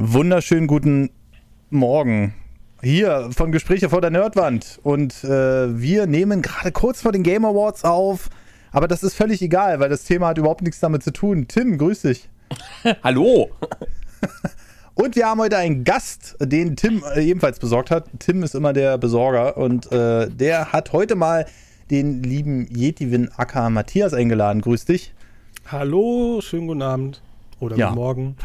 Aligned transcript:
Wunderschönen 0.00 0.68
guten 0.68 1.10
Morgen. 1.70 2.32
Hier 2.84 3.30
von 3.32 3.50
Gespräche 3.50 3.88
vor 3.88 4.00
der 4.00 4.10
Nerdwand. 4.10 4.78
Und 4.84 5.24
äh, 5.24 5.76
wir 5.76 6.06
nehmen 6.06 6.40
gerade 6.40 6.70
kurz 6.70 7.02
vor 7.02 7.10
den 7.10 7.24
Game 7.24 7.44
Awards 7.44 7.82
auf. 7.82 8.30
Aber 8.70 8.86
das 8.86 9.02
ist 9.02 9.14
völlig 9.14 9.42
egal, 9.42 9.80
weil 9.80 9.88
das 9.88 10.04
Thema 10.04 10.28
hat 10.28 10.38
überhaupt 10.38 10.62
nichts 10.62 10.78
damit 10.78 11.02
zu 11.02 11.12
tun. 11.12 11.48
Tim, 11.48 11.78
grüß 11.78 12.02
dich. 12.02 12.28
Hallo. 13.02 13.50
Und 14.94 15.16
wir 15.16 15.26
haben 15.26 15.40
heute 15.40 15.56
einen 15.56 15.82
Gast, 15.82 16.36
den 16.40 16.76
Tim 16.76 17.02
äh, 17.16 17.24
ebenfalls 17.24 17.58
besorgt 17.58 17.90
hat. 17.90 18.08
Tim 18.20 18.44
ist 18.44 18.54
immer 18.54 18.72
der 18.72 18.98
Besorger 18.98 19.56
und 19.56 19.90
äh, 19.90 20.28
der 20.28 20.72
hat 20.72 20.92
heute 20.92 21.16
mal 21.16 21.46
den 21.90 22.22
lieben 22.22 22.68
Yetivin 22.72 23.30
Acker 23.36 23.68
Matthias 23.68 24.14
eingeladen. 24.14 24.60
Grüß 24.62 24.84
dich. 24.84 25.12
Hallo, 25.66 26.40
schönen 26.40 26.68
guten 26.68 26.82
Abend 26.82 27.20
oder 27.58 27.76
ja. 27.76 27.88
guten 27.88 27.98
Morgen. 27.98 28.36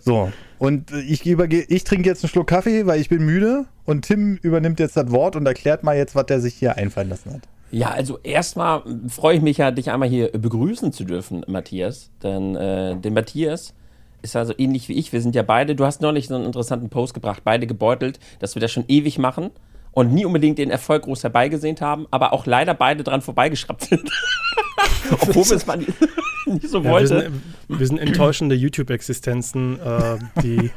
So, 0.00 0.30
und 0.58 0.92
ich, 0.92 1.26
ich 1.26 1.84
trinke 1.84 2.08
jetzt 2.08 2.24
einen 2.24 2.30
Schluck 2.30 2.46
Kaffee, 2.46 2.86
weil 2.86 3.00
ich 3.00 3.08
bin 3.08 3.24
müde 3.24 3.66
und 3.84 4.02
Tim 4.02 4.36
übernimmt 4.42 4.80
jetzt 4.80 4.96
das 4.96 5.10
Wort 5.10 5.36
und 5.36 5.46
erklärt 5.46 5.82
mal 5.82 5.96
jetzt, 5.96 6.14
was 6.14 6.26
der 6.26 6.40
sich 6.40 6.54
hier 6.54 6.76
einfallen 6.76 7.08
lassen 7.08 7.32
hat. 7.32 7.42
Ja, 7.70 7.90
also 7.90 8.18
erstmal 8.22 8.82
freue 9.08 9.36
ich 9.36 9.42
mich 9.42 9.58
ja, 9.58 9.70
dich 9.70 9.90
einmal 9.90 10.08
hier 10.08 10.30
begrüßen 10.30 10.92
zu 10.92 11.04
dürfen, 11.04 11.44
Matthias. 11.46 12.10
Denn 12.22 12.54
äh, 12.54 12.96
den 12.96 13.14
Matthias 13.14 13.74
ist 14.22 14.36
also 14.36 14.54
ähnlich 14.56 14.88
wie 14.88 14.94
ich. 14.94 15.12
Wir 15.12 15.20
sind 15.20 15.34
ja 15.34 15.42
beide, 15.42 15.74
du 15.74 15.84
hast 15.84 16.00
neulich 16.00 16.28
so 16.28 16.36
einen 16.36 16.44
interessanten 16.44 16.88
Post 16.90 17.14
gebracht, 17.14 17.42
beide 17.44 17.66
gebeutelt, 17.66 18.20
dass 18.38 18.54
wir 18.54 18.60
das 18.60 18.72
schon 18.72 18.84
ewig 18.88 19.18
machen 19.18 19.50
und 19.92 20.12
nie 20.12 20.24
unbedingt 20.24 20.58
den 20.58 20.70
Erfolg 20.70 21.02
groß 21.04 21.22
herbeigesehnt 21.22 21.80
haben, 21.80 22.06
aber 22.10 22.32
auch 22.32 22.46
leider 22.46 22.74
beide 22.74 23.02
dran 23.02 23.22
vorbeigeschraubt 23.22 23.82
sind. 23.82 24.10
Obwohl 25.20 25.44
wir 25.44 25.56
es 25.56 25.66
mal 25.66 25.76
nicht, 25.78 25.92
so 26.62 26.80
ja, 26.80 26.90
wollte. 26.90 27.14
Wir 27.14 27.22
sind, 27.22 27.42
wir 27.68 27.86
sind 27.86 27.98
enttäuschende 27.98 28.54
YouTube-Existenzen, 28.54 29.78
äh, 29.80 30.18
die, 30.42 30.70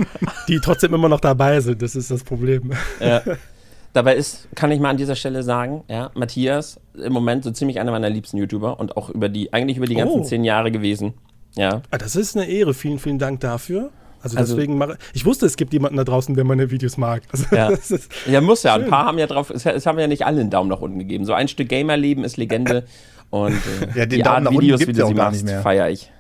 die 0.48 0.60
trotzdem 0.60 0.94
immer 0.94 1.10
noch 1.10 1.20
dabei 1.20 1.60
sind. 1.62 1.82
Das 1.82 1.96
ist 1.96 2.12
das 2.12 2.24
Problem. 2.24 2.72
Ja. 3.00 3.22
Dabei 3.92 4.16
ist, 4.16 4.48
kann 4.54 4.70
ich 4.72 4.80
mal 4.80 4.92
an 4.92 4.98
dieser 4.98 5.16
Stelle 5.16 5.42
sagen, 5.42 5.84
ja, 5.90 6.12
Matthias 6.14 6.80
im 6.94 7.12
Moment 7.12 7.44
so 7.44 7.50
ziemlich 7.50 7.80
einer 7.80 7.90
meiner 7.90 8.10
liebsten 8.10 8.38
YouTuber 8.38 8.80
und 8.80 8.96
auch 8.96 9.10
über 9.10 9.30
die, 9.30 9.52
eigentlich 9.52 9.78
über 9.78 9.88
die 9.88 9.96
ganzen 9.96 10.20
oh. 10.20 10.24
zehn 10.24 10.44
Jahre 10.44 10.72
gewesen. 10.72 11.16
Ja. 11.56 11.82
Ah, 11.90 11.98
das 11.98 12.16
ist 12.16 12.38
eine 12.38 12.48
Ehre. 12.48 12.76
Vielen, 12.76 13.00
vielen 13.00 13.18
Dank 13.18 13.40
dafür. 13.40 13.90
Also, 14.22 14.38
also 14.38 14.56
deswegen 14.56 14.78
mache 14.78 14.98
ich 15.14 15.26
wusste, 15.26 15.46
es 15.46 15.56
gibt 15.56 15.72
jemanden 15.72 15.98
da 15.98 16.04
draußen, 16.04 16.36
der 16.36 16.44
meine 16.44 16.72
Videos 16.72 16.98
mag. 16.98 17.24
Also, 17.32 17.46
ja. 17.56 17.72
ja, 18.30 18.42
muss 18.42 18.64
ja. 18.64 18.76
Schön. 18.76 18.84
Ein 18.84 18.90
paar 18.90 19.06
haben 19.06 19.18
ja 19.18 19.28
drauf, 19.28 19.50
es, 19.50 19.66
haben 19.66 19.98
ja 19.98 20.08
nicht 20.08 20.26
alle 20.26 20.42
einen 20.42 20.50
Daumen 20.50 20.70
nach 20.70 20.82
unten 20.82 21.00
gegeben. 21.00 21.26
So 21.26 21.34
ein 21.34 21.48
Stück 21.48 21.70
Gamerleben 21.70 22.24
ist 22.24 22.38
Legende 22.38 22.86
und 23.30 23.54
äh, 23.54 23.88
ja, 23.96 24.06
den 24.06 24.10
die 24.10 24.22
Daumen 24.22 24.36
Art 24.36 24.44
nach 24.46 24.52
Videos, 24.52 24.80
unten 24.82 24.96
wie 24.96 25.00
du 25.00 25.08
sie 25.08 25.14
machst, 25.14 25.50
feiere 25.50 25.90
ich. 25.90 26.12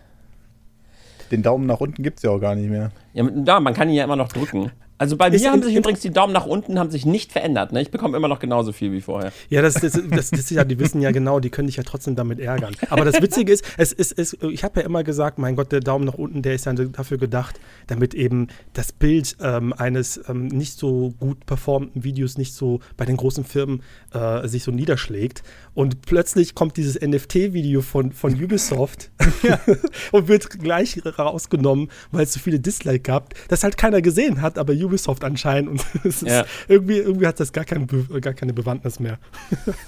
Den 1.32 1.44
Daumen 1.44 1.66
nach 1.66 1.80
unten 1.80 2.02
gibt 2.02 2.18
es 2.18 2.24
ja 2.24 2.32
auch 2.32 2.40
gar 2.40 2.56
nicht 2.56 2.70
mehr. 2.70 2.92
Ja, 3.14 3.60
man 3.60 3.74
kann 3.74 3.90
ihn 3.90 3.96
ja 3.96 4.04
immer 4.04 4.16
noch 4.16 4.30
drücken. 4.30 4.72
Also 5.00 5.16
bei 5.16 5.30
mir 5.30 5.50
haben 5.50 5.64
sich 5.64 5.76
übrigens 5.76 6.02
die 6.02 6.10
Daumen 6.10 6.34
nach 6.34 6.46
unten 6.46 6.78
haben 6.78 6.92
sich 6.92 7.06
nicht 7.06 7.32
verändert. 7.32 7.72
Ne? 7.72 7.82
Ich 7.82 7.90
bekomme 7.90 8.18
immer 8.18 8.28
noch 8.28 8.40
genauso 8.40 8.74
viel 8.74 8.92
wie 8.92 9.00
vorher. 9.00 9.32
Ja, 9.50 9.62
das, 9.62 9.76
das, 9.76 9.94
das, 9.94 10.30
das 10.30 10.32
ist 10.34 10.52
ja, 10.52 10.66
die 10.66 10.78
wissen 10.78 11.02
ja 11.02 11.12
genau, 11.12 11.40
die 11.40 11.50
können 11.50 11.68
dich 11.68 11.78
ja 11.78 11.84
trotzdem 11.84 12.18
damit 12.18 12.40
ärgern. 12.40 12.76
Aber 12.90 13.06
das 13.06 13.22
Witzige 13.22 13.54
ist, 13.54 13.64
es 13.78 13.94
ist, 13.94 14.20
es, 14.20 14.38
ich 14.42 14.66
habe 14.66 14.82
ja 14.82 14.86
immer 14.86 15.06
gesagt, 15.06 15.40
mein 15.40 15.56
Gott, 15.56 15.72
der 15.72 15.80
Daumen 15.80 16.04
nach 16.04 16.16
unten, 16.16 16.42
der 16.42 16.54
ist 16.54 16.66
ja 16.66 16.74
dafür 16.74 17.18
gedacht, 17.18 17.62
damit 17.88 18.14
eben 18.14 18.48
das 18.74 18.92
Bild 18.92 19.38
ähm, 19.42 19.72
eines 19.72 20.20
ähm, 20.28 20.48
nicht 20.48 20.78
so 20.78 21.14
gut 21.18 21.46
performten 21.46 22.04
Videos 22.04 22.38
nicht 22.38 22.54
so 22.54 22.82
bei 22.98 23.06
den 23.06 23.16
großen 23.16 23.46
Firmen 23.46 23.84
äh, 24.14 24.46
sich 24.50 24.64
so 24.64 24.72
niederschlägt. 24.72 25.44
Und 25.76 26.02
plötzlich 26.02 26.56
kommt 26.56 26.76
dieses 26.76 27.00
NFT-Video 27.00 27.82
von, 27.82 28.12
von 28.12 28.34
Ubisoft 28.34 29.12
und 30.12 30.28
wird 30.28 30.60
gleich 30.60 31.02
rausgenommen, 31.18 31.90
weil 32.12 32.24
es 32.24 32.34
so 32.34 32.42
viele 32.42 32.60
Dislikes 32.60 33.04
gab, 33.04 33.34
das 33.48 33.64
halt 33.64 33.78
keiner 33.78 34.02
gesehen 34.02 34.42
hat, 34.42 34.58
aber 34.58 34.74
Ubisoft 34.74 34.89
Ubisoft 34.90 35.24
anscheinend 35.24 35.70
und 35.70 35.86
es 36.04 36.22
ja. 36.22 36.46
irgendwie, 36.68 36.98
irgendwie 36.98 37.28
hat 37.28 37.40
das 37.40 37.54
gar, 37.54 37.66
kein, 37.66 37.88
gar 38.22 38.34
keine 38.34 38.54
Bewandtnis 38.54 39.00
mehr. 39.00 39.18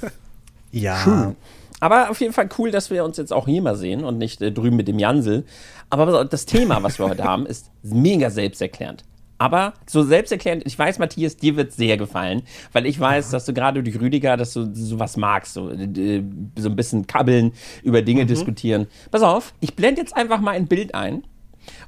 ja. 0.71 1.05
Hm. 1.05 1.35
Aber 1.79 2.11
auf 2.11 2.21
jeden 2.21 2.31
Fall 2.31 2.47
cool, 2.59 2.69
dass 2.69 2.91
wir 2.91 3.03
uns 3.03 3.17
jetzt 3.17 3.33
auch 3.33 3.47
hier 3.47 3.61
mal 3.61 3.75
sehen 3.75 4.03
und 4.03 4.19
nicht 4.19 4.41
äh, 4.41 4.51
drüben 4.51 4.77
mit 4.77 4.87
dem 4.87 4.99
Jansel. 4.99 5.45
Aber 5.89 6.23
das 6.25 6.45
Thema, 6.45 6.83
was 6.83 6.99
wir 6.99 7.09
heute 7.09 7.23
haben, 7.23 7.45
ist 7.45 7.71
mega 7.83 8.29
selbsterklärend. 8.29 9.03
Aber 9.39 9.73
so 9.87 10.03
selbsterklärend, 10.03 10.67
ich 10.67 10.77
weiß, 10.77 10.99
Matthias, 10.99 11.35
dir 11.35 11.55
wird 11.55 11.73
sehr 11.73 11.97
gefallen, 11.97 12.43
weil 12.73 12.85
ich 12.85 12.99
weiß, 12.99 13.31
dass 13.31 13.45
du 13.45 13.53
gerade 13.53 13.81
durch 13.81 13.99
Rüdiger, 13.99 14.37
dass 14.37 14.53
du 14.53 14.71
sowas 14.75 15.17
magst, 15.17 15.55
so, 15.55 15.71
äh, 15.71 16.23
so 16.55 16.69
ein 16.69 16.75
bisschen 16.75 17.07
kabbeln, 17.07 17.51
über 17.81 18.03
Dinge 18.03 18.23
mhm. 18.23 18.27
diskutieren. 18.27 18.85
Pass 19.09 19.23
auf, 19.23 19.55
ich 19.59 19.75
blende 19.75 19.99
jetzt 19.99 20.15
einfach 20.15 20.39
mal 20.41 20.51
ein 20.51 20.67
Bild 20.67 20.93
ein 20.93 21.23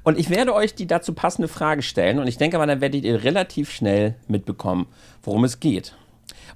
und 0.03 0.17
ich 0.17 0.29
werde 0.29 0.53
euch 0.53 0.75
die 0.75 0.87
dazu 0.87 1.13
passende 1.13 1.47
Frage 1.47 1.81
stellen 1.81 2.19
und 2.19 2.27
ich 2.27 2.37
denke 2.37 2.57
mal, 2.57 2.67
dann 2.67 2.81
werdet 2.81 3.03
ihr 3.03 3.23
relativ 3.23 3.71
schnell 3.71 4.15
mitbekommen, 4.27 4.87
worum 5.23 5.43
es 5.43 5.59
geht. 5.59 5.95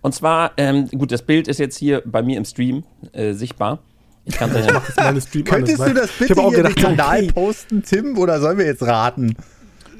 Und 0.01 0.13
zwar, 0.13 0.51
ähm, 0.57 0.87
gut, 0.89 1.11
das 1.11 1.23
Bild 1.23 1.47
ist 1.47 1.59
jetzt 1.59 1.77
hier 1.77 2.03
bei 2.05 2.21
mir 2.21 2.37
im 2.37 2.45
Stream 2.45 2.83
äh, 3.13 3.33
sichtbar. 3.33 3.79
Ich 4.25 4.35
kann 4.35 4.51
es 4.53 4.65
ja 4.65 4.73
machen. 4.73 4.93
Meine 4.97 5.21
Stream 5.21 5.45
Könntest 5.45 5.79
du 5.79 5.93
das 5.93 6.11
bitte 6.11 6.41
hier 6.41 6.51
gedacht, 6.51 6.77
im 6.77 6.83
Kanal 6.83 7.23
okay. 7.23 7.31
posten, 7.33 7.83
Tim, 7.83 8.17
oder 8.17 8.39
sollen 8.39 8.57
wir 8.57 8.65
jetzt 8.65 8.83
raten? 8.83 9.35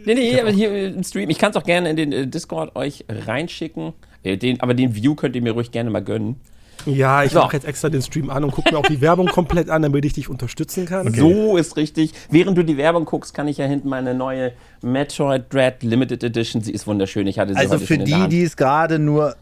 Nee, 0.06 0.14
nee, 0.14 0.40
aber 0.40 0.52
hier 0.52 0.88
im 0.88 1.04
Stream. 1.04 1.30
Ich 1.30 1.38
kann 1.38 1.52
es 1.52 1.58
auch 1.58 1.64
gerne 1.64 1.90
in 1.90 1.96
den 1.96 2.12
äh, 2.12 2.28
Discord 2.28 2.76
euch 2.76 3.06
reinschicken. 3.10 3.94
Äh, 4.24 4.38
den, 4.38 4.62
aber 4.62 4.74
den 4.74 4.96
View 4.96 5.16
könnt 5.16 5.36
ihr 5.36 5.42
mir 5.42 5.54
ruhig 5.54 5.72
gerne 5.72 5.90
mal 5.90 6.04
gönnen. 6.04 6.38
Ja, 6.88 7.24
ich 7.24 7.32
so. 7.32 7.40
mache 7.40 7.56
jetzt 7.56 7.66
extra 7.66 7.90
den 7.90 8.02
Stream 8.02 8.30
an 8.30 8.44
und 8.44 8.52
gucke 8.52 8.72
mir 8.72 8.78
auch 8.78 8.88
die 8.88 9.02
Werbung 9.02 9.28
komplett 9.28 9.70
an, 9.70 9.82
damit 9.82 10.06
ich 10.06 10.14
dich 10.14 10.30
unterstützen 10.30 10.86
kann. 10.86 11.08
Okay. 11.08 11.20
So 11.20 11.58
ist 11.58 11.78
richtig. 11.78 12.14
Während 12.30 12.58
du 12.58 12.64
die 12.64 12.78
Werbung 12.78 13.06
guckst, 13.06 13.34
kann 13.34 13.48
ich 13.48 13.58
ja 13.58 13.66
hinten 13.66 13.90
meine 13.90 14.14
neue 14.14 14.54
Metroid 14.82 15.54
Dread 15.54 15.84
Limited 15.84 16.24
Edition. 16.24 16.62
Sie 16.62 16.72
ist 16.72 16.88
wunderschön. 16.88 17.28
Ich 17.28 17.40
hatte 17.40 17.54
sie 17.54 17.60
Also 17.60 17.78
für 17.78 17.98
die, 17.98 18.28
die 18.30 18.44
es 18.44 18.58
gerade 18.58 19.00
nur 19.00 19.36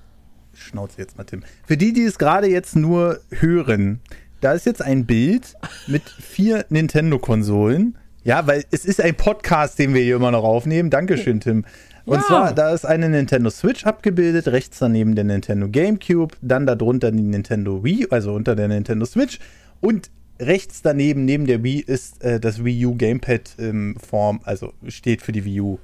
Schnauze 0.53 0.99
jetzt 0.99 1.17
mal, 1.17 1.25
Tim. 1.25 1.43
Für 1.65 1.77
die, 1.77 1.93
die 1.93 2.03
es 2.03 2.17
gerade 2.17 2.47
jetzt 2.47 2.75
nur 2.75 3.19
hören, 3.29 3.99
da 4.41 4.53
ist 4.53 4.65
jetzt 4.65 4.81
ein 4.81 5.05
Bild 5.05 5.55
mit 5.87 6.03
vier 6.03 6.65
Nintendo-Konsolen. 6.69 7.97
Ja, 8.23 8.47
weil 8.47 8.63
es 8.71 8.85
ist 8.85 8.99
ein 9.01 9.15
Podcast, 9.15 9.77
den 9.77 9.93
wir 9.93 10.01
hier 10.01 10.15
immer 10.15 10.31
noch 10.31 10.43
aufnehmen. 10.43 10.89
Dankeschön, 10.89 11.41
Tim. 11.41 11.63
Und 12.05 12.17
ja. 12.17 12.23
zwar, 12.23 12.53
da 12.53 12.71
ist 12.73 12.85
eine 12.85 13.09
Nintendo 13.09 13.49
Switch 13.49 13.83
abgebildet, 13.83 14.47
rechts 14.47 14.79
daneben 14.79 15.15
der 15.15 15.23
Nintendo 15.23 15.67
GameCube, 15.67 16.35
dann 16.41 16.67
darunter 16.67 17.11
die 17.11 17.23
Nintendo 17.23 17.83
Wii, 17.83 18.07
also 18.11 18.33
unter 18.33 18.55
der 18.55 18.67
Nintendo 18.67 19.05
Switch 19.05 19.39
und 19.81 20.11
rechts 20.39 20.81
daneben, 20.83 21.25
neben 21.25 21.47
der 21.47 21.63
Wii, 21.63 21.79
ist 21.79 22.23
äh, 22.23 22.39
das 22.39 22.63
Wii 22.63 22.85
U 22.85 22.95
Gamepad 22.95 23.55
in 23.57 23.97
Form, 23.97 24.39
also 24.43 24.73
steht 24.87 25.23
für 25.23 25.31
die 25.31 25.45
Wii 25.45 25.61
U, 25.61 25.79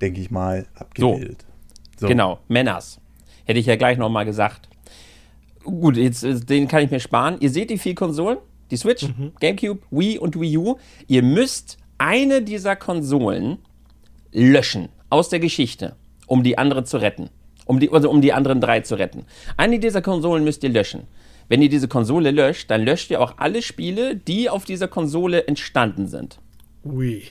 denke 0.00 0.20
ich 0.20 0.30
mal, 0.30 0.66
abgebildet. 0.74 1.44
So, 1.96 2.06
so. 2.06 2.08
genau, 2.08 2.38
Männers. 2.48 3.00
Hätte 3.44 3.58
ich 3.58 3.66
ja 3.66 3.76
gleich 3.76 3.98
nochmal 3.98 4.24
gesagt. 4.24 4.68
Gut, 5.64 5.96
jetzt, 5.96 6.24
äh, 6.24 6.40
den 6.40 6.68
kann 6.68 6.82
ich 6.82 6.90
mir 6.90 7.00
sparen. 7.00 7.36
Ihr 7.40 7.50
seht 7.50 7.68
die 7.68 7.78
vier 7.78 7.94
Konsolen, 7.94 8.38
die 8.70 8.76
Switch, 8.78 9.06
mhm. 9.06 9.32
GameCube, 9.40 9.80
Wii 9.90 10.18
und 10.18 10.40
Wii 10.40 10.56
U. 10.56 10.76
Ihr 11.08 11.22
müsst 11.22 11.76
eine 11.98 12.40
dieser 12.40 12.76
Konsolen 12.76 13.58
löschen 14.32 14.88
aus 15.10 15.28
der 15.28 15.40
Geschichte, 15.40 15.96
um 16.26 16.42
die 16.42 16.58
andere 16.58 16.84
zu 16.84 16.98
retten. 16.98 17.30
Um 17.66 17.80
die, 17.80 17.90
also 17.90 18.08
um 18.10 18.22
die 18.22 18.32
anderen 18.32 18.60
drei 18.60 18.80
zu 18.80 18.94
retten. 18.98 19.26
Eine 19.56 19.78
dieser 19.78 20.00
Konsolen 20.00 20.42
müsst 20.42 20.64
ihr 20.64 20.70
löschen. 20.70 21.02
Wenn 21.48 21.62
ihr 21.62 21.68
diese 21.68 21.88
Konsole 21.88 22.30
löscht, 22.30 22.70
dann 22.70 22.82
löscht 22.82 23.10
ihr 23.10 23.20
auch 23.20 23.34
alle 23.38 23.62
Spiele, 23.62 24.16
die 24.16 24.48
auf 24.48 24.64
dieser 24.64 24.88
Konsole 24.88 25.46
entstanden 25.46 26.06
sind. 26.06 26.38
Ui. 26.84 27.22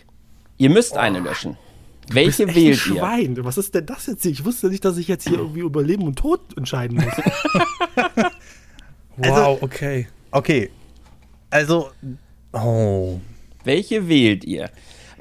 Ihr 0.58 0.70
müsst 0.70 0.94
oh. 0.94 1.00
eine 1.00 1.20
löschen. 1.20 1.58
Welche 2.10 2.46
du 2.46 2.54
bist 2.54 2.56
wählt 2.56 2.74
ein 2.74 2.78
Schwein. 2.78 3.36
ihr? 3.36 3.46
Was 3.46 3.58
ist 3.58 3.76
denn 3.76 3.86
das 3.86 4.08
jetzt 4.08 4.24
hier? 4.24 4.32
Ich 4.32 4.46
wusste 4.46 4.70
nicht, 4.70 4.86
dass 4.86 4.98
ich 4.98 5.08
jetzt 5.08 5.28
hier 5.28 5.38
irgendwie 5.38 5.60
über 5.60 5.84
Leben 5.84 6.04
und 6.04 6.18
Tod 6.18 6.40
entscheiden 6.56 6.98
muss. 6.98 7.14
wow, 9.18 9.26
also, 9.26 9.58
okay. 9.62 10.08
Okay. 10.32 10.70
Also, 11.50 11.90
oh. 12.54 13.20
Welche 13.64 14.08
wählt 14.08 14.46
ihr? 14.46 14.70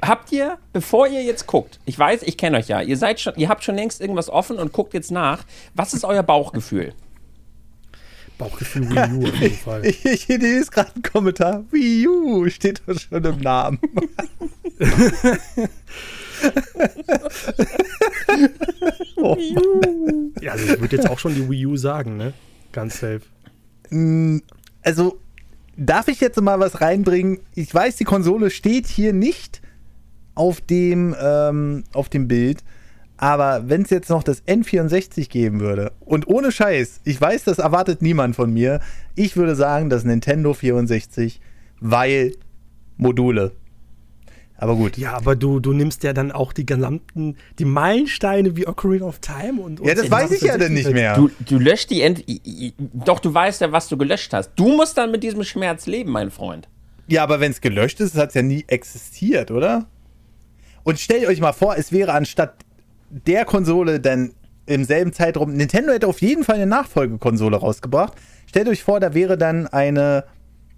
Habt 0.01 0.31
ihr, 0.31 0.57
bevor 0.73 1.07
ihr 1.07 1.23
jetzt 1.23 1.47
guckt, 1.47 1.79
ich 1.85 1.97
weiß, 1.97 2.21
ich 2.23 2.37
kenne 2.37 2.57
euch 2.57 2.67
ja, 2.67 2.81
ihr 2.81 2.97
seid 2.97 3.19
schon, 3.19 3.33
ihr 3.35 3.49
habt 3.49 3.63
schon 3.63 3.75
längst 3.75 3.99
irgendwas 3.99 4.29
offen 4.29 4.57
und 4.57 4.71
guckt 4.71 4.93
jetzt 4.93 5.11
nach. 5.11 5.43
Was 5.73 5.93
ist 5.93 6.05
euer 6.05 6.23
Bauchgefühl? 6.23 6.93
Bauchgefühl 8.37 8.89
Wii 8.89 9.13
U 9.13 9.27
auf 9.27 9.35
jeden 9.35 9.57
Fall. 9.57 9.85
Ich, 9.85 10.05
ich, 10.05 10.29
ich 10.29 10.37
lese 10.39 10.69
gerade 10.69 10.93
einen 10.93 11.01
Kommentar. 11.01 11.63
Wii 11.71 12.07
U 12.07 12.47
steht 12.49 12.83
doch 12.85 12.99
schon 12.99 13.23
im 13.23 13.39
Namen. 13.39 13.79
oh, 19.15 19.35
ja, 20.39 20.51
also 20.51 20.73
ich 20.73 20.79
würde 20.79 20.95
jetzt 20.95 21.09
auch 21.09 21.17
schon 21.17 21.33
die 21.33 21.49
Wii 21.49 21.65
U 21.65 21.75
sagen, 21.77 22.17
ne? 22.17 22.33
Ganz 22.71 22.99
safe. 22.99 23.21
Mm, 23.89 24.37
also, 24.83 25.19
darf 25.75 26.07
ich 26.07 26.21
jetzt 26.21 26.39
mal 26.39 26.59
was 26.59 26.79
reinbringen? 26.79 27.39
Ich 27.55 27.73
weiß, 27.73 27.95
die 27.95 28.03
Konsole 28.03 28.51
steht 28.51 28.85
hier 28.85 29.13
nicht 29.13 29.61
auf 30.37 30.61
dem, 30.61 31.15
ähm, 31.21 31.83
auf 31.93 32.09
dem 32.09 32.27
Bild. 32.27 32.63
Aber 33.17 33.63
wenn 33.67 33.81
es 33.81 33.89
jetzt 33.89 34.09
noch 34.09 34.21
das 34.21 34.45
N64 34.45 35.27
geben 35.29 35.59
würde, 35.59 35.91
und 35.99 36.27
ohne 36.27 36.51
Scheiß, 36.51 37.01
ich 37.03 37.19
weiß, 37.19 37.45
das 37.45 37.57
erwartet 37.57 38.01
niemand 38.01 38.35
von 38.35 38.53
mir, 38.53 38.79
ich 39.15 39.35
würde 39.35 39.55
sagen, 39.55 39.89
das 39.89 40.03
Nintendo 40.03 40.53
64, 40.53 41.41
weil 41.79 42.33
Module. 42.97 43.53
Aber 44.59 44.75
gut. 44.75 44.97
Ja, 44.97 45.13
aber 45.13 45.35
du, 45.35 45.59
du 45.59 45.71
nimmst 45.73 46.03
ja 46.03 46.13
dann 46.13 46.31
auch 46.31 46.51
die 46.51 46.65
gesamten, 46.65 47.37
die 47.59 47.65
Meilensteine 47.65 48.55
wie 48.55 48.67
Ocarina 48.67 49.05
of 49.05 49.19
Time 49.19 49.61
und. 49.61 49.79
und 49.79 49.87
ja, 49.87 49.93
das 49.93 50.09
weiß 50.09 50.31
ich 50.31 50.41
ja 50.41 50.57
dann 50.57 50.73
nicht 50.73 50.91
mehr. 50.91 51.15
Du, 51.15 51.29
du 51.45 51.59
löscht 51.59 51.91
die 51.91 52.01
End. 52.01 52.23
Doch, 53.05 53.19
du 53.19 53.33
weißt 53.33 53.61
ja, 53.61 53.71
was 53.71 53.87
du 53.87 53.97
gelöscht 53.97 54.33
hast. 54.33 54.51
Du 54.55 54.75
musst 54.75 54.97
dann 54.97 55.11
mit 55.11 55.23
diesem 55.23 55.43
Schmerz 55.43 55.85
leben, 55.85 56.11
mein 56.11 56.31
Freund. 56.31 56.67
Ja, 57.07 57.23
aber 57.23 57.39
wenn 57.39 57.51
es 57.51 57.61
gelöscht 57.61 57.99
ist, 57.99 58.15
hat 58.15 58.29
es 58.29 58.35
ja 58.35 58.41
nie 58.41 58.65
existiert, 58.67 59.51
oder? 59.51 59.85
Und 60.87 61.01
stellt 61.01 61.27
euch 61.27 61.41
mal 61.41 61.51
vor, 61.51 61.75
es 61.77 61.91
wäre 61.91 62.13
anstatt 62.13 62.53
der 63.09 63.43
Konsole 63.43 63.99
dann 63.99 64.31
im 64.67 64.85
selben 64.85 65.11
Zeitraum. 65.11 65.51
Nintendo 65.51 65.91
hätte 65.91 66.07
auf 66.07 66.21
jeden 66.21 66.45
Fall 66.45 66.55
eine 66.55 66.65
Nachfolgekonsole 66.65 67.57
rausgebracht. 67.57 68.13
Stellt 68.45 68.69
euch 68.69 68.83
vor, 68.83 69.01
da 69.01 69.13
wäre 69.13 69.37
dann 69.37 69.67
eine 69.67 70.23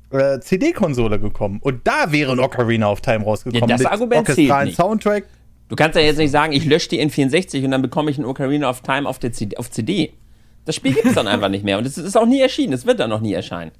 äh, 0.09 0.39
CD-Konsole 0.39 1.19
gekommen. 1.19 1.59
Und 1.61 1.85
da 1.85 2.11
wäre 2.11 2.31
ein 2.31 2.39
Ocarina 2.39 2.89
of 2.89 3.01
Time 3.01 3.23
rausgekommen. 3.23 3.69
Ja, 3.69 3.77
das 3.77 3.85
Argument 3.85 4.25
zählt 4.25 4.63
nicht. 4.63 4.77
Soundtrack. 4.77 5.25
Du 5.67 5.75
kannst 5.75 5.95
ja 5.95 6.01
jetzt 6.01 6.17
nicht 6.17 6.31
sagen, 6.31 6.53
ich 6.53 6.65
lösche 6.65 6.89
die 6.89 6.99
N64 6.99 7.63
und 7.63 7.69
dann 7.69 7.83
bekomme 7.83 8.09
ich 8.09 8.17
ein 8.17 8.25
Ocarina 8.25 8.67
of 8.67 8.81
Time 8.81 9.07
auf, 9.07 9.19
der 9.19 9.31
CD, 9.31 9.57
auf 9.57 9.69
CD. 9.69 10.13
Das 10.65 10.73
Spiel 10.75 10.93
gibt 10.95 11.05
es 11.05 11.13
dann 11.13 11.27
einfach 11.27 11.49
nicht 11.49 11.63
mehr. 11.63 11.77
Und 11.77 11.85
es 11.85 11.99
ist 11.99 12.17
auch 12.17 12.25
nie 12.25 12.41
erschienen. 12.41 12.73
Es 12.73 12.87
wird 12.87 12.99
dann 12.99 13.11
noch 13.11 13.21
nie 13.21 13.33
erscheinen. 13.33 13.73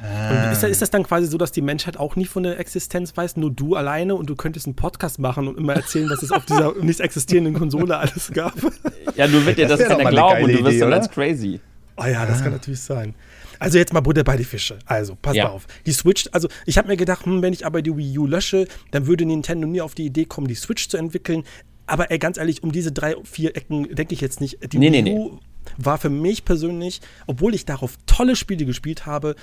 Und 0.00 0.52
ist, 0.52 0.62
ist, 0.62 0.82
das 0.82 0.90
dann 0.90 1.02
quasi 1.02 1.26
so, 1.26 1.38
dass 1.38 1.50
die 1.50 1.60
Menschheit 1.60 1.96
auch 1.96 2.14
nicht 2.14 2.28
von 2.28 2.44
der 2.44 2.58
Existenz 2.60 3.16
weiß, 3.16 3.36
nur 3.36 3.50
du 3.50 3.74
alleine 3.74 4.14
und 4.14 4.30
du 4.30 4.36
könntest 4.36 4.66
einen 4.66 4.76
Podcast 4.76 5.18
machen 5.18 5.48
und 5.48 5.58
immer 5.58 5.74
erzählen, 5.74 6.08
was 6.08 6.22
es 6.22 6.30
auf 6.30 6.44
dieser 6.44 6.74
nicht 6.82 7.00
existierenden 7.00 7.54
Konsole 7.54 7.96
alles 7.96 8.30
gab? 8.32 8.54
Ja, 9.16 9.26
du 9.26 9.44
wirst 9.44 9.58
dir 9.58 9.66
das, 9.66 9.80
das 9.80 9.88
keiner 9.88 10.10
glauben 10.10 10.44
und 10.44 10.52
du 10.52 10.64
wirst 10.64 10.80
dann 10.80 10.92
als 10.92 11.10
crazy. 11.10 11.60
Oh 11.96 12.04
ja, 12.04 12.24
das 12.26 12.40
ah. 12.40 12.42
kann 12.44 12.52
natürlich 12.52 12.80
sein. 12.80 13.14
Also 13.58 13.78
jetzt 13.78 13.92
mal 13.92 14.00
Butter 14.00 14.22
bei 14.22 14.36
die 14.36 14.44
Fische. 14.44 14.78
Also, 14.86 15.16
pass 15.20 15.34
ja. 15.34 15.48
auf. 15.48 15.66
Die 15.84 15.92
Switch, 15.92 16.28
also 16.32 16.48
ich 16.64 16.78
habe 16.78 16.88
mir 16.88 16.96
gedacht, 16.96 17.26
hm, 17.26 17.42
wenn 17.42 17.52
ich 17.52 17.66
aber 17.66 17.82
die 17.82 17.96
Wii 17.96 18.18
U 18.18 18.26
lösche, 18.26 18.68
dann 18.92 19.06
würde 19.06 19.26
Nintendo 19.26 19.66
nie 19.66 19.80
auf 19.80 19.94
die 19.94 20.06
Idee 20.06 20.24
kommen, 20.24 20.46
die 20.46 20.54
Switch 20.54 20.88
zu 20.88 20.96
entwickeln. 20.96 21.42
Aber 21.86 22.10
ey, 22.10 22.18
ganz 22.18 22.38
ehrlich, 22.38 22.62
um 22.62 22.70
diese 22.70 22.92
drei, 22.92 23.16
vier 23.24 23.56
Ecken 23.56 23.94
denke 23.94 24.14
ich 24.14 24.20
jetzt 24.20 24.40
nicht. 24.40 24.72
Die 24.72 24.78
nee, 24.78 24.92
Wii 24.92 25.12
U 25.12 25.32
nee. 25.32 25.38
war 25.76 25.98
für 25.98 26.10
mich 26.10 26.44
persönlich, 26.44 27.00
obwohl 27.26 27.54
ich 27.54 27.64
darauf 27.64 27.96
tolle 28.06 28.36
Spiele 28.36 28.64
gespielt 28.64 29.06
habe, 29.06 29.34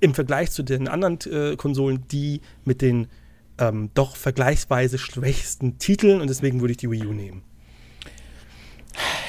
im 0.00 0.14
Vergleich 0.14 0.50
zu 0.50 0.62
den 0.62 0.88
anderen 0.88 1.18
äh, 1.30 1.56
Konsolen, 1.56 2.04
die 2.10 2.40
mit 2.64 2.82
den 2.82 3.08
ähm, 3.58 3.90
doch 3.94 4.16
vergleichsweise 4.16 4.98
schwächsten 4.98 5.78
Titeln 5.78 6.20
und 6.20 6.28
deswegen 6.28 6.60
würde 6.60 6.72
ich 6.72 6.78
die 6.78 6.90
Wii 6.90 7.06
U 7.06 7.12
nehmen. 7.12 7.42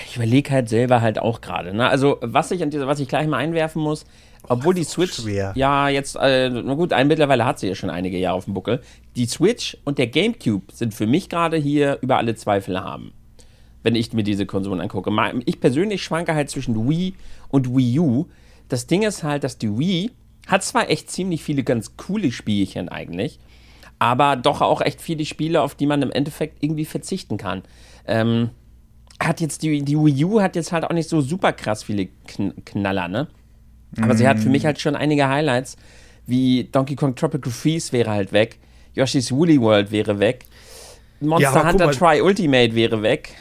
Ich 0.08 0.16
überlege 0.16 0.52
halt 0.52 0.70
selber 0.70 1.02
halt 1.02 1.20
auch 1.20 1.42
gerade. 1.42 1.74
Ne? 1.74 1.88
Also, 1.88 2.18
was 2.22 2.52
ich, 2.52 2.64
an 2.64 2.70
dieser, 2.70 2.88
was 2.88 3.00
ich 3.00 3.08
gleich 3.08 3.28
mal 3.28 3.38
einwerfen 3.38 3.82
muss, 3.82 4.06
obwohl 4.48 4.74
die 4.74 4.84
Switch, 4.84 5.16
schwer. 5.16 5.54
ja, 5.56 5.90
jetzt, 5.90 6.16
äh, 6.16 6.50
na 6.50 6.74
gut, 6.76 6.94
ein, 6.94 7.08
mittlerweile 7.08 7.46
hat 7.46 7.60
sie 7.60 7.68
ja 7.68 7.76
schon 7.76 7.90
einige 7.90 8.18
Jahre 8.18 8.38
auf 8.38 8.46
dem 8.46 8.54
Buckel. 8.54 8.82
Die 9.16 9.26
Switch 9.26 9.78
und 9.84 9.98
der 9.98 10.08
GameCube 10.08 10.72
sind 10.72 10.94
für 10.94 11.08
mich 11.08 11.30
gerade 11.30 11.58
hier 11.58 11.98
über 12.02 12.18
alle 12.18 12.36
Zweifel 12.36 12.80
haben, 12.80 13.12
wenn 13.84 13.96
ich 13.96 14.14
mir 14.14 14.24
diese 14.24 14.46
Konsolen 14.46 14.82
angucke. 14.82 15.12
Ich 15.46 15.60
persönlich 15.60 16.04
schwanke 16.04 16.36
halt 16.36 16.50
zwischen 16.50 16.88
Wii 16.88 17.16
und 17.50 17.76
Wii 17.76 18.00
U. 18.00 18.26
Das 18.70 18.88
Ding 18.88 19.04
ist 19.04 19.24
halt, 19.24 19.44
dass 19.44 19.58
die 19.58 19.78
Wii 19.78 20.12
hat 20.48 20.64
zwar 20.64 20.90
echt 20.90 21.10
ziemlich 21.10 21.44
viele 21.44 21.64
ganz 21.64 21.98
coole 21.98 22.32
Spielchen 22.32 22.90
eigentlich, 22.90 23.40
aber 24.00 24.36
doch 24.36 24.62
auch 24.62 24.82
echt 24.82 25.02
viele 25.02 25.26
Spiele, 25.26 25.62
auf 25.62 25.76
die 25.76 25.86
man 25.86 26.02
im 26.02 26.12
Endeffekt 26.12 26.64
irgendwie 26.64 26.86
verzichten 26.86 27.38
kann. 27.38 27.64
Ähm, 28.08 28.50
hat 29.20 29.42
jetzt 29.42 29.64
die, 29.64 29.82
die 29.82 29.98
Wii 29.98 30.26
U 30.26 30.42
hat 30.42 30.56
jetzt 30.56 30.72
halt 30.72 30.84
auch 30.84 30.94
nicht 30.94 31.10
so 31.10 31.22
super 31.22 31.54
krass 31.54 31.84
viele 31.84 32.08
Kn 32.28 32.54
Knaller, 32.66 33.08
ne? 33.08 33.28
Aber 33.98 34.14
mm. 34.14 34.18
sie 34.18 34.28
hat 34.28 34.40
für 34.40 34.50
mich 34.50 34.66
halt 34.66 34.80
schon 34.80 34.96
einige 34.96 35.30
Highlights, 35.30 35.78
wie 36.26 36.66
Donkey 36.66 36.96
Kong 36.96 37.16
Tropical 37.16 37.52
Freeze 37.52 37.94
wäre 37.94 38.12
halt 38.12 38.34
weg, 38.34 38.60
Yoshi's 38.94 39.32
Woolly 39.32 39.60
World 39.62 39.92
wäre 39.92 40.20
weg, 40.20 40.46
Monster 41.22 41.54
ja, 41.54 41.68
Hunter 41.68 41.92
Try 41.92 42.22
Ultimate 42.22 42.76
wäre 42.76 43.02
weg. 43.02 43.36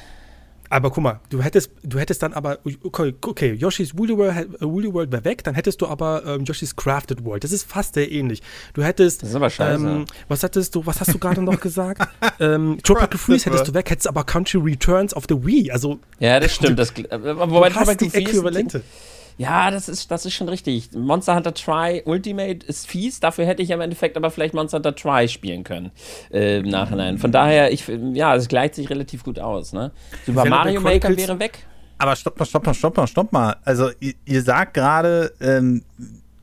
Aber 0.74 0.90
guck 0.90 1.04
mal, 1.04 1.20
du 1.30 1.40
hättest, 1.40 1.70
du 1.84 2.00
hättest 2.00 2.20
dann 2.24 2.32
aber, 2.32 2.58
okay, 2.82 3.14
okay 3.24 3.52
Yoshi's 3.52 3.96
Woolly 3.96 4.18
World, 4.18 4.60
äh, 4.60 4.64
Woolly 4.64 4.92
World 4.92 5.12
wäre 5.12 5.24
weg, 5.24 5.44
dann 5.44 5.54
hättest 5.54 5.80
du 5.80 5.86
aber 5.86 6.24
ähm, 6.26 6.44
Yoshi's 6.44 6.74
Crafted 6.74 7.24
World. 7.24 7.44
Das 7.44 7.52
ist 7.52 7.62
fast 7.62 7.94
sehr 7.94 8.10
ähnlich. 8.10 8.42
Du 8.72 8.82
hättest, 8.82 9.22
das 9.22 9.28
ist 9.28 9.36
aber 9.36 9.50
scheiße. 9.50 9.86
Ähm, 9.86 10.04
was 10.26 10.42
hattest 10.42 10.74
du, 10.74 10.84
was 10.84 11.00
hast 11.00 11.14
du 11.14 11.18
gerade 11.20 11.42
noch 11.42 11.60
gesagt? 11.60 12.02
ähm, 12.40 12.78
Tropical 12.82 13.18
Freeze 13.18 13.44
hättest 13.46 13.68
du 13.68 13.74
weg, 13.74 13.88
hättest 13.88 14.08
aber 14.08 14.24
Country 14.24 14.58
Returns 14.58 15.14
of 15.14 15.26
the 15.28 15.46
Wii. 15.46 15.70
Also, 15.70 16.00
ja, 16.18 16.40
das 16.40 16.52
stimmt. 16.52 16.76
Das, 16.76 16.90
äh, 16.90 17.20
wobei 17.22 17.68
du 17.68 17.76
hast 17.76 18.00
die 18.00 18.12
Äquivalente. 18.12 18.80
Freeze, 18.80 19.13
ja, 19.36 19.70
das 19.70 19.88
ist, 19.88 20.10
das 20.10 20.26
ist 20.26 20.34
schon 20.34 20.48
richtig. 20.48 20.92
Monster 20.92 21.34
Hunter 21.34 21.54
Try 21.54 22.02
Ultimate 22.04 22.64
ist 22.66 22.86
fies, 22.86 23.20
dafür 23.20 23.46
hätte 23.46 23.62
ich 23.62 23.70
im 23.70 23.80
Endeffekt 23.80 24.16
aber 24.16 24.30
vielleicht 24.30 24.54
Monster 24.54 24.76
Hunter 24.76 24.94
Try 24.94 25.28
spielen 25.28 25.64
können 25.64 25.90
äh, 26.32 26.58
im 26.58 26.68
Nachhinein. 26.68 27.18
Von 27.18 27.32
daher, 27.32 27.72
ich, 27.72 27.90
ja, 28.12 28.34
es 28.36 28.48
gleicht 28.48 28.76
sich 28.76 28.88
relativ 28.90 29.24
gut 29.24 29.38
aus. 29.38 29.72
Ne? 29.72 29.90
Super 30.24 30.44
Mario 30.44 30.80
Maker 30.80 31.16
wäre 31.16 31.38
weg. 31.38 31.66
Aber 31.98 32.16
stopp 32.16 32.38
mal, 32.38 32.44
stopp 32.44 32.66
mal, 32.66 32.74
stopp 32.74 32.96
mal, 32.96 33.06
stopp 33.06 33.32
mal. 33.32 33.56
Also, 33.64 33.90
ihr, 34.00 34.14
ihr 34.24 34.42
sagt 34.42 34.74
gerade, 34.74 35.32
ähm, 35.40 35.82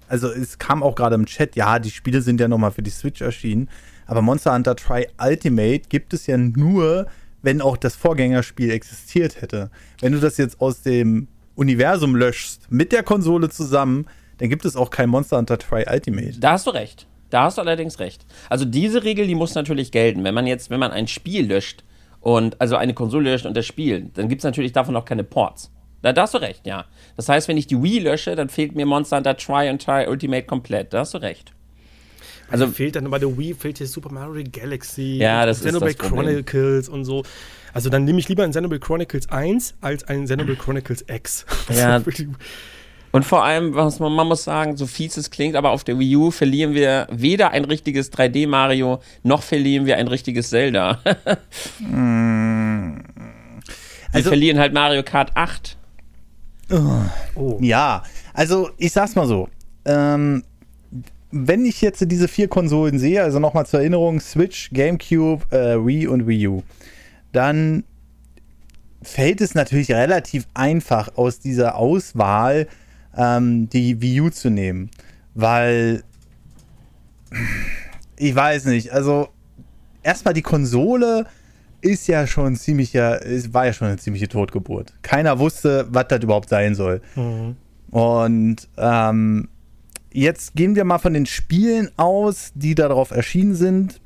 also 0.08 0.30
es 0.30 0.58
kam 0.58 0.84
auch 0.84 0.96
gerade 0.96 1.16
im 1.16 1.26
Chat, 1.26 1.56
ja, 1.56 1.80
die 1.80 1.92
Spiele 1.92 2.22
sind 2.22 2.40
ja 2.42 2.48
nochmal 2.48 2.72
für 2.72 2.84
die 2.84 2.90
Switch 2.90 3.22
erschienen. 3.22 3.70
Aber 4.06 4.22
Monster 4.22 4.54
Hunter 4.54 4.76
Try 4.76 5.08
Ultimate 5.18 5.84
gibt 5.88 6.14
es 6.14 6.28
ja 6.28 6.38
nur, 6.38 7.08
wenn 7.42 7.62
auch 7.62 7.78
das 7.78 7.96
Vorgängerspiel 7.96 8.72
existiert 8.72 9.42
hätte. 9.42 9.72
Wenn 10.02 10.12
du 10.12 10.20
das 10.20 10.36
jetzt 10.36 10.60
aus 10.60 10.82
dem 10.82 11.30
Universum 11.56 12.16
löschst 12.16 12.72
mit 12.72 12.92
der 12.92 13.04
Konsole 13.04 13.50
zusammen, 13.50 14.06
dann 14.38 14.50
gibt 14.50 14.66
es 14.66 14.76
auch 14.76 14.90
kein 14.90 15.10
Monster 15.10 15.38
Hunter 15.38 15.58
Try 15.58 15.86
Ultimate. 15.90 16.40
Da 16.40 16.54
hast 16.54 16.68
du 16.68 16.72
recht. 16.72 17.08
Da 17.30 17.44
hast 17.44 17.58
du 17.58 17.62
allerdings 17.62 18.00
recht. 18.00 18.26
Also 18.50 18.66
diese 18.66 19.04
Regel, 19.04 19.26
die 19.28 19.36
muss 19.36 19.56
natürlich 19.56 19.92
gelten. 19.92 20.24
Wenn 20.24 20.34
man 20.34 20.48
jetzt, 20.48 20.70
wenn 20.70 20.80
man 20.80 20.92
ein 20.92 21.08
Spiel 21.08 21.48
löscht 21.48 21.84
und 22.20 22.60
also 22.60 22.76
eine 22.76 22.94
Konsole 22.94 23.32
löscht 23.32 23.46
und 23.46 23.56
das 23.56 23.66
Spiel, 23.66 24.10
dann 24.14 24.28
gibt 24.28 24.42
es 24.42 24.44
natürlich 24.44 24.74
davon 24.74 24.96
auch 24.96 25.06
keine 25.06 25.24
Ports. 25.24 25.72
Da, 26.02 26.14
da, 26.14 26.24
hast 26.24 26.34
du 26.34 26.40
recht, 26.40 26.66
ja. 26.66 26.86
Das 27.16 27.30
heißt, 27.30 27.48
wenn 27.48 27.58
ich 27.58 27.68
die 27.68 27.82
Wii 27.82 28.00
lösche, 28.00 28.36
dann 28.36 28.50
fehlt 28.50 28.76
mir 28.76 28.86
Monster 28.86 29.18
Hunter 29.18 29.38
Try 29.38 29.70
und 29.70 29.84
Try 29.84 30.08
Ultimate 30.08 30.44
komplett. 30.44 30.94
Da 30.94 31.00
hast 31.00 31.14
du 31.14 31.20
recht. 31.20 31.54
Also, 32.52 32.66
also 32.66 32.76
fehlt 32.76 32.96
dann 32.96 33.10
bei 33.10 33.20
der 33.20 33.38
Wii 33.38 33.54
fehlt 33.54 33.78
hier 33.78 33.88
Super 33.88 34.12
Mario 34.12 34.44
Galaxy, 34.52 35.18
ja, 35.18 35.46
das 35.46 35.62
Xenoblade 35.62 35.96
Chronicles 35.96 36.90
und 36.90 37.06
so. 37.06 37.24
Also 37.74 37.90
dann 37.90 38.04
nehme 38.04 38.20
ich 38.20 38.28
lieber 38.28 38.44
ein 38.44 38.52
Xenoblade 38.52 38.80
Chronicles 38.80 39.30
1 39.30 39.76
als 39.82 40.04
ein 40.04 40.26
Xenoblade 40.26 40.60
Chronicles 40.60 41.06
X. 41.08 41.46
Ja. 41.76 42.02
Und 43.14 43.26
vor 43.26 43.44
allem, 43.44 43.76
was 43.76 44.00
man, 44.00 44.14
man, 44.14 44.28
muss 44.28 44.46
sagen, 44.46 44.78
so 44.78 44.88
fies 44.88 45.18
es 45.18 45.32
klingt, 45.32 45.58
aber 45.58 45.72
auf 45.72 45.84
der 45.84 46.00
Wii 46.00 46.16
U 46.16 46.32
verlieren 46.32 46.74
wir 46.74 47.08
weder 47.12 47.52
ein 47.52 47.66
richtiges 47.66 48.12
3D 48.14 48.48
Mario, 48.48 49.02
noch 49.24 49.44
verlieren 49.44 49.86
wir 49.86 49.98
ein 49.98 50.08
richtiges 50.08 50.50
Zelda. 50.50 51.00
wir 51.80 53.04
also, 54.14 54.30
verlieren 54.30 54.60
halt 54.60 54.74
Mario 54.74 55.04
Kart 55.04 55.32
8. 55.36 55.78
Oh. 57.36 57.58
Ja, 57.60 58.04
also 58.34 58.70
ich 58.78 58.94
sag's 58.94 59.16
mal 59.16 59.28
so. 59.28 59.50
Ähm, 59.84 60.44
wenn 61.32 61.66
ich 61.66 61.82
jetzt 61.82 62.04
diese 62.12 62.28
vier 62.28 62.48
Konsolen 62.48 63.00
sehe, 63.00 63.24
also 63.24 63.40
nochmal 63.40 63.66
zur 63.66 63.80
Erinnerung, 63.80 64.20
Switch, 64.20 64.70
GameCube, 64.72 65.46
äh, 65.52 65.86
Wii 65.86 66.08
und 66.08 66.28
Wii 66.28 66.48
U, 66.48 66.64
dann 67.32 67.84
fällt 69.02 69.42
es 69.42 69.56
natürlich 69.56 69.92
relativ 69.92 70.48
einfach 70.54 71.18
aus 71.18 71.40
dieser 71.40 71.76
Auswahl 71.76 72.68
ähm, 73.18 73.70
die 73.70 74.02
Wii 74.02 74.22
U 74.22 74.30
zu 74.30 74.50
nehmen, 74.50 74.92
weil 75.34 76.04
ich 78.18 78.36
weiß 78.36 78.66
nicht, 78.66 78.92
also 78.92 79.30
erstmal 80.04 80.34
die 80.34 80.42
Konsole 80.42 81.26
ist 81.82 82.08
ja 82.08 82.28
schon 82.28 82.56
ziemlich, 82.56 82.94
ja, 82.94 83.18
war 83.52 83.66
ja 83.66 83.74
schon 83.74 83.88
eine 83.88 83.98
ziemliche 83.98 84.28
Totgeburt. 84.28 84.94
Keiner 85.02 85.40
wusste, 85.40 85.88
was 85.90 86.08
das 86.10 86.22
überhaupt 86.22 86.50
sein 86.50 86.76
soll. 86.76 87.02
Mhm. 87.16 87.56
Und 87.90 88.70
ähm, 88.78 89.50
jetzt 90.14 90.56
gehen 90.56 90.76
wir 90.76 90.84
mal 90.84 91.00
von 91.00 91.14
den 91.14 91.26
Spielen 91.26 91.90
aus, 91.98 92.52
die 92.56 92.76
darauf 92.76 93.12
erschienen 93.12 93.56
sind 93.56 94.02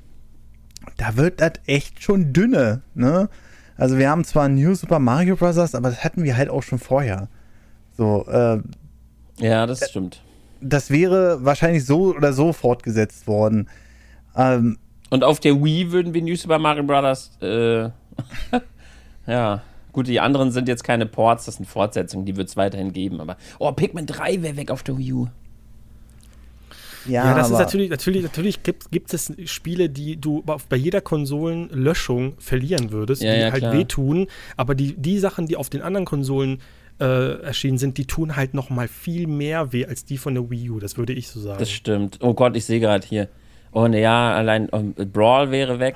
da 0.98 1.18
wird 1.18 1.42
das 1.42 1.54
echt 1.66 2.02
schon 2.02 2.34
dünne, 2.34 2.82
ne? 2.94 3.30
Also 3.78 3.98
wir 3.98 4.10
haben 4.10 4.24
zwar 4.24 4.48
New 4.48 4.74
Super 4.76 5.00
Mario 5.00 5.36
Bros., 5.36 5.76
aber 5.76 5.90
das 5.90 6.04
hatten 6.04 6.24
wir 6.24 6.38
halt 6.38 6.50
auch 6.50 6.64
schon 6.64 6.80
vorher. 6.80 7.28
So, 7.98 8.26
äh, 8.28 8.60
Ja, 9.40 9.66
das 9.66 9.90
stimmt. 9.90 10.22
Das 10.62 10.90
wäre 10.90 11.44
wahrscheinlich 11.44 11.86
so 11.86 12.16
oder 12.16 12.32
so 12.32 12.54
fortgesetzt 12.54 13.28
worden. 13.28 13.70
Ähm, 14.36 14.78
Und 15.10 15.26
auf 15.26 15.42
der 15.42 15.62
Wii 15.62 15.92
würden 15.92 16.14
wir 16.14 16.22
New 16.22 16.36
Super 16.36 16.58
Mario 16.58 16.84
Bros. 16.84 17.32
Äh, 17.42 17.90
ja. 19.28 19.62
Gut, 19.92 20.08
die 20.08 20.20
anderen 20.20 20.52
sind 20.52 20.68
jetzt 20.68 20.84
keine 20.84 21.06
Ports, 21.06 21.46
das 21.46 21.56
sind 21.56 21.66
Fortsetzungen, 21.66 22.26
die 22.26 22.36
wird 22.36 22.50
es 22.50 22.58
weiterhin 22.58 22.92
geben, 22.92 23.22
aber. 23.22 23.38
Oh, 23.60 23.72
Pikmin 23.72 24.06
3 24.06 24.42
wäre 24.42 24.58
weg 24.58 24.72
auf 24.72 24.84
der 24.84 24.98
Wii 24.98 25.14
U. 25.14 25.28
Ja, 27.08 27.26
ja 27.26 27.36
das 27.36 27.50
ist 27.50 27.58
natürlich, 27.58 27.90
natürlich, 27.90 28.24
natürlich 28.24 28.64
gibt, 28.64 28.92
gibt 28.92 29.14
es 29.14 29.34
Spiele, 29.46 29.90
die 29.90 30.18
du 30.18 30.44
bei 30.44 30.76
jeder 30.76 31.02
Konsolenlöschung 31.02 32.36
verlieren 32.40 32.92
würdest, 32.92 33.22
ja, 33.22 33.34
die 33.34 33.40
ja, 33.42 33.52
halt 33.52 33.62
klar. 33.62 33.74
wehtun. 33.74 34.28
Aber 34.58 34.76
die, 34.76 34.96
die 34.96 35.20
Sachen, 35.20 35.48
die 35.48 35.56
auf 35.56 35.70
den 35.70 35.82
anderen 35.82 36.06
Konsolen 36.06 36.60
äh, 37.00 37.42
erschienen 37.42 37.78
sind, 37.78 37.98
die 37.98 38.06
tun 38.06 38.36
halt 38.36 38.54
noch 38.54 38.70
mal 38.70 38.88
viel 38.88 39.28
mehr 39.28 39.74
weh 39.74 39.86
als 39.86 40.06
die 40.06 40.18
von 40.18 40.34
der 40.34 40.50
Wii 40.50 40.70
U. 40.72 40.80
Das 40.80 40.98
würde 40.98 41.14
ich 41.14 41.28
so 41.28 41.40
sagen. 41.40 41.60
Das 41.60 41.72
stimmt. 41.72 42.20
Oh 42.22 42.34
Gott, 42.34 42.56
ich 42.56 42.66
sehe 42.66 42.80
gerade 42.80 43.06
hier. 43.06 43.28
Und 43.72 43.94
ja, 43.94 44.34
allein 44.34 44.70
um, 44.70 44.94
Brawl 44.94 45.52
wäre 45.52 45.80
weg. 45.80 45.96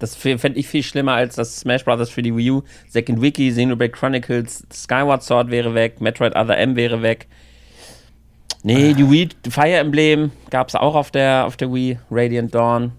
Das 0.00 0.16
fände 0.16 0.58
ich 0.58 0.66
viel 0.66 0.82
schlimmer 0.82 1.12
als 1.12 1.36
das 1.36 1.60
Smash 1.60 1.84
Brothers 1.84 2.10
für 2.10 2.22
die 2.22 2.36
Wii 2.36 2.50
U. 2.50 2.62
Second 2.88 3.22
Wiki, 3.22 3.50
Xenoblade 3.50 3.92
Chronicles, 3.92 4.66
Skyward 4.72 5.22
Sword 5.22 5.50
wäre 5.52 5.74
weg, 5.74 6.00
Metroid 6.00 6.34
Other 6.34 6.58
M 6.58 6.74
wäre 6.74 7.02
weg. 7.02 7.28
Nee, 8.62 8.94
die 8.94 9.10
Wii 9.10 9.28
Fire 9.50 9.76
Emblem 9.76 10.30
gab 10.50 10.68
es 10.68 10.74
auch 10.74 10.94
auf 10.94 11.10
der, 11.10 11.46
auf 11.46 11.56
der 11.56 11.72
Wii, 11.72 11.98
Radiant 12.10 12.54
Dawn. 12.54 12.92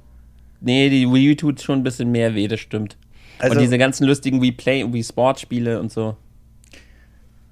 Nee, 0.59 0.89
die 0.89 1.09
Wii 1.09 1.31
U 1.31 1.35
tut 1.35 1.61
schon 1.61 1.79
ein 1.79 1.83
bisschen 1.83 2.11
mehr 2.11 2.35
weh, 2.35 2.47
das 2.47 2.59
stimmt. 2.59 2.97
Also, 3.39 3.55
und 3.55 3.61
diese 3.61 3.77
ganzen 3.77 4.05
lustigen 4.05 4.41
Wii 4.41 4.51
Play 4.51 4.85
Wii 4.91 5.03
Sport 5.03 5.39
Spiele 5.39 5.79
und 5.79 5.91
so. 5.91 6.17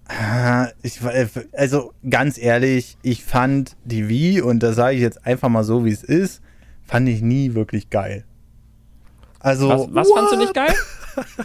Ah, 0.08 0.68
ich, 0.82 1.00
also 1.54 1.94
ganz 2.10 2.38
ehrlich, 2.38 2.98
ich 3.02 3.24
fand 3.24 3.78
die 3.86 4.10
Wii, 4.10 4.42
und 4.42 4.62
da 4.62 4.74
sage 4.74 4.96
ich 4.96 5.02
jetzt 5.02 5.26
einfach 5.26 5.48
mal 5.48 5.64
so, 5.64 5.86
wie 5.86 5.92
es 5.92 6.04
ist, 6.04 6.42
fand 6.84 7.08
ich 7.08 7.22
nie 7.22 7.54
wirklich 7.54 7.90
geil. 7.90 8.26
Also. 9.40 9.70
Was, 9.70 9.88
was 9.92 10.12
fandst 10.12 10.34
du 10.34 10.38
nicht 10.38 10.54
geil? 10.54 10.74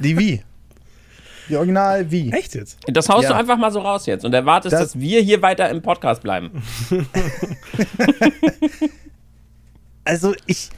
Die 0.00 0.18
Wii. 0.18 0.42
Die 1.48 1.56
Original 1.56 2.10
Wii. 2.10 2.32
Echt 2.32 2.54
jetzt? 2.54 2.78
Das 2.86 3.08
haust 3.08 3.24
ja. 3.24 3.30
du 3.30 3.36
einfach 3.36 3.56
mal 3.56 3.70
so 3.70 3.80
raus 3.80 4.06
jetzt 4.06 4.24
und 4.24 4.34
erwartest, 4.34 4.72
das 4.72 4.80
dass 4.80 5.00
wir 5.00 5.20
hier 5.20 5.42
weiter 5.42 5.68
im 5.70 5.82
Podcast 5.82 6.22
bleiben. 6.22 6.50
also 10.04 10.34
ich. 10.46 10.70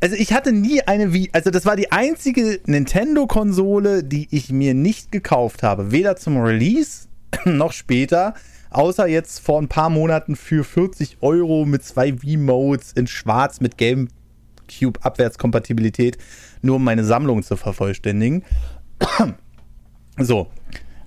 Also 0.00 0.14
ich 0.14 0.32
hatte 0.32 0.52
nie 0.52 0.80
eine 0.82 1.12
Wii, 1.12 1.30
also 1.32 1.50
das 1.50 1.66
war 1.66 1.74
die 1.74 1.90
einzige 1.90 2.60
Nintendo-Konsole, 2.66 4.04
die 4.04 4.28
ich 4.30 4.52
mir 4.52 4.72
nicht 4.72 5.10
gekauft 5.10 5.64
habe. 5.64 5.90
Weder 5.90 6.14
zum 6.14 6.40
Release 6.40 7.08
noch 7.44 7.72
später, 7.72 8.34
außer 8.70 9.08
jetzt 9.08 9.40
vor 9.40 9.60
ein 9.60 9.66
paar 9.66 9.90
Monaten 9.90 10.36
für 10.36 10.62
40 10.62 11.16
Euro 11.20 11.64
mit 11.64 11.84
zwei 11.84 12.22
Wii-Modes 12.22 12.92
in 12.92 13.08
schwarz 13.08 13.60
mit 13.60 13.76
GameCube-Abwärtskompatibilität, 13.76 16.16
nur 16.62 16.76
um 16.76 16.84
meine 16.84 17.02
Sammlung 17.02 17.42
zu 17.42 17.56
vervollständigen. 17.56 18.44
so. 20.18 20.48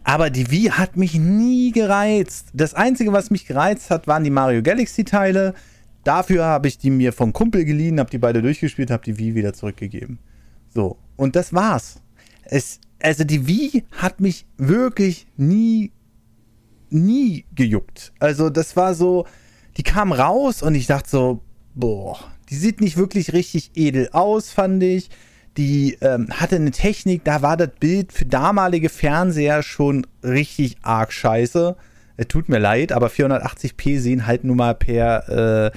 Aber 0.04 0.30
die 0.30 0.50
Wii 0.50 0.70
hat 0.72 0.98
mich 0.98 1.16
nie 1.16 1.72
gereizt. 1.72 2.50
Das 2.54 2.74
Einzige, 2.74 3.14
was 3.14 3.30
mich 3.30 3.46
gereizt 3.46 3.90
hat, 3.92 4.08
waren 4.08 4.24
die 4.24 4.30
Mario 4.30 4.64
Galaxy-Teile. 4.64 5.54
Dafür 6.04 6.46
habe 6.46 6.68
ich 6.68 6.78
die 6.80 6.90
mir 6.90 7.14
vom 7.14 7.34
Kumpel 7.34 7.66
geliehen, 7.66 8.00
habe 8.00 8.10
die 8.10 8.18
beide 8.18 8.42
durchgespielt, 8.42 8.90
habe 8.90 9.04
die 9.04 9.18
Wii 9.18 9.36
wieder 9.36 9.54
zurückgegeben. 9.54 10.18
So. 10.74 10.98
Und 11.16 11.36
das 11.36 11.54
war's. 11.54 12.02
Es, 12.44 12.80
also 13.02 13.24
die 13.24 13.48
Wii 13.48 13.84
hat 13.92 14.20
mich 14.20 14.46
wirklich 14.58 15.28
nie, 15.38 15.92
nie 16.90 17.46
gejuckt. 17.54 18.12
Also 18.20 18.50
das 18.50 18.76
war 18.76 18.96
so, 18.96 19.28
die 19.78 19.84
kam 19.84 20.12
raus 20.12 20.64
und 20.64 20.74
ich 20.74 20.88
dachte 20.88 21.10
so, 21.10 21.42
boah, 21.76 22.18
die 22.50 22.56
sieht 22.56 22.82
nicht 22.82 22.98
wirklich 22.98 23.34
richtig 23.34 23.72
edel 23.76 24.10
aus, 24.12 24.50
fand 24.52 24.82
ich. 24.82 25.10
Die 25.58 25.98
ähm, 26.02 26.30
hatte 26.30 26.56
eine 26.56 26.72
Technik, 26.72 27.26
da 27.26 27.42
war 27.42 27.58
das 27.58 27.72
Bild 27.80 28.14
für 28.14 28.26
damalige 28.26 28.90
Fernseher 28.90 29.64
schon 29.64 30.08
richtig 30.24 30.78
arg 30.82 31.12
scheiße. 31.12 31.76
Es 32.18 32.28
tut 32.28 32.50
mir 32.50 32.60
leid, 32.60 32.92
aber 32.92 33.08
480p 33.08 34.00
sehen 34.00 34.28
halt 34.28 34.44
nun 34.44 34.58
mal 34.58 34.76
per, 34.76 35.72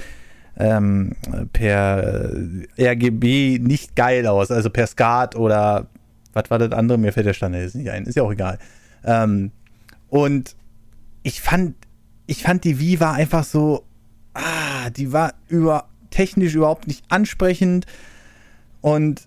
äh, 0.59 0.65
ähm, 0.65 1.17
per 1.53 2.33
äh, 2.77 2.91
RGB 2.91 3.59
nicht 3.59 3.97
geil 3.97 4.27
aus. 4.27 4.51
Also 4.51 4.71
per 4.71 4.87
SCART 4.87 5.35
oder 5.35 5.89
was 6.33 6.51
war 6.51 6.59
das 6.59 6.73
andere? 6.73 6.99
Mir 6.99 7.13
fällt 7.13 7.27
der 7.27 7.35
Standard 7.35 7.63
jetzt 7.63 7.75
nicht 7.75 7.91
ein. 7.91 8.05
Ist 8.05 8.17
ja 8.17 8.23
auch 8.23 8.33
egal. 8.33 8.59
Ähm, 9.05 9.51
und 10.09 10.55
ich 11.23 11.41
fand, 11.41 11.75
ich 12.27 12.43
fand 12.43 12.65
die 12.65 12.79
Wii 12.79 13.01
war 13.01 13.15
einfach 13.15 13.45
so, 13.45 13.85
ah, 14.35 14.91
die 14.91 15.13
war 15.13 15.35
über, 15.49 15.89
technisch 16.11 16.55
überhaupt 16.55 16.87
nicht 16.87 17.05
ansprechend. 17.09 17.87
Und 18.81 19.27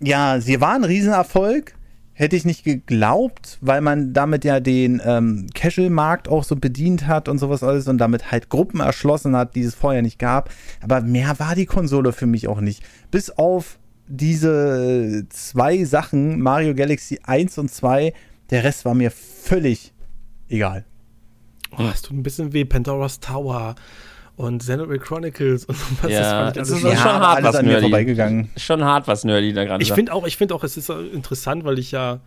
ja, 0.00 0.40
sie 0.40 0.60
war 0.60 0.74
ein 0.74 0.84
Riesenerfolg. 0.84 1.74
Hätte 2.12 2.34
ich 2.34 2.44
nicht 2.44 2.64
geglaubt, 2.64 3.58
weil 3.60 3.80
man 3.80 4.12
damit 4.12 4.44
ja 4.44 4.58
den 4.58 5.00
ähm, 5.04 5.46
Casual-Markt 5.54 6.28
auch 6.28 6.42
so 6.42 6.56
bedient 6.56 7.06
hat 7.06 7.28
und 7.28 7.38
sowas 7.38 7.62
alles 7.62 7.86
und 7.86 7.98
damit 7.98 8.32
halt 8.32 8.48
Gruppen 8.48 8.80
erschlossen 8.80 9.36
hat, 9.36 9.54
die 9.54 9.62
es 9.62 9.76
vorher 9.76 10.02
nicht 10.02 10.18
gab. 10.18 10.50
Aber 10.82 11.00
mehr 11.00 11.38
war 11.38 11.54
die 11.54 11.66
Konsole 11.66 12.12
für 12.12 12.26
mich 12.26 12.48
auch 12.48 12.60
nicht. 12.60 12.82
Bis 13.12 13.30
auf 13.30 13.78
diese 14.08 15.26
zwei 15.28 15.84
Sachen, 15.84 16.40
Mario 16.40 16.74
Galaxy 16.74 17.20
1 17.22 17.56
und 17.58 17.70
2, 17.70 18.12
der 18.50 18.64
Rest 18.64 18.84
war 18.84 18.94
mir 18.94 19.12
völlig 19.12 19.92
egal. 20.48 20.84
Oh, 21.76 21.88
es 21.92 22.02
tut 22.02 22.16
ein 22.16 22.22
bisschen 22.22 22.52
weh. 22.52 22.64
Pandora's 22.64 23.20
Tower, 23.20 23.74
und 24.38 24.62
Xenoblade 24.62 25.00
Chronicles 25.00 25.64
und 25.64 25.76
was. 26.02 26.12
Ja, 26.12 26.52
das, 26.52 26.68
das 26.68 26.78
ist 26.78 26.84
ja, 26.84 26.96
schon 26.96 27.12
hart 27.12 27.42
was 27.42 27.56
an 27.56 27.66
nerdy. 27.66 27.76
mir 27.76 27.90
vorbeigegangen. 27.90 28.50
Schon 28.56 28.84
hart 28.84 29.08
was 29.08 29.24
nerdy 29.24 29.52
da 29.52 29.64
gerade. 29.64 29.82
Ich 29.82 29.92
finde 29.92 30.14
auch, 30.14 30.26
ich 30.26 30.36
finde 30.36 30.54
auch, 30.54 30.62
es 30.62 30.76
ist 30.76 30.88
interessant, 30.88 31.64
weil 31.64 31.78
ich 31.78 31.90
ja, 31.90 32.20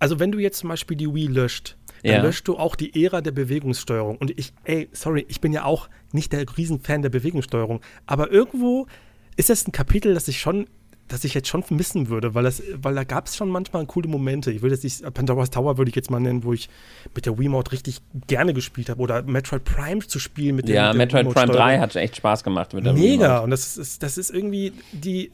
also 0.00 0.18
wenn 0.18 0.32
du 0.32 0.40
jetzt 0.40 0.58
zum 0.58 0.68
Beispiel 0.68 0.96
die 0.96 1.12
Wii 1.14 1.28
löscht, 1.28 1.76
dann 2.02 2.12
ja. 2.12 2.22
löscht 2.22 2.48
du 2.48 2.56
auch 2.58 2.74
die 2.74 3.04
Ära 3.04 3.20
der 3.20 3.30
Bewegungssteuerung. 3.30 4.18
Und 4.18 4.38
ich, 4.38 4.52
ey, 4.64 4.88
sorry, 4.92 5.24
ich 5.28 5.40
bin 5.40 5.52
ja 5.52 5.64
auch 5.64 5.88
nicht 6.12 6.32
der 6.32 6.44
Riesenfan 6.56 7.02
der 7.02 7.10
Bewegungssteuerung, 7.10 7.80
aber 8.04 8.30
irgendwo 8.32 8.88
ist 9.36 9.48
das 9.48 9.66
ein 9.66 9.72
Kapitel, 9.72 10.12
das 10.12 10.26
ich 10.28 10.40
schon 10.40 10.66
das 11.08 11.24
ich 11.24 11.34
jetzt 11.34 11.48
schon 11.48 11.62
vermissen 11.62 12.08
würde, 12.08 12.34
weil, 12.34 12.44
das, 12.44 12.62
weil 12.76 12.94
da 12.94 13.04
gab 13.04 13.26
es 13.26 13.36
schon 13.36 13.50
manchmal 13.50 13.84
coole 13.86 14.08
Momente. 14.08 14.50
Ich 14.50 14.62
will 14.62 14.70
jetzt 14.70 14.84
nicht, 14.84 15.02
Pandora's 15.14 15.50
Tower 15.50 15.76
würde 15.76 15.90
ich 15.90 15.96
jetzt 15.96 16.10
mal 16.10 16.20
nennen, 16.20 16.44
wo 16.44 16.52
ich 16.52 16.68
mit 17.14 17.26
der 17.26 17.38
Wiimote 17.38 17.72
richtig 17.72 18.00
gerne 18.26 18.54
gespielt 18.54 18.88
habe. 18.88 19.00
Oder 19.02 19.22
Metroid 19.22 19.64
Prime 19.64 20.06
zu 20.06 20.18
spielen 20.18 20.56
mit 20.56 20.68
der 20.68 20.74
Ja, 20.76 20.88
mit 20.92 21.12
Metroid 21.12 21.34
Prime 21.34 21.52
3 21.52 21.78
hat 21.78 21.94
echt 21.96 22.16
Spaß 22.16 22.42
gemacht 22.42 22.72
mit 22.72 22.86
der 22.86 22.94
Mega. 22.94 23.24
Wiimote. 23.24 23.42
Und 23.42 23.50
das 23.50 23.76
ist, 23.76 24.02
das 24.02 24.16
ist 24.16 24.30
irgendwie 24.30 24.72
die, 24.92 25.30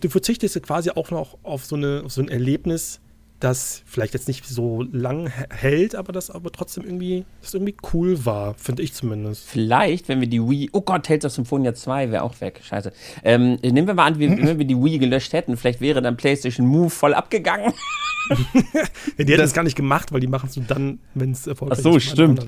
du 0.00 0.08
verzichtest 0.08 0.62
quasi 0.62 0.90
auch 0.90 1.10
noch 1.10 1.36
auf 1.42 1.64
so, 1.64 1.76
eine, 1.76 2.02
auf 2.04 2.12
so 2.12 2.22
ein 2.22 2.28
Erlebnis, 2.28 3.00
das 3.40 3.82
vielleicht 3.84 4.14
jetzt 4.14 4.28
nicht 4.28 4.46
so 4.46 4.82
lang 4.90 5.30
hält, 5.50 5.94
aber 5.94 6.12
das 6.12 6.30
aber 6.30 6.50
trotzdem 6.50 6.84
irgendwie, 6.84 7.24
das 7.42 7.52
irgendwie 7.54 7.76
cool 7.92 8.24
war, 8.24 8.54
finde 8.54 8.82
ich 8.82 8.94
zumindest. 8.94 9.44
Vielleicht, 9.44 10.08
wenn 10.08 10.20
wir 10.20 10.28
die 10.28 10.40
Wii, 10.40 10.70
oh 10.72 10.80
Gott, 10.80 11.06
Tales 11.06 11.24
of 11.24 11.32
Symphonia 11.32 11.74
2 11.74 12.10
wäre 12.10 12.22
auch 12.22 12.40
weg, 12.40 12.60
scheiße. 12.62 12.92
Ähm, 13.22 13.58
nehmen 13.62 13.86
wir 13.86 13.94
mal 13.94 14.06
an, 14.06 14.18
wenn 14.18 14.58
wir 14.58 14.64
die 14.64 14.76
Wii 14.76 14.98
gelöscht 14.98 15.32
hätten, 15.32 15.56
vielleicht 15.56 15.80
wäre 15.80 16.00
dann 16.00 16.16
PlayStation 16.16 16.66
Move 16.66 16.90
voll 16.90 17.12
abgegangen. 17.12 17.72
die 19.18 19.24
hätten 19.24 19.38
das 19.38 19.52
gar 19.52 19.64
nicht 19.64 19.76
gemacht, 19.76 20.12
weil 20.12 20.20
die 20.20 20.26
machen 20.26 20.48
es 20.48 20.58
dann, 20.66 20.98
wenn 21.14 21.32
es 21.32 21.46
erfolgreich 21.46 21.78
ist. 21.78 21.86
Ach 21.86 21.92
so, 21.92 22.00
stimmt. 22.00 22.46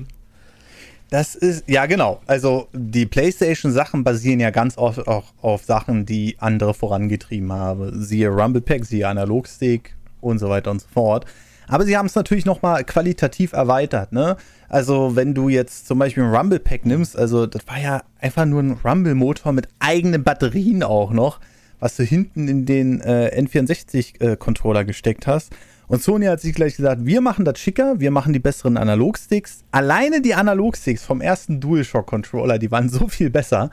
Das 1.09 1.35
ist, 1.35 1.69
ja 1.69 1.85
genau. 1.85 2.21
Also 2.25 2.67
die 2.73 3.05
PlayStation-Sachen 3.05 4.03
basieren 4.03 4.39
ja 4.39 4.49
ganz 4.49 4.77
oft 4.77 5.07
auch 5.07 5.33
auf 5.41 5.63
Sachen, 5.63 6.05
die 6.05 6.35
andere 6.39 6.73
vorangetrieben 6.73 7.53
haben. 7.53 8.03
Siehe 8.03 8.29
Rumble 8.29 8.61
Pack, 8.61 8.83
siehe 8.83 9.07
Analogstick, 9.07 9.95
und 10.21 10.39
so 10.39 10.49
weiter 10.49 10.71
und 10.71 10.81
so 10.81 10.87
fort. 10.93 11.25
Aber 11.67 11.85
sie 11.85 11.97
haben 11.97 12.05
es 12.05 12.15
natürlich 12.15 12.45
nochmal 12.45 12.83
qualitativ 12.83 13.53
erweitert, 13.53 14.13
ne? 14.13 14.37
Also, 14.69 15.15
wenn 15.15 15.33
du 15.33 15.49
jetzt 15.49 15.87
zum 15.87 15.99
Beispiel 15.99 16.23
ein 16.23 16.33
Rumble 16.33 16.59
Pack 16.59 16.85
nimmst, 16.85 17.17
also 17.17 17.45
das 17.45 17.67
war 17.67 17.79
ja 17.79 18.03
einfach 18.19 18.45
nur 18.45 18.61
ein 18.61 18.79
Rumble-Motor 18.83 19.51
mit 19.53 19.67
eigenen 19.79 20.23
Batterien 20.23 20.83
auch 20.83 21.11
noch, 21.11 21.39
was 21.79 21.95
du 21.95 22.03
hinten 22.03 22.47
in 22.47 22.65
den 22.65 23.01
äh, 23.01 23.31
N64-Controller 23.39 24.81
äh, 24.81 24.85
gesteckt 24.85 25.27
hast. 25.27 25.53
Und 25.87 26.03
Sony 26.03 26.25
hat 26.25 26.41
sich 26.41 26.53
gleich 26.53 26.75
gesagt, 26.75 27.05
wir 27.05 27.21
machen 27.21 27.45
das 27.45 27.59
schicker, 27.59 27.99
wir 27.99 28.11
machen 28.11 28.33
die 28.33 28.39
besseren 28.39 28.75
Analogsticks. 28.75 29.63
Alleine 29.71 30.21
die 30.21 30.33
Analogsticks 30.33 31.03
vom 31.03 31.21
ersten 31.21 31.61
DualShock-Controller, 31.61 32.59
die 32.59 32.71
waren 32.71 32.89
so 32.89 33.07
viel 33.07 33.29
besser. 33.29 33.69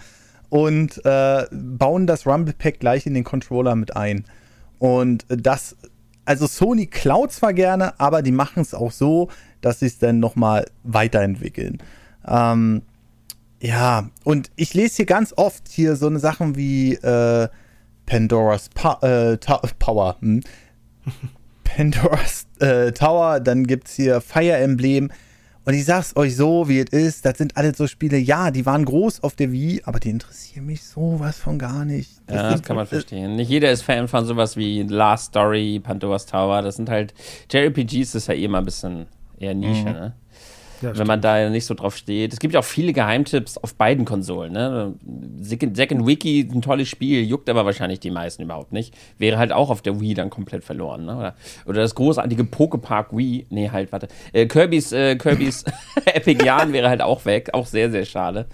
Und 0.49 1.05
äh, 1.05 1.47
bauen 1.51 2.07
das 2.07 2.27
Rumble 2.27 2.55
Pack 2.57 2.79
gleich 2.79 3.07
in 3.07 3.15
den 3.15 3.25
Controller 3.25 3.75
mit 3.75 3.97
ein. 3.97 4.25
Und 4.79 5.25
das 5.29 5.77
also 6.25 6.47
Sony 6.47 6.87
klaut 6.87 7.33
zwar 7.33 7.53
gerne, 7.53 7.99
aber 8.01 8.23
die 8.23 8.33
machen 8.33 8.63
es 8.63 8.75
auch 8.75 8.93
so, 8.93 9.29
dass 9.61 9.81
sie 9.81 9.87
es 9.87 9.99
dann 9.99 10.21
nochmal 10.21 10.67
weiterentwickeln. 10.83 11.83
Ähm, 12.27 12.83
ja, 13.61 14.11
und 14.25 14.51
ich 14.57 14.75
lese 14.75 14.97
hier 14.97 15.07
ganz 15.07 15.33
oft 15.37 15.69
hier 15.69 15.97
so 15.97 16.07
eine 16.07 16.19
Sachen 16.19 16.57
wie 16.57 16.95
äh, 16.95 17.49
Pandora's 18.07 18.69
pa 18.69 18.99
äh, 19.03 19.39
Power. 19.79 20.17
Hm? 20.21 20.43
Pandora's 21.65 22.47
äh, 22.61 22.93
Tower, 22.93 23.41
dann 23.41 23.67
gibt 23.67 23.89
es 23.89 23.95
hier 23.95 24.21
Fire 24.21 24.57
Emblem. 24.57 25.11
Und 25.67 25.73
ich 25.73 25.87
sag's 25.87 26.15
euch 26.17 26.37
so, 26.37 26.69
wie 26.69 26.81
es 26.81 26.91
ist, 26.91 27.25
das 27.25 27.39
sind 27.39 27.57
alles 27.57 27.79
so 27.79 27.87
Spiele, 27.87 28.19
ja, 28.19 28.51
die 28.51 28.67
waren 28.67 28.85
groß 28.85 29.23
auf 29.23 29.35
der 29.35 29.51
Wii, 29.51 29.81
aber 29.85 29.99
die 29.99 30.11
interessieren 30.11 30.67
mich 30.67 30.85
sowas 30.85 31.39
von 31.39 31.59
gar 31.59 31.87
nicht. 31.87 32.11
Das 32.27 32.37
ja, 32.37 32.51
das 32.53 32.63
kann 32.63 32.77
man 32.77 32.87
verstehen. 32.87 33.37
Nicht 33.37 33.49
jeder 33.49 33.71
ist 33.71 33.83
Fan 33.83 34.07
von 34.07 34.27
sowas 34.27 34.57
wie 34.57 34.83
Last 34.83 35.29
Story, 35.29 35.81
Pandora's 35.83 36.27
Tower. 36.27 36.61
Das 36.61 36.77
sind 36.77 36.91
halt, 36.91 37.15
JRPGs 37.51 38.15
ist 38.15 38.29
ja 38.29 38.35
eh 38.35 38.47
mal 38.47 38.59
ein 38.59 38.67
bisschen 38.67 39.07
eher 39.39 39.55
Nische, 39.55 39.87
mhm. 39.87 39.93
ne? 39.93 40.15
Ja, 40.83 40.97
wenn 40.97 41.07
man 41.07 41.21
da 41.21 41.49
nicht 41.51 41.67
so 41.67 41.75
drauf 41.75 41.97
steht. 41.97 42.33
Es 42.33 42.39
gibt 42.39 42.55
ja 42.55 42.61
auch 42.61 42.65
viele 42.65 42.93
Geheimtipps 42.93 43.59
auf 43.59 43.75
beiden 43.75 44.05
Konsolen. 44.05 44.53
Ne? 44.53 44.95
Second 45.41 46.07
Wiki, 46.07 46.49
ein 46.53 46.63
tolles 46.63 46.89
Spiel, 46.89 47.25
juckt 47.25 47.49
aber 47.49 47.65
wahrscheinlich 47.65 48.01
die 48.01 48.11
meisten 48.11 48.43
überhaupt 48.43 48.73
nicht. 48.73 48.95
Wäre 49.19 49.39
halt 49.39 49.53
auch 49.53 49.71
auf 49.71 49.83
der 49.83 50.01
Wii 50.01 50.15
dann 50.15 50.31
komplett 50.31 50.65
verloren. 50.65 51.05
Ne? 51.05 51.17
Oder, 51.17 51.35
oder 51.67 51.81
das 51.83 51.95
großartige 51.95 52.45
Pokepark 52.45 53.17
Wii. 53.17 53.47
Nee, 53.51 53.71
halt, 53.71 53.93
warte. 53.93 54.09
Äh, 54.33 54.47
Kirby's, 54.47 54.93
äh, 54.93 55.17
Kirby's 55.17 55.65
Epic 56.07 56.45
Jahren 56.45 56.73
wäre 56.73 56.89
halt 56.89 57.03
auch 57.03 57.25
weg. 57.25 57.51
Auch 57.53 57.67
sehr, 57.67 57.91
sehr 57.91 58.05
schade. 58.05 58.47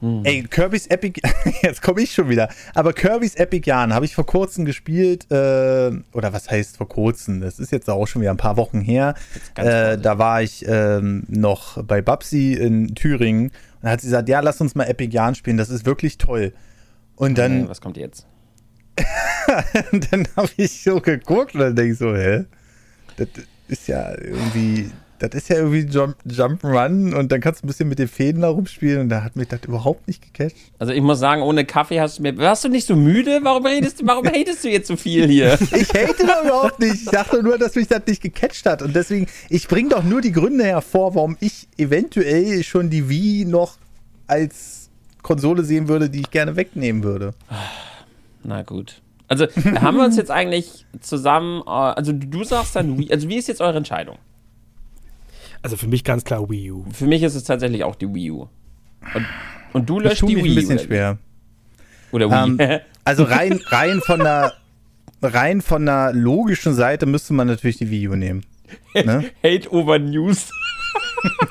Hm. 0.00 0.22
Ey, 0.24 0.42
Kirby's 0.42 0.86
Epic, 0.88 1.20
jetzt 1.62 1.80
komme 1.80 2.02
ich 2.02 2.12
schon 2.12 2.28
wieder. 2.28 2.50
Aber 2.74 2.92
Kirby's 2.92 3.34
Epic 3.34 3.68
Jahren 3.68 3.94
habe 3.94 4.04
ich 4.04 4.14
vor 4.14 4.26
kurzem 4.26 4.64
gespielt, 4.64 5.30
äh, 5.30 5.90
oder 6.12 6.32
was 6.32 6.50
heißt 6.50 6.76
vor 6.76 6.88
kurzem? 6.88 7.40
Das 7.40 7.58
ist 7.58 7.72
jetzt 7.72 7.88
auch 7.88 8.06
schon 8.06 8.20
wieder 8.20 8.30
ein 8.30 8.36
paar 8.36 8.56
Wochen 8.56 8.80
her. 8.80 9.14
Äh, 9.54 9.96
da 9.96 10.18
war 10.18 10.42
ich 10.42 10.66
äh, 10.68 11.00
noch 11.00 11.82
bei 11.82 12.02
Babsi 12.02 12.52
in 12.52 12.94
Thüringen 12.94 13.46
und 13.46 13.82
da 13.82 13.90
hat 13.90 14.00
sie 14.00 14.08
gesagt, 14.08 14.28
ja, 14.28 14.40
lass 14.40 14.60
uns 14.60 14.74
mal 14.74 14.84
Epic 14.84 15.14
Jahren 15.14 15.34
spielen, 15.34 15.56
das 15.56 15.70
ist 15.70 15.86
wirklich 15.86 16.18
toll. 16.18 16.52
Und 17.16 17.38
dann. 17.38 17.60
Okay, 17.60 17.70
was 17.70 17.80
kommt 17.80 17.96
jetzt? 17.96 18.26
dann 20.10 20.28
habe 20.36 20.50
ich 20.56 20.82
so 20.82 21.00
geguckt 21.00 21.54
und 21.54 21.60
dann 21.60 21.76
denke 21.76 21.92
ich 21.92 21.98
so, 21.98 22.14
hä? 22.14 22.44
Das 23.16 23.28
ist 23.68 23.88
ja 23.88 24.10
irgendwie 24.18 24.90
das 25.18 25.30
ist 25.34 25.48
ja 25.48 25.56
irgendwie 25.56 25.80
Jump, 25.80 26.16
Jump'n'Run 26.26 27.14
und 27.14 27.32
dann 27.32 27.40
kannst 27.40 27.62
du 27.62 27.66
ein 27.66 27.68
bisschen 27.68 27.88
mit 27.88 27.98
den 27.98 28.08
Fäden 28.08 28.42
da 28.42 28.48
rumspielen 28.48 29.02
und 29.02 29.08
da 29.08 29.22
hat 29.22 29.36
mich 29.36 29.48
das 29.48 29.60
überhaupt 29.66 30.06
nicht 30.06 30.22
gecatcht. 30.22 30.56
Also 30.78 30.92
ich 30.92 31.02
muss 31.02 31.18
sagen, 31.18 31.42
ohne 31.42 31.64
Kaffee 31.64 32.00
hast 32.00 32.18
du 32.18 32.22
mir. 32.22 32.36
Warst 32.38 32.64
du 32.64 32.68
nicht 32.68 32.86
so 32.86 32.96
müde? 32.96 33.40
Warum 33.42 33.64
redest 33.66 34.00
du, 34.00 34.06
warum 34.06 34.26
hatest 34.26 34.64
du 34.64 34.68
jetzt 34.68 34.88
so 34.88 34.96
viel 34.96 35.28
hier? 35.28 35.54
ich 35.60 35.88
hate 35.88 36.26
doch 36.26 36.44
überhaupt 36.44 36.80
nicht. 36.80 36.94
Ich 36.94 37.04
dachte 37.06 37.42
nur, 37.42 37.58
dass 37.58 37.74
mich 37.74 37.88
das 37.88 38.02
nicht 38.06 38.22
gecatcht 38.22 38.66
hat. 38.66 38.82
Und 38.82 38.94
deswegen, 38.94 39.26
ich 39.48 39.68
bringe 39.68 39.90
doch 39.90 40.04
nur 40.04 40.20
die 40.20 40.32
Gründe 40.32 40.64
hervor, 40.64 41.14
warum 41.14 41.36
ich 41.40 41.68
eventuell 41.76 42.62
schon 42.62 42.90
die 42.90 43.08
Wii 43.08 43.46
noch 43.46 43.76
als 44.26 44.90
Konsole 45.22 45.64
sehen 45.64 45.88
würde, 45.88 46.08
die 46.08 46.20
ich 46.20 46.30
gerne 46.30 46.56
wegnehmen 46.56 47.02
würde. 47.02 47.34
Na 48.44 48.62
gut. 48.62 49.02
Also 49.28 49.46
haben 49.80 49.96
wir 49.96 50.04
uns 50.04 50.16
jetzt 50.16 50.30
eigentlich 50.30 50.86
zusammen, 51.00 51.62
äh, 51.66 51.70
also 51.70 52.12
du 52.12 52.44
sagst 52.44 52.76
dann 52.76 52.98
Wii, 52.98 53.12
also 53.12 53.28
wie 53.28 53.36
ist 53.36 53.48
jetzt 53.48 53.60
eure 53.60 53.76
Entscheidung? 53.76 54.18
Also 55.66 55.76
für 55.76 55.88
mich 55.88 56.04
ganz 56.04 56.22
klar 56.22 56.48
Wii 56.48 56.70
U. 56.70 56.84
Für 56.92 57.08
mich 57.08 57.24
ist 57.24 57.34
es 57.34 57.42
tatsächlich 57.42 57.82
auch 57.82 57.96
die 57.96 58.14
Wii 58.14 58.30
U. 58.30 58.46
Und, 59.14 59.26
und 59.72 59.90
du 59.90 59.98
löscht 59.98 60.22
die 60.22 60.36
Wii. 60.36 60.48
ein 60.48 60.54
bisschen 60.54 60.78
schwer. 60.78 61.18
Oder 62.12 62.30
Wii. 62.30 62.62
Ähm, 62.62 62.80
also 63.02 63.24
rein, 63.24 63.60
rein 63.66 64.00
von 64.00 64.20
der 64.20 64.52
rein 65.22 65.60
von 65.62 65.84
der 65.84 66.12
logischen 66.12 66.72
Seite 66.72 67.04
müsste 67.06 67.34
man 67.34 67.48
natürlich 67.48 67.78
die 67.78 67.90
Wii 67.90 68.06
U 68.06 68.14
nehmen. 68.14 68.46
Ne? 68.94 69.24
Hate 69.42 69.68
over 69.72 69.98
News. 69.98 70.52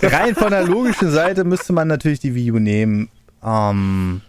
rein 0.00 0.36
von 0.36 0.50
der 0.52 0.62
logischen 0.62 1.10
Seite 1.10 1.42
müsste 1.42 1.72
man 1.72 1.88
natürlich 1.88 2.20
die 2.20 2.36
Wii 2.36 2.52
U 2.52 2.60
nehmen. 2.60 3.08
Ähm, 3.42 4.20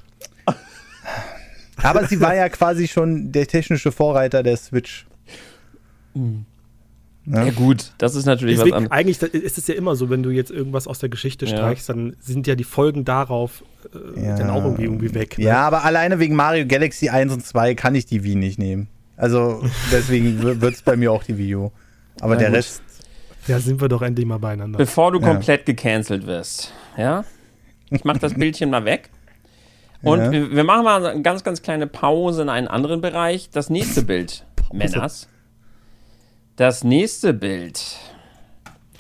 aber 1.76 2.08
sie 2.08 2.20
war 2.22 2.34
ja 2.34 2.50
quasi 2.50 2.88
schon 2.88 3.32
der 3.32 3.46
technische 3.46 3.92
Vorreiter 3.92 4.42
der 4.42 4.58
Switch. 4.58 5.06
Mhm. 6.16 6.48
Ja. 7.30 7.44
ja, 7.44 7.52
gut, 7.52 7.92
das 7.98 8.16
ist 8.16 8.26
natürlich 8.26 8.56
Deswegen, 8.56 8.72
was 8.72 8.78
anderes. 8.78 8.98
Eigentlich 8.98 9.44
ist 9.44 9.58
es 9.58 9.68
ja 9.68 9.76
immer 9.76 9.98
so, 9.98 10.10
wenn 10.10 10.24
du 10.24 10.30
jetzt 10.30 10.50
irgendwas 10.50 10.88
aus 10.88 11.00
der 11.00 11.10
Geschichte 11.10 11.46
ja. 11.46 11.58
streichst, 11.58 11.90
dann 11.90 12.16
sind 12.22 12.48
ja 12.48 12.56
die 12.56 12.64
Folgen 12.64 13.04
darauf 13.04 13.66
äh, 14.16 14.28
ja. 14.28 14.38
dann 14.38 14.50
auch 14.50 14.64
irgendwie, 14.64 14.84
irgendwie 14.84 15.14
weg. 15.14 15.38
Ne? 15.38 15.44
Ja, 15.44 15.68
aber 15.68 15.84
alleine 15.84 16.20
wegen 16.20 16.36
Mario 16.36 16.66
Galaxy 16.66 17.10
1 17.10 17.34
und 17.34 17.46
2 17.46 17.76
kann 17.76 17.96
ich 17.96 18.06
die 18.06 18.24
Wii 18.24 18.36
nicht 18.36 18.60
nehmen. 18.60 18.88
Also 19.18 19.62
deswegen 19.92 20.42
wird 20.42 20.74
es 20.74 20.82
bei 20.82 20.96
mir 20.96 21.12
auch 21.12 21.24
die 21.24 21.38
Wii 21.38 21.56
U. 21.56 21.72
Aber 22.22 22.36
Na 22.36 22.40
der 22.40 22.50
gut. 22.50 22.58
Rest. 22.58 22.82
Ja, 23.48 23.60
sind 23.60 23.82
wir 23.82 23.90
doch 23.90 24.02
endlich 24.02 24.26
mal 24.26 24.40
beieinander. 24.40 24.78
Bevor 24.78 25.12
du 25.12 25.20
komplett 25.20 25.66
gecancelt 25.66 26.26
wirst, 26.28 26.72
ja? 26.98 27.26
Ich 27.90 28.06
mach 28.06 28.18
das 28.18 28.34
Bildchen 28.36 28.70
mal 28.70 28.86
weg. 28.86 29.10
Und 30.02 30.32
wir, 30.32 30.52
wir, 30.52 30.64
machen 30.64 30.84
mal 30.84 31.06
eine 31.06 31.22
ganz, 31.22 31.44
ganz 31.44 31.62
kleine 31.62 31.88
Pause 31.88 32.44
in 32.44 32.50
einen 32.50 32.68
anderen 32.68 33.02
Bereich. 33.02 33.50
Das 33.52 33.70
nächste 33.70 34.04
Bild, 34.04 34.46
Männers. 34.72 35.28
Das 36.58 36.84
nächste 36.84 37.36
Bild. 37.36 37.80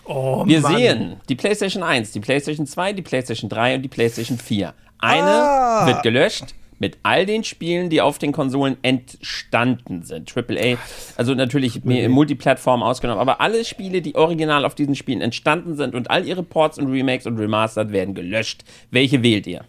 Oh, 0.05 0.45
Wir 0.45 0.61
Mann. 0.61 0.75
sehen 0.75 1.15
die 1.27 1.35
PlayStation 1.35 1.81
1, 1.81 2.11
die 2.11 2.19
PlayStation 2.19 2.67
2, 2.67 2.93
die 2.93 3.01
PlayStation 3.01 3.49
3 3.49 3.75
und 3.75 3.81
die 3.81 3.89
PlayStation 3.89 4.37
4. 4.37 4.75
Eine 4.99 5.23
ah. 5.23 5.87
wird 5.87 6.03
gelöscht 6.03 6.53
mit 6.77 6.99
all 7.01 7.25
den 7.25 7.43
Spielen, 7.43 7.89
die 7.89 7.99
auf 7.99 8.19
den 8.19 8.31
Konsolen 8.31 8.77
entstanden 8.83 10.03
sind. 10.03 10.31
AAA, 10.37 10.77
also 11.15 11.33
natürlich 11.33 11.77
okay. 11.83 12.07
Multiplattform 12.07 12.83
ausgenommen, 12.83 13.19
aber 13.19 13.41
alle 13.41 13.65
Spiele, 13.65 14.03
die 14.03 14.13
original 14.13 14.63
auf 14.63 14.75
diesen 14.75 14.93
Spielen 14.93 15.21
entstanden 15.21 15.75
sind 15.75 15.95
und 15.95 16.12
all 16.12 16.27
ihre 16.27 16.43
Ports 16.43 16.77
und 16.77 16.91
Remakes 16.91 17.25
und 17.25 17.39
Remastered 17.39 17.91
werden 17.91 18.13
gelöscht. 18.13 18.65
Welche 18.91 19.23
wählt 19.23 19.47
ihr? 19.47 19.65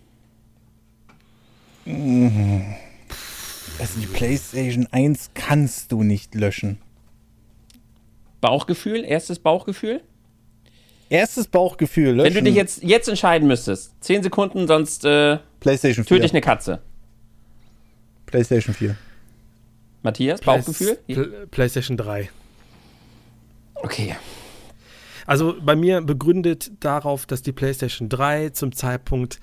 Also 3.78 3.98
die 3.98 4.06
PlayStation 4.12 4.86
1 4.90 5.30
kannst 5.32 5.90
du 5.90 6.02
nicht 6.02 6.34
löschen. 6.34 6.76
Bauchgefühl, 8.40 9.04
erstes 9.04 9.38
Bauchgefühl? 9.38 10.00
Erstes 11.10 11.46
Bauchgefühl, 11.46 12.14
löschen. 12.14 12.34
Wenn 12.34 12.44
du 12.44 12.50
dich 12.50 12.56
jetzt, 12.56 12.82
jetzt 12.82 13.08
entscheiden 13.08 13.48
müsstest, 13.48 13.92
10 14.04 14.22
Sekunden, 14.22 14.66
sonst 14.66 15.04
äh, 15.04 15.38
PlayStation 15.60 16.04
4. 16.04 16.16
töte 16.16 16.26
ich 16.26 16.32
eine 16.32 16.42
Katze. 16.42 16.80
PlayStation 18.26 18.74
4. 18.74 18.94
Matthias, 20.02 20.40
Bauchgefühl? 20.42 20.98
Play 21.06 21.26
PlayStation 21.50 21.96
3. 21.96 22.30
Okay. 23.74 24.16
Also 25.26 25.56
bei 25.60 25.76
mir 25.76 26.00
begründet 26.00 26.70
darauf, 26.80 27.26
dass 27.26 27.42
die 27.42 27.52
PlayStation 27.52 28.08
3 28.08 28.50
zum 28.50 28.72
Zeitpunkt, 28.72 29.40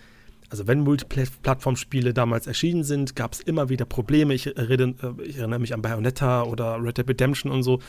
also 0.49 0.67
wenn 0.67 0.79
Multiplattform-Spiele 0.79 2.13
damals 2.13 2.47
erschienen 2.47 2.83
sind, 2.83 3.15
gab 3.15 3.33
es 3.33 3.41
immer 3.41 3.69
wieder 3.69 3.85
Probleme. 3.85 4.33
Ich, 4.33 4.47
rede, 4.47 4.95
äh, 5.01 5.23
ich 5.23 5.37
erinnere 5.37 5.59
mich 5.59 5.73
an 5.73 5.81
Bayonetta 5.81 6.43
oder 6.43 6.81
Red 6.81 6.97
Dead 6.97 7.09
Redemption 7.09 7.51
und 7.51 7.63
so. 7.63 7.79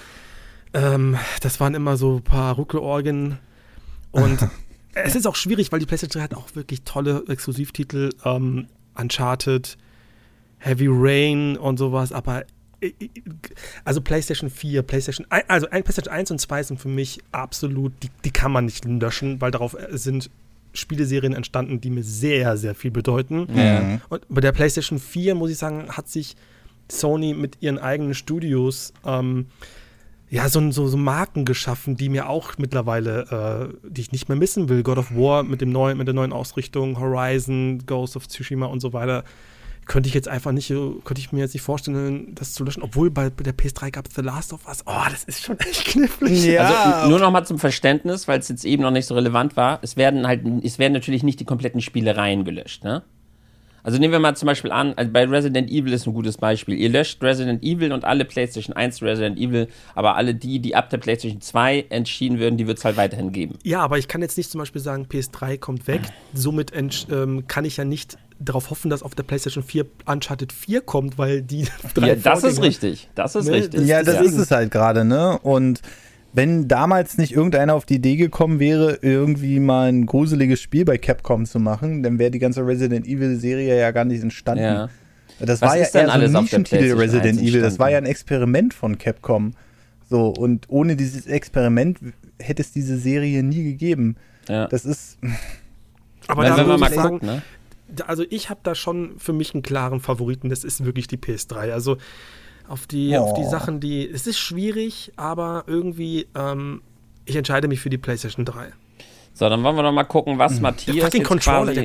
Ähm, 0.77 1.17
das 1.41 1.59
waren 1.59 1.75
immer 1.75 1.97
so 1.97 2.17
ein 2.17 2.23
paar 2.23 2.55
Ruckelorgen. 2.55 3.39
Und 4.11 4.39
es 4.95 5.17
ist 5.17 5.27
auch 5.27 5.37
schwierig, 5.37 5.73
weil 5.73 5.81
die 5.81 5.87
PlayStation 5.87 6.21
3 6.21 6.25
hat 6.25 6.35
auch 6.35 6.55
wirklich 6.55 6.83
tolle 6.83 7.25
Exklusivtitel. 7.29 8.11
Ähm, 8.25 8.69
Uncharted, 8.95 9.77
Heavy 10.59 10.87
Rain 10.89 11.57
und 11.57 11.79
sowas. 11.79 12.13
Aber 12.13 12.45
äh, 12.81 12.89
äh, 12.89 13.09
also 13.85 14.01
PlayStation 14.03 14.51
4, 14.51 14.83
PlayStation, 14.83 15.27
also 15.49 15.67
PlayStation 15.67 16.13
1 16.13 16.31
und 16.31 16.41
2 16.41 16.63
sind 16.63 16.81
für 16.81 16.89
mich 16.89 17.21
absolut, 17.33 17.93
die, 18.03 18.11
die 18.25 18.31
kann 18.31 18.53
man 18.53 18.67
nicht 18.67 18.85
löschen, 18.85 19.41
weil 19.41 19.51
darauf 19.51 19.75
äh, 19.75 19.97
sind 19.97 20.31
Spieleserien 20.75 21.33
entstanden, 21.33 21.81
die 21.81 21.89
mir 21.89 22.05
sehr, 22.05 22.59
sehr 22.59 22.75
viel 22.75 22.91
bedeuten. 22.91 23.47
Mhm. 23.49 24.03
Und 24.11 24.23
bei 24.29 24.43
der 24.43 24.53
PlayStation 24.53 24.99
4, 24.99 25.35
muss 25.35 25.51
ich 25.51 25.57
sagen, 25.57 25.89
hat 25.89 26.09
sich 26.09 26.37
Sony 26.91 27.33
mit 27.33 27.57
ihren 27.61 27.79
eigenen 27.79 28.13
Studios 28.13 28.93
ähm, 29.07 29.47
ja, 30.29 30.49
so, 30.49 30.71
so, 30.73 30.89
so 30.89 30.97
Marken 30.97 31.45
geschaffen, 31.45 31.97
die 31.97 32.09
mir 32.09 32.29
auch 32.29 32.59
mittlerweile, 32.59 33.71
äh, 33.83 33.89
die 33.89 34.01
ich 34.01 34.13
nicht 34.13 34.29
mehr 34.29 34.37
missen 34.37 34.69
will. 34.69 34.83
God 34.83 34.99
of 34.99 35.15
War 35.15 35.45
mit, 35.45 35.61
dem 35.61 35.71
neuen, 35.71 35.99
mit 35.99 36.09
der 36.09 36.15
neuen 36.15 36.33
Ausrichtung, 36.33 36.99
Horizon, 36.99 37.87
Ghost 37.87 38.17
of 38.17 38.27
Tsushima 38.27 38.67
und 38.67 38.81
so 38.81 38.93
weiter. 38.93 39.25
Könnte 39.87 40.09
ich 40.09 40.15
jetzt 40.15 40.27
einfach 40.27 40.51
nicht, 40.51 40.67
könnte 40.69 41.19
ich 41.21 41.31
mir 41.31 41.39
jetzt 41.39 41.55
nicht 41.55 41.63
vorstellen, 41.63 42.35
das 42.35 42.55
zu 42.55 42.65
löschen. 42.65 42.83
Obwohl 42.83 43.09
bei, 43.09 43.31
der 43.31 43.57
PS3 43.57 43.93
gab 43.93 44.09
es 44.09 44.17
The 44.17 44.23
Last 44.23 44.53
of 44.53 44.67
Us. 44.67 44.83
Oh, 44.85 45.05
das 45.09 45.23
ist 45.23 45.45
schon 45.45 45.61
echt 45.61 45.85
knifflig. 45.85 46.45
Ja. 46.45 47.03
Also 47.03 47.11
nur 47.11 47.21
noch 47.21 47.31
mal 47.31 47.45
zum 47.45 47.61
Verständnis, 47.61 48.27
weil 48.27 48.41
es 48.41 48.49
jetzt 48.49 48.65
eben 48.65 48.83
noch 48.83 48.91
nicht 48.91 49.07
so 49.07 49.15
relevant 49.15 49.57
war. 49.57 49.79
Es 49.83 49.97
werden 49.97 50.27
halt, 50.27 50.45
es 50.65 50.81
werden 50.81 50.93
natürlich 50.93 51.23
nicht 51.23 51.39
die 51.39 51.45
kompletten 51.45 51.81
Spielereien 51.81 52.45
gelöscht, 52.45 52.83
ne? 52.83 53.05
Also 53.87 54.01
nehmen 54.01 54.11
wir 54.11 54.19
mal 54.19 54.35
zum 54.35 54.47
Beispiel 54.47 54.73
an, 54.73 54.95
also 54.97 55.13
bei 55.13 55.25
Resident 55.27 55.71
Evil 55.71 55.93
ist 55.93 56.09
ein 56.09 56.13
gutes 56.13 56.39
Beispiel. 56.39 56.77
Ihr 56.77 56.89
löscht 56.89 57.23
Resident 57.23 57.63
Evil 57.63 57.93
und 57.93 58.05
alle 58.05 58.25
PlayStation 58.25 58.75
1 58.75 59.01
Resident 59.01 59.39
Evil, 59.39 59.69
aber 59.95 60.17
alle 60.17 60.35
die, 60.35 60.59
die 60.59 60.75
ab 60.75 60.91
der 60.91 60.99
PlayStation 60.99 61.41
2 61.41 61.87
entschieden 61.91 62.41
würden, 62.41 62.57
die 62.57 62.67
wird 62.67 62.79
es 62.79 62.85
halt 62.85 62.97
weiterhin 62.97 63.31
geben. 63.31 63.61
Ja, 63.63 63.83
aber 63.83 63.97
ich 63.97 64.09
kann 64.09 64.23
jetzt 64.23 64.37
nicht 64.37 64.51
zum 64.51 64.59
Beispiel 64.59 64.83
sagen, 64.83 65.07
PS3 65.09 65.59
kommt 65.59 65.87
weg. 65.87 66.01
Somit 66.35 66.73
ähm, 67.13 67.47
kann 67.47 67.65
ich 67.65 67.77
ja 67.77 67.85
nicht 67.85 68.19
darauf 68.41 68.71
hoffen, 68.71 68.91
dass 68.91 69.05
auf 69.05 69.15
der 69.15 69.23
PlayStation 69.23 69.63
4 69.63 69.87
Uncharted 70.07 70.53
4 70.53 70.81
kommt, 70.81 71.17
weil 71.17 71.43
die 71.43 71.69
drei 71.95 72.09
Ja, 72.09 72.15
das 72.17 72.43
ist 72.43 72.61
richtig. 72.61 73.09
Das 73.15 73.37
ist 73.37 73.47
ne? 73.47 73.53
richtig. 73.53 73.87
Ja, 73.87 74.03
das, 74.03 74.17
das 74.17 74.27
ist 74.27 74.37
es 74.37 74.51
halt 74.51 74.73
gerade, 74.73 75.05
ne? 75.05 75.39
Und 75.39 75.81
wenn 76.37 76.69
damals 76.69 77.17
nicht 77.17 77.33
irgendeiner 77.33 77.75
auf 77.75 77.87
die 77.87 77.95
Idee 77.95 78.17
gekommen 78.17 78.61
wäre, 78.61 78.99
irgendwie 79.01 79.59
mal 79.59 79.89
ein 79.89 80.05
gruseliges 80.05 80.61
Spiel 80.61 80.85
bei 80.85 80.99
Capcom 80.99 81.47
zu 81.47 81.59
machen, 81.59 82.03
dann 82.03 82.19
wäre 82.19 82.31
die 82.31 82.39
ganze 82.39 82.67
Resident 82.67 83.07
Evil-Serie 83.07 83.81
ja 83.81 83.91
gar 83.91 84.05
nicht 84.05 84.23
entstanden. 84.23 84.63
Ja. 84.63 84.89
Das 85.39 85.63
Was 85.63 85.71
war 85.71 85.77
ja 85.79 85.87
eher 85.87 86.07
so 86.29 86.37
ein 86.37 86.43
Nischentitel 86.43 86.93
Resident 86.93 87.41
Evil. 87.41 87.63
Das 87.63 87.79
war 87.79 87.91
ja 87.91 87.97
ein 87.97 88.05
Experiment 88.05 88.75
von 88.75 88.99
Capcom. 88.99 89.55
So, 90.11 90.29
und 90.29 90.67
ohne 90.69 90.95
dieses 90.95 91.27
Experiment 91.27 91.99
hätte 92.39 92.61
es 92.61 92.71
diese 92.71 92.99
Serie 92.99 93.43
nie 93.43 93.65
gegeben. 93.65 94.17
Ja. 94.47 94.67
Das 94.67 94.85
ist. 94.85 95.19
Aber 96.27 96.45
da 96.45 96.59
wenn 96.59 96.67
man 96.67 96.81
mal 96.81 96.91
guckt, 96.91 97.23
ne? 97.23 97.43
Also 98.07 98.25
ich 98.29 98.51
habe 98.51 98.61
da 98.63 98.75
schon 98.75 99.19
für 99.19 99.33
mich 99.33 99.55
einen 99.55 99.63
klaren 99.63 100.01
Favoriten, 100.01 100.51
das 100.51 100.65
ist 100.65 100.85
wirklich 100.85 101.07
die 101.07 101.17
PS3. 101.17 101.73
Also 101.73 101.97
auf 102.69 102.87
die, 102.87 103.15
oh. 103.15 103.23
auf 103.23 103.35
die 103.35 103.45
Sachen, 103.45 103.81
die. 103.81 104.09
Es 104.09 104.27
ist 104.27 104.39
schwierig, 104.39 105.13
aber 105.17 105.65
irgendwie, 105.67 106.27
ähm, 106.35 106.83
ich 107.25 107.37
entscheide 107.37 107.69
mich 107.69 107.81
für 107.81 107.91
die 107.91 107.99
PlayStation 107.99 108.45
3. 108.45 108.73
So, 109.35 109.51
dann 109.51 109.63
wollen 109.63 109.77
wir 109.77 109.83
noch 109.83 109.93
mal 109.93 110.05
gucken, 110.05 110.39
was 110.39 110.55
mhm. 110.55 110.63
Matthias. 110.63 111.11
Der 111.11 111.23
Controller, 111.23 111.75
der, 111.75 111.85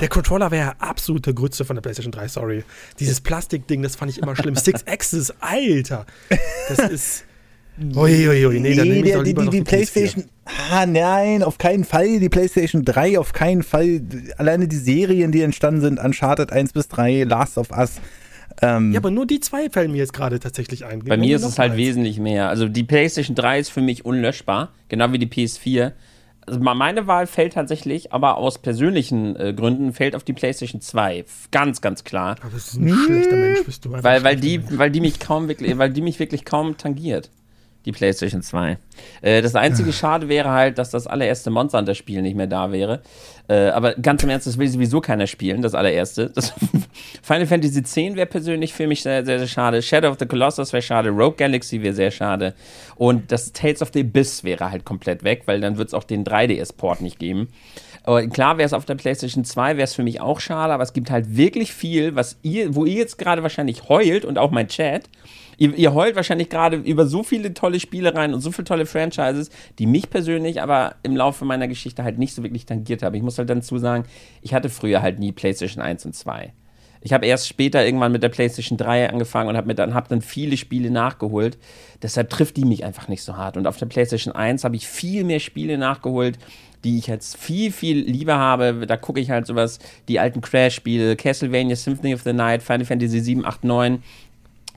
der, 0.00 0.08
Controller 0.08 0.50
wäre 0.50 0.68
ja 0.68 0.74
absolut 0.78 1.26
der 1.26 1.34
Grütze 1.34 1.66
von 1.66 1.76
der 1.76 1.82
PlayStation 1.82 2.10
3, 2.10 2.28
sorry. 2.28 2.64
Dieses 2.98 3.20
Plastikding, 3.20 3.82
das 3.82 3.96
fand 3.96 4.10
ich 4.12 4.18
immer 4.18 4.34
schlimm. 4.34 4.56
Six 4.56 4.86
Axis, 4.86 5.34
Alter. 5.40 6.06
Das 6.68 6.90
ist. 6.90 7.24
Uiuiui, 7.78 8.58
nee, 8.60 8.74
dann 8.74 8.88
nee, 8.88 9.02
der, 9.02 9.22
die, 9.22 9.34
die, 9.34 9.50
die 9.50 9.60
PlayStation. 9.60 10.24
Ah, 10.70 10.86
nein, 10.86 11.42
auf 11.42 11.58
keinen 11.58 11.84
Fall. 11.84 12.20
Die 12.20 12.30
PlayStation 12.30 12.82
3 12.82 13.18
auf 13.18 13.34
keinen 13.34 13.62
Fall. 13.62 14.00
Alleine 14.38 14.66
die 14.66 14.76
Serien, 14.76 15.30
die 15.30 15.42
entstanden 15.42 15.82
sind, 15.82 15.98
Uncharted 15.98 16.50
1 16.52 16.72
bis 16.72 16.88
3, 16.88 17.24
Last 17.24 17.58
of 17.58 17.70
Us. 17.72 18.00
Ähm, 18.62 18.92
ja, 18.92 19.00
aber 19.00 19.10
nur 19.10 19.26
die 19.26 19.40
zwei 19.40 19.68
fallen 19.70 19.92
mir 19.92 19.98
jetzt 19.98 20.12
gerade 20.12 20.40
tatsächlich 20.40 20.84
ein. 20.84 21.00
Bei 21.00 21.16
mir 21.16 21.36
ist 21.36 21.44
es 21.44 21.58
halt 21.58 21.72
eins. 21.72 21.78
wesentlich 21.78 22.18
mehr. 22.18 22.48
Also 22.48 22.68
die 22.68 22.84
PlayStation 22.84 23.34
3 23.34 23.60
ist 23.60 23.68
für 23.70 23.82
mich 23.82 24.04
unlöschbar, 24.04 24.72
genau 24.88 25.12
wie 25.12 25.18
die 25.18 25.26
PS4. 25.26 25.92
Also 26.46 26.60
meine 26.60 27.06
Wahl 27.08 27.26
fällt 27.26 27.54
tatsächlich, 27.54 28.12
aber 28.12 28.36
aus 28.36 28.58
persönlichen 28.58 29.34
äh, 29.34 29.52
Gründen 29.52 29.92
fällt 29.92 30.14
auf 30.14 30.22
die 30.22 30.32
PlayStation 30.32 30.80
2. 30.80 31.24
Ganz, 31.50 31.80
ganz 31.80 32.04
klar. 32.04 32.36
Aber 32.40 32.50
das 32.52 32.68
ist 32.68 32.80
ein 32.80 32.88
schlechter 32.88 33.36
Mensch, 33.36 33.64
bist 33.64 33.84
du. 33.84 33.92
Weil, 33.92 34.22
weil, 34.22 34.36
die, 34.36 34.60
weil 34.78 34.90
die 34.90 35.00
mich 35.00 35.18
kaum 35.18 35.48
wirklich, 35.48 35.76
weil 35.76 35.90
die 35.90 36.02
mich 36.02 36.20
wirklich 36.20 36.44
kaum 36.44 36.76
tangiert 36.76 37.30
die 37.86 37.92
PlayStation 37.92 38.42
2. 38.42 38.78
Äh, 39.22 39.42
das 39.42 39.54
einzige 39.54 39.92
Schade 39.92 40.28
wäre 40.28 40.50
halt, 40.50 40.78
dass 40.78 40.90
das 40.90 41.06
allererste 41.06 41.50
Monster 41.50 41.78
Hunter 41.78 41.94
Spiel 41.94 42.20
nicht 42.20 42.36
mehr 42.36 42.46
da 42.46 42.72
wäre. 42.72 43.00
Äh, 43.48 43.68
aber 43.68 43.94
ganz 43.94 44.22
im 44.24 44.28
Ernst, 44.28 44.46
das 44.46 44.58
will 44.58 44.68
sowieso 44.68 45.00
keiner 45.00 45.26
spielen, 45.26 45.62
das 45.62 45.74
allererste. 45.74 46.30
Das 46.30 46.52
Final 47.22 47.46
Fantasy 47.46 47.78
X 47.78 47.96
wäre 47.96 48.26
persönlich 48.26 48.74
für 48.74 48.86
mich 48.88 49.02
sehr, 49.02 49.24
sehr, 49.24 49.38
sehr 49.38 49.48
schade. 49.48 49.80
Shadow 49.82 50.10
of 50.10 50.16
the 50.18 50.26
Colossus 50.26 50.72
wäre 50.72 50.82
schade. 50.82 51.10
Rogue 51.10 51.36
Galaxy 51.36 51.80
wäre 51.80 51.94
sehr 51.94 52.10
schade. 52.10 52.54
Und 52.96 53.30
das 53.30 53.52
Tales 53.52 53.82
of 53.82 53.90
the 53.94 54.00
Abyss 54.00 54.42
wäre 54.42 54.70
halt 54.70 54.84
komplett 54.84 55.22
weg, 55.22 55.42
weil 55.46 55.60
dann 55.60 55.78
wird 55.78 55.88
es 55.88 55.94
auch 55.94 56.04
den 56.04 56.24
3DS-Port 56.24 57.00
nicht 57.00 57.18
geben. 57.18 57.48
Aber 58.02 58.24
klar 58.28 58.56
wäre 58.56 58.66
es 58.66 58.72
auf 58.72 58.84
der 58.84 58.94
PlayStation 58.94 59.44
2, 59.44 59.76
wäre 59.76 59.84
es 59.84 59.94
für 59.94 60.04
mich 60.04 60.20
auch 60.20 60.38
schade, 60.38 60.72
aber 60.72 60.84
es 60.84 60.92
gibt 60.92 61.10
halt 61.10 61.36
wirklich 61.36 61.72
viel, 61.72 62.14
was 62.14 62.38
ihr, 62.42 62.76
wo 62.76 62.84
ihr 62.84 62.94
jetzt 62.94 63.18
gerade 63.18 63.42
wahrscheinlich 63.42 63.88
heult 63.88 64.24
und 64.24 64.38
auch 64.38 64.52
mein 64.52 64.68
Chat, 64.68 65.08
Ihr, 65.58 65.74
ihr 65.74 65.94
heult 65.94 66.16
wahrscheinlich 66.16 66.48
gerade 66.48 66.76
über 66.76 67.06
so 67.06 67.22
viele 67.22 67.54
tolle 67.54 67.80
Spiele 67.80 68.14
rein 68.14 68.34
und 68.34 68.40
so 68.40 68.52
viele 68.52 68.64
tolle 68.64 68.86
Franchises, 68.86 69.50
die 69.78 69.86
mich 69.86 70.10
persönlich 70.10 70.60
aber 70.60 70.96
im 71.02 71.16
Laufe 71.16 71.44
meiner 71.44 71.68
Geschichte 71.68 72.04
halt 72.04 72.18
nicht 72.18 72.34
so 72.34 72.42
wirklich 72.42 72.66
tangiert 72.66 73.02
haben. 73.02 73.14
Ich 73.14 73.22
muss 73.22 73.38
halt 73.38 73.50
dazu 73.50 73.78
sagen, 73.78 74.04
ich 74.42 74.54
hatte 74.54 74.68
früher 74.68 75.02
halt 75.02 75.18
nie 75.18 75.32
PlayStation 75.32 75.82
1 75.82 76.06
und 76.06 76.14
2. 76.14 76.52
Ich 77.06 77.12
habe 77.12 77.24
erst 77.24 77.46
später 77.46 77.84
irgendwann 77.84 78.10
mit 78.10 78.24
der 78.24 78.30
PlayStation 78.30 78.76
3 78.76 79.10
angefangen 79.10 79.48
und 79.48 79.56
habe 79.56 79.72
dann, 79.74 79.94
hab 79.94 80.08
dann 80.08 80.22
viele 80.22 80.56
Spiele 80.56 80.90
nachgeholt. 80.90 81.56
Deshalb 82.02 82.30
trifft 82.30 82.56
die 82.56 82.64
mich 82.64 82.84
einfach 82.84 83.06
nicht 83.06 83.22
so 83.22 83.36
hart. 83.36 83.56
Und 83.56 83.68
auf 83.68 83.76
der 83.76 83.86
PlayStation 83.86 84.34
1 84.34 84.64
habe 84.64 84.74
ich 84.74 84.88
viel 84.88 85.22
mehr 85.22 85.38
Spiele 85.38 85.78
nachgeholt, 85.78 86.36
die 86.82 86.98
ich 86.98 87.06
jetzt 87.06 87.36
viel, 87.36 87.70
viel 87.70 87.98
lieber 87.98 88.36
habe. 88.36 88.86
Da 88.86 88.96
gucke 88.96 89.20
ich 89.20 89.30
halt 89.30 89.46
sowas, 89.46 89.78
die 90.08 90.18
alten 90.18 90.40
Crash-Spiele, 90.40 91.16
Castlevania 91.16 91.76
Symphony 91.76 92.14
of 92.14 92.22
the 92.22 92.32
Night, 92.32 92.62
Final 92.62 92.86
Fantasy 92.86 93.20
7, 93.20 93.44
8, 93.44 93.64
9, 93.64 94.02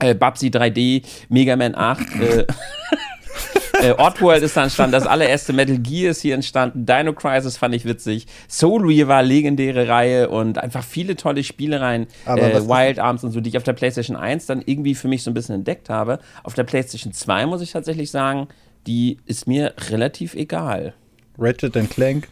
äh, 0.00 0.14
Babsi 0.14 0.48
3D, 0.48 1.02
Mega 1.28 1.56
Man 1.56 1.74
8, 1.74 2.00
äh, 2.20 2.46
äh, 3.82 3.92
Oddworld 3.92 4.42
ist 4.42 4.56
da 4.56 4.64
entstanden, 4.64 4.92
das 4.92 5.06
allererste 5.06 5.52
Metal 5.52 5.78
Gear 5.78 6.10
ist 6.10 6.20
hier 6.20 6.34
entstanden, 6.34 6.86
Dino 6.86 7.12
Crisis 7.12 7.56
fand 7.56 7.74
ich 7.74 7.84
witzig, 7.84 8.26
Soul 8.48 8.84
Reaver, 8.84 9.22
legendäre 9.22 9.88
Reihe 9.88 10.28
und 10.28 10.58
einfach 10.58 10.84
viele 10.84 11.16
tolle 11.16 11.44
Spielereien, 11.44 12.06
äh, 12.26 12.60
Wild 12.60 12.98
Arms 12.98 13.24
und 13.24 13.32
so, 13.32 13.40
die 13.40 13.50
ich 13.50 13.56
auf 13.56 13.62
der 13.62 13.72
PlayStation 13.72 14.16
1 14.16 14.46
dann 14.46 14.62
irgendwie 14.64 14.94
für 14.94 15.08
mich 15.08 15.22
so 15.22 15.30
ein 15.30 15.34
bisschen 15.34 15.54
entdeckt 15.54 15.88
habe. 15.88 16.18
Auf 16.42 16.54
der 16.54 16.64
PlayStation 16.64 17.12
2 17.12 17.46
muss 17.46 17.62
ich 17.62 17.72
tatsächlich 17.72 18.10
sagen, 18.10 18.48
die 18.86 19.18
ist 19.26 19.46
mir 19.46 19.74
relativ 19.90 20.34
egal. 20.34 20.94
Ratchet 21.38 21.74
Clank. 21.90 22.28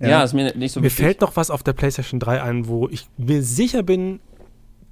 Ja. 0.00 0.08
ja, 0.08 0.22
ist 0.22 0.32
mir 0.32 0.54
nicht 0.56 0.72
so 0.72 0.80
Mir 0.80 0.86
wichtig. 0.86 1.04
fällt 1.04 1.20
noch 1.20 1.36
was 1.36 1.50
auf 1.50 1.62
der 1.62 1.72
PlayStation 1.72 2.20
3 2.20 2.42
ein, 2.42 2.68
wo 2.68 2.88
ich 2.88 3.06
mir 3.16 3.42
sicher 3.42 3.82
bin, 3.82 4.20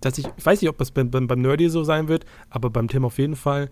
dass 0.01 0.19
ich, 0.19 0.27
ich 0.37 0.47
weiß 0.47 0.61
nicht, 0.61 0.69
ob 0.69 0.79
das 0.79 0.91
beim, 0.91 1.11
beim, 1.11 1.27
beim 1.27 1.41
Nerdy 1.41 1.69
so 1.69 1.85
sein 1.85 2.09
wird, 2.09 2.25
aber 2.51 2.71
beim 2.71 2.89
Tim 2.89 3.05
auf 3.05 3.19
jeden 3.19 3.37
Fall, 3.37 3.69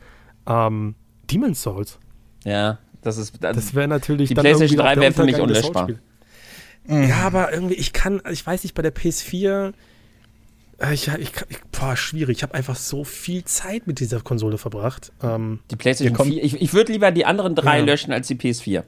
ähm, 0.47 0.95
Demon's 1.31 1.63
Souls. 1.63 1.99
Ja, 2.45 2.79
das 3.03 3.19
ist. 3.19 3.43
Das, 3.43 3.57
das 3.57 3.75
wäre 3.75 3.89
natürlich. 3.89 4.29
Die 4.29 4.35
PlayStation 4.35 4.79
3 4.79 4.97
wäre 4.97 5.13
für 5.13 5.25
mich 5.25 5.41
unlöschbar. 5.41 5.89
Mhm. 6.87 7.09
Ja, 7.09 7.23
aber 7.23 7.53
irgendwie, 7.53 7.75
ich 7.75 7.93
kann, 7.93 8.21
ich 8.31 8.47
weiß 8.47 8.63
nicht, 8.63 8.75
bei 8.75 8.83
der 8.83 8.95
PS4. 8.95 9.73
Äh, 10.79 10.95
ich, 10.95 11.09
ich, 11.09 11.33
ich, 11.49 11.61
boah, 11.73 11.97
schwierig. 11.97 12.39
Ich 12.39 12.43
habe 12.43 12.55
einfach 12.55 12.77
so 12.77 13.05
viel 13.05 13.45
Zeit 13.45 13.87
mit 13.87 14.01
dieser 14.01 14.21
Konsole 14.21 14.59
verbracht. 14.59 15.13
Ähm, 15.23 15.61
die 15.71 15.77
PlayStation 15.77 16.17
4. 16.17 16.43
Ich, 16.43 16.61
ich 16.61 16.75
würde 16.75 16.93
lieber 16.93 17.11
die 17.11 17.25
anderen 17.25 17.55
drei 17.55 17.79
ja. 17.79 17.85
löschen 17.85 18.13
als 18.13 18.29
die 18.29 18.35
PS4. 18.35 18.85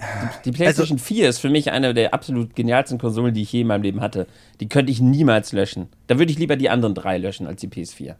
Die, 0.00 0.50
die 0.50 0.52
PlayStation 0.52 0.96
also, 0.96 1.04
4 1.04 1.28
ist 1.28 1.38
für 1.38 1.50
mich 1.50 1.70
eine 1.70 1.94
der 1.94 2.14
absolut 2.14 2.56
genialsten 2.56 2.98
Konsolen, 2.98 3.32
die 3.32 3.42
ich 3.42 3.52
je 3.52 3.60
in 3.60 3.68
meinem 3.68 3.82
Leben 3.82 4.00
hatte. 4.00 4.26
Die 4.60 4.68
könnte 4.68 4.90
ich 4.90 5.00
niemals 5.00 5.52
löschen. 5.52 5.88
Da 6.08 6.18
würde 6.18 6.32
ich 6.32 6.38
lieber 6.38 6.56
die 6.56 6.68
anderen 6.68 6.94
drei 6.94 7.18
löschen 7.18 7.46
als 7.46 7.60
die 7.60 7.68
PS4. 7.68 8.16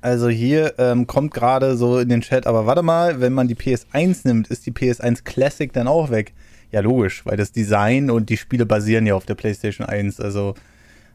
Also 0.00 0.28
hier 0.28 0.74
ähm, 0.78 1.06
kommt 1.06 1.32
gerade 1.32 1.76
so 1.76 1.98
in 1.98 2.08
den 2.08 2.20
Chat, 2.20 2.46
aber 2.46 2.66
warte 2.66 2.82
mal, 2.82 3.20
wenn 3.20 3.32
man 3.32 3.48
die 3.48 3.54
PS1 3.54 4.26
nimmt, 4.26 4.48
ist 4.48 4.66
die 4.66 4.72
PS1 4.72 5.24
Classic 5.24 5.72
dann 5.72 5.88
auch 5.88 6.10
weg? 6.10 6.34
Ja, 6.72 6.80
logisch, 6.80 7.24
weil 7.24 7.36
das 7.36 7.52
Design 7.52 8.10
und 8.10 8.28
die 8.28 8.36
Spiele 8.36 8.66
basieren 8.66 9.06
ja 9.06 9.14
auf 9.14 9.24
der 9.24 9.34
PlayStation 9.34 9.86
1. 9.86 10.20
Also 10.20 10.54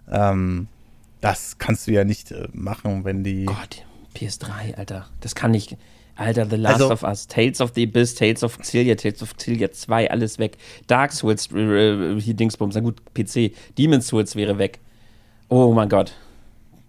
ähm, 0.09 0.67
das 1.21 1.57
kannst 1.57 1.87
du 1.87 1.91
ja 1.91 2.03
nicht 2.03 2.31
äh, 2.31 2.47
machen, 2.53 3.03
wenn 3.05 3.23
die. 3.23 3.45
Gott, 3.45 3.85
PS3, 4.15 4.75
Alter. 4.75 5.07
Das 5.19 5.35
kann 5.35 5.51
nicht. 5.51 5.77
Alter, 6.19 6.45
The 6.45 6.57
Last 6.57 6.81
also, 6.81 6.93
of 6.93 7.03
Us, 7.03 7.27
Tales 7.27 7.61
of 7.61 7.73
the 7.75 7.83
Abyss, 7.83 8.13
Tales 8.15 8.43
of 8.43 8.57
Xillia, 8.59 8.95
Tales 8.95 9.21
of 9.21 9.37
Xillia 9.37 9.71
2, 9.71 10.11
alles 10.11 10.37
weg. 10.37 10.57
Dark 10.87 11.13
Souls, 11.13 11.49
äh, 11.53 11.59
äh, 11.59 12.21
hier 12.21 12.33
Dingsbums, 12.33 12.75
na 12.75 12.81
gut, 12.81 13.01
PC. 13.13 13.53
Demon's 13.77 14.07
Souls 14.07 14.35
wäre 14.35 14.57
weg. 14.57 14.79
Oh 15.47 15.73
mein 15.73 15.87
Gott. 15.87 16.13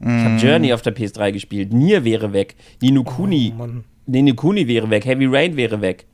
Ich 0.00 0.06
habe 0.06 0.30
mm. 0.30 0.38
Journey 0.38 0.72
auf 0.72 0.82
der 0.82 0.96
PS3 0.96 1.30
gespielt. 1.32 1.72
Nier 1.72 2.04
wäre 2.04 2.32
weg. 2.32 2.56
Nino 2.80 3.04
Kuni. 3.04 3.54
Oh, 3.58 3.68
Nino 4.06 4.34
Kuni 4.34 4.66
wäre 4.66 4.88
weg. 4.90 5.04
Heavy 5.04 5.26
Rain 5.26 5.56
wäre 5.56 5.80
weg. 5.80 6.06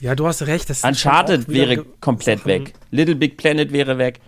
Ja, 0.00 0.14
du 0.14 0.26
hast 0.26 0.46
recht. 0.46 0.70
Das 0.70 0.84
Uncharted 0.84 1.48
wäre 1.48 1.84
komplett 2.00 2.40
Sachen. 2.40 2.50
weg. 2.50 2.74
Little 2.90 3.16
Big 3.16 3.36
Planet 3.36 3.72
wäre 3.72 3.98
weg. 3.98 4.20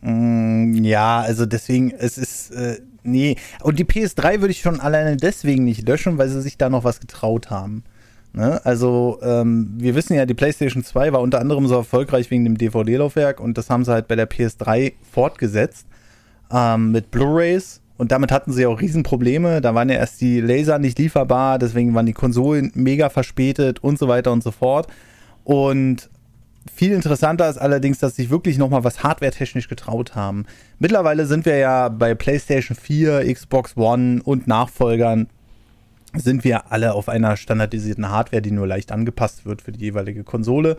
Mm, 0.00 0.84
ja, 0.84 1.20
also 1.20 1.44
deswegen, 1.44 1.90
es 1.90 2.16
ist. 2.16 2.50
Äh 2.52 2.80
Nee, 3.04 3.36
und 3.62 3.78
die 3.78 3.84
PS3 3.84 4.40
würde 4.40 4.52
ich 4.52 4.60
schon 4.60 4.80
alleine 4.80 5.16
deswegen 5.16 5.64
nicht 5.64 5.88
löschen, 5.88 6.18
weil 6.18 6.28
sie 6.28 6.40
sich 6.40 6.56
da 6.56 6.70
noch 6.70 6.84
was 6.84 7.00
getraut 7.00 7.50
haben. 7.50 7.82
Ne? 8.32 8.64
Also, 8.64 9.18
ähm, 9.22 9.74
wir 9.76 9.94
wissen 9.94 10.14
ja, 10.14 10.24
die 10.24 10.34
PlayStation 10.34 10.84
2 10.84 11.12
war 11.12 11.20
unter 11.20 11.40
anderem 11.40 11.66
so 11.66 11.74
erfolgreich 11.74 12.30
wegen 12.30 12.44
dem 12.44 12.56
DVD-Laufwerk 12.56 13.40
und 13.40 13.58
das 13.58 13.68
haben 13.68 13.84
sie 13.84 13.92
halt 13.92 14.08
bei 14.08 14.16
der 14.16 14.30
PS3 14.30 14.94
fortgesetzt 15.10 15.86
ähm, 16.50 16.92
mit 16.92 17.10
Blu-rays. 17.10 17.80
Und 17.98 18.10
damit 18.10 18.32
hatten 18.32 18.52
sie 18.52 18.66
auch 18.66 18.80
Riesenprobleme. 18.80 19.60
Da 19.60 19.74
waren 19.74 19.88
ja 19.88 19.96
erst 19.96 20.20
die 20.20 20.40
Laser 20.40 20.78
nicht 20.78 20.98
lieferbar, 20.98 21.58
deswegen 21.58 21.94
waren 21.94 22.06
die 22.06 22.14
Konsolen 22.14 22.72
mega 22.74 23.10
verspätet 23.10 23.82
und 23.84 23.98
so 23.98 24.08
weiter 24.08 24.32
und 24.32 24.42
so 24.42 24.50
fort. 24.50 24.88
Und 25.44 26.08
viel 26.74 26.92
interessanter 26.92 27.48
ist 27.48 27.58
allerdings, 27.58 27.98
dass 27.98 28.16
sich 28.16 28.30
wirklich 28.30 28.58
nochmal 28.58 28.84
was 28.84 29.02
hardware-technisch 29.02 29.68
getraut 29.68 30.14
haben. 30.14 30.46
Mittlerweile 30.78 31.26
sind 31.26 31.44
wir 31.46 31.56
ja 31.56 31.88
bei 31.88 32.14
PlayStation 32.14 32.76
4, 32.76 33.32
Xbox 33.32 33.76
One 33.76 34.22
und 34.22 34.46
Nachfolgern 34.46 35.28
sind 36.14 36.44
wir 36.44 36.70
alle 36.70 36.94
auf 36.94 37.08
einer 37.08 37.36
standardisierten 37.36 38.10
Hardware, 38.10 38.42
die 38.42 38.50
nur 38.50 38.66
leicht 38.66 38.92
angepasst 38.92 39.46
wird 39.46 39.62
für 39.62 39.72
die 39.72 39.80
jeweilige 39.80 40.24
Konsole. 40.24 40.76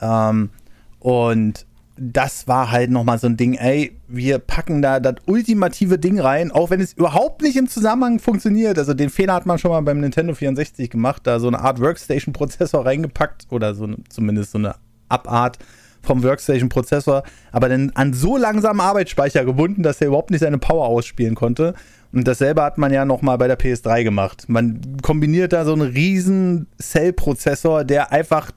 Ähm, 0.00 0.50
und 0.98 1.66
das 1.96 2.48
war 2.48 2.70
halt 2.70 2.90
nochmal 2.90 3.18
so 3.18 3.28
ein 3.28 3.36
Ding, 3.36 3.54
ey, 3.54 4.00
wir 4.08 4.38
packen 4.38 4.82
da 4.82 4.98
das 4.98 5.14
ultimative 5.26 5.98
Ding 5.98 6.18
rein, 6.18 6.50
auch 6.50 6.70
wenn 6.70 6.80
es 6.80 6.92
überhaupt 6.92 7.42
nicht 7.42 7.56
im 7.56 7.68
Zusammenhang 7.68 8.18
funktioniert. 8.18 8.78
Also 8.78 8.94
den 8.94 9.10
Fehler 9.10 9.34
hat 9.34 9.46
man 9.46 9.58
schon 9.58 9.70
mal 9.70 9.80
beim 9.80 10.00
Nintendo 10.00 10.34
64 10.34 10.90
gemacht, 10.90 11.22
da 11.24 11.38
so 11.38 11.46
eine 11.46 11.60
Art 11.60 11.80
Workstation-Prozessor 11.80 12.84
reingepackt 12.84 13.46
oder 13.50 13.74
so 13.74 13.88
zumindest 14.08 14.52
so 14.52 14.58
eine 14.58 14.74
Abart 15.14 15.58
vom 16.02 16.22
Workstation-Prozessor, 16.22 17.22
aber 17.50 17.68
dann 17.68 17.90
an 17.94 18.12
so 18.12 18.36
langsamen 18.36 18.80
Arbeitsspeicher 18.80 19.44
gebunden, 19.44 19.82
dass 19.82 20.00
er 20.00 20.08
überhaupt 20.08 20.30
nicht 20.30 20.40
seine 20.40 20.58
Power 20.58 20.86
ausspielen 20.86 21.34
konnte. 21.34 21.74
Und 22.12 22.28
dasselbe 22.28 22.62
hat 22.62 22.78
man 22.78 22.92
ja 22.92 23.04
nochmal 23.04 23.38
bei 23.38 23.48
der 23.48 23.58
PS3 23.58 24.04
gemacht. 24.04 24.44
Man 24.48 24.98
kombiniert 25.02 25.52
da 25.52 25.64
so 25.64 25.72
einen 25.72 25.90
riesen 25.92 26.66
Cell-Prozessor, 26.80 27.84
der 27.84 28.12
einfach 28.12 28.50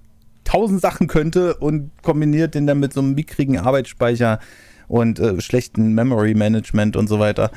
tausend 0.44 0.82
Sachen 0.82 1.08
könnte 1.08 1.56
und 1.56 1.92
kombiniert 2.04 2.56
den 2.56 2.68
dann 2.68 2.80
mit 2.80 2.94
so 2.94 3.02
einem 3.02 3.16
mickrigen 3.16 3.58
Arbeitsspeicher 3.58 4.40
und 4.88 5.20
äh, 5.20 5.42
schlechten 5.42 5.94
Memory 5.94 6.36
Management 6.36 6.96
und 6.96 7.08
so 7.08 7.20
weiter. 7.20 7.52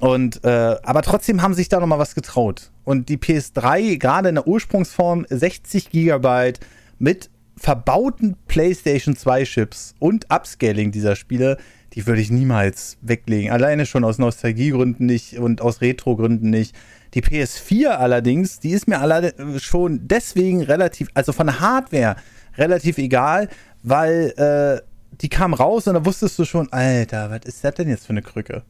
Und 0.00 0.44
äh, 0.44 0.76
aber 0.82 1.02
trotzdem 1.02 1.42
haben 1.42 1.54
sich 1.54 1.68
da 1.68 1.80
nochmal 1.80 1.98
was 1.98 2.14
getraut. 2.14 2.70
Und 2.84 3.08
die 3.08 3.18
PS3, 3.18 3.98
gerade 3.98 4.30
in 4.30 4.36
der 4.36 4.46
Ursprungsform, 4.46 5.26
60 5.28 5.90
GB 5.90 6.52
mit 6.98 7.30
verbauten 7.60 8.36
PlayStation 8.48 9.14
2 9.14 9.44
Chips 9.44 9.94
und 9.98 10.24
Upscaling 10.30 10.92
dieser 10.92 11.14
Spiele, 11.14 11.58
die 11.92 12.06
würde 12.06 12.22
ich 12.22 12.30
niemals 12.30 12.96
weglegen. 13.02 13.50
Alleine 13.50 13.84
schon 13.84 14.02
aus 14.02 14.16
Nostalgiegründen 14.16 15.04
nicht 15.04 15.38
und 15.38 15.60
aus 15.60 15.82
Retro-Gründen 15.82 16.48
nicht. 16.48 16.74
Die 17.12 17.22
PS4 17.22 17.88
allerdings, 17.88 18.60
die 18.60 18.70
ist 18.70 18.88
mir 18.88 19.32
schon 19.58 20.00
deswegen 20.08 20.62
relativ, 20.62 21.08
also 21.12 21.32
von 21.32 21.60
Hardware 21.60 22.16
relativ 22.56 22.96
egal, 22.96 23.48
weil 23.82 24.32
äh, 24.36 24.82
die 25.20 25.28
kam 25.28 25.52
raus 25.52 25.86
und 25.86 25.94
da 25.94 26.04
wusstest 26.06 26.38
du 26.38 26.46
schon, 26.46 26.72
Alter, 26.72 27.30
was 27.30 27.40
ist 27.44 27.62
das 27.62 27.74
denn 27.74 27.88
jetzt 27.88 28.06
für 28.06 28.10
eine 28.10 28.22
Krücke? 28.22 28.62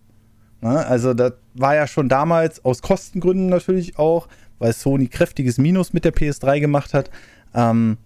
Ne? 0.63 0.85
Also 0.85 1.15
das 1.15 1.35
war 1.55 1.77
ja 1.77 1.87
schon 1.87 2.09
damals 2.09 2.65
aus 2.65 2.83
Kostengründen 2.83 3.47
natürlich 3.47 3.99
auch, 3.99 4.27
weil 4.59 4.73
Sony 4.73 5.07
kräftiges 5.07 5.59
Minus 5.59 5.93
mit 5.93 6.05
der 6.05 6.13
PS3 6.13 6.59
gemacht 6.59 6.93
hat. 6.93 7.11
Ähm, 7.55 7.99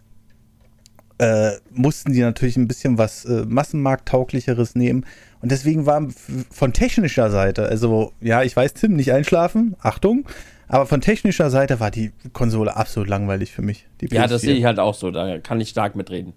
äh, 1.18 1.52
mussten 1.70 2.12
die 2.12 2.20
natürlich 2.20 2.56
ein 2.56 2.68
bisschen 2.68 2.98
was 2.98 3.24
äh, 3.24 3.44
Massenmarkttauglicheres 3.46 4.74
nehmen. 4.74 5.06
Und 5.40 5.52
deswegen 5.52 5.86
war 5.86 6.08
von 6.50 6.72
technischer 6.72 7.30
Seite, 7.30 7.66
also 7.66 8.12
ja, 8.20 8.42
ich 8.42 8.56
weiß, 8.56 8.74
Tim, 8.74 8.94
nicht 8.96 9.12
einschlafen, 9.12 9.76
Achtung, 9.80 10.26
aber 10.68 10.86
von 10.86 11.00
technischer 11.00 11.50
Seite 11.50 11.80
war 11.80 11.90
die 11.90 12.12
Konsole 12.32 12.74
absolut 12.76 13.08
langweilig 13.08 13.52
für 13.52 13.62
mich. 13.62 13.86
ja, 14.00 14.26
das 14.26 14.40
sehe 14.40 14.54
ich 14.54 14.64
halt 14.64 14.78
auch 14.78 14.94
so, 14.94 15.10
da 15.10 15.38
kann 15.38 15.60
ich 15.60 15.68
stark 15.68 15.94
mitreden. 15.96 16.32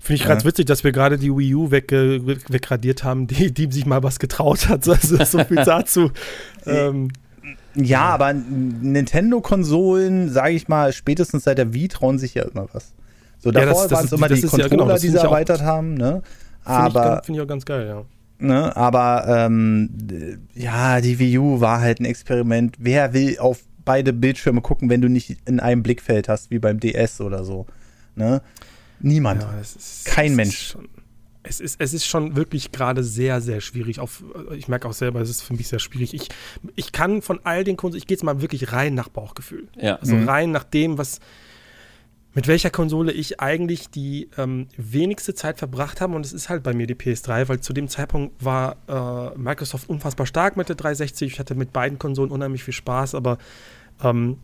Finde 0.00 0.14
ich 0.14 0.22
ja. 0.22 0.28
ganz 0.28 0.44
witzig, 0.44 0.66
dass 0.66 0.84
wir 0.84 0.92
gerade 0.92 1.18
die 1.18 1.30
Wii 1.30 1.54
U 1.54 1.70
weg, 1.70 1.92
wegradiert 1.92 3.04
haben, 3.04 3.26
die, 3.26 3.52
die 3.52 3.70
sich 3.70 3.84
mal 3.84 4.02
was 4.02 4.18
getraut 4.18 4.68
hat. 4.68 4.86
Also 4.96 5.22
so 5.24 5.44
viel 5.44 5.56
dazu. 5.56 6.10
ähm, 6.66 7.10
ja, 7.74 8.04
aber 8.04 8.32
Nintendo-Konsolen, 8.32 10.30
sage 10.30 10.54
ich 10.54 10.68
mal, 10.68 10.92
spätestens 10.92 11.44
seit 11.44 11.58
der 11.58 11.74
Wii 11.74 11.88
trauen 11.88 12.18
sich 12.18 12.34
ja 12.34 12.44
immer 12.44 12.68
was. 12.72 12.94
So, 13.38 13.50
davor 13.50 13.84
ja, 13.84 13.90
waren 13.90 14.04
es 14.06 14.12
immer 14.12 14.28
die 14.28 14.40
Controller, 14.40 14.62
ja, 14.62 14.68
genau, 14.68 14.98
die 14.98 15.08
sie 15.08 15.16
erweitert 15.16 15.62
haben, 15.62 15.94
ne? 15.94 16.22
Aber. 16.64 17.02
Finde 17.02 17.18
ich, 17.20 17.26
find 17.26 17.38
ich, 17.38 17.42
auch 17.42 17.48
ganz 17.48 17.64
geil, 17.64 17.86
ja. 17.86 18.04
Ne, 18.38 18.76
aber 18.76 19.24
ähm, 19.28 19.88
ja, 20.54 21.00
die 21.00 21.18
Wii 21.18 21.38
U 21.38 21.60
war 21.60 21.80
halt 21.80 22.00
ein 22.00 22.04
Experiment. 22.04 22.76
Wer 22.78 23.14
will 23.14 23.38
auf 23.38 23.60
beide 23.84 24.12
Bildschirme 24.12 24.60
gucken, 24.60 24.90
wenn 24.90 25.00
du 25.00 25.08
nicht 25.08 25.38
in 25.46 25.58
einem 25.58 25.82
Blickfeld 25.82 26.28
hast, 26.28 26.50
wie 26.50 26.58
beim 26.58 26.78
DS 26.78 27.22
oder 27.22 27.44
so? 27.44 27.66
Ne? 28.14 28.42
Niemand. 29.00 29.42
Ja, 29.42 29.58
ist, 29.58 30.04
Kein 30.04 30.36
Mensch. 30.36 30.72
Schon, 30.72 30.88
es, 31.44 31.60
ist, 31.60 31.80
es 31.80 31.94
ist 31.94 32.04
schon 32.04 32.36
wirklich 32.36 32.72
gerade 32.72 33.02
sehr, 33.02 33.40
sehr 33.40 33.62
schwierig. 33.62 34.00
Auf, 34.00 34.22
ich 34.54 34.68
merke 34.68 34.88
auch 34.88 34.92
selber, 34.92 35.20
es 35.20 35.30
ist 35.30 35.42
für 35.42 35.54
mich 35.54 35.68
sehr 35.68 35.78
schwierig. 35.78 36.12
Ich, 36.12 36.28
ich 36.74 36.92
kann 36.92 37.22
von 37.22 37.40
all 37.44 37.64
den 37.64 37.78
Kunden, 37.78 37.96
ich 37.96 38.06
gehe 38.06 38.16
jetzt 38.16 38.24
mal 38.24 38.42
wirklich 38.42 38.72
rein 38.72 38.94
nach 38.94 39.08
Bauchgefühl. 39.08 39.68
Ja. 39.80 39.96
Also 39.96 40.14
mhm. 40.14 40.28
rein 40.28 40.50
nach 40.50 40.64
dem, 40.64 40.98
was 40.98 41.20
mit 42.36 42.48
welcher 42.48 42.68
Konsole 42.68 43.12
ich 43.12 43.40
eigentlich 43.40 43.88
die 43.88 44.28
ähm, 44.36 44.66
wenigste 44.76 45.34
Zeit 45.34 45.56
verbracht 45.56 46.02
habe. 46.02 46.14
Und 46.14 46.26
es 46.26 46.34
ist 46.34 46.50
halt 46.50 46.62
bei 46.62 46.74
mir 46.74 46.86
die 46.86 46.94
PS3, 46.94 47.48
weil 47.48 47.60
zu 47.60 47.72
dem 47.72 47.88
Zeitpunkt 47.88 48.44
war 48.44 48.76
äh, 48.88 49.38
Microsoft 49.38 49.88
unfassbar 49.88 50.26
stark 50.26 50.58
mit 50.58 50.68
der 50.68 50.76
360. 50.76 51.32
Ich 51.32 51.38
hatte 51.38 51.54
mit 51.54 51.72
beiden 51.72 51.98
Konsolen 51.98 52.30
unheimlich 52.30 52.62
viel 52.62 52.74
Spaß, 52.74 53.14
aber 53.14 53.38
ähm, 54.04 54.36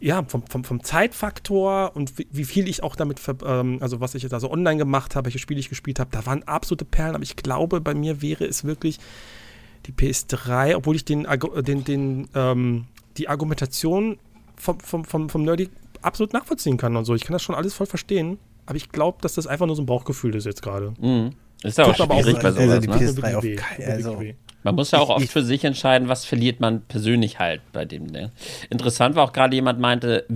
ja, 0.00 0.24
vom, 0.24 0.44
vom, 0.44 0.64
vom, 0.64 0.82
Zeitfaktor 0.82 1.92
und 1.94 2.18
wie, 2.18 2.26
wie, 2.32 2.44
viel 2.44 2.68
ich 2.68 2.82
auch 2.82 2.96
damit, 2.96 3.20
ähm, 3.46 3.78
also 3.80 4.00
was 4.00 4.16
ich 4.16 4.24
jetzt 4.24 4.34
also 4.34 4.50
online 4.50 4.78
gemacht 4.78 5.14
habe, 5.14 5.26
welche 5.26 5.38
Spiele 5.38 5.60
ich 5.60 5.68
gespielt 5.68 6.00
habe, 6.00 6.10
da 6.10 6.26
waren 6.26 6.42
absolute 6.48 6.84
Perlen. 6.84 7.14
Aber 7.14 7.22
ich 7.22 7.36
glaube, 7.36 7.80
bei 7.80 7.94
mir 7.94 8.22
wäre 8.22 8.44
es 8.44 8.64
wirklich 8.64 8.98
die 9.86 9.92
PS3, 9.92 10.74
obwohl 10.74 10.96
ich 10.96 11.04
den, 11.04 11.28
den, 11.64 11.84
den 11.84 12.28
ähm, 12.34 12.86
die 13.16 13.28
Argumentation 13.28 14.18
vom, 14.56 14.80
vom, 14.80 15.04
vom, 15.04 15.28
vom 15.28 15.44
Nerdy 15.44 15.70
absolut 16.02 16.32
nachvollziehen 16.32 16.76
kann 16.76 16.96
und 16.96 17.04
so. 17.04 17.14
Ich 17.14 17.24
kann 17.24 17.32
das 17.32 17.42
schon 17.42 17.54
alles 17.54 17.74
voll 17.74 17.86
verstehen, 17.86 18.38
aber 18.66 18.76
ich 18.76 18.90
glaube, 18.90 19.18
dass 19.20 19.34
das 19.34 19.46
einfach 19.46 19.66
nur 19.66 19.76
so 19.76 19.82
ein 19.82 19.86
Bauchgefühl 19.86 20.34
ist 20.34 20.46
jetzt 20.46 20.62
gerade. 20.62 20.94
Mhm. 21.00 21.30
Ist 21.62 21.78
ja 21.78 21.84
auch 21.84 21.94
schwierig 21.94 22.36
auch, 22.36 22.42
bei 22.42 22.52
sowas, 22.52 22.70
also 22.70 22.80
die 22.80 22.88
PS3 22.88 23.30
ne? 23.30 23.38
auf 23.38 23.44
also, 23.86 24.22
man 24.62 24.74
muss 24.74 24.90
ja 24.90 24.98
auch 24.98 25.08
oft 25.08 25.28
für 25.28 25.42
sich 25.42 25.64
entscheiden, 25.64 26.08
was 26.08 26.24
verliert 26.24 26.60
man 26.60 26.82
persönlich 26.82 27.38
halt 27.38 27.60
bei 27.72 27.84
dem. 27.84 28.06
Ne? 28.06 28.30
Interessant 28.68 29.16
war 29.16 29.24
auch 29.24 29.32
gerade 29.32 29.54
jemand 29.54 29.80
meinte, 29.80 30.26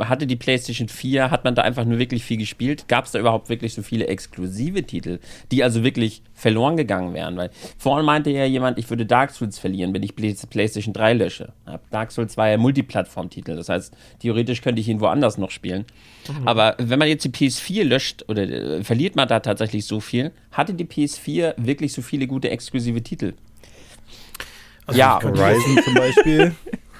hatte 0.00 0.26
die 0.26 0.36
PlayStation 0.36 0.88
4, 0.88 1.30
hat 1.30 1.44
man 1.44 1.54
da 1.54 1.62
einfach 1.62 1.84
nur 1.84 1.98
wirklich 1.98 2.24
viel 2.24 2.36
gespielt? 2.36 2.88
Gab 2.88 3.06
es 3.06 3.12
da 3.12 3.18
überhaupt 3.18 3.48
wirklich 3.48 3.74
so 3.74 3.82
viele 3.82 4.06
exklusive 4.06 4.82
Titel, 4.82 5.18
die 5.50 5.64
also 5.64 5.82
wirklich 5.82 6.22
verloren 6.34 6.76
gegangen 6.76 7.14
wären? 7.14 7.36
Weil 7.36 7.50
vorhin 7.78 8.04
meinte 8.04 8.30
ja 8.30 8.44
jemand, 8.44 8.78
ich 8.78 8.90
würde 8.90 9.06
Dark 9.06 9.30
Souls 9.30 9.58
verlieren, 9.58 9.94
wenn 9.94 10.02
ich 10.02 10.14
PlayStation 10.14 10.92
3 10.92 11.14
lösche. 11.14 11.52
Dark 11.90 12.12
Souls 12.12 12.36
war 12.36 12.48
ja 12.48 12.58
Multiplattform-Titel, 12.58 13.56
das 13.56 13.68
heißt, 13.68 13.96
theoretisch 14.20 14.60
könnte 14.60 14.80
ich 14.80 14.88
ihn 14.88 15.00
woanders 15.00 15.38
noch 15.38 15.50
spielen. 15.50 15.86
Mhm. 16.28 16.48
Aber 16.48 16.74
wenn 16.78 16.98
man 16.98 17.08
jetzt 17.08 17.24
die 17.24 17.30
PS4 17.30 17.84
löscht 17.84 18.24
oder 18.28 18.42
äh, 18.42 18.84
verliert 18.84 19.16
man 19.16 19.28
da 19.28 19.40
tatsächlich 19.40 19.86
so 19.86 20.00
viel, 20.00 20.32
hatte 20.52 20.74
die 20.74 20.84
PS4 20.84 21.54
wirklich 21.56 21.92
so 21.92 22.02
viele 22.02 22.26
gute 22.26 22.50
exklusive 22.50 23.02
Titel? 23.02 23.34
Also 24.90 24.98
ja. 24.98 25.20
Horizon 25.22 25.82
zum 25.84 25.94
Beispiel. 25.94 26.54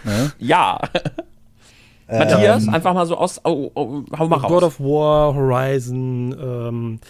ja. 0.38 0.81
ja. 0.88 2.18
Matthias, 2.18 2.64
ähm, 2.64 2.74
einfach 2.74 2.94
mal 2.94 3.07
so 3.07 3.16
aus. 3.16 3.40
Oh, 3.44 3.70
oh, 3.74 4.03
hau 4.16 4.29
mal 4.29 4.37
raus. 4.37 4.50
God 4.50 4.62
of 4.62 4.81
War, 4.81 5.35
Horizon, 5.35 6.37
ähm, 6.40 7.00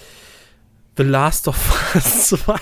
The 0.97 1.03
Last 1.03 1.49
of 1.49 1.95
Us 1.95 2.29
2. 2.29 2.55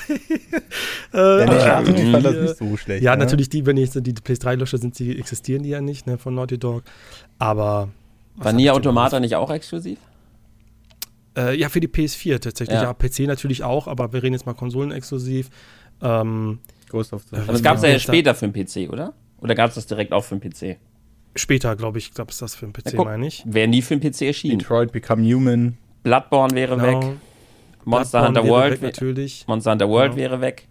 äh, 1.15 1.39
ja, 1.41 1.81
nee, 1.81 2.03
ich 2.03 2.13
fand 2.13 2.25
das 2.25 2.35
nicht 2.35 2.57
so 2.57 2.77
schlecht. 2.77 3.03
Ja, 3.03 3.17
ne? 3.17 3.25
natürlich, 3.25 3.49
die, 3.49 3.67
wenn 3.67 3.77
ich 3.77 3.91
die 3.91 4.13
PS3 4.13 4.57
lösche, 4.57 4.79
sind 4.79 4.95
sie, 4.95 5.19
existieren 5.19 5.63
die 5.63 5.71
ja 5.71 5.81
nicht, 5.81 6.07
ne, 6.07 6.19
von 6.19 6.35
Naughty 6.35 6.59
Dog. 6.59 6.83
Aber. 7.39 7.89
War 8.37 8.53
Nier 8.53 8.75
Automata 8.75 9.19
nicht 9.19 9.35
auch 9.35 9.51
exklusiv? 9.51 9.99
Äh, 11.37 11.59
ja, 11.59 11.69
für 11.69 11.81
die 11.81 11.89
PS4 11.89 12.41
tatsächlich. 12.41 12.77
Ja. 12.77 12.85
ja. 12.85 12.95
PC 12.95 13.21
natürlich 13.21 13.65
auch, 13.65 13.89
aber 13.89 14.13
wir 14.13 14.23
reden 14.23 14.35
jetzt 14.35 14.47
mal 14.47 14.55
konsolenexklusiv. 14.55 15.51
Ähm, 16.03 16.61
Ghost 16.89 17.13
of 17.13 17.25
Tsushima. 17.25 17.53
Das 17.53 17.63
gab 17.63 17.77
es 17.77 17.83
ja 17.83 17.99
später 17.99 18.35
für 18.35 18.49
den 18.49 18.53
PC, 18.53 18.91
oder? 18.93 19.15
Oder 19.41 19.55
gab 19.55 19.69
es 19.69 19.77
das 19.77 19.87
direkt 19.87 20.13
auch 20.13 20.25
für 20.25 20.37
den 20.37 20.51
PC? 20.51 20.79
Später, 21.37 21.77
glaube 21.77 21.99
ich, 21.99 22.15
gab 22.15 22.31
es 22.31 22.39
das 22.39 22.55
für 22.55 22.67
den 22.67 22.73
PC, 22.73 22.95
ja, 22.95 23.05
meine 23.05 23.27
ich. 23.27 23.45
Wäre 23.47 23.69
nie 23.69 23.83
für 23.83 23.97
den 23.97 24.13
PC 24.13 24.23
erschienen. 24.23 24.59
Detroit 24.59 24.93
Become 24.93 25.23
Human. 25.23 25.79
Bloodborne 26.03 26.55
wäre 26.55 26.77
genau. 26.77 27.03
weg. 27.03 27.17
Monster 27.85 28.27
Hunter 28.27 28.47
World 28.47 28.83
natürlich. 28.83 29.47
Monster 29.47 29.73
Hunter 29.73 29.89
World 29.89 30.13
genau. 30.13 30.23
wäre 30.23 30.41
weg. 30.41 30.69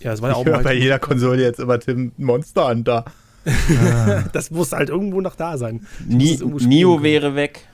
Ja, 0.00 0.12
es 0.12 0.22
war 0.22 0.30
ja 0.30 0.36
auch 0.36 0.46
ich 0.46 0.62
bei 0.62 0.74
jeder 0.74 0.98
Konsole 0.98 1.42
jetzt 1.42 1.60
immer 1.60 1.78
Tim 1.78 2.12
Monster 2.16 2.68
Hunter. 2.68 3.04
das 4.32 4.50
muss 4.50 4.72
halt 4.72 4.88
irgendwo 4.88 5.20
noch 5.20 5.34
da 5.34 5.56
sein. 5.56 5.86
Ni 6.06 6.38
Nio 6.42 7.02
wäre 7.02 7.34
weg. 7.34 7.66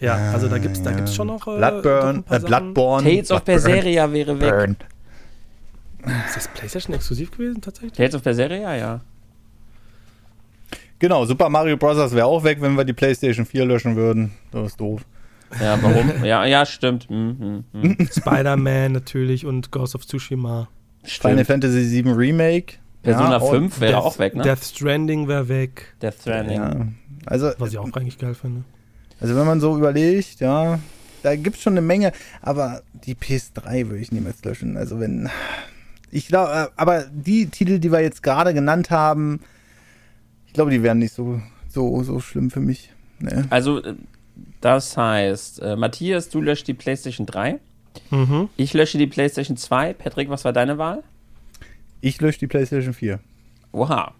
Ja, 0.00 0.32
also 0.32 0.48
da 0.48 0.58
gibt 0.58 0.76
es 0.76 0.82
da 0.82 0.92
gibt's 0.92 1.14
schon 1.14 1.28
noch. 1.28 1.46
Äh, 1.46 1.56
Bloodburn, 1.56 2.24
äh, 2.28 2.40
Bloodborne. 2.40 3.08
Tales 3.08 3.30
of 3.30 3.42
Berseria 3.42 4.12
wäre 4.12 4.40
weg. 4.40 4.50
Burn. 4.50 4.76
Ist 6.26 6.36
das 6.36 6.48
PlayStation 6.48 6.94
exklusiv 6.94 7.30
gewesen 7.30 7.60
tatsächlich? 7.60 7.92
Tales 7.92 8.14
of 8.14 8.22
Berseria, 8.22 8.76
ja. 8.76 9.00
Genau, 10.98 11.24
Super 11.26 11.48
Mario 11.48 11.76
Bros. 11.76 12.14
wäre 12.14 12.26
auch 12.26 12.44
weg, 12.44 12.58
wenn 12.60 12.76
wir 12.76 12.84
die 12.84 12.92
PlayStation 12.92 13.46
4 13.46 13.66
löschen 13.66 13.96
würden. 13.96 14.32
Das 14.52 14.68
ist 14.68 14.80
doof. 14.80 15.02
Ja, 15.60 15.78
warum? 15.82 16.12
ja, 16.24 16.44
ja, 16.44 16.64
stimmt. 16.66 17.10
Mhm, 17.10 17.64
mhm. 17.72 18.08
Spider-Man 18.10 18.92
natürlich 18.92 19.46
und 19.46 19.70
Ghost 19.70 19.94
of 19.94 20.06
Tsushima. 20.06 20.68
Stimmt. 21.04 21.32
Final 21.32 21.44
Fantasy 21.44 22.02
VII 22.02 22.12
Remake. 22.12 22.74
Persona 23.02 23.32
ja, 23.32 23.40
5 23.40 23.80
wäre 23.80 23.98
auch 23.98 24.18
weg, 24.18 24.34
ne? 24.34 24.42
Death 24.42 24.64
Stranding 24.64 25.28
wäre 25.28 25.48
weg. 25.48 25.94
Death 26.00 26.14
Stranding. 26.22 26.56
Ja, 26.56 26.86
also, 27.26 27.52
Was 27.58 27.72
ich 27.72 27.78
auch 27.78 27.92
eigentlich 27.92 28.18
geil 28.18 28.34
finde. 28.34 28.64
Also 29.20 29.36
wenn 29.36 29.46
man 29.46 29.60
so 29.60 29.76
überlegt, 29.76 30.40
ja, 30.40 30.78
da 31.22 31.36
gibt 31.36 31.56
es 31.56 31.62
schon 31.62 31.74
eine 31.74 31.82
Menge, 31.82 32.12
aber 32.42 32.82
die 32.92 33.14
PS3 33.14 33.88
würde 33.88 33.98
ich 33.98 34.12
niemals 34.12 34.42
löschen. 34.44 34.76
Also 34.76 35.00
wenn, 35.00 35.28
ich 36.14 36.28
glaube, 36.28 36.52
äh, 36.52 36.66
aber 36.76 37.06
die 37.12 37.46
Titel, 37.46 37.80
die 37.80 37.90
wir 37.90 38.00
jetzt 38.00 38.22
gerade 38.22 38.54
genannt 38.54 38.90
haben, 38.90 39.40
ich 40.46 40.52
glaube, 40.52 40.70
die 40.70 40.82
wären 40.82 40.98
nicht 40.98 41.12
so, 41.12 41.42
so, 41.68 42.04
so 42.04 42.20
schlimm 42.20 42.52
für 42.52 42.60
mich. 42.60 42.90
Nee. 43.18 43.42
Also, 43.50 43.82
äh, 43.82 43.94
das 44.60 44.96
heißt, 44.96 45.60
äh, 45.60 45.74
Matthias, 45.74 46.28
du 46.28 46.40
löscht 46.40 46.68
die 46.68 46.74
PlayStation 46.74 47.26
3. 47.26 47.58
Mhm. 48.10 48.48
Ich 48.56 48.72
lösche 48.74 48.96
die 48.96 49.08
PlayStation 49.08 49.56
2. 49.56 49.94
Patrick, 49.94 50.30
was 50.30 50.44
war 50.44 50.52
deine 50.52 50.78
Wahl? 50.78 51.02
Ich 52.00 52.20
lösche 52.20 52.38
die 52.38 52.46
PlayStation 52.46 52.94
4. 52.94 53.18
Oha. 53.72 54.14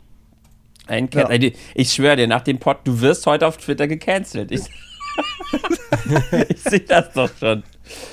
Ein 0.88 1.08
ja. 1.14 1.30
Ich 1.74 1.92
schwöre 1.92 2.16
dir, 2.16 2.26
nach 2.26 2.42
dem 2.42 2.58
Pod, 2.58 2.78
du 2.84 3.00
wirst 3.00 3.24
heute 3.26 3.46
auf 3.46 3.56
Twitter 3.56 3.86
gecancelt. 3.86 4.50
Ich, 4.50 4.62
ich 6.48 6.60
sehe 6.60 6.80
das 6.80 7.12
doch 7.12 7.30
schon. 7.38 7.62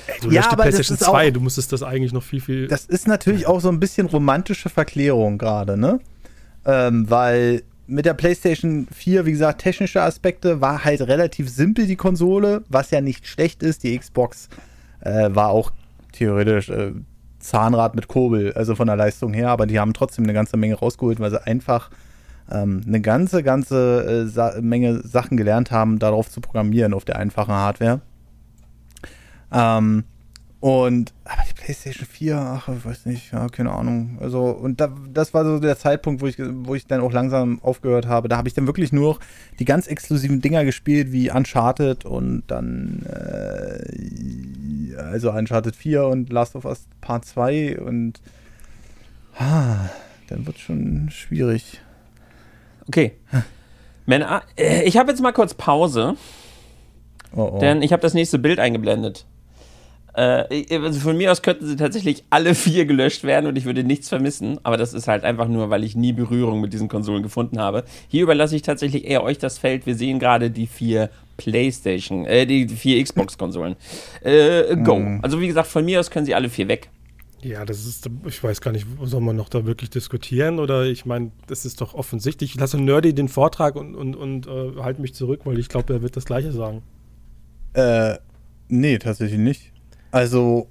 Ey, 0.06 0.20
du 0.20 0.30
ja, 0.30 0.50
aber 0.50 0.62
PlayStation 0.62 0.98
2, 0.98 1.30
du 1.30 1.40
musstest 1.40 1.72
das 1.72 1.82
eigentlich 1.82 2.12
noch 2.12 2.22
viel, 2.22 2.40
viel. 2.40 2.68
Das 2.68 2.84
ist 2.84 3.08
natürlich 3.08 3.46
auch 3.46 3.60
so 3.60 3.68
ein 3.68 3.80
bisschen 3.80 4.06
romantische 4.06 4.68
Verklärung 4.68 5.38
gerade, 5.38 5.76
ne? 5.76 6.00
Ähm, 6.64 7.10
weil 7.10 7.62
mit 7.86 8.06
der 8.06 8.14
PlayStation 8.14 8.86
4, 8.92 9.26
wie 9.26 9.32
gesagt, 9.32 9.60
technische 9.60 10.02
Aspekte 10.02 10.60
war 10.60 10.84
halt 10.84 11.00
relativ 11.02 11.50
simpel 11.50 11.86
die 11.86 11.96
Konsole, 11.96 12.62
was 12.68 12.90
ja 12.90 13.00
nicht 13.00 13.26
schlecht 13.26 13.62
ist. 13.62 13.82
Die 13.82 13.98
Xbox 13.98 14.48
äh, 15.00 15.30
war 15.32 15.48
auch 15.48 15.72
theoretisch 16.12 16.68
äh, 16.68 16.92
Zahnrad 17.38 17.94
mit 17.94 18.08
Kurbel, 18.08 18.52
also 18.52 18.74
von 18.74 18.86
der 18.86 18.96
Leistung 18.96 19.34
her, 19.34 19.48
aber 19.48 19.66
die 19.66 19.80
haben 19.80 19.94
trotzdem 19.94 20.24
eine 20.24 20.32
ganze 20.32 20.56
Menge 20.56 20.76
rausgeholt, 20.76 21.18
weil 21.18 21.30
sie 21.30 21.44
einfach 21.44 21.90
ähm, 22.50 22.82
eine 22.86 23.00
ganze, 23.00 23.42
ganze 23.42 24.24
äh, 24.24 24.28
Sa 24.28 24.54
Menge 24.60 25.00
Sachen 25.06 25.36
gelernt 25.36 25.70
haben, 25.70 25.98
darauf 25.98 26.30
zu 26.30 26.40
programmieren, 26.40 26.94
auf 26.94 27.04
der 27.04 27.16
einfachen 27.16 27.52
Hardware. 27.52 28.00
Ähm, 29.52 30.04
und, 30.60 31.12
aber 31.24 31.42
die 31.48 31.54
PlayStation 31.54 32.06
4, 32.06 32.36
ach, 32.36 32.68
ich 32.68 32.84
weiß 32.84 33.06
nicht, 33.06 33.32
ja, 33.32 33.48
keine 33.48 33.72
Ahnung. 33.72 34.18
Also, 34.20 34.44
und 34.44 34.80
da, 34.80 34.94
das 35.12 35.34
war 35.34 35.44
so 35.44 35.58
der 35.58 35.76
Zeitpunkt, 35.76 36.22
wo 36.22 36.26
ich, 36.26 36.36
wo 36.38 36.76
ich 36.76 36.86
dann 36.86 37.00
auch 37.00 37.12
langsam 37.12 37.60
aufgehört 37.62 38.06
habe. 38.06 38.28
Da 38.28 38.36
habe 38.36 38.46
ich 38.46 38.54
dann 38.54 38.66
wirklich 38.66 38.92
nur 38.92 39.18
die 39.58 39.64
ganz 39.64 39.88
exklusiven 39.88 40.40
Dinger 40.40 40.64
gespielt, 40.64 41.10
wie 41.10 41.32
Uncharted 41.32 42.04
und 42.04 42.44
dann, 42.46 43.04
äh, 43.06 44.94
also 44.96 45.32
Uncharted 45.32 45.74
4 45.74 46.06
und 46.06 46.32
Last 46.32 46.54
of 46.54 46.64
Us 46.64 46.86
Part 47.00 47.24
2 47.24 47.80
und 47.80 48.20
Ah, 49.38 49.88
dann 50.28 50.46
wird 50.46 50.58
schon 50.58 51.08
schwierig. 51.10 51.80
Okay. 52.86 53.12
Männer, 54.06 54.42
äh, 54.56 54.82
ich 54.84 54.96
habe 54.96 55.10
jetzt 55.10 55.20
mal 55.20 55.32
kurz 55.32 55.54
Pause, 55.54 56.16
oh, 57.34 57.52
oh. 57.54 57.58
denn 57.58 57.82
ich 57.82 57.92
habe 57.92 58.02
das 58.02 58.14
nächste 58.14 58.38
Bild 58.38 58.58
eingeblendet. 58.58 59.26
Äh, 60.14 60.64
also 60.76 61.00
von 61.00 61.16
mir 61.16 61.32
aus 61.32 61.42
könnten 61.42 61.66
sie 61.66 61.76
tatsächlich 61.76 62.24
alle 62.30 62.54
vier 62.56 62.84
gelöscht 62.84 63.24
werden 63.24 63.46
und 63.46 63.56
ich 63.56 63.64
würde 63.64 63.84
nichts 63.84 64.08
vermissen, 64.08 64.58
aber 64.62 64.76
das 64.76 64.92
ist 64.92 65.08
halt 65.08 65.24
einfach 65.24 65.48
nur, 65.48 65.70
weil 65.70 65.84
ich 65.84 65.96
nie 65.96 66.12
Berührung 66.12 66.60
mit 66.60 66.72
diesen 66.72 66.88
Konsolen 66.88 67.22
gefunden 67.22 67.58
habe. 67.58 67.84
Hier 68.08 68.22
überlasse 68.24 68.56
ich 68.56 68.62
tatsächlich 68.62 69.04
eher 69.04 69.22
euch 69.22 69.38
das 69.38 69.58
Feld. 69.58 69.86
Wir 69.86 69.94
sehen 69.94 70.18
gerade 70.18 70.50
die 70.50 70.66
vier 70.66 71.10
PlayStation, 71.36 72.26
äh, 72.26 72.46
die 72.46 72.68
vier 72.68 73.02
Xbox-Konsolen. 73.02 73.76
Äh, 74.22 74.76
go. 74.76 74.98
Mm. 74.98 75.20
Also 75.22 75.40
wie 75.40 75.46
gesagt, 75.46 75.68
von 75.68 75.84
mir 75.84 75.98
aus 75.98 76.10
können 76.10 76.26
sie 76.26 76.34
alle 76.34 76.48
vier 76.48 76.68
weg. 76.68 76.90
Ja, 77.42 77.64
das 77.64 77.84
ist, 77.86 78.08
ich 78.24 78.42
weiß 78.42 78.60
gar 78.60 78.70
nicht, 78.70 78.86
soll 79.02 79.20
man 79.20 79.34
noch 79.34 79.48
da 79.48 79.66
wirklich 79.66 79.90
diskutieren 79.90 80.60
oder 80.60 80.84
ich 80.84 81.06
meine, 81.06 81.32
das 81.48 81.64
ist 81.64 81.80
doch 81.80 81.94
offensichtlich. 81.94 82.54
Ich 82.54 82.60
lasse 82.60 82.78
Nerdy 82.78 83.14
den 83.14 83.26
Vortrag 83.26 83.74
und, 83.74 83.96
und, 83.96 84.14
und 84.14 84.46
äh, 84.46 84.80
halte 84.80 85.00
mich 85.00 85.14
zurück, 85.14 85.40
weil 85.44 85.58
ich 85.58 85.68
glaube, 85.68 85.92
er 85.92 86.02
wird 86.02 86.16
das 86.16 86.24
Gleiche 86.24 86.52
sagen. 86.52 86.82
Äh, 87.72 88.18
nee, 88.68 88.98
tatsächlich 88.98 89.40
nicht. 89.40 89.71
Also, 90.12 90.68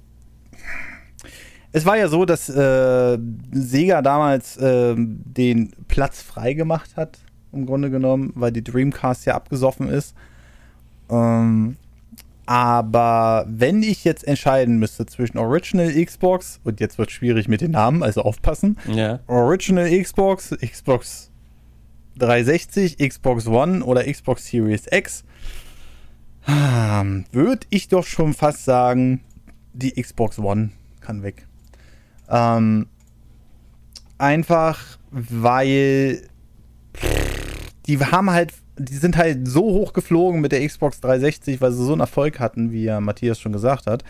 es 1.72 1.84
war 1.84 1.98
ja 1.98 2.08
so, 2.08 2.24
dass 2.24 2.48
äh, 2.48 3.18
Sega 3.50 4.00
damals 4.00 4.56
äh, 4.56 4.94
den 4.96 5.72
Platz 5.88 6.22
freigemacht 6.22 6.96
hat, 6.96 7.18
im 7.52 7.66
Grunde 7.66 7.90
genommen, 7.90 8.32
weil 8.34 8.52
die 8.52 8.64
Dreamcast 8.64 9.26
ja 9.26 9.34
abgesoffen 9.34 9.88
ist. 9.88 10.14
Ähm, 11.10 11.76
aber 12.46 13.46
wenn 13.48 13.82
ich 13.82 14.04
jetzt 14.04 14.26
entscheiden 14.26 14.78
müsste 14.78 15.06
zwischen 15.06 15.38
Original 15.38 15.92
Xbox, 15.92 16.60
und 16.64 16.80
jetzt 16.80 16.98
wird 16.98 17.08
es 17.08 17.14
schwierig 17.14 17.48
mit 17.48 17.60
den 17.60 17.70
Namen, 17.72 18.02
also 18.02 18.22
aufpassen. 18.22 18.78
Ja. 18.88 19.20
Original 19.26 19.88
Xbox, 19.88 20.50
Xbox 20.50 21.30
360, 22.18 22.98
Xbox 22.98 23.46
One 23.46 23.84
oder 23.84 24.04
Xbox 24.04 24.46
Series 24.46 24.86
X, 24.90 25.24
ähm, 26.48 27.24
würde 27.32 27.66
ich 27.70 27.88
doch 27.88 28.04
schon 28.04 28.34
fast 28.34 28.64
sagen, 28.64 29.20
die 29.72 30.00
Xbox 30.00 30.38
One 30.38 30.70
kann 31.00 31.22
weg. 31.22 31.46
Ähm, 32.28 32.86
einfach, 34.18 34.98
weil 35.10 36.28
die 37.86 37.98
haben 37.98 38.30
halt, 38.30 38.54
die 38.78 38.96
sind 38.96 39.16
halt 39.16 39.46
so 39.46 39.62
hoch 39.62 39.92
geflogen 39.92 40.40
mit 40.40 40.52
der 40.52 40.66
Xbox 40.66 41.00
360, 41.00 41.60
weil 41.60 41.72
sie 41.72 41.84
so 41.84 41.92
einen 41.92 42.00
Erfolg 42.00 42.40
hatten, 42.40 42.72
wie 42.72 42.84
ja 42.84 43.00
Matthias 43.00 43.40
schon 43.40 43.52
gesagt 43.52 43.86
hat, 43.86 44.04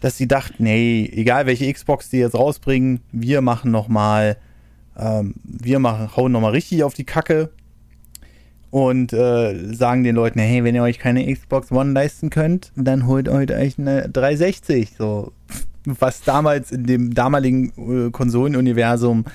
dass 0.00 0.16
sie 0.16 0.26
dachten, 0.26 0.64
nee, 0.64 1.08
egal 1.12 1.46
welche 1.46 1.72
Xbox 1.72 2.10
die 2.10 2.18
jetzt 2.18 2.34
rausbringen, 2.34 3.00
wir 3.12 3.40
machen 3.40 3.70
noch 3.70 3.88
mal, 3.88 4.36
ähm, 4.96 5.34
wir 5.44 5.78
machen, 5.78 6.16
hauen 6.16 6.32
noch 6.32 6.40
mal 6.40 6.50
richtig 6.50 6.82
auf 6.82 6.94
die 6.94 7.04
Kacke 7.04 7.50
und 8.74 9.12
äh, 9.12 9.72
sagen 9.72 10.02
den 10.02 10.16
Leuten, 10.16 10.40
hey, 10.40 10.64
wenn 10.64 10.74
ihr 10.74 10.82
euch 10.82 10.98
keine 10.98 11.32
Xbox 11.32 11.70
One 11.70 11.92
leisten 11.92 12.28
könnt, 12.28 12.72
dann 12.74 13.06
holt 13.06 13.28
euch 13.28 13.78
eine 13.78 14.08
360. 14.08 14.96
So, 14.98 15.30
was 15.84 16.22
damals 16.22 16.72
in 16.72 16.84
dem 16.84 17.14
damaligen 17.14 18.08
äh, 18.08 18.10
Konsolenuniversum 18.10 19.26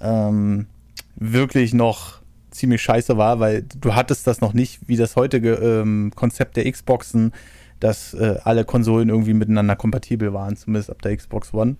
ähm, 0.00 0.66
wirklich 1.14 1.74
noch 1.74 2.22
ziemlich 2.50 2.82
scheiße 2.82 3.16
war, 3.16 3.38
weil 3.38 3.62
du 3.62 3.94
hattest 3.94 4.26
das 4.26 4.40
noch 4.40 4.52
nicht, 4.52 4.80
wie 4.88 4.96
das 4.96 5.14
heutige 5.14 5.52
ähm, 5.52 6.10
Konzept 6.16 6.56
der 6.56 6.68
Xboxen, 6.68 7.30
dass 7.78 8.14
äh, 8.14 8.40
alle 8.42 8.64
Konsolen 8.64 9.10
irgendwie 9.10 9.34
miteinander 9.34 9.76
kompatibel 9.76 10.32
waren, 10.34 10.56
zumindest 10.56 10.90
ab 10.90 11.00
der 11.02 11.16
Xbox 11.16 11.54
One. 11.54 11.76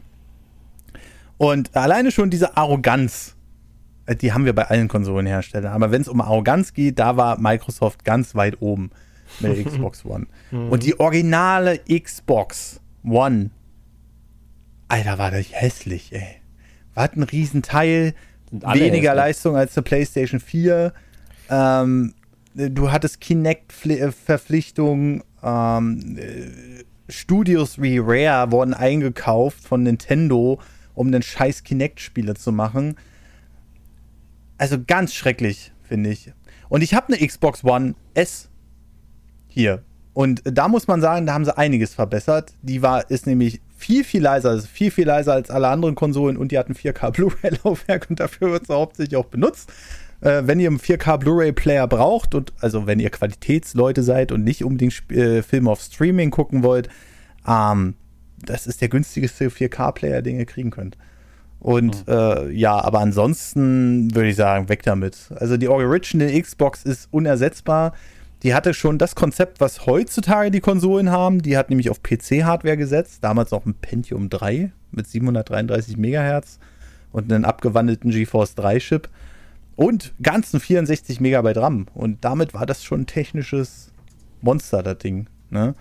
Und 1.37 1.75
alleine 1.75 2.13
schon 2.13 2.31
diese 2.31 2.57
Arroganz, 2.57 3.35
die 4.09 4.33
haben 4.33 4.45
wir 4.45 4.53
bei 4.53 4.69
allen 4.69 4.89
Konsolenherstellern. 4.89 5.73
Aber 5.73 5.91
wenn 5.91 6.03
es 6.03 6.09
um 6.09 6.21
Arroganz 6.21 6.75
geht, 6.75 6.99
da 6.99 7.17
war 7.17 7.39
Microsoft 7.39 8.05
ganz 8.05 8.35
weit 8.35 8.61
oben 8.61 8.91
mit 9.41 9.57
der 9.57 9.65
Xbox 9.65 10.05
One. 10.05 10.27
Mhm. 10.51 10.71
Und 10.71 10.85
die 10.85 10.99
originale 10.99 11.79
Xbox 11.79 12.81
One, 13.05 13.51
Alter, 14.89 15.19
war 15.19 15.31
das 15.31 15.47
hässlich, 15.53 16.13
ey. 16.13 16.41
War 16.95 17.09
ein 17.11 17.23
Riesenteil, 17.23 18.15
weniger 18.51 18.91
hässlich. 18.91 19.15
Leistung 19.15 19.57
als 19.57 19.75
der 19.75 19.83
PlayStation 19.83 20.41
4. 20.41 20.93
Ähm, 21.49 22.15
du 22.55 22.93
hattest 22.93 23.21
Kinect-Verpflichtungen. 23.21 25.23
Ähm, 25.43 26.19
äh, 26.19 26.85
Studios 27.09 27.81
wie 27.81 27.99
Rare 27.99 28.53
wurden 28.53 28.75
eingekauft 28.75 29.65
von 29.65 29.83
Nintendo, 29.83 30.61
um 30.95 31.11
den 31.13 31.23
scheiß 31.23 31.65
Kinect-Spiele 31.65 32.35
zu 32.35 32.53
machen. 32.53 32.97
Also 34.63 34.77
ganz 34.87 35.13
schrecklich, 35.13 35.73
finde 35.83 36.11
ich. 36.11 36.33
Und 36.69 36.83
ich 36.83 36.95
habe 36.95 37.13
eine 37.13 37.27
Xbox 37.27 37.65
One 37.65 37.97
S 38.15 38.49
hier. 39.49 39.83
Und 40.13 40.41
da 40.45 40.69
muss 40.69 40.87
man 40.87 41.01
sagen, 41.01 41.27
da 41.27 41.35
haben 41.35 41.45
sie 41.45 41.59
einiges 41.59 41.95
verbessert. 41.95 42.53
Die 42.63 42.81
war, 42.81 43.11
ist 43.11 43.27
nämlich 43.27 43.61
viel, 43.77 44.05
viel 44.05 44.23
leiser, 44.23 44.51
also 44.51 44.69
viel, 44.69 44.93
viel 44.93 45.09
leiser 45.09 45.33
als 45.33 45.51
alle 45.51 45.67
anderen 45.67 45.97
Konsolen 45.97 46.37
und 46.37 46.53
die 46.53 46.59
hatten 46.61 46.75
4K 46.75 47.11
Blu-ray-Laufwerk 47.13 48.07
und 48.09 48.21
dafür 48.21 48.53
wird 48.53 48.69
sie 48.69 48.73
hauptsächlich 48.73 49.17
auch 49.17 49.27
benutzt. 49.27 49.73
Äh, 50.21 50.43
wenn 50.45 50.61
ihr 50.61 50.69
einen 50.69 50.79
4K 50.79 51.17
Blu-ray-Player 51.17 51.89
braucht 51.89 52.37
und 52.37 52.53
also 52.61 52.87
wenn 52.87 53.01
ihr 53.01 53.11
Qualitätsleute 53.11 54.05
seid 54.05 54.31
und 54.31 54.45
nicht 54.45 54.63
unbedingt 54.63 54.93
Sp 54.95 55.11
äh, 55.11 55.43
Filme 55.43 55.73
auf 55.73 55.81
Streaming 55.81 56.31
gucken 56.31 56.63
wollt, 56.63 56.89
ähm, 57.49 57.97
das 58.47 58.69
ist 58.69 58.81
der 58.81 58.91
günstigste 58.91 59.49
4K-Player, 59.49 60.23
den 60.23 60.39
ihr 60.39 60.47
kriegen 60.47 60.71
könnt. 60.71 60.97
Und 61.63 62.09
mhm. 62.09 62.13
äh, 62.13 62.51
ja, 62.51 62.83
aber 62.83 62.99
ansonsten 62.99 64.13
würde 64.13 64.31
ich 64.31 64.37
sagen, 64.37 64.69
weg 64.69 64.83
damit. 64.83 65.17
Also 65.37 65.57
die 65.57 65.69
Original 65.69 66.29
Xbox 66.41 66.83
ist 66.83 67.07
unersetzbar. 67.13 67.93
Die 68.43 68.53
hatte 68.53 68.75
schon 68.75 68.99
das 68.99 69.15
Konzept, 69.15 69.61
was 69.61 69.87
heutzutage 69.87 70.51
die 70.51 70.61
Konsolen 70.61 71.11
haben. 71.11 71.41
Die 71.41 71.57
hat 71.57 71.71
nämlich 71.71 71.89
auf 71.89 72.03
PC-Hardware 72.03 72.77
gesetzt. 72.77 73.23
Damals 73.23 73.53
auch 73.53 73.65
ein 73.65 73.75
Pentium 73.75 74.29
3 74.29 74.73
mit 74.91 75.07
733 75.07 75.97
Megahertz 75.97 76.59
und 77.13 77.33
einen 77.33 77.45
abgewandelten 77.45 78.11
GeForce 78.11 78.57
3 78.57 78.79
Chip 78.79 79.09
und 79.77 80.13
ganzen 80.21 80.59
64 80.59 81.21
Megabyte 81.21 81.59
RAM. 81.59 81.87
Und 81.95 82.25
damit 82.25 82.55
war 82.55 82.67
das 82.67 82.83
schon 82.83 83.03
ein 83.03 83.07
technisches 83.07 83.93
Monster, 84.41 84.83
das 84.83 84.99
Ding. 84.99 85.29
Ne? 85.51 85.77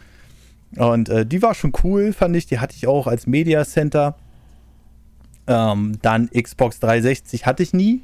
Und 0.77 1.09
äh, 1.09 1.25
die 1.25 1.41
war 1.41 1.55
schon 1.55 1.73
cool, 1.83 2.13
fand 2.13 2.35
ich. 2.35 2.45
Die 2.45 2.59
hatte 2.59 2.75
ich 2.75 2.85
auch 2.85 3.07
als 3.07 3.25
Media 3.25 3.65
Center. 3.65 4.15
Ähm, 5.51 5.97
dann 6.01 6.29
Xbox 6.29 6.79
360 6.79 7.45
hatte 7.45 7.61
ich 7.61 7.73
nie, 7.73 8.01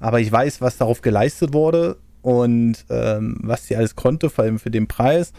aber 0.00 0.20
ich 0.20 0.32
weiß, 0.32 0.60
was 0.60 0.78
darauf 0.78 1.00
geleistet 1.00 1.52
wurde 1.52 1.96
und 2.22 2.84
ähm, 2.90 3.38
was 3.40 3.66
sie 3.66 3.76
alles 3.76 3.94
konnte, 3.94 4.30
vor 4.30 4.44
allem 4.44 4.58
für 4.58 4.70
den 4.70 4.88
Preis. 4.88 5.32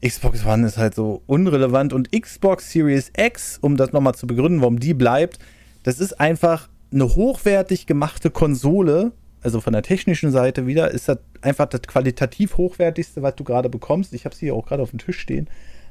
Xbox 0.00 0.46
One 0.46 0.66
ist 0.66 0.78
halt 0.78 0.94
so 0.94 1.22
unrelevant 1.26 1.92
und 1.92 2.12
Xbox 2.12 2.70
Series 2.70 3.10
X, 3.16 3.58
um 3.60 3.76
das 3.76 3.92
nochmal 3.92 4.14
zu 4.14 4.28
begründen, 4.28 4.60
warum 4.60 4.78
die 4.78 4.94
bleibt, 4.94 5.40
das 5.82 5.98
ist 5.98 6.20
einfach 6.20 6.68
eine 6.92 7.16
hochwertig 7.16 7.86
gemachte 7.86 8.30
Konsole, 8.30 9.12
also 9.42 9.60
von 9.60 9.72
der 9.72 9.82
technischen 9.82 10.30
Seite 10.30 10.66
wieder, 10.66 10.92
ist 10.92 11.08
das 11.08 11.18
einfach 11.42 11.66
das 11.66 11.82
qualitativ 11.82 12.56
hochwertigste, 12.58 13.22
was 13.22 13.34
du 13.34 13.44
gerade 13.44 13.68
bekommst. 13.68 14.12
Ich 14.12 14.24
habe 14.24 14.34
sie 14.34 14.46
hier 14.46 14.54
auch 14.54 14.66
gerade 14.66 14.82
auf 14.82 14.90
dem 14.90 14.98
Tisch 15.00 15.18
stehen. 15.18 15.48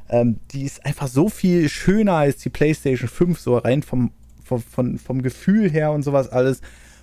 Ähm, 0.10 0.40
die 0.52 0.64
ist 0.64 0.86
einfach 0.86 1.08
so 1.08 1.30
viel 1.30 1.68
schöner 1.70 2.14
als 2.14 2.38
die 2.38 2.50
PlayStation 2.50 3.10
5, 3.10 3.40
so 3.40 3.58
rein 3.58 3.84
vom 3.84 4.12
vom, 4.50 4.62
von, 4.62 4.98
vom 4.98 5.22
Gefühl 5.22 5.70
her 5.70 5.92
und 5.92 6.04
sowas 6.04 6.30
alles. 6.30 6.62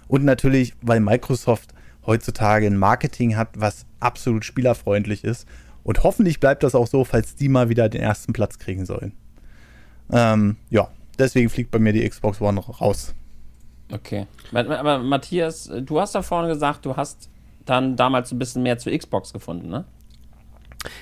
Und 0.09 0.25
natürlich, 0.25 0.75
weil 0.83 1.01
Microsoft 1.01 1.73
heutzutage 2.05 2.67
ein 2.67 2.77
Marketing 2.77 3.37
hat, 3.37 3.49
was 3.57 3.87
absolut 4.01 4.45
spielerfreundlich 4.45 5.25
ist. 5.25 5.47
Und 5.83 6.03
hoffentlich 6.03 6.41
bleibt 6.41 6.63
das 6.63 6.75
auch 6.75 6.87
so, 6.87 7.05
falls 7.05 7.37
die 7.37 7.49
mal 7.49 7.69
wieder 7.69 7.89
den 7.89 8.03
ersten 8.03 8.33
Platz 8.33 8.59
kriegen 8.59 8.87
sollen. 8.87 9.13
Ähm, 10.11 10.57
ja, 10.71 10.89
deswegen 11.19 11.49
fliegt 11.49 11.71
bei 11.71 11.79
mir 11.79 11.93
die 11.93 12.09
Xbox 12.09 12.41
One 12.41 12.61
raus. 12.61 13.15
Okay. 13.93 14.27
Aber 14.53 14.99
Matthias, 14.99 15.71
du 15.83 16.01
hast 16.01 16.15
da 16.15 16.23
vorne 16.23 16.49
gesagt, 16.49 16.85
du 16.87 16.97
hast 16.97 17.29
dann 17.65 17.97
damals 17.97 18.33
ein 18.33 18.39
bisschen 18.39 18.63
mehr 18.63 18.79
zu 18.79 18.97
Xbox 18.97 19.33
gefunden, 19.33 19.69
ne? 19.69 19.85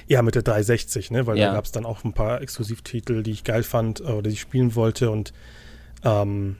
Ja, 0.06 0.22
mit 0.22 0.34
der 0.34 0.42
360, 0.42 1.10
ne? 1.10 1.26
Weil 1.26 1.38
ja. 1.38 1.48
da 1.48 1.54
gab 1.54 1.64
es 1.64 1.72
dann 1.72 1.84
auch 1.84 2.04
ein 2.04 2.14
paar 2.14 2.40
Exklusivtitel, 2.40 3.22
die 3.22 3.32
ich 3.32 3.44
geil 3.44 3.62
fand 3.62 4.00
äh, 4.00 4.04
oder 4.04 4.22
die 4.22 4.30
ich 4.30 4.40
spielen 4.40 4.74
wollte 4.74 5.10
und 5.10 5.32
ähm, 6.04 6.56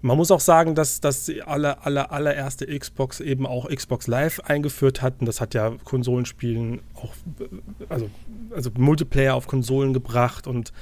man 0.00 0.16
muss 0.16 0.30
auch 0.30 0.40
sagen, 0.40 0.74
dass, 0.74 1.00
dass 1.00 1.24
die 1.24 1.42
alle, 1.42 1.84
alle, 1.84 2.10
allererste 2.10 2.66
Xbox 2.66 3.20
eben 3.20 3.46
auch 3.46 3.68
Xbox 3.68 4.06
Live 4.06 4.40
eingeführt 4.40 5.02
hatten. 5.02 5.26
Das 5.26 5.40
hat 5.40 5.54
ja 5.54 5.72
Konsolenspielen 5.84 6.80
auch, 6.94 7.12
also, 7.88 8.08
also 8.54 8.70
Multiplayer 8.78 9.34
auf 9.34 9.48
Konsolen 9.48 9.92
gebracht 9.92 10.46
und 10.46 10.72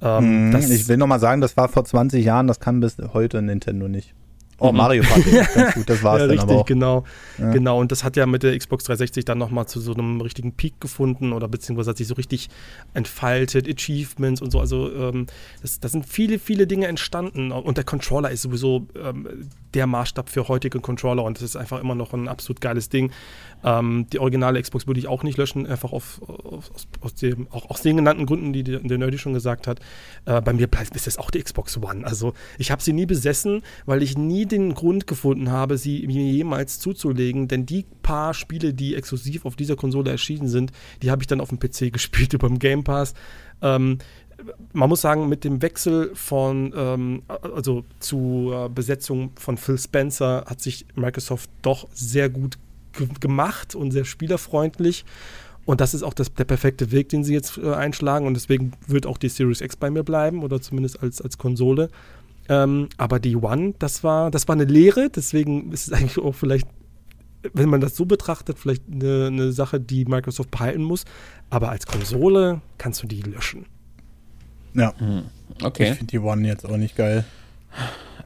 ähm, 0.00 0.50
mm, 0.50 0.56
Ich 0.56 0.88
will 0.88 0.96
nochmal 0.96 1.20
sagen, 1.20 1.40
das 1.40 1.56
war 1.56 1.68
vor 1.68 1.84
20 1.84 2.24
Jahren, 2.24 2.46
das 2.46 2.60
kann 2.60 2.80
bis 2.80 2.96
heute 3.12 3.42
Nintendo 3.42 3.88
nicht. 3.88 4.14
Oh, 4.58 4.70
Mario 4.70 5.02
Party, 5.02 5.30
ganz 5.54 5.74
gut, 5.74 5.90
das 5.90 6.02
war's 6.02 6.20
ja, 6.20 6.26
dann 6.26 6.36
richtig, 6.36 6.50
aber 6.50 6.60
auch. 6.60 6.66
genau. 6.66 7.04
Ja. 7.38 7.50
Genau, 7.50 7.80
und 7.80 7.90
das 7.90 8.04
hat 8.04 8.16
ja 8.16 8.26
mit 8.26 8.42
der 8.42 8.56
Xbox 8.56 8.84
360 8.84 9.24
dann 9.24 9.38
nochmal 9.38 9.66
zu 9.66 9.80
so 9.80 9.92
einem 9.92 10.20
richtigen 10.20 10.52
Peak 10.52 10.80
gefunden 10.80 11.32
oder 11.32 11.48
beziehungsweise 11.48 11.90
hat 11.90 11.96
sich 11.96 12.06
so 12.06 12.14
richtig 12.14 12.48
entfaltet, 12.94 13.68
Achievements 13.68 14.40
und 14.40 14.50
so. 14.50 14.60
Also 14.60 14.92
ähm, 14.94 15.26
das, 15.62 15.80
da 15.80 15.88
sind 15.88 16.06
viele, 16.06 16.38
viele 16.38 16.66
Dinge 16.66 16.86
entstanden 16.86 17.50
und 17.50 17.76
der 17.76 17.84
Controller 17.84 18.30
ist 18.30 18.42
sowieso 18.42 18.86
ähm, 19.02 19.48
der 19.74 19.86
Maßstab 19.86 20.28
für 20.28 20.48
heutige 20.48 20.80
Controller 20.80 21.24
und 21.24 21.38
das 21.38 21.42
ist 21.42 21.56
einfach 21.56 21.80
immer 21.80 21.94
noch 21.94 22.12
ein 22.12 22.28
absolut 22.28 22.60
geiles 22.60 22.88
Ding. 22.88 23.10
Ähm, 23.64 24.06
die 24.12 24.18
originale 24.18 24.60
Xbox 24.60 24.86
würde 24.86 25.00
ich 25.00 25.08
auch 25.08 25.22
nicht 25.22 25.38
löschen, 25.38 25.66
einfach 25.66 25.92
auf, 25.92 26.20
auf, 26.22 26.70
aus, 27.00 27.14
dem, 27.14 27.46
auch 27.50 27.70
aus 27.70 27.82
den 27.82 27.96
genannten 27.96 28.26
Gründen, 28.26 28.52
die 28.52 28.62
der 28.62 28.98
Nerdy 28.98 29.18
schon 29.18 29.32
gesagt 29.32 29.66
hat. 29.66 29.80
Äh, 30.24 30.40
bei 30.40 30.52
mir 30.52 30.66
bleibt 30.66 30.92
bis 30.92 31.06
jetzt 31.06 31.18
auch 31.18 31.30
die 31.30 31.42
Xbox 31.42 31.76
One. 31.78 32.04
Also 32.04 32.34
ich 32.58 32.70
habe 32.70 32.82
sie 32.82 32.92
nie 32.92 33.06
besessen, 33.06 33.62
weil 33.86 34.02
ich 34.02 34.18
nie 34.18 34.46
den 34.46 34.74
Grund 34.74 35.06
gefunden 35.06 35.50
habe, 35.50 35.78
sie 35.78 36.06
mir 36.06 36.22
jemals 36.22 36.80
zuzulegen, 36.80 37.48
denn 37.48 37.66
die 37.66 37.86
paar 38.02 38.34
Spiele, 38.34 38.74
die 38.74 38.94
exklusiv 38.94 39.46
auf 39.46 39.56
dieser 39.56 39.76
Konsole 39.76 40.10
erschienen 40.10 40.48
sind, 40.48 40.72
die 41.02 41.10
habe 41.10 41.22
ich 41.22 41.26
dann 41.26 41.40
auf 41.40 41.48
dem 41.48 41.58
PC 41.58 41.92
gespielt 41.92 42.32
über 42.32 42.48
den 42.48 42.58
Game 42.58 42.84
Pass. 42.84 43.14
Ähm, 43.60 43.98
man 44.72 44.88
muss 44.88 45.02
sagen, 45.02 45.28
mit 45.28 45.44
dem 45.44 45.62
Wechsel 45.62 46.10
von, 46.14 46.74
ähm, 46.76 47.22
also 47.28 47.84
zur 48.00 48.68
Besetzung 48.70 49.30
von 49.36 49.56
Phil 49.56 49.78
Spencer 49.78 50.44
hat 50.46 50.60
sich 50.60 50.86
Microsoft 50.94 51.50
doch 51.62 51.86
sehr 51.92 52.28
gut 52.28 52.58
gemacht 53.20 53.74
und 53.74 53.90
sehr 53.90 54.04
spielerfreundlich. 54.04 55.04
Und 55.64 55.80
das 55.80 55.94
ist 55.94 56.02
auch 56.02 56.14
das, 56.14 56.32
der 56.34 56.44
perfekte 56.44 56.90
Weg, 56.90 57.08
den 57.10 57.22
sie 57.22 57.32
jetzt 57.34 57.56
äh, 57.58 57.72
einschlagen. 57.72 58.26
Und 58.26 58.34
deswegen 58.34 58.72
wird 58.86 59.06
auch 59.06 59.16
die 59.18 59.28
Series 59.28 59.60
X 59.60 59.76
bei 59.76 59.90
mir 59.90 60.02
bleiben 60.02 60.42
oder 60.42 60.60
zumindest 60.60 61.02
als, 61.02 61.20
als 61.20 61.38
Konsole. 61.38 61.88
Ähm, 62.48 62.88
aber 62.96 63.20
die 63.20 63.36
One, 63.36 63.74
das 63.78 64.02
war, 64.02 64.30
das 64.30 64.48
war 64.48 64.54
eine 64.56 64.64
Lehre. 64.64 65.08
Deswegen 65.10 65.70
ist 65.70 65.86
es 65.86 65.92
eigentlich 65.98 66.18
auch 66.18 66.34
vielleicht, 66.34 66.66
wenn 67.52 67.68
man 67.68 67.80
das 67.80 67.96
so 67.96 68.06
betrachtet, 68.06 68.58
vielleicht 68.58 68.82
eine, 68.90 69.28
eine 69.28 69.52
Sache, 69.52 69.78
die 69.78 70.04
Microsoft 70.04 70.50
behalten 70.50 70.82
muss. 70.82 71.04
Aber 71.50 71.70
als 71.70 71.86
Konsole 71.86 72.60
kannst 72.78 73.02
du 73.02 73.06
die 73.06 73.22
löschen. 73.22 73.66
Ja, 74.74 74.94
Mhm. 74.98 75.24
Okay. 75.62 75.90
ich 75.90 75.98
finde 75.98 76.10
die 76.10 76.18
One 76.18 76.48
jetzt 76.48 76.64
auch 76.66 76.76
nicht 76.78 76.96
geil. 76.96 77.24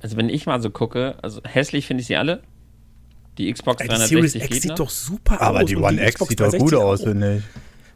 Also 0.00 0.16
wenn 0.16 0.28
ich 0.28 0.46
mal 0.46 0.62
so 0.62 0.70
gucke, 0.70 1.16
also 1.22 1.40
hässlich 1.44 1.86
finde 1.86 2.00
ich 2.00 2.06
sie 2.06 2.16
alle. 2.16 2.40
Die 3.38 3.52
Xbox 3.52 3.82
Ey, 3.82 3.88
die 3.88 3.94
Series 3.96 4.32
360 4.32 4.42
X 4.42 4.50
geht 4.50 4.62
sieht 4.62 4.70
noch. 4.70 4.76
doch 4.78 4.90
super 4.90 5.40
Aber 5.40 5.60
aus. 5.60 5.66
die 5.66 5.76
und 5.76 5.82
One 5.84 6.02
X 6.02 6.12
Xbox 6.14 6.28
sieht 6.30 6.40
doch 6.40 6.46
gut 6.52 6.72
360 6.72 6.78
aus, 6.78 7.02
finde 7.02 7.36
ich. 7.38 7.42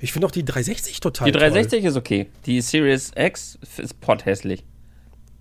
Ich 0.03 0.13
finde 0.13 0.27
auch 0.27 0.31
die 0.31 0.45
360 0.45 1.01
total 1.01 1.27
Die 1.27 1.33
toll. 1.33 1.41
360 1.41 1.85
ist 1.85 1.97
okay. 1.97 2.27
Die 2.47 2.61
Series 2.61 3.11
X 3.17 3.59
ist 3.79 4.01
potthässlich. 4.01 4.65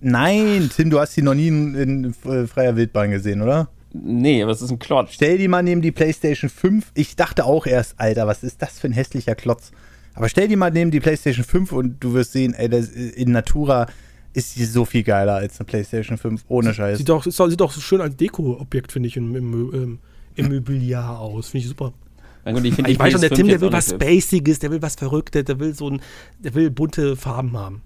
Nein, 0.00 0.70
Tim, 0.74 0.90
du 0.90 0.98
hast 0.98 1.16
die 1.16 1.22
noch 1.22 1.34
nie 1.34 1.48
in, 1.48 1.74
in 1.74 2.14
äh, 2.30 2.46
freier 2.46 2.76
Wildbahn 2.76 3.10
gesehen, 3.10 3.42
oder? 3.42 3.68
Nee, 3.92 4.42
aber 4.42 4.52
es 4.52 4.62
ist 4.62 4.70
ein 4.70 4.78
Klotz. 4.78 5.12
Stell 5.12 5.36
die 5.36 5.48
mal 5.48 5.62
neben 5.62 5.82
die 5.82 5.90
PlayStation 5.92 6.48
5. 6.48 6.92
Ich 6.94 7.16
dachte 7.16 7.44
auch 7.44 7.66
erst, 7.66 7.98
Alter, 7.98 8.26
was 8.26 8.42
ist 8.42 8.62
das 8.62 8.78
für 8.78 8.86
ein 8.88 8.92
hässlicher 8.92 9.34
Klotz? 9.34 9.72
Aber 10.14 10.28
stell 10.28 10.48
die 10.48 10.56
mal 10.56 10.70
neben 10.70 10.90
die 10.90 11.00
PlayStation 11.00 11.44
5 11.44 11.72
und 11.72 11.96
du 12.00 12.14
wirst 12.14 12.32
sehen, 12.32 12.54
ey, 12.54 12.68
das, 12.68 12.88
in 12.88 13.32
Natura 13.32 13.86
ist 14.32 14.56
die 14.56 14.64
so 14.64 14.84
viel 14.84 15.02
geiler 15.02 15.34
als 15.34 15.58
eine 15.58 15.66
PlayStation 15.66 16.18
5, 16.18 16.44
ohne 16.48 16.72
Scheiß. 16.74 16.98
Sieht 16.98 17.08
doch, 17.08 17.24
sieht 17.24 17.60
doch 17.60 17.72
so 17.72 17.80
schön 17.80 18.00
als 18.00 18.16
Deko-Objekt, 18.16 18.92
finde 18.92 19.08
ich, 19.08 19.16
im, 19.16 19.34
im, 19.34 19.72
im, 19.72 19.98
im 20.36 20.54
Mobiliar 20.54 21.18
aus. 21.18 21.48
Finde 21.48 21.64
ich 21.64 21.68
super. 21.68 21.92
Gut, 22.44 22.64
ich 22.64 22.78
Ich 22.78 22.98
weiß 22.98 23.12
schon, 23.12 23.20
der 23.20 23.30
PS5 23.30 23.34
Tim, 23.34 23.48
der 23.48 23.60
will 23.60 23.72
was. 23.72 23.90
Spaciges, 23.90 24.58
der 24.60 24.70
will 24.70 24.80
was 24.80 24.94
Verrücktes, 24.94 25.44
der 25.44 25.58
will 25.58 25.74
so 25.74 25.90
ein, 25.90 26.00
der 26.38 26.54
will 26.54 26.70
bunte 26.70 27.16
Farben 27.16 27.56
haben. 27.56 27.82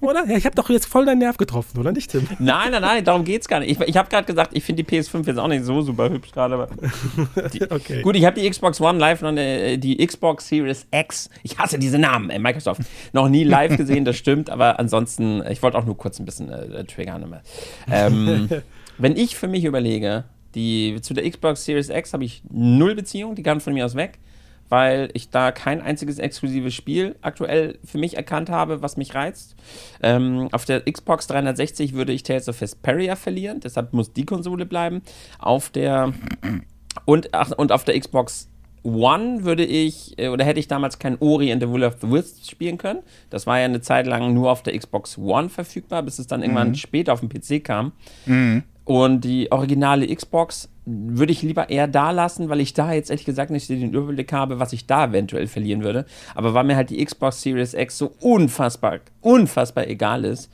Oder? 0.00 0.26
Ja, 0.26 0.36
ich 0.36 0.44
habe 0.44 0.54
doch 0.54 0.68
jetzt 0.70 0.86
voll 0.86 1.06
deinen 1.06 1.18
Nerv 1.18 1.36
getroffen, 1.36 1.78
oder 1.78 1.92
nicht, 1.92 2.10
Tim? 2.10 2.26
Nein, 2.38 2.70
nein, 2.72 2.82
nein, 2.82 3.04
darum 3.04 3.24
geht's 3.24 3.48
gar 3.48 3.60
nicht. 3.60 3.70
Ich, 3.70 3.88
ich 3.88 3.96
habe 3.96 4.08
gerade 4.08 4.26
gesagt, 4.26 4.50
ich 4.54 4.64
finde 4.64 4.82
die 4.82 4.96
PS5 4.96 5.26
jetzt 5.26 5.38
auch 5.38 5.48
nicht 5.48 5.64
so 5.64 5.82
super 5.82 6.10
hübsch 6.10 6.32
gerade, 6.32 6.54
aber 6.54 6.68
die, 7.52 7.62
Okay. 7.70 8.02
Gut, 8.02 8.16
ich 8.16 8.24
habe 8.24 8.40
die 8.40 8.48
Xbox 8.48 8.80
One 8.80 8.98
live 8.98 9.22
noch, 9.22 9.32
äh, 9.36 9.76
die 9.76 10.04
Xbox 10.04 10.48
Series 10.48 10.86
X, 10.90 11.30
ich 11.42 11.58
hasse 11.58 11.78
diese 11.78 11.98
Namen, 11.98 12.30
äh, 12.30 12.38
Microsoft, 12.38 12.82
noch 13.12 13.28
nie 13.28 13.44
live 13.44 13.76
gesehen, 13.76 14.04
das 14.04 14.16
stimmt, 14.16 14.50
aber 14.50 14.78
ansonsten, 14.78 15.42
äh, 15.42 15.52
ich 15.52 15.62
wollte 15.62 15.78
auch 15.78 15.84
nur 15.84 15.96
kurz 15.96 16.18
ein 16.18 16.24
bisschen 16.24 16.50
äh, 16.50 16.84
triggern. 16.84 17.22
Immer. 17.22 17.42
Ähm, 17.90 18.48
wenn 18.98 19.16
ich 19.16 19.36
für 19.36 19.48
mich 19.48 19.64
überlege, 19.64 20.24
die, 20.54 20.98
zu 21.00 21.14
der 21.14 21.28
Xbox 21.28 21.64
Series 21.64 21.90
X 21.90 22.12
habe 22.12 22.24
ich 22.24 22.42
null 22.50 22.94
Beziehung, 22.94 23.34
die 23.34 23.42
kam 23.42 23.60
von 23.60 23.72
mir 23.72 23.84
aus 23.84 23.94
weg, 23.94 24.18
weil 24.70 25.10
ich 25.12 25.28
da 25.28 25.52
kein 25.52 25.82
einziges 25.82 26.18
exklusives 26.18 26.74
Spiel 26.74 27.16
aktuell 27.20 27.78
für 27.84 27.98
mich 27.98 28.16
erkannt 28.16 28.48
habe, 28.48 28.80
was 28.80 28.96
mich 28.96 29.14
reizt. 29.14 29.54
Ähm, 30.02 30.48
auf 30.52 30.64
der 30.64 30.80
Xbox 30.90 31.26
360 31.26 31.92
würde 31.92 32.12
ich 32.12 32.22
Tales 32.22 32.48
of 32.48 32.58
Vesperia 32.58 33.16
verlieren, 33.16 33.60
deshalb 33.60 33.92
muss 33.92 34.14
die 34.14 34.24
Konsole 34.24 34.64
bleiben. 34.64 35.02
Auf 35.38 35.68
der 35.68 36.14
und, 37.04 37.34
ach, 37.34 37.50
und 37.52 37.72
auf 37.72 37.84
der 37.84 37.98
Xbox 37.98 38.48
One 38.82 39.44
würde 39.44 39.64
ich, 39.64 40.18
äh, 40.18 40.28
oder 40.28 40.44
hätte 40.44 40.58
ich 40.58 40.68
damals 40.68 40.98
kein 40.98 41.18
Ori 41.20 41.52
and 41.52 41.62
the 41.62 41.68
Will 41.68 41.84
of 41.84 41.96
the 42.00 42.10
Wisps 42.10 42.48
spielen 42.48 42.78
können. 42.78 43.00
Das 43.28 43.46
war 43.46 43.58
ja 43.58 43.66
eine 43.66 43.82
Zeit 43.82 44.06
lang 44.06 44.32
nur 44.32 44.50
auf 44.50 44.62
der 44.62 44.78
Xbox 44.78 45.18
One 45.18 45.50
verfügbar, 45.50 46.02
bis 46.02 46.18
es 46.18 46.26
dann 46.26 46.42
irgendwann 46.42 46.74
später 46.76 47.12
auf 47.12 47.20
dem 47.20 47.28
PC 47.28 47.62
kam. 47.62 47.92
Und 48.84 49.22
die 49.22 49.52
originale 49.52 50.12
Xbox 50.14 50.68
würde 50.84 51.32
ich 51.32 51.42
lieber 51.42 51.70
eher 51.70 51.86
da 51.86 52.10
lassen, 52.10 52.48
weil 52.48 52.60
ich 52.60 52.74
da 52.74 52.92
jetzt 52.92 53.10
ehrlich 53.10 53.26
gesagt 53.26 53.50
nicht 53.50 53.68
den 53.68 53.92
Überblick 53.92 54.32
habe, 54.32 54.58
was 54.58 54.72
ich 54.72 54.86
da 54.86 55.06
eventuell 55.06 55.46
verlieren 55.46 55.84
würde. 55.84 56.06
Aber 56.34 56.54
weil 56.54 56.64
mir 56.64 56.76
halt 56.76 56.90
die 56.90 57.04
Xbox 57.04 57.42
Series 57.42 57.74
X 57.74 57.98
so 57.98 58.12
unfassbar, 58.20 59.00
unfassbar 59.20 59.86
egal 59.86 60.24
ist, 60.24 60.50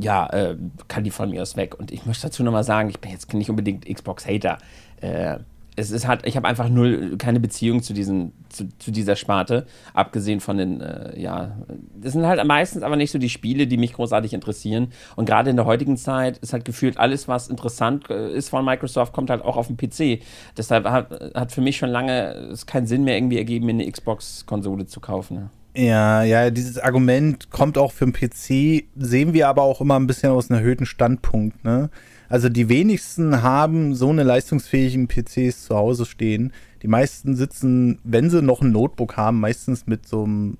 ja, 0.00 0.26
äh, 0.30 0.56
kann 0.88 1.04
die 1.04 1.10
von 1.10 1.30
mir 1.30 1.42
aus 1.42 1.56
weg. 1.56 1.78
Und 1.78 1.92
ich 1.92 2.06
möchte 2.06 2.26
dazu 2.26 2.42
nochmal 2.42 2.64
sagen, 2.64 2.88
ich 2.90 2.98
bin 2.98 3.12
jetzt 3.12 3.32
nicht 3.32 3.50
unbedingt 3.50 3.86
Xbox-Hater. 3.86 4.58
Äh, 5.00 5.38
es 5.76 5.90
ist 5.90 6.06
halt, 6.06 6.26
ich 6.26 6.36
habe 6.36 6.48
einfach 6.48 6.68
null, 6.68 7.16
keine 7.16 7.40
Beziehung 7.40 7.82
zu, 7.82 7.92
diesen, 7.92 8.32
zu, 8.48 8.68
zu 8.78 8.90
dieser 8.90 9.16
Sparte, 9.16 9.66
abgesehen 9.94 10.40
von 10.40 10.56
den, 10.56 10.80
äh, 10.80 11.18
ja, 11.18 11.56
das 11.94 12.12
sind 12.12 12.26
halt 12.26 12.44
meistens 12.44 12.82
aber 12.82 12.96
nicht 12.96 13.10
so 13.10 13.18
die 13.18 13.28
Spiele, 13.28 13.66
die 13.66 13.76
mich 13.76 13.92
großartig 13.92 14.32
interessieren. 14.32 14.92
Und 15.16 15.26
gerade 15.26 15.50
in 15.50 15.56
der 15.56 15.64
heutigen 15.64 15.96
Zeit 15.96 16.38
ist 16.38 16.52
halt 16.52 16.64
gefühlt 16.64 16.98
alles, 16.98 17.28
was 17.28 17.48
interessant 17.48 18.10
äh, 18.10 18.32
ist 18.32 18.48
von 18.48 18.64
Microsoft, 18.64 19.12
kommt 19.12 19.30
halt 19.30 19.42
auch 19.42 19.56
auf 19.56 19.68
den 19.68 19.76
PC. 19.76 20.22
Deshalb 20.56 20.86
hat, 20.86 21.10
hat 21.34 21.52
für 21.52 21.60
mich 21.60 21.76
schon 21.76 21.90
lange 21.90 22.32
es 22.52 22.66
keinen 22.66 22.86
Sinn 22.86 23.04
mehr 23.04 23.16
irgendwie 23.16 23.38
ergeben, 23.38 23.66
mir 23.66 23.72
eine 23.72 23.90
Xbox-Konsole 23.90 24.86
zu 24.86 25.00
kaufen. 25.00 25.50
Ja, 25.76 26.24
ja, 26.24 26.50
dieses 26.50 26.78
Argument 26.78 27.50
kommt 27.50 27.78
auch 27.78 27.92
für 27.92 28.04
den 28.04 28.12
PC, 28.12 28.86
sehen 28.96 29.32
wir 29.32 29.48
aber 29.48 29.62
auch 29.62 29.80
immer 29.80 29.96
ein 29.96 30.08
bisschen 30.08 30.32
aus 30.32 30.50
einem 30.50 30.60
erhöhten 30.60 30.84
Standpunkt, 30.84 31.64
ne? 31.64 31.90
Also 32.30 32.48
die 32.48 32.68
wenigsten 32.70 33.42
haben 33.42 33.94
so 33.94 34.08
eine 34.08 34.22
leistungsfähigen 34.22 35.08
PCs 35.08 35.64
zu 35.66 35.76
Hause 35.76 36.06
stehen. 36.06 36.52
Die 36.82 36.88
meisten 36.88 37.36
sitzen, 37.36 37.98
wenn 38.04 38.30
sie 38.30 38.40
noch 38.40 38.62
ein 38.62 38.70
Notebook 38.72 39.18
haben, 39.18 39.40
meistens 39.40 39.86
mit 39.86 40.06
so 40.08 40.24
einem 40.24 40.56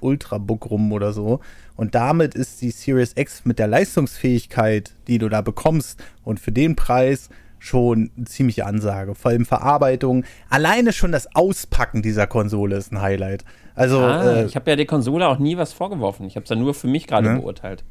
Ultrabook 0.00 0.70
rum 0.70 0.90
oder 0.92 1.12
so. 1.12 1.40
Und 1.76 1.94
damit 1.94 2.34
ist 2.34 2.60
die 2.62 2.70
Series 2.70 3.12
X 3.16 3.42
mit 3.44 3.58
der 3.58 3.68
Leistungsfähigkeit, 3.68 4.92
die 5.06 5.18
du 5.18 5.28
da 5.28 5.40
bekommst 5.42 6.02
und 6.24 6.40
für 6.40 6.52
den 6.52 6.74
Preis 6.74 7.28
schon 7.58 8.10
eine 8.16 8.24
ziemliche 8.26 8.64
Ansage. 8.64 9.14
Vor 9.14 9.30
allem 9.32 9.44
Verarbeitung. 9.44 10.24
Alleine 10.48 10.94
schon 10.94 11.12
das 11.12 11.34
Auspacken 11.36 12.00
dieser 12.00 12.26
Konsole 12.26 12.76
ist 12.76 12.90
ein 12.92 13.02
Highlight. 13.02 13.44
Also, 13.74 13.98
Ah, 14.00 14.36
äh, 14.40 14.46
ich 14.46 14.56
habe 14.56 14.70
ja 14.70 14.76
der 14.76 14.86
Konsole 14.86 15.28
auch 15.28 15.38
nie 15.38 15.58
was 15.58 15.74
vorgeworfen. 15.74 16.26
Ich 16.26 16.36
habe 16.36 16.44
es 16.44 16.50
ja 16.50 16.56
nur 16.56 16.72
für 16.72 16.86
mich 16.86 17.06
gerade 17.06 17.28
Ne? 17.34 17.38
beurteilt. 17.40 17.84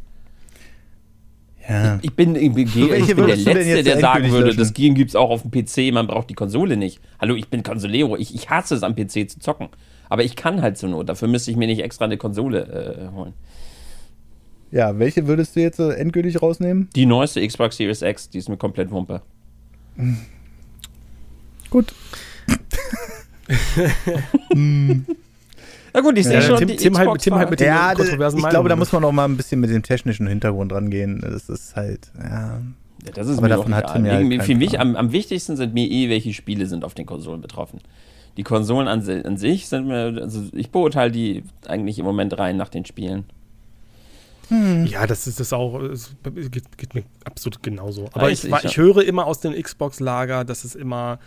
Ja. 1.70 2.00
Ich 2.02 2.14
bin, 2.14 2.36
ich 2.36 2.54
bin, 2.54 2.68
welche 2.90 3.12
ich 3.12 3.16
bin 3.16 3.28
der 3.28 3.36
Letzte, 3.36 3.84
der 3.84 4.00
sagen 4.00 4.32
würde, 4.32 4.48
löschen? 4.48 4.60
das 4.60 4.74
Game 4.74 4.96
gibt 4.96 5.10
es 5.10 5.16
auch 5.16 5.30
auf 5.30 5.44
dem 5.44 5.52
PC, 5.52 5.94
man 5.94 6.08
braucht 6.08 6.30
die 6.30 6.34
Konsole 6.34 6.76
nicht. 6.78 7.00
Hallo, 7.20 7.36
ich 7.36 7.48
bin 7.48 7.64
Consolero, 7.64 8.18
ich, 8.18 8.34
ich 8.34 8.50
hasse 8.50 8.76
es 8.76 8.84
am 8.84 8.96
PC 8.96 9.30
zu 9.30 9.40
zocken. 9.40 9.70
Aber 10.10 10.24
ich 10.24 10.36
kann 10.36 10.62
halt 10.62 10.78
zur 10.78 10.90
Not, 10.90 11.08
dafür 11.08 11.28
müsste 11.28 11.52
ich 11.52 11.58
mir 11.58 11.68
nicht 11.68 11.82
extra 11.82 12.06
eine 12.06 12.18
Konsole 12.18 13.10
äh, 13.12 13.16
holen. 13.16 13.34
Ja, 14.72 14.98
welche 15.00 15.28
würdest 15.28 15.56
du 15.56 15.62
jetzt 15.62 15.80
äh, 15.80 15.92
endgültig 15.94 16.42
rausnehmen? 16.42 16.90
Die 16.96 17.06
neueste 17.06 17.46
Xbox 17.46 17.78
Series 17.78 18.02
X, 18.02 18.30
die 18.30 18.40
ist 18.40 18.50
mir 18.50 18.58
komplett 18.58 18.92
Wumpe. 18.92 19.22
Gut. 21.70 21.94
Na 25.94 26.02
gut, 26.02 26.18
ich 26.18 26.26
sehe 26.26 26.36
Ja, 26.36 26.42
schon, 26.42 26.58
Tim- 26.58 26.68
die 26.68 26.76
Tim 26.76 26.98
halt- 26.98 27.08
Xbox 27.08 27.24
Tim 27.24 27.36
halt 27.36 27.50
mit 27.50 27.60
den 27.60 27.68
Ja, 27.68 27.90
das, 27.92 27.92
ich 27.92 27.98
kontroversen 28.12 28.40
glaube, 28.40 28.54
da 28.54 28.60
Meinungen. 28.62 28.80
muss 28.80 28.92
man 28.92 29.02
noch 29.02 29.12
mal 29.12 29.26
ein 29.26 29.38
bisschen 29.38 29.60
mit 29.60 29.70
dem 29.70 29.84
technischen 29.84 30.28
Hintergrund 30.28 30.72
rangehen. 30.74 31.22
Das 31.22 31.50
ist 31.50 31.76
halt, 31.76 32.12
ja. 32.18 32.62
Ja, 33.06 33.12
das 33.14 33.28
ist 33.28 33.38
Aber 33.38 33.48
mir 33.48 33.56
davon 33.56 33.74
hat. 33.74 33.94
Tim 33.94 34.06
ja 34.06 34.14
halt 34.14 34.44
Für 34.44 34.56
mich 34.56 34.80
am, 34.80 34.96
am 34.96 35.12
wichtigsten 35.14 35.56
sind 35.56 35.74
mir 35.74 35.88
eh, 35.90 36.10
welche 36.10 36.34
Spiele 36.34 36.66
sind 36.66 36.84
auf 36.84 36.94
den 36.94 37.06
Konsolen 37.06 37.40
betroffen. 37.42 37.80
Die 38.38 38.44
Konsolen 38.44 38.88
an, 38.88 39.08
an 39.26 39.38
sich 39.38 39.68
sind 39.68 39.88
mir, 39.88 40.20
also 40.22 40.44
ich 40.54 40.70
beurteile 40.70 41.12
die 41.12 41.44
eigentlich 41.68 41.98
im 42.00 42.06
Moment 42.06 42.38
rein 42.38 42.58
nach 42.58 42.70
den 42.70 42.86
Spielen. 42.86 43.26
Ja, 44.86 45.06
das 45.06 45.28
ist 45.28 45.40
das 45.40 45.54
auch, 45.54 45.80
es 45.80 46.16
geht, 46.24 46.76
geht 46.78 46.96
mir 46.96 47.04
absolut 47.24 47.62
genauso. 47.62 48.10
Aber 48.14 48.32
ich, 48.32 48.44
ich, 48.44 48.52
ich 48.52 48.64
ja. 48.76 48.82
höre 48.82 49.04
immer 49.06 49.28
aus 49.28 49.42
dem 49.42 49.54
Xbox-Lager, 49.54 50.44
dass 50.44 50.64
es 50.64 50.74
immer 50.74 51.20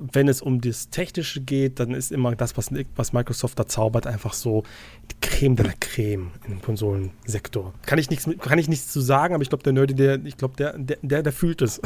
wenn 0.00 0.28
es 0.28 0.42
um 0.42 0.60
das 0.60 0.90
Technische 0.90 1.40
geht, 1.40 1.80
dann 1.80 1.92
ist 1.92 2.12
immer 2.12 2.34
das, 2.34 2.56
was, 2.56 2.70
was 2.96 3.12
Microsoft 3.12 3.58
da 3.58 3.66
zaubert, 3.66 4.06
einfach 4.06 4.32
so 4.32 4.64
die 5.10 5.16
Creme 5.20 5.56
de 5.56 5.66
la 5.66 5.72
Creme 5.78 6.30
im 6.48 6.60
Konsolensektor. 6.62 7.72
Kann 7.86 7.98
ich 7.98 8.10
nichts, 8.10 8.28
kann 8.40 8.58
ich 8.58 8.68
nichts 8.68 8.92
zu 8.92 9.00
sagen, 9.00 9.34
aber 9.34 9.42
ich 9.42 9.48
glaube, 9.48 9.64
der 9.64 9.72
Nerdy, 9.72 9.94
der, 9.94 10.24
ich 10.24 10.36
glaube, 10.36 10.56
der, 10.56 10.78
der, 10.78 10.98
der, 11.02 11.22
der 11.22 11.32
fühlt 11.32 11.62
es. 11.62 11.80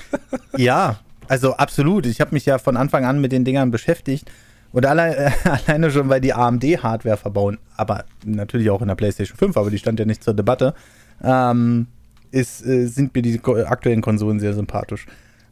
ja, 0.56 1.00
also 1.28 1.54
absolut. 1.54 2.06
Ich 2.06 2.20
habe 2.20 2.34
mich 2.34 2.46
ja 2.46 2.58
von 2.58 2.76
Anfang 2.76 3.04
an 3.04 3.20
mit 3.20 3.32
den 3.32 3.44
Dingern 3.44 3.70
beschäftigt. 3.70 4.30
Und 4.72 4.84
alle, 4.84 5.16
äh, 5.16 5.30
alleine 5.44 5.90
schon, 5.90 6.08
weil 6.08 6.20
die 6.20 6.34
AMD-Hardware 6.34 7.16
verbauen, 7.16 7.58
aber 7.76 8.04
natürlich 8.24 8.70
auch 8.70 8.82
in 8.82 8.88
der 8.88 8.94
PlayStation 8.94 9.36
5, 9.38 9.56
aber 9.56 9.70
die 9.70 9.78
stand 9.78 9.98
ja 9.98 10.04
nicht 10.04 10.22
zur 10.22 10.34
Debatte, 10.34 10.74
ähm, 11.22 11.86
ist, 12.30 12.64
äh, 12.66 12.86
sind 12.86 13.14
mir 13.14 13.22
die 13.22 13.40
aktuellen 13.42 14.02
Konsolen 14.02 14.40
sehr 14.40 14.52
sympathisch. 14.52 15.06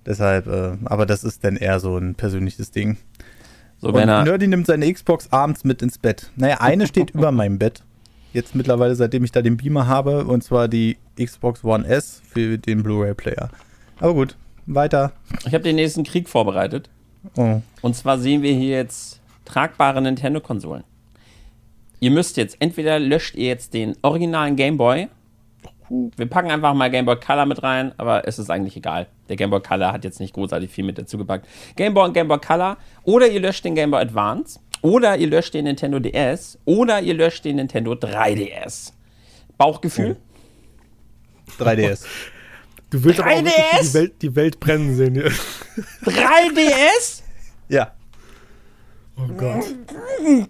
Deshalb, 0.06 0.46
äh, 0.46 0.76
aber 0.84 1.06
das 1.06 1.24
ist 1.24 1.44
dann 1.44 1.56
eher 1.56 1.80
so 1.80 1.96
ein 1.96 2.14
persönliches 2.14 2.70
Ding. 2.70 2.96
So, 3.78 3.88
und 3.88 3.94
Nerdy 3.94 4.46
nimmt 4.46 4.66
seine 4.66 4.92
Xbox 4.92 5.32
abends 5.32 5.64
mit 5.64 5.82
ins 5.82 5.98
Bett. 5.98 6.30
Naja, 6.36 6.60
eine 6.60 6.86
steht 6.86 7.10
über 7.10 7.32
meinem 7.32 7.58
Bett. 7.58 7.82
Jetzt 8.32 8.54
mittlerweile, 8.54 8.94
seitdem 8.94 9.24
ich 9.24 9.32
da 9.32 9.42
den 9.42 9.56
Beamer 9.56 9.86
habe, 9.86 10.24
und 10.24 10.42
zwar 10.42 10.68
die 10.68 10.96
Xbox 11.22 11.62
One 11.62 11.86
S 11.86 12.20
für 12.26 12.58
den 12.58 12.82
Blu-ray-Player. 12.82 13.50
Aber 14.00 14.14
gut, 14.14 14.36
weiter. 14.66 15.12
Ich 15.46 15.54
habe 15.54 15.62
den 15.62 15.76
nächsten 15.76 16.04
Krieg 16.04 16.28
vorbereitet. 16.28 16.90
Oh. 17.36 17.60
Und 17.80 17.94
zwar 17.94 18.18
sehen 18.18 18.42
wir 18.42 18.52
hier 18.52 18.76
jetzt 18.76 19.20
tragbare 19.44 20.02
Nintendo-Konsolen. 20.02 20.84
Ihr 22.00 22.10
müsst 22.10 22.36
jetzt, 22.36 22.56
entweder 22.58 22.98
löscht 22.98 23.34
ihr 23.34 23.46
jetzt 23.46 23.72
den 23.72 23.96
originalen 24.02 24.56
Game 24.56 24.76
Boy 24.76 25.08
wir 25.90 26.26
packen 26.26 26.50
einfach 26.50 26.74
mal 26.74 26.90
Game 26.90 27.04
Boy 27.04 27.16
Color 27.16 27.46
mit 27.46 27.62
rein, 27.62 27.92
aber 27.98 28.26
es 28.26 28.38
ist 28.38 28.50
eigentlich 28.50 28.76
egal. 28.76 29.06
Der 29.28 29.36
Game 29.36 29.50
Boy 29.50 29.60
Color 29.60 29.92
hat 29.92 30.04
jetzt 30.04 30.20
nicht 30.20 30.34
großartig 30.34 30.70
viel 30.70 30.84
mit 30.84 30.98
dazu 30.98 31.18
gepackt. 31.18 31.46
Game 31.76 31.94
Boy 31.94 32.06
und 32.06 32.14
Game 32.14 32.28
Boy 32.28 32.38
Color 32.38 32.76
oder 33.04 33.28
ihr 33.28 33.40
löscht 33.40 33.64
den 33.64 33.74
Game 33.74 33.90
Boy 33.90 34.00
Advance 34.00 34.60
oder 34.82 35.16
ihr 35.16 35.28
löscht 35.28 35.54
den 35.54 35.64
Nintendo 35.64 35.98
DS 35.98 36.58
oder 36.64 37.00
ihr 37.00 37.14
löscht 37.14 37.44
den 37.44 37.56
Nintendo 37.56 37.92
3DS. 37.92 38.92
Bauchgefühl? 39.56 40.16
Oh. 41.58 41.62
3DS. 41.62 42.04
Du 42.90 43.02
willst 43.04 43.20
3DS? 43.20 43.26
aber 43.26 43.40
auch 43.40 43.80
die 43.80 43.94
Welt, 43.94 44.22
die 44.22 44.36
Welt 44.36 44.60
brennen 44.60 44.94
sehen. 44.94 45.16
3DS? 46.04 47.22
Ja. 47.68 47.92
Oh 49.16 49.28
Gott. 49.36 49.64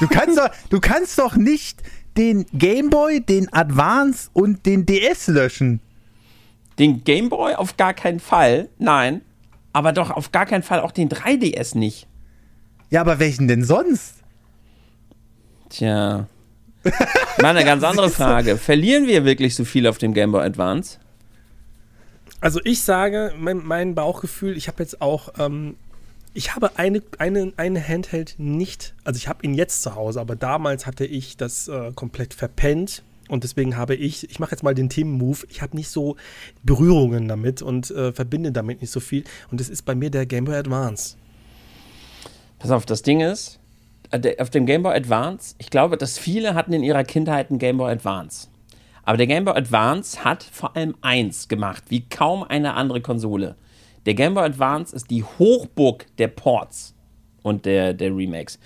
Du 0.00 0.08
kannst 0.08 0.38
doch, 0.38 0.48
du 0.70 0.80
kannst 0.80 1.18
doch 1.18 1.36
nicht 1.36 1.82
den 2.20 2.44
Game 2.52 2.90
Boy, 2.90 3.22
den 3.22 3.50
Advance 3.50 4.28
und 4.34 4.66
den 4.66 4.84
DS 4.84 5.28
löschen. 5.28 5.80
Den 6.78 7.02
Game 7.02 7.30
Boy 7.30 7.54
auf 7.54 7.78
gar 7.78 7.94
keinen 7.94 8.20
Fall, 8.20 8.68
nein. 8.78 9.22
Aber 9.72 9.92
doch 9.92 10.10
auf 10.10 10.30
gar 10.30 10.44
keinen 10.44 10.62
Fall 10.62 10.80
auch 10.80 10.92
den 10.92 11.08
3DS 11.08 11.78
nicht. 11.78 12.06
Ja, 12.90 13.00
aber 13.00 13.18
welchen 13.20 13.48
denn 13.48 13.64
sonst? 13.64 14.16
Tja. 15.70 16.26
Mal 17.40 17.56
eine 17.56 17.64
ganz 17.64 17.82
andere 17.84 18.10
Frage. 18.10 18.58
Verlieren 18.58 19.06
wir 19.06 19.24
wirklich 19.24 19.54
so 19.54 19.64
viel 19.64 19.86
auf 19.86 19.96
dem 19.96 20.12
Game 20.12 20.32
Boy 20.32 20.44
Advance? 20.44 20.98
Also 22.42 22.60
ich 22.64 22.82
sage, 22.82 23.32
mein, 23.38 23.64
mein 23.64 23.94
Bauchgefühl, 23.94 24.58
ich 24.58 24.68
habe 24.68 24.82
jetzt 24.82 25.00
auch 25.00 25.30
ähm, 25.38 25.76
ich 26.32 26.54
habe 26.54 26.78
eine, 26.78 27.02
eine, 27.18 27.52
eine 27.56 27.86
Handheld 27.86 28.36
nicht, 28.38 28.94
also 29.04 29.18
ich 29.18 29.28
habe 29.28 29.44
ihn 29.44 29.54
jetzt 29.54 29.82
zu 29.82 29.94
Hause, 29.94 30.20
aber 30.20 30.36
damals 30.36 30.86
hatte 30.86 31.04
ich 31.04 31.36
das 31.36 31.68
äh, 31.68 31.92
komplett 31.94 32.34
verpennt. 32.34 33.02
Und 33.28 33.44
deswegen 33.44 33.76
habe 33.76 33.94
ich, 33.94 34.28
ich 34.28 34.40
mache 34.40 34.50
jetzt 34.50 34.64
mal 34.64 34.74
den 34.74 34.88
Team-Move, 34.88 35.46
ich 35.48 35.62
habe 35.62 35.76
nicht 35.76 35.88
so 35.88 36.16
Berührungen 36.64 37.28
damit 37.28 37.62
und 37.62 37.88
äh, 37.92 38.12
verbinde 38.12 38.50
damit 38.50 38.80
nicht 38.80 38.90
so 38.90 38.98
viel. 38.98 39.22
Und 39.52 39.60
das 39.60 39.68
ist 39.68 39.82
bei 39.82 39.94
mir 39.94 40.10
der 40.10 40.26
Game 40.26 40.46
Boy 40.46 40.56
Advance. 40.56 41.16
Pass 42.58 42.72
auf, 42.72 42.86
das 42.86 43.02
Ding 43.02 43.20
ist, 43.20 43.60
äh, 44.10 44.36
auf 44.42 44.50
dem 44.50 44.66
Game 44.66 44.82
Boy 44.82 44.96
Advance, 44.96 45.54
ich 45.58 45.70
glaube, 45.70 45.96
dass 45.96 46.18
viele 46.18 46.54
hatten 46.54 46.72
in 46.72 46.82
ihrer 46.82 47.04
Kindheit 47.04 47.50
einen 47.50 47.60
Game 47.60 47.78
Boy 47.78 47.92
Advance. 47.92 48.48
Aber 49.04 49.16
der 49.16 49.28
Game 49.28 49.44
Boy 49.44 49.54
Advance 49.54 50.24
hat 50.24 50.42
vor 50.42 50.76
allem 50.76 50.96
eins 51.00 51.46
gemacht, 51.46 51.84
wie 51.88 52.08
kaum 52.08 52.42
eine 52.42 52.74
andere 52.74 53.00
Konsole. 53.00 53.54
Der 54.06 54.14
Game 54.14 54.34
Boy 54.34 54.44
Advance 54.44 54.94
ist 54.96 55.10
die 55.10 55.24
Hochburg 55.24 56.06
der 56.18 56.28
Ports 56.28 56.94
und 57.42 57.66
der, 57.66 57.92
der 57.92 58.16
Remakes. 58.16 58.58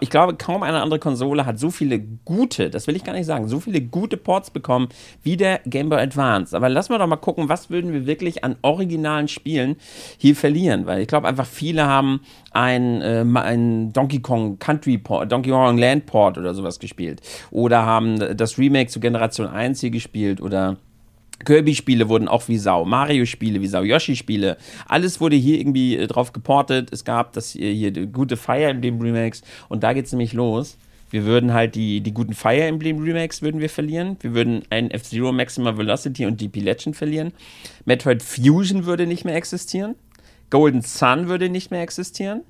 Ich 0.00 0.10
glaube, 0.10 0.34
kaum 0.34 0.62
eine 0.62 0.82
andere 0.82 0.98
Konsole 0.98 1.46
hat 1.46 1.58
so 1.58 1.70
viele 1.70 2.00
gute, 2.00 2.68
das 2.68 2.86
will 2.86 2.96
ich 2.96 3.02
gar 3.04 3.14
nicht 3.14 3.24
sagen, 3.24 3.48
so 3.48 3.60
viele 3.60 3.80
gute 3.80 4.18
Ports 4.18 4.50
bekommen 4.50 4.88
wie 5.22 5.38
der 5.38 5.60
Game 5.64 5.88
Boy 5.88 6.00
Advance. 6.00 6.54
Aber 6.54 6.68
lassen 6.68 6.92
wir 6.92 6.98
doch 6.98 7.06
mal 7.06 7.16
gucken, 7.16 7.48
was 7.48 7.70
würden 7.70 7.92
wir 7.92 8.06
wirklich 8.06 8.44
an 8.44 8.56
originalen 8.60 9.26
Spielen 9.26 9.76
hier 10.18 10.36
verlieren? 10.36 10.84
Weil 10.84 11.00
ich 11.00 11.08
glaube 11.08 11.26
einfach, 11.26 11.46
viele 11.46 11.86
haben 11.86 12.20
ein, 12.50 13.00
äh, 13.00 13.24
ein 13.24 13.92
Donkey 13.92 14.20
Kong 14.20 14.58
Country 14.58 14.98
Port, 14.98 15.32
Donkey 15.32 15.50
Kong 15.50 15.78
Land 15.78 16.04
Port 16.04 16.36
oder 16.36 16.52
sowas 16.52 16.78
gespielt. 16.78 17.22
Oder 17.50 17.86
haben 17.86 18.36
das 18.36 18.58
Remake 18.58 18.90
zu 18.90 19.00
Generation 19.00 19.46
1 19.46 19.80
hier 19.80 19.90
gespielt 19.90 20.42
oder 20.42 20.76
Kirby-Spiele 21.44 22.08
wurden 22.08 22.28
auch 22.28 22.48
wie 22.48 22.58
Sau, 22.58 22.84
Mario-Spiele 22.84 23.60
wie 23.60 23.66
Sau, 23.66 23.82
Yoshi-Spiele, 23.82 24.56
alles 24.86 25.20
wurde 25.20 25.36
hier 25.36 25.58
irgendwie 25.58 25.96
äh, 25.96 26.06
drauf 26.06 26.32
geportet. 26.32 26.92
Es 26.92 27.04
gab 27.04 27.32
das 27.32 27.50
hier, 27.50 27.72
hier 27.72 28.06
gute 28.06 28.36
Fire 28.36 28.64
Emblem 28.64 29.00
Remakes 29.00 29.42
und 29.68 29.82
da 29.82 29.92
geht 29.92 30.06
es 30.06 30.12
nämlich 30.12 30.32
los. 30.32 30.76
Wir 31.10 31.24
würden 31.24 31.52
halt 31.52 31.74
die, 31.74 32.00
die 32.00 32.14
guten 32.14 32.34
Fire 32.34 32.62
Emblem 32.62 33.02
Remakes 33.02 33.42
würden 33.42 33.60
wir 33.60 33.68
verlieren. 33.68 34.16
Wir 34.20 34.32
würden 34.32 34.62
ein 34.70 34.90
F-Zero 34.92 35.32
Maximum 35.32 35.76
Velocity 35.76 36.24
und 36.24 36.40
DP 36.40 36.60
Legend 36.60 36.96
verlieren. 36.96 37.32
Metroid 37.84 38.22
Fusion 38.22 38.86
würde 38.86 39.06
nicht 39.06 39.24
mehr 39.24 39.34
existieren. 39.34 39.96
Golden 40.50 40.82
Sun 40.82 41.28
würde 41.28 41.48
nicht 41.48 41.70
mehr 41.72 41.82
existieren. 41.82 42.42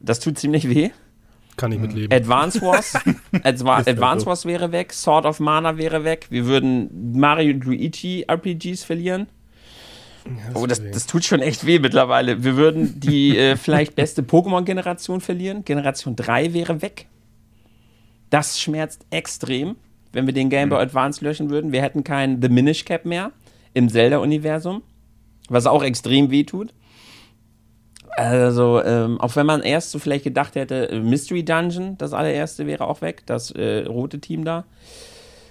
Das 0.00 0.20
tut 0.20 0.38
ziemlich 0.38 0.68
weh. 0.68 0.90
Kann 1.56 1.72
ich 1.72 1.78
mitleben. 1.78 2.14
Advance 2.14 2.60
Wars, 2.60 2.94
Adva 3.42 3.78
Advance 3.78 4.26
Wars 4.26 4.44
wäre 4.44 4.72
weg, 4.72 4.92
Sword 4.92 5.24
of 5.24 5.40
Mana 5.40 5.78
wäre 5.78 6.04
weg, 6.04 6.26
wir 6.28 6.46
würden 6.46 7.18
Mario 7.18 7.54
und 7.54 7.64
Luigi 7.64 8.26
RPGs 8.28 8.84
verlieren. 8.84 9.26
Ja, 10.26 10.32
das 10.52 10.62
oh, 10.62 10.66
das, 10.66 10.82
das, 10.90 11.06
tut 11.06 11.24
schon 11.24 11.40
echt 11.40 11.66
weh 11.66 11.78
mittlerweile. 11.78 12.42
Wir 12.42 12.56
würden 12.56 12.98
die 12.98 13.38
äh, 13.38 13.56
vielleicht 13.56 13.94
beste 13.94 14.22
Pokémon-Generation 14.22 15.20
verlieren. 15.20 15.64
Generation 15.64 16.16
3 16.16 16.52
wäre 16.52 16.82
weg. 16.82 17.06
Das 18.30 18.60
schmerzt 18.60 19.06
extrem, 19.10 19.76
wenn 20.12 20.26
wir 20.26 20.34
den 20.34 20.50
Game 20.50 20.68
Boy 20.68 20.80
hm. 20.80 20.88
Advance 20.88 21.24
löschen 21.24 21.48
würden. 21.48 21.72
Wir 21.72 21.80
hätten 21.80 22.02
keinen 22.02 22.42
The 22.42 22.48
Minish 22.48 22.84
Cap 22.84 23.04
mehr 23.04 23.30
im 23.72 23.88
Zelda-Universum, 23.88 24.82
was 25.48 25.66
auch 25.66 25.84
extrem 25.84 26.30
weh 26.30 26.44
tut. 26.44 26.74
Also, 28.16 28.82
ähm, 28.82 29.20
auch 29.20 29.36
wenn 29.36 29.44
man 29.44 29.62
erst 29.62 29.90
so 29.90 29.98
vielleicht 29.98 30.24
gedacht 30.24 30.54
hätte, 30.54 30.90
äh, 30.90 31.00
Mystery 31.00 31.44
Dungeon, 31.44 31.98
das 31.98 32.14
allererste 32.14 32.66
wäre 32.66 32.86
auch 32.86 33.02
weg, 33.02 33.22
das 33.26 33.50
äh, 33.50 33.84
rote 33.86 34.20
Team 34.20 34.44
da. 34.44 34.64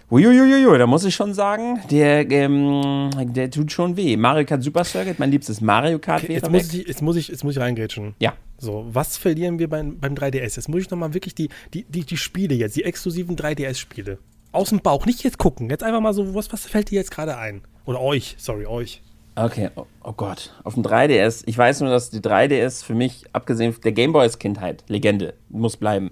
Uiuiuiui, 0.10 0.78
da 0.78 0.86
muss 0.86 1.04
ich 1.04 1.16
schon 1.16 1.34
sagen, 1.34 1.80
der, 1.90 2.30
ähm, 2.30 3.10
der 3.34 3.50
tut 3.50 3.72
schon 3.72 3.98
weh. 3.98 4.18
Mario 4.18 4.46
Kart 4.46 4.64
Super 4.64 4.84
Circuit, 4.84 5.18
mein 5.18 5.32
liebstes 5.32 5.62
Mario 5.62 5.98
Kart 5.98 6.24
okay, 6.24 6.30
wäre 6.30 6.42
jetzt 6.42 6.52
muss, 6.52 6.74
ich, 6.74 6.88
jetzt, 6.88 7.02
muss 7.02 7.16
ich, 7.16 7.28
jetzt 7.28 7.44
muss 7.44 7.56
ich 7.56 7.62
reingrätschen. 7.62 8.16
Ja. 8.20 8.34
So, 8.58 8.86
was 8.88 9.18
verlieren 9.18 9.58
wir 9.60 9.68
beim, 9.68 10.00
beim 10.00 10.14
3DS? 10.14 10.56
Jetzt 10.56 10.70
muss 10.70 10.82
ich 10.82 10.90
nochmal 10.90 11.14
wirklich 11.14 11.34
die, 11.34 11.50
die, 11.74 11.86
die, 11.86 12.04
die 12.04 12.18
Spiele 12.18 12.56
jetzt, 12.56 12.76
die 12.76 12.84
exklusiven 12.84 13.36
3DS-Spiele. 13.36 14.20
Aus 14.52 14.70
dem 14.70 14.80
Bauch, 14.80 15.06
nicht 15.06 15.24
jetzt 15.24 15.38
gucken. 15.38 15.70
Jetzt 15.70 15.84
einfach 15.84 16.02
mal 16.02 16.14
so, 16.14 16.34
was, 16.34 16.54
was 16.54 16.66
fällt 16.66 16.92
dir 16.92 16.96
jetzt 16.96 17.12
gerade 17.12 17.38
ein? 17.38 17.62
Oder 17.86 18.00
euch, 18.00 18.36
sorry, 18.38 18.66
euch. 18.66 19.02
Okay, 19.36 19.70
oh, 19.76 19.86
oh, 20.02 20.14
Gott. 20.14 20.54
Auf 20.64 20.76
dem 20.76 20.84
3DS. 20.84 21.44
Ich 21.46 21.58
weiß 21.58 21.82
nur, 21.82 21.90
dass 21.90 22.10
die 22.10 22.22
3DS 22.22 22.84
für 22.84 22.96
mich, 22.96 23.26
abgesehen 23.34 23.76
der 23.84 23.92
Gameboy 23.92 24.26
ist 24.26 24.40
Kindheit, 24.40 24.84
Legende, 24.88 25.34
muss 25.50 25.76
bleiben. 25.76 26.12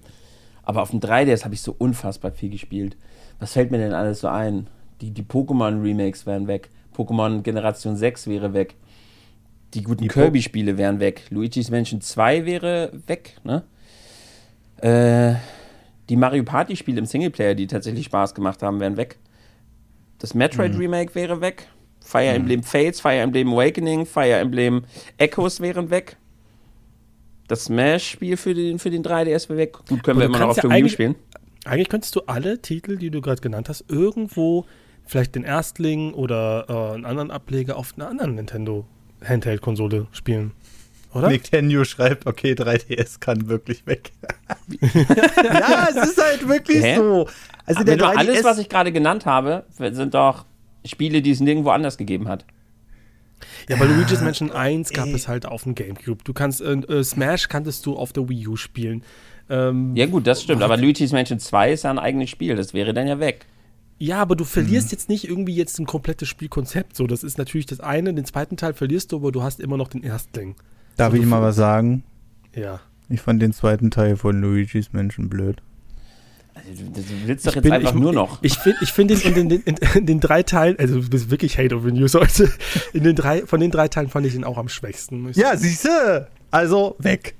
Aber 0.63 0.81
auf 0.81 0.91
dem 0.91 0.99
3DS 0.99 1.45
habe 1.45 1.53
ich 1.53 1.61
so 1.61 1.73
unfassbar 1.77 2.31
viel 2.31 2.49
gespielt. 2.49 2.97
Was 3.39 3.53
fällt 3.53 3.71
mir 3.71 3.77
denn 3.77 3.93
alles 3.93 4.19
so 4.19 4.27
ein? 4.27 4.67
Die, 5.01 5.11
die 5.11 5.23
Pokémon-Remakes 5.23 6.25
wären 6.25 6.47
weg. 6.47 6.69
Pokémon 6.95 7.41
Generation 7.41 7.95
6 7.95 8.27
wäre 8.27 8.53
weg. 8.53 8.75
Die 9.73 9.83
guten 9.83 10.07
Kirby-Spiele 10.07 10.77
wären 10.77 10.99
weg. 10.99 11.23
Luigi's 11.29 11.71
Mansion 11.71 12.01
2 12.01 12.45
wäre 12.45 12.91
weg, 13.07 13.37
ne? 13.43 13.63
Äh, 14.77 15.35
die 16.09 16.15
Mario 16.17 16.43
Party-Spiele 16.43 16.99
im 16.99 17.05
Singleplayer, 17.05 17.55
die 17.55 17.67
tatsächlich 17.67 18.05
Spaß 18.05 18.35
gemacht 18.35 18.61
haben, 18.61 18.79
wären 18.79 18.97
weg. 18.97 19.17
Das 20.19 20.33
Metroid-Remake 20.33 21.11
mhm. 21.11 21.15
wäre 21.15 21.41
weg. 21.41 21.67
Fire 22.13 22.29
mhm. 22.29 22.35
Emblem 22.35 22.63
Fates, 22.63 23.01
Fire 23.01 23.17
Emblem 23.17 23.51
Awakening, 23.53 24.05
Fire 24.05 24.35
Emblem 24.35 24.83
Echoes 25.17 25.59
wären 25.59 25.89
weg. 25.89 26.17
Das 27.47 27.65
Smash-Spiel 27.65 28.37
für 28.37 28.53
den, 28.53 28.77
für 28.77 28.91
den 28.91 29.03
3DS 29.03 29.49
wäre 29.49 29.57
weg. 29.57 29.77
Gut, 29.89 30.03
können 30.03 30.19
wir 30.19 30.27
immer 30.27 30.37
noch 30.37 30.49
auf 30.49 30.57
ja 30.57 30.61
der 30.61 30.71
Wii 30.71 30.89
spielen. 30.89 31.15
Eigentlich 31.65 31.89
könntest 31.89 32.15
du 32.15 32.21
alle 32.27 32.61
Titel, 32.61 32.97
die 32.97 33.09
du 33.09 33.19
gerade 33.19 33.41
genannt 33.41 33.67
hast, 33.67 33.85
irgendwo 33.89 34.65
vielleicht 35.05 35.33
den 35.33 35.43
Erstling 35.43 36.13
oder 36.13 36.65
äh, 36.69 36.93
einen 36.93 37.05
anderen 37.05 37.31
Ableger 37.31 37.77
auf 37.77 37.93
einer 37.95 38.09
anderen 38.09 38.35
Nintendo 38.35 38.85
Handheld-Konsole 39.27 40.07
spielen. 40.11 40.51
Oder? 41.15 41.29
Nick 41.29 41.45
Tenyu 41.45 41.83
schreibt, 41.83 42.27
okay, 42.27 42.53
3DS 42.53 43.19
kann 43.19 43.47
wirklich 43.47 43.87
weg. 43.87 44.11
ja, 44.81 45.87
es 45.89 46.09
ist 46.09 46.23
halt 46.23 46.47
wirklich 46.47 46.83
Hä? 46.83 46.95
so. 46.95 47.27
Also 47.65 47.83
der 47.83 47.97
3DS 47.97 48.17
alles, 48.17 48.43
was 48.43 48.57
ich 48.59 48.69
gerade 48.69 48.91
genannt 48.91 49.25
habe, 49.25 49.65
sind 49.71 50.13
doch 50.13 50.45
Spiele, 50.85 51.21
die 51.21 51.31
es 51.31 51.39
nirgendwo 51.39 51.69
anders 51.69 51.97
gegeben 51.97 52.27
hat. 52.27 52.45
Ja, 53.69 53.77
bei 53.77 53.85
Luigi's 53.85 54.21
Mansion 54.21 54.51
1 54.51 54.91
gab 54.91 55.07
ey. 55.07 55.13
es 55.13 55.27
halt 55.27 55.45
auf 55.45 55.63
dem 55.63 55.75
Gamecube. 55.75 56.23
Du 56.23 56.33
kannst, 56.33 56.61
äh, 56.61 56.73
äh, 56.73 57.03
Smash 57.03 57.49
kanntest 57.49 57.85
du 57.85 57.95
auf 57.95 58.13
der 58.13 58.29
Wii 58.29 58.47
U 58.47 58.55
spielen. 58.55 59.03
Ähm, 59.49 59.95
ja, 59.95 60.05
gut, 60.05 60.27
das 60.27 60.41
stimmt. 60.41 60.61
Aber 60.61 60.77
Luigi's 60.77 61.11
Mansion 61.11 61.39
2 61.39 61.73
ist 61.73 61.83
ja 61.83 61.91
ein 61.91 61.99
eigenes 61.99 62.29
Spiel. 62.29 62.55
Das 62.55 62.73
wäre 62.73 62.93
dann 62.93 63.07
ja 63.07 63.19
weg. 63.19 63.45
Ja, 63.99 64.21
aber 64.21 64.35
du 64.35 64.43
verlierst 64.43 64.87
mhm. 64.87 64.91
jetzt 64.91 65.09
nicht 65.09 65.27
irgendwie 65.27 65.55
jetzt 65.55 65.79
ein 65.79 65.85
komplettes 65.85 66.27
Spielkonzept. 66.27 66.95
So, 66.95 67.07
das 67.07 67.23
ist 67.23 67.37
natürlich 67.37 67.65
das 67.65 67.79
eine. 67.79 68.13
Den 68.13 68.25
zweiten 68.25 68.57
Teil 68.57 68.73
verlierst 68.73 69.11
du, 69.11 69.17
aber 69.17 69.31
du 69.31 69.43
hast 69.43 69.59
immer 69.59 69.77
noch 69.77 69.87
den 69.87 70.03
Erstling. 70.03 70.55
Darf 70.97 71.13
so, 71.13 71.19
ich 71.19 71.25
mal 71.25 71.41
was 71.41 71.55
sagen? 71.55 72.03
Ja. 72.55 72.79
Ich 73.09 73.21
fand 73.21 73.41
den 73.41 73.53
zweiten 73.53 73.91
Teil 73.91 74.15
von 74.15 74.41
Luigi's 74.41 74.93
Menschen 74.93 75.29
blöd. 75.29 75.61
Also, 76.55 76.83
du, 76.83 77.03
willst 77.25 77.45
doch 77.45 77.51
ich 77.51 77.55
jetzt 77.55 77.63
bin, 77.63 77.73
einfach 77.73 77.93
ich, 77.93 77.99
nur 77.99 78.13
noch. 78.13 78.39
Ich, 78.41 78.57
finde 78.57 78.79
ich 78.81 78.93
find 78.93 79.11
in, 79.11 79.35
in, 79.35 79.49
in, 79.49 79.75
in, 79.95 80.05
den 80.05 80.19
drei 80.19 80.43
Teilen, 80.43 80.77
also 80.77 80.99
du 81.01 81.09
bist 81.09 81.31
wirklich 81.31 81.57
Hate 81.57 81.75
of 81.75 81.83
the 81.83 81.91
News 81.91 82.13
heute. 82.13 82.51
In 82.93 83.03
den 83.03 83.15
drei, 83.15 83.45
von 83.45 83.59
den 83.59 83.71
drei 83.71 83.87
Teilen 83.87 84.09
fand 84.09 84.25
ich 84.25 84.35
ihn 84.35 84.43
auch 84.43 84.57
am 84.57 84.69
schwächsten. 84.69 85.31
Ja, 85.33 85.57
siehst 85.57 85.85
du. 85.85 86.27
Also 86.51 86.95
weg. 86.99 87.35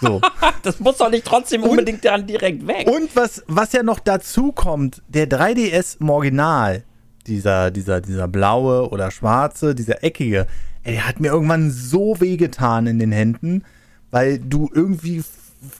So. 0.00 0.20
das 0.62 0.80
muss 0.80 0.98
doch 0.98 1.10
nicht 1.10 1.24
trotzdem 1.24 1.62
und, 1.62 1.70
unbedingt 1.70 2.04
dann 2.04 2.26
direkt 2.26 2.66
weg. 2.66 2.86
Und 2.86 3.14
was, 3.14 3.42
was 3.46 3.72
ja 3.72 3.82
noch 3.82 3.98
dazu 3.98 4.52
kommt, 4.52 5.02
der 5.08 5.28
3DS 5.28 6.00
im 6.00 6.10
Original, 6.10 6.84
dieser, 7.26 7.70
dieser, 7.70 8.00
dieser 8.00 8.28
blaue 8.28 8.88
oder 8.90 9.10
schwarze, 9.10 9.74
dieser 9.74 10.02
eckige, 10.02 10.46
ey, 10.82 10.94
der 10.94 11.08
hat 11.08 11.20
mir 11.20 11.28
irgendwann 11.28 11.70
so 11.70 12.20
wehgetan 12.20 12.86
in 12.86 12.98
den 12.98 13.12
Händen, 13.12 13.64
weil 14.10 14.38
du 14.38 14.70
irgendwie 14.72 15.22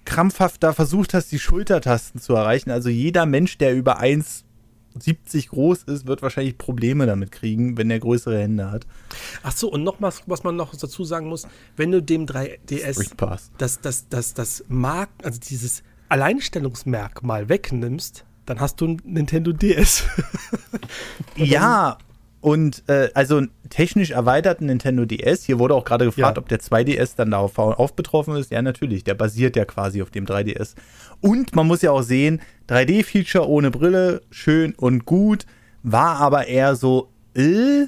krampfhaft 0.04 0.62
da 0.62 0.72
versucht 0.72 1.14
hast, 1.14 1.32
die 1.32 1.38
Schultertasten 1.38 2.20
zu 2.20 2.34
erreichen. 2.34 2.70
Also 2.70 2.88
jeder 2.88 3.26
Mensch, 3.26 3.58
der 3.58 3.74
über 3.74 4.00
1,70 4.00 5.48
groß 5.48 5.84
ist, 5.84 6.06
wird 6.06 6.22
wahrscheinlich 6.22 6.58
Probleme 6.58 7.06
damit 7.06 7.32
kriegen, 7.32 7.76
wenn 7.76 7.90
er 7.90 7.98
größere 7.98 8.38
Hände 8.38 8.70
hat. 8.70 8.86
Ach 9.42 9.52
so, 9.52 9.70
und 9.70 9.82
noch 9.82 10.00
was, 10.00 10.22
was 10.26 10.42
man 10.44 10.56
noch 10.56 10.74
dazu 10.74 11.04
sagen 11.04 11.28
muss, 11.28 11.46
wenn 11.76 11.90
du 11.90 12.02
dem 12.02 12.26
3DS 12.26 12.98
das, 13.58 13.80
das, 13.80 14.08
das, 14.08 14.34
das 14.34 14.64
Mark, 14.68 15.10
also 15.22 15.40
dieses 15.40 15.82
Alleinstellungsmerkmal 16.08 17.48
wegnimmst, 17.48 18.24
dann 18.46 18.60
hast 18.60 18.80
du 18.80 18.88
ein 18.88 19.02
Nintendo 19.04 19.52
DS. 19.52 20.04
ja, 21.36 21.98
und 22.40 22.84
äh, 22.88 23.10
also 23.14 23.42
technisch 23.68 24.12
erweiterten 24.12 24.66
Nintendo 24.66 25.04
DS. 25.04 25.44
Hier 25.44 25.58
wurde 25.58 25.74
auch 25.74 25.84
gerade 25.84 26.06
gefragt, 26.06 26.36
ja. 26.36 26.42
ob 26.42 26.48
der 26.48 26.60
2DS 26.60 27.14
dann 27.16 27.32
darauf 27.32 27.58
auf 27.58 27.94
betroffen 27.94 28.34
ist. 28.36 28.50
Ja, 28.50 28.62
natürlich. 28.62 29.04
Der 29.04 29.14
basiert 29.14 29.56
ja 29.56 29.66
quasi 29.66 30.00
auf 30.00 30.10
dem 30.10 30.24
3DS. 30.24 30.74
Und 31.20 31.54
man 31.54 31.66
muss 31.66 31.82
ja 31.82 31.90
auch 31.90 32.02
sehen, 32.02 32.40
3D-Feature 32.68 33.46
ohne 33.46 33.70
Brille, 33.70 34.22
schön 34.30 34.74
und 34.74 35.04
gut, 35.04 35.44
war 35.82 36.16
aber 36.16 36.46
eher 36.46 36.76
so, 36.76 37.10
äh, 37.34 37.86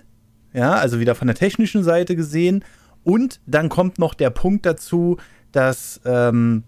ja, 0.52 0.72
also 0.74 1.00
wieder 1.00 1.14
von 1.14 1.28
der 1.28 1.36
technischen 1.36 1.82
Seite 1.82 2.14
gesehen. 2.14 2.62
Und 3.04 3.40
dann 3.46 3.70
kommt 3.70 3.98
noch 3.98 4.12
der 4.12 4.30
Punkt 4.30 4.66
dazu, 4.66 5.16
dass 5.50 6.00
ähm, 6.04 6.64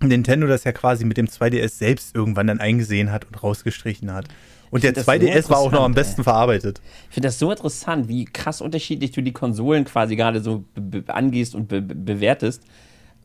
Nintendo 0.00 0.46
das 0.46 0.64
ja 0.64 0.72
quasi 0.72 1.04
mit 1.04 1.18
dem 1.18 1.26
2DS 1.26 1.76
selbst 1.76 2.16
irgendwann 2.16 2.46
dann 2.46 2.58
eingesehen 2.58 3.12
hat 3.12 3.26
und 3.26 3.42
rausgestrichen 3.42 4.12
hat. 4.12 4.28
Und 4.72 4.82
der 4.82 4.94
2DS 4.94 5.42
so 5.42 5.50
war 5.50 5.58
auch 5.58 5.70
noch 5.70 5.82
am 5.82 5.92
besten 5.92 6.22
ey. 6.22 6.24
verarbeitet. 6.24 6.80
Ich 7.10 7.14
finde 7.14 7.28
das 7.28 7.38
so 7.38 7.50
interessant, 7.50 8.08
wie 8.08 8.24
krass 8.24 8.62
unterschiedlich 8.62 9.12
du 9.12 9.20
die 9.20 9.32
Konsolen 9.32 9.84
quasi 9.84 10.16
gerade 10.16 10.40
so 10.40 10.64
angehst 11.08 11.54
und 11.54 11.68
be 11.68 11.82
bewertest. 11.82 12.62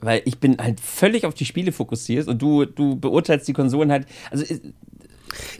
Weil 0.01 0.21
ich 0.25 0.39
bin 0.39 0.57
halt 0.57 0.81
völlig 0.81 1.25
auf 1.25 1.33
die 1.33 1.45
Spiele 1.45 1.71
fokussiert 1.71 2.27
und 2.27 2.41
du, 2.41 2.65
du 2.65 2.97
beurteilst 2.97 3.47
die 3.47 3.53
Konsolen 3.53 3.93
halt. 3.93 4.07
Also, 4.29 4.43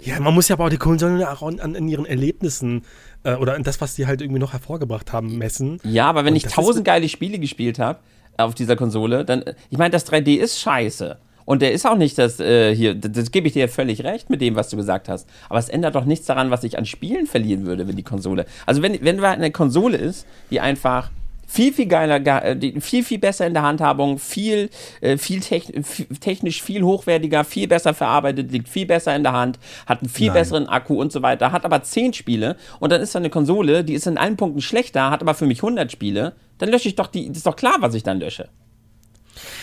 ja, 0.04 0.20
man 0.20 0.34
muss 0.34 0.50
ja 0.50 0.58
aber 0.58 0.66
auch 0.66 0.70
die 0.70 0.78
Konsolen 0.78 1.24
auch 1.24 1.42
an, 1.42 1.62
an, 1.62 1.78
an 1.78 1.88
ihren 1.88 2.06
Erlebnissen 2.06 2.84
äh, 3.24 3.36
oder 3.36 3.56
an 3.56 3.64
das, 3.64 3.80
was 3.80 3.96
sie 3.96 4.08
halt 4.08 4.22
irgendwie 4.22 4.42
noch 4.42 4.52
hervorgebracht 4.52 5.14
haben, 5.14 5.38
messen. 5.38 5.80
Ja, 5.86 6.10
aber 6.10 6.26
wenn 6.26 6.34
und 6.34 6.38
ich 6.38 6.44
tausend 6.44 6.84
geile 6.84 7.08
Spiele 7.08 7.40
gespielt 7.40 7.80
habe 7.80 8.00
auf 8.36 8.56
dieser 8.56 8.76
Konsole, 8.76 9.24
dann. 9.24 9.46
Ich 9.70 9.78
meine, 9.78 9.92
das 9.92 10.06
3D 10.06 10.36
ist 10.36 10.60
scheiße. 10.60 11.18
Und 11.48 11.62
der 11.62 11.72
ist 11.72 11.88
auch 11.88 11.96
nicht 11.96 12.18
das 12.18 12.42
äh, 12.42 12.76
hier, 12.76 12.94
das, 12.94 13.14
das 13.14 13.32
gebe 13.32 13.48
ich 13.48 13.54
dir 13.54 13.70
völlig 13.70 14.04
recht 14.04 14.30
mit 14.30 14.42
dem, 14.42 14.58
was 14.58 14.68
du 14.68 14.76
gesagt 14.76 15.08
hast. 15.08 15.30
Aber 15.48 15.58
es 15.60 15.70
ändert 15.70 15.96
doch 15.96 16.04
nichts 16.04 16.26
daran, 16.26 16.52
was 16.52 16.66
ich 16.66 16.78
an 16.78 16.86
Spielen 16.86 17.26
verlieren 17.26 17.66
würde, 17.66 17.88
wenn 17.88 17.96
die 17.96 18.04
Konsole. 18.04 18.46
Also 18.66 18.82
wenn, 18.82 19.02
wenn 19.02 19.24
eine 19.24 19.50
Konsole 19.50 19.96
ist, 19.96 20.28
die 20.52 20.60
einfach 20.60 21.10
viel, 21.48 21.72
viel 21.72 21.86
geiler, 21.86 22.20
äh, 22.44 22.82
viel, 22.82 23.02
viel 23.02 23.18
besser 23.18 23.48
in 23.48 23.54
der 23.54 23.64
Handhabung, 23.64 24.20
viel, 24.20 24.70
äh, 25.00 25.18
viel 25.18 25.40
technisch 25.40 26.62
viel 26.62 26.84
hochwertiger, 26.84 27.46
viel 27.46 27.70
besser 27.70 27.94
verarbeitet, 27.94 28.52
liegt 28.52 28.68
viel 28.68 28.86
besser 28.86 29.16
in 29.16 29.24
der 29.24 29.32
Hand, 29.32 29.58
hat 29.86 30.02
einen 30.02 30.10
viel 30.10 30.28
Nein. 30.28 30.34
besseren 30.34 30.68
Akku 30.68 31.00
und 31.00 31.14
so 31.14 31.22
weiter, 31.22 31.54
hat 31.54 31.64
aber 31.64 31.82
10 31.82 32.12
Spiele 32.12 32.58
und 32.82 32.92
dann 32.92 33.02
ist 33.02 33.16
da 33.16 33.20
eine 33.20 33.30
Konsole, 33.30 33.86
die 33.86 33.94
ist 33.94 34.06
in 34.06 34.18
allen 34.18 34.36
Punkten 34.36 34.60
schlechter, 34.60 35.12
hat 35.12 35.22
aber 35.22 35.34
für 35.34 35.46
mich 35.46 35.60
100 35.60 35.90
Spiele, 35.94 36.34
dann 36.58 36.68
lösche 36.68 36.90
ich 36.90 36.96
doch 36.96 37.08
die, 37.08 37.30
das 37.30 37.38
ist 37.38 37.48
doch 37.48 37.56
klar, 37.56 37.78
was 37.80 37.94
ich 37.94 38.04
dann 38.04 38.20
lösche. 38.20 38.50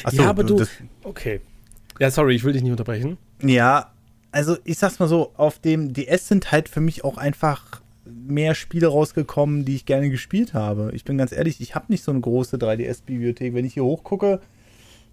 Achso, 0.02 0.22
ja, 0.22 0.30
aber 0.30 0.44
du, 0.44 0.64
okay. 1.02 1.42
Ja, 2.00 2.10
sorry, 2.10 2.34
ich 2.34 2.44
will 2.44 2.52
dich 2.52 2.62
nicht 2.62 2.72
unterbrechen. 2.72 3.18
Ja, 3.42 3.92
also 4.32 4.56
ich 4.64 4.78
sag's 4.78 4.98
mal 4.98 5.08
so, 5.08 5.32
auf 5.36 5.58
dem 5.58 5.92
DS 5.92 6.28
sind 6.28 6.50
halt 6.50 6.68
für 6.68 6.80
mich 6.80 7.04
auch 7.04 7.18
einfach 7.18 7.80
mehr 8.04 8.54
Spiele 8.54 8.88
rausgekommen, 8.88 9.64
die 9.64 9.76
ich 9.76 9.86
gerne 9.86 10.10
gespielt 10.10 10.54
habe. 10.54 10.90
Ich 10.94 11.04
bin 11.04 11.16
ganz 11.16 11.32
ehrlich, 11.32 11.60
ich 11.60 11.74
habe 11.74 11.86
nicht 11.88 12.04
so 12.04 12.10
eine 12.10 12.20
große 12.20 12.56
3DS-Bibliothek. 12.56 13.54
Wenn 13.54 13.64
ich 13.64 13.74
hier 13.74 13.84
hochgucke, 13.84 14.40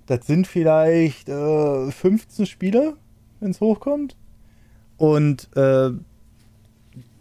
das 0.08 0.26
sind 0.28 0.48
vielleicht 0.48 1.30
äh, 1.30 1.92
15 1.92 2.46
Spiele, 2.46 2.96
wenn 3.40 3.52
es 3.52 3.62
hochkommt. 3.62 4.16
Und 4.98 5.56
äh, 5.56 5.92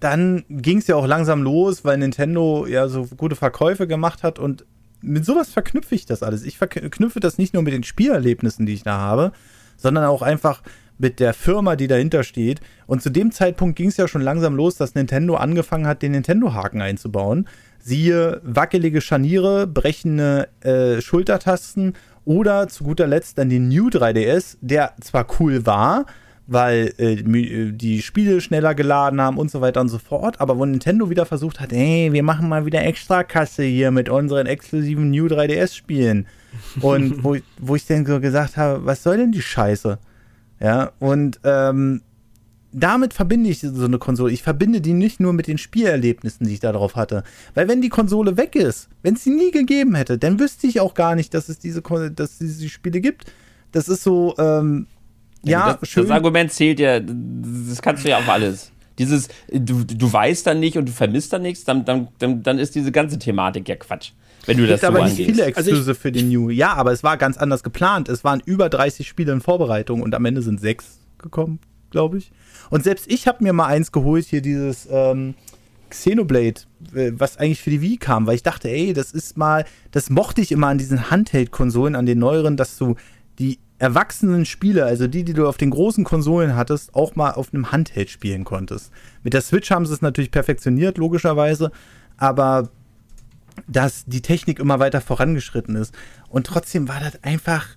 dann 0.00 0.44
ging 0.48 0.78
es 0.78 0.86
ja 0.86 0.96
auch 0.96 1.06
langsam 1.06 1.42
los, 1.42 1.84
weil 1.84 1.98
Nintendo 1.98 2.66
ja 2.66 2.88
so 2.88 3.06
gute 3.16 3.36
Verkäufe 3.36 3.86
gemacht 3.86 4.22
hat 4.22 4.38
und 4.38 4.64
mit 5.02 5.24
sowas 5.24 5.50
verknüpfe 5.50 5.94
ich 5.94 6.06
das 6.06 6.22
alles. 6.22 6.44
Ich 6.44 6.58
verknüpfe 6.58 7.20
das 7.20 7.38
nicht 7.38 7.54
nur 7.54 7.62
mit 7.62 7.72
den 7.72 7.84
Spielerlebnissen, 7.84 8.66
die 8.66 8.74
ich 8.74 8.82
da 8.82 8.98
habe, 8.98 9.32
sondern 9.76 10.04
auch 10.04 10.22
einfach 10.22 10.62
mit 10.98 11.18
der 11.18 11.32
Firma, 11.32 11.76
die 11.76 11.88
dahinter 11.88 12.22
steht. 12.22 12.60
Und 12.86 13.02
zu 13.02 13.10
dem 13.10 13.32
Zeitpunkt 13.32 13.76
ging 13.76 13.88
es 13.88 13.96
ja 13.96 14.06
schon 14.06 14.20
langsam 14.20 14.54
los, 14.54 14.76
dass 14.76 14.94
Nintendo 14.94 15.36
angefangen 15.36 15.86
hat, 15.86 16.02
den 16.02 16.12
Nintendo-Haken 16.12 16.82
einzubauen. 16.82 17.48
Siehe 17.78 18.42
wackelige 18.44 19.00
Scharniere, 19.00 19.66
brechende 19.66 20.48
äh, 20.60 21.00
Schultertasten 21.00 21.94
oder 22.26 22.68
zu 22.68 22.84
guter 22.84 23.06
Letzt 23.06 23.38
dann 23.38 23.48
den 23.48 23.68
New 23.68 23.88
3DS, 23.88 24.58
der 24.60 24.92
zwar 25.00 25.26
cool 25.40 25.64
war, 25.64 26.04
weil 26.50 26.92
äh, 26.98 27.12
äh, 27.12 27.72
die 27.72 28.02
Spiele 28.02 28.40
schneller 28.40 28.74
geladen 28.74 29.20
haben 29.20 29.38
und 29.38 29.52
so 29.52 29.60
weiter 29.60 29.80
und 29.80 29.88
so 29.88 29.98
fort. 29.98 30.40
Aber 30.40 30.58
wo 30.58 30.66
Nintendo 30.66 31.08
wieder 31.08 31.24
versucht 31.24 31.60
hat, 31.60 31.72
ey, 31.72 32.12
wir 32.12 32.24
machen 32.24 32.48
mal 32.48 32.66
wieder 32.66 32.84
Extrakasse 32.84 33.62
hier 33.62 33.92
mit 33.92 34.08
unseren 34.08 34.48
exklusiven 34.48 35.10
New 35.10 35.26
3DS-Spielen. 35.26 36.26
Und 36.80 37.22
wo, 37.22 37.36
wo 37.58 37.76
ich 37.76 37.86
dann 37.86 38.04
so 38.04 38.18
gesagt 38.18 38.56
habe, 38.56 38.84
was 38.84 39.04
soll 39.04 39.18
denn 39.18 39.30
die 39.30 39.40
Scheiße? 39.40 40.00
Ja, 40.58 40.90
und 40.98 41.38
ähm, 41.44 42.02
damit 42.72 43.14
verbinde 43.14 43.48
ich 43.48 43.60
so 43.60 43.84
eine 43.84 43.98
Konsole. 43.98 44.32
Ich 44.32 44.42
verbinde 44.42 44.80
die 44.80 44.92
nicht 44.92 45.20
nur 45.20 45.32
mit 45.32 45.46
den 45.46 45.58
Spielerlebnissen, 45.58 46.46
die 46.46 46.54
ich 46.54 46.60
darauf 46.60 46.96
hatte. 46.96 47.22
Weil 47.54 47.68
wenn 47.68 47.80
die 47.80 47.88
Konsole 47.88 48.36
weg 48.36 48.56
ist, 48.56 48.88
wenn 49.02 49.14
es 49.14 49.22
sie 49.22 49.30
nie 49.30 49.52
gegeben 49.52 49.94
hätte, 49.94 50.18
dann 50.18 50.40
wüsste 50.40 50.66
ich 50.66 50.80
auch 50.80 50.94
gar 50.94 51.14
nicht, 51.14 51.32
dass 51.34 51.48
es 51.48 51.60
diese, 51.60 51.82
dass 51.82 52.32
es 52.32 52.38
diese 52.38 52.68
Spiele 52.68 53.00
gibt. 53.00 53.32
Das 53.70 53.88
ist 53.88 54.02
so, 54.02 54.34
ähm, 54.38 54.88
ja, 55.42 55.74
das, 55.74 55.88
schön. 55.88 56.04
Das 56.04 56.12
Argument 56.12 56.52
zählt 56.52 56.80
ja, 56.80 57.00
das 57.00 57.80
kannst 57.82 58.04
du 58.04 58.08
ja 58.08 58.18
auf 58.18 58.28
alles. 58.28 58.72
Dieses, 58.98 59.28
du, 59.50 59.84
du 59.84 60.12
weißt 60.12 60.46
dann 60.46 60.60
nicht 60.60 60.76
und 60.76 60.86
du 60.86 60.92
vermisst 60.92 61.32
dann 61.32 61.42
nichts, 61.42 61.64
dann, 61.64 61.84
dann, 61.84 62.08
dann, 62.18 62.42
dann 62.42 62.58
ist 62.58 62.74
diese 62.74 62.92
ganze 62.92 63.18
Thematik 63.18 63.68
ja 63.68 63.76
Quatsch. 63.76 64.12
Wenn 64.46 64.58
du 64.58 64.66
das 64.66 64.80
so 64.80 64.88
aber 64.88 65.00
angehst. 65.00 65.18
nicht 65.18 65.30
viele 65.30 65.44
Exklusive 65.44 65.76
also 65.76 65.94
für 65.94 66.12
den 66.12 66.28
New. 66.28 66.50
Ja, 66.50 66.74
aber 66.74 66.92
es 66.92 67.02
war 67.02 67.16
ganz 67.16 67.36
anders 67.36 67.62
geplant. 67.62 68.08
Es 68.08 68.24
waren 68.24 68.42
über 68.44 68.68
30 68.68 69.06
Spiele 69.06 69.32
in 69.32 69.40
Vorbereitung 69.40 70.02
und 70.02 70.14
am 70.14 70.24
Ende 70.24 70.42
sind 70.42 70.60
sechs 70.60 70.98
gekommen, 71.18 71.60
glaube 71.90 72.18
ich. 72.18 72.30
Und 72.70 72.84
selbst 72.84 73.10
ich 73.10 73.26
habe 73.26 73.42
mir 73.42 73.52
mal 73.52 73.66
eins 73.66 73.92
geholt, 73.92 74.26
hier 74.26 74.42
dieses 74.42 74.88
ähm, 74.90 75.34
Xenoblade, 75.90 76.62
äh, 76.94 77.12
was 77.14 77.36
eigentlich 77.36 77.60
für 77.60 77.70
die 77.70 77.82
Wii 77.82 77.98
kam, 77.98 78.26
weil 78.26 78.36
ich 78.36 78.42
dachte, 78.42 78.68
ey, 78.68 78.92
das 78.92 79.12
ist 79.12 79.36
mal, 79.36 79.64
das 79.90 80.08
mochte 80.10 80.40
ich 80.40 80.52
immer 80.52 80.68
an 80.68 80.78
diesen 80.78 81.10
Handheld-Konsolen, 81.10 81.94
an 81.94 82.06
den 82.06 82.18
neueren, 82.18 82.56
dass 82.56 82.78
du 82.78 82.96
die 83.38 83.58
erwachsenen 83.80 84.44
Spiele, 84.44 84.84
also 84.84 85.06
die, 85.06 85.24
die 85.24 85.32
du 85.32 85.48
auf 85.48 85.56
den 85.56 85.70
großen 85.70 86.04
Konsolen 86.04 86.54
hattest, 86.54 86.94
auch 86.94 87.16
mal 87.16 87.32
auf 87.32 87.52
einem 87.52 87.72
Handheld 87.72 88.10
spielen 88.10 88.44
konntest. 88.44 88.92
Mit 89.22 89.32
der 89.32 89.40
Switch 89.40 89.70
haben 89.70 89.86
sie 89.86 89.94
es 89.94 90.02
natürlich 90.02 90.30
perfektioniert, 90.30 90.98
logischerweise, 90.98 91.72
aber 92.18 92.68
dass 93.66 94.04
die 94.04 94.20
Technik 94.20 94.58
immer 94.58 94.80
weiter 94.80 95.00
vorangeschritten 95.00 95.76
ist. 95.76 95.94
Und 96.28 96.46
trotzdem 96.46 96.88
war 96.88 97.00
das 97.00 97.24
einfach, 97.24 97.68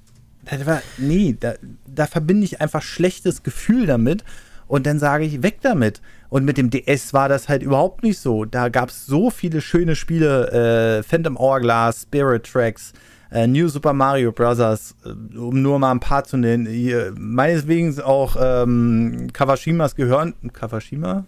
das 0.44 0.66
war, 0.66 0.82
nee, 0.98 1.38
da, 1.40 1.54
da 1.88 2.06
verbinde 2.06 2.44
ich 2.44 2.60
einfach 2.60 2.82
schlechtes 2.82 3.42
Gefühl 3.44 3.86
damit. 3.86 4.26
Und 4.68 4.86
dann 4.86 5.00
sage 5.00 5.24
ich, 5.24 5.42
weg 5.42 5.60
damit. 5.62 6.02
Und 6.30 6.44
mit 6.44 6.58
dem 6.58 6.70
DS 6.70 7.14
war 7.14 7.30
das 7.30 7.48
halt 7.48 7.64
überhaupt 7.64 8.04
nicht 8.04 8.20
so. 8.20 8.44
Da 8.44 8.70
gab 8.70 8.90
es 8.90 9.06
so 9.06 9.30
viele 9.30 9.62
schöne 9.62 9.96
Spiele, 9.96 11.00
äh, 11.00 11.04
Phantom 11.04 11.38
Hourglass, 11.38 12.04
Spirit 12.04 12.44
Tracks, 12.44 12.92
äh, 13.34 13.48
New 13.48 13.68
Super 13.68 13.94
Mario 13.94 14.32
Bros., 14.32 14.60
äh, 14.60 15.38
um 15.38 15.62
nur 15.62 15.80
mal 15.80 15.92
ein 15.92 16.00
paar 16.00 16.24
zu 16.24 16.38
nennen. 16.38 16.68
Hier, 16.68 17.14
meineswegen 17.18 18.00
auch 18.02 18.36
ähm, 18.40 19.30
Kawashimas 19.34 19.96
Gehirn. 19.96 20.36
Kawashima? 20.54 21.26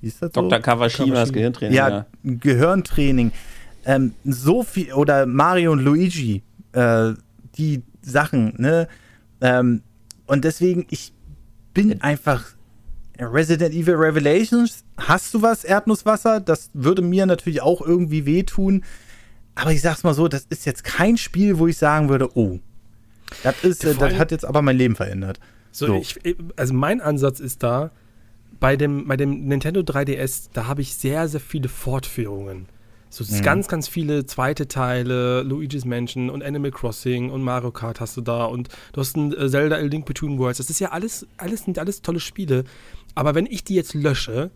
Hieß 0.00 0.18
das 0.18 0.32
so? 0.34 0.42
Dr. 0.42 0.58
Kawashimas 0.58 1.06
Kawashima. 1.06 1.32
Gehirntraining. 1.32 1.76
Ja, 1.76 1.88
ja, 1.88 2.06
Gehirntraining. 2.24 3.32
ähm, 3.86 4.14
so 4.24 4.62
viel, 4.64 4.92
oder 4.92 5.26
Mario 5.26 5.72
und 5.72 5.80
Luigi, 5.80 6.42
äh, 6.72 7.12
die 7.56 7.82
Sachen, 8.02 8.54
ne? 8.58 8.88
Ähm, 9.40 9.82
und 10.26 10.44
deswegen, 10.44 10.86
ich 10.90 11.12
bin 11.72 12.00
einfach 12.02 12.44
Resident 13.18 13.74
Evil 13.74 13.94
Revelations, 13.94 14.84
hast 14.96 15.32
du 15.34 15.42
was, 15.42 15.64
Erdnusswasser? 15.64 16.40
Das 16.40 16.70
würde 16.72 17.02
mir 17.02 17.26
natürlich 17.26 17.62
auch 17.62 17.80
irgendwie 17.80 18.26
wehtun. 18.26 18.84
Aber 19.54 19.72
ich 19.72 19.80
sag's 19.80 20.02
mal 20.02 20.14
so, 20.14 20.28
das 20.28 20.46
ist 20.48 20.66
jetzt 20.66 20.84
kein 20.84 21.16
Spiel, 21.16 21.58
wo 21.58 21.66
ich 21.66 21.76
sagen 21.76 22.08
würde, 22.08 22.36
oh, 22.36 22.58
das, 23.42 23.62
ist, 23.62 23.84
äh, 23.84 23.94
das 23.94 24.14
hat 24.14 24.30
jetzt 24.30 24.44
aber 24.44 24.62
mein 24.62 24.76
Leben 24.76 24.96
verändert. 24.96 25.38
So, 25.70 25.86
so. 25.86 25.94
Ich, 25.96 26.36
also 26.56 26.74
mein 26.74 27.00
Ansatz 27.00 27.40
ist 27.40 27.62
da, 27.62 27.90
bei 28.60 28.76
dem, 28.76 29.08
bei 29.08 29.16
dem 29.16 29.46
Nintendo 29.46 29.80
3DS, 29.80 30.50
da 30.52 30.66
habe 30.66 30.80
ich 30.80 30.94
sehr, 30.94 31.28
sehr 31.28 31.40
viele 31.40 31.68
Fortführungen. 31.68 32.66
So 33.10 33.24
mhm. 33.24 33.42
ganz, 33.42 33.68
ganz 33.68 33.86
viele 33.86 34.26
zweite 34.26 34.66
Teile, 34.66 35.42
Luigi's 35.42 35.84
Mansion 35.84 36.30
und 36.30 36.42
Animal 36.42 36.72
Crossing 36.72 37.30
und 37.30 37.42
Mario 37.42 37.70
Kart 37.70 38.00
hast 38.00 38.16
du 38.16 38.20
da 38.20 38.44
und 38.46 38.68
du 38.92 39.00
hast 39.00 39.16
ein 39.16 39.32
äh, 39.32 39.48
Zelda 39.48 39.76
A 39.76 39.80
Link 39.80 40.04
Between 40.04 40.38
Worlds. 40.38 40.58
Das 40.58 40.70
ist 40.70 40.80
ja 40.80 40.90
alles, 40.90 41.26
alles 41.36 41.64
sind 41.64 41.78
alles 41.78 42.02
tolle 42.02 42.18
Spiele. 42.18 42.64
Aber 43.14 43.34
wenn 43.36 43.46
ich 43.46 43.62
die 43.62 43.74
jetzt 43.74 43.94
lösche, 43.94 44.50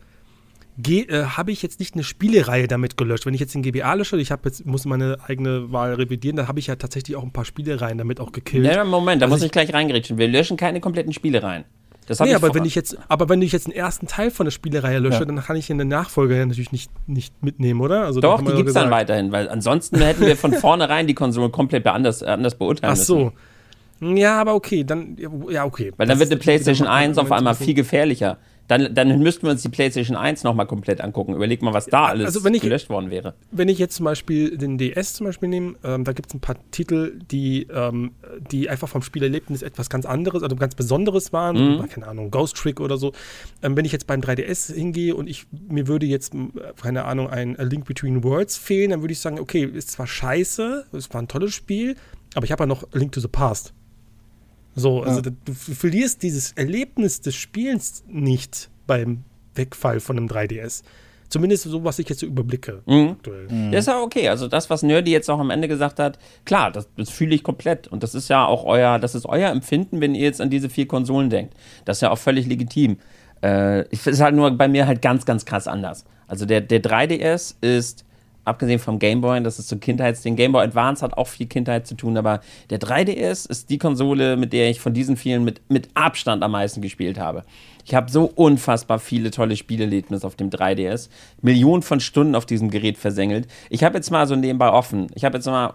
äh, 0.86 1.24
habe 1.24 1.50
ich 1.50 1.62
jetzt 1.62 1.80
nicht 1.80 1.94
eine 1.94 2.04
Spielereihe 2.04 2.68
damit 2.68 2.96
gelöscht. 2.96 3.26
Wenn 3.26 3.34
ich 3.34 3.40
jetzt 3.40 3.54
den 3.54 3.62
GBA 3.62 3.94
lösche, 3.94 4.16
ich 4.18 4.30
jetzt, 4.30 4.64
muss 4.64 4.84
meine 4.84 5.18
eigene 5.26 5.72
Wahl 5.72 5.94
revidieren, 5.94 6.36
dann 6.36 6.48
habe 6.48 6.60
ich 6.60 6.68
ja 6.68 6.76
tatsächlich 6.76 7.16
auch 7.16 7.24
ein 7.24 7.32
paar 7.32 7.44
Spielereien 7.44 7.98
damit 7.98 8.20
auch 8.20 8.32
gekillt. 8.32 8.66
Ja, 8.66 8.84
Moment, 8.84 9.20
da 9.20 9.26
also 9.26 9.34
muss 9.34 9.42
ich, 9.42 9.46
ich 9.46 9.52
gleich 9.52 9.74
reingrätschen. 9.74 10.18
Wir 10.18 10.28
löschen 10.28 10.56
keine 10.56 10.80
kompletten 10.80 11.12
Spielereien. 11.12 11.64
Das 12.08 12.20
nee, 12.20 12.32
aber 12.32 12.54
wenn 12.54 12.64
ich 12.64 12.74
jetzt, 12.74 12.96
aber 13.08 13.28
wenn 13.28 13.42
ich 13.42 13.52
jetzt 13.52 13.66
einen 13.66 13.76
ersten 13.76 14.06
Teil 14.06 14.30
von 14.30 14.46
der 14.46 14.50
Spielerei 14.50 14.96
lösche, 14.98 15.18
ja. 15.18 15.24
dann 15.26 15.42
kann 15.42 15.56
ich 15.56 15.68
in 15.68 15.76
der 15.76 15.86
Nachfolge 15.86 16.38
ja 16.38 16.46
natürlich 16.46 16.72
nicht, 16.72 16.90
nicht 17.06 17.42
mitnehmen, 17.42 17.82
oder? 17.82 18.06
Also 18.06 18.20
Doch, 18.20 18.40
die 18.40 18.54
gibt 18.54 18.68
es 18.68 18.74
dann 18.74 18.90
weiterhin, 18.90 19.30
weil 19.30 19.46
ansonsten 19.50 20.00
hätten 20.00 20.24
wir 20.24 20.34
von 20.34 20.52
vornherein 20.54 21.06
die 21.06 21.12
Konsole 21.12 21.50
komplett 21.50 21.86
anders, 21.86 22.22
anders 22.22 22.54
beurteilen 22.54 22.94
Ach 22.94 22.96
so. 22.96 23.32
Müssen. 24.00 24.16
Ja, 24.16 24.40
aber 24.40 24.54
okay, 24.54 24.84
dann, 24.84 25.18
ja, 25.50 25.66
okay. 25.66 25.92
Weil 25.98 26.06
dann 26.06 26.18
das 26.18 26.20
wird 26.20 26.30
eine 26.30 26.40
PlayStation 26.40 26.88
1 26.88 27.18
auf 27.18 27.30
einmal 27.30 27.54
viel 27.54 27.74
gefährlicher. 27.74 28.38
Dann, 28.68 28.94
dann 28.94 29.18
müssten 29.20 29.44
wir 29.44 29.50
uns 29.50 29.62
die 29.62 29.70
PlayStation 29.70 30.16
1 30.16 30.44
nochmal 30.44 30.66
komplett 30.66 31.00
angucken. 31.00 31.34
Überleg 31.34 31.62
mal, 31.62 31.72
was 31.72 31.86
da 31.86 32.04
alles 32.04 32.26
also 32.26 32.46
ich, 32.48 32.60
gelöscht 32.60 32.90
worden 32.90 33.10
wäre. 33.10 33.34
Wenn 33.50 33.68
ich 33.68 33.78
jetzt 33.78 33.96
zum 33.96 34.04
Beispiel 34.04 34.56
den 34.58 34.76
DS 34.76 35.14
zum 35.14 35.26
Beispiel 35.26 35.48
nehme, 35.48 35.74
ähm, 35.82 36.04
da 36.04 36.12
gibt 36.12 36.28
es 36.28 36.34
ein 36.34 36.40
paar 36.40 36.56
Titel, 36.70 37.18
die, 37.30 37.66
ähm, 37.74 38.12
die 38.50 38.68
einfach 38.68 38.88
vom 38.88 39.02
Spielerlebnis 39.02 39.62
etwas 39.62 39.88
ganz 39.88 40.04
anderes, 40.04 40.42
also 40.42 40.54
ganz 40.54 40.74
Besonderes 40.74 41.32
waren. 41.32 41.78
Mhm. 41.78 41.88
Keine 41.88 42.06
Ahnung, 42.06 42.30
Ghost 42.30 42.56
Trick 42.56 42.80
oder 42.80 42.98
so. 42.98 43.12
Ähm, 43.62 43.74
wenn 43.74 43.86
ich 43.86 43.92
jetzt 43.92 44.06
beim 44.06 44.20
3DS 44.20 44.74
hingehe 44.74 45.16
und 45.16 45.28
ich 45.28 45.46
mir 45.68 45.88
würde 45.88 46.04
jetzt, 46.04 46.34
keine 46.80 47.04
Ahnung, 47.06 47.30
ein 47.30 47.56
Link 47.58 47.86
Between 47.86 48.22
Worlds 48.22 48.58
fehlen, 48.58 48.90
dann 48.90 49.00
würde 49.00 49.12
ich 49.12 49.20
sagen, 49.20 49.40
okay, 49.40 49.64
ist 49.64 49.92
zwar 49.92 50.06
scheiße, 50.06 50.86
es 50.92 51.12
war 51.14 51.22
ein 51.22 51.28
tolles 51.28 51.54
Spiel, 51.54 51.96
aber 52.34 52.44
ich 52.44 52.52
habe 52.52 52.64
ja 52.64 52.66
noch 52.66 52.84
Link 52.92 53.12
to 53.12 53.20
the 53.20 53.28
Past. 53.28 53.72
So, 54.78 55.02
also 55.02 55.20
ja. 55.20 55.30
du 55.44 55.52
verlierst 55.52 56.22
dieses 56.22 56.52
Erlebnis 56.52 57.20
des 57.20 57.34
Spielens 57.34 58.04
nicht 58.06 58.70
beim 58.86 59.24
Wegfall 59.54 60.00
von 60.00 60.16
einem 60.16 60.28
3DS. 60.28 60.82
Zumindest 61.28 61.64
so, 61.64 61.84
was 61.84 61.98
ich 61.98 62.08
jetzt 62.08 62.20
so 62.20 62.26
überblicke. 62.26 62.82
Mhm. 62.86 63.10
Aktuell. 63.18 63.48
Mhm. 63.50 63.72
Das 63.72 63.80
ist 63.80 63.86
ja 63.88 64.00
okay. 64.00 64.28
Also 64.28 64.48
das, 64.48 64.70
was 64.70 64.82
Nerdy 64.82 65.10
jetzt 65.10 65.28
auch 65.28 65.38
am 65.38 65.50
Ende 65.50 65.68
gesagt 65.68 65.98
hat, 65.98 66.18
klar, 66.46 66.70
das, 66.70 66.88
das 66.96 67.10
fühle 67.10 67.34
ich 67.34 67.42
komplett. 67.42 67.86
Und 67.86 68.02
das 68.02 68.14
ist 68.14 68.28
ja 68.28 68.46
auch 68.46 68.64
euer, 68.64 68.98
das 68.98 69.14
ist 69.14 69.26
euer 69.26 69.50
Empfinden, 69.50 70.00
wenn 70.00 70.14
ihr 70.14 70.24
jetzt 70.24 70.40
an 70.40 70.48
diese 70.48 70.70
vier 70.70 70.88
Konsolen 70.88 71.28
denkt. 71.28 71.54
Das 71.84 71.98
ist 71.98 72.00
ja 72.00 72.10
auch 72.10 72.18
völlig 72.18 72.46
legitim. 72.46 72.96
Äh, 73.42 73.82
ich 73.88 74.00
finde 74.00 74.14
es 74.14 74.20
halt 74.20 74.34
nur 74.34 74.50
bei 74.52 74.68
mir 74.68 74.86
halt 74.86 75.02
ganz, 75.02 75.26
ganz 75.26 75.44
krass 75.44 75.68
anders. 75.68 76.06
Also 76.26 76.46
der, 76.46 76.62
der 76.62 76.82
3DS 76.82 77.56
ist 77.60 78.04
abgesehen 78.48 78.78
vom 78.78 78.98
Game 78.98 79.20
Boy, 79.20 79.42
das 79.42 79.58
ist 79.58 79.68
so 79.68 79.76
Kindheitsding. 79.76 80.36
Game 80.36 80.52
Boy 80.52 80.64
Advance 80.64 81.04
hat 81.04 81.16
auch 81.16 81.28
viel 81.28 81.46
Kindheit 81.46 81.86
zu 81.86 81.94
tun, 81.94 82.16
aber 82.16 82.40
der 82.70 82.80
3DS 82.80 83.48
ist 83.48 83.70
die 83.70 83.78
Konsole, 83.78 84.36
mit 84.36 84.52
der 84.52 84.70
ich 84.70 84.80
von 84.80 84.94
diesen 84.94 85.16
vielen 85.16 85.44
mit, 85.44 85.60
mit 85.68 85.88
Abstand 85.94 86.42
am 86.42 86.52
meisten 86.52 86.80
gespielt 86.80 87.18
habe. 87.18 87.44
Ich 87.84 87.94
habe 87.94 88.10
so 88.10 88.24
unfassbar 88.24 88.98
viele 88.98 89.30
tolle 89.30 89.56
Spielerlebnisse 89.56 90.26
auf 90.26 90.36
dem 90.36 90.50
3DS. 90.50 91.08
Millionen 91.40 91.82
von 91.82 92.00
Stunden 92.00 92.34
auf 92.34 92.44
diesem 92.44 92.70
Gerät 92.70 92.98
versengelt. 92.98 93.46
Ich 93.70 93.84
habe 93.84 93.96
jetzt 93.96 94.10
mal 94.10 94.26
so 94.26 94.36
nebenbei 94.36 94.70
offen. 94.70 95.06
Ich 95.14 95.24
habe 95.24 95.38
jetzt 95.38 95.46
mal, 95.46 95.72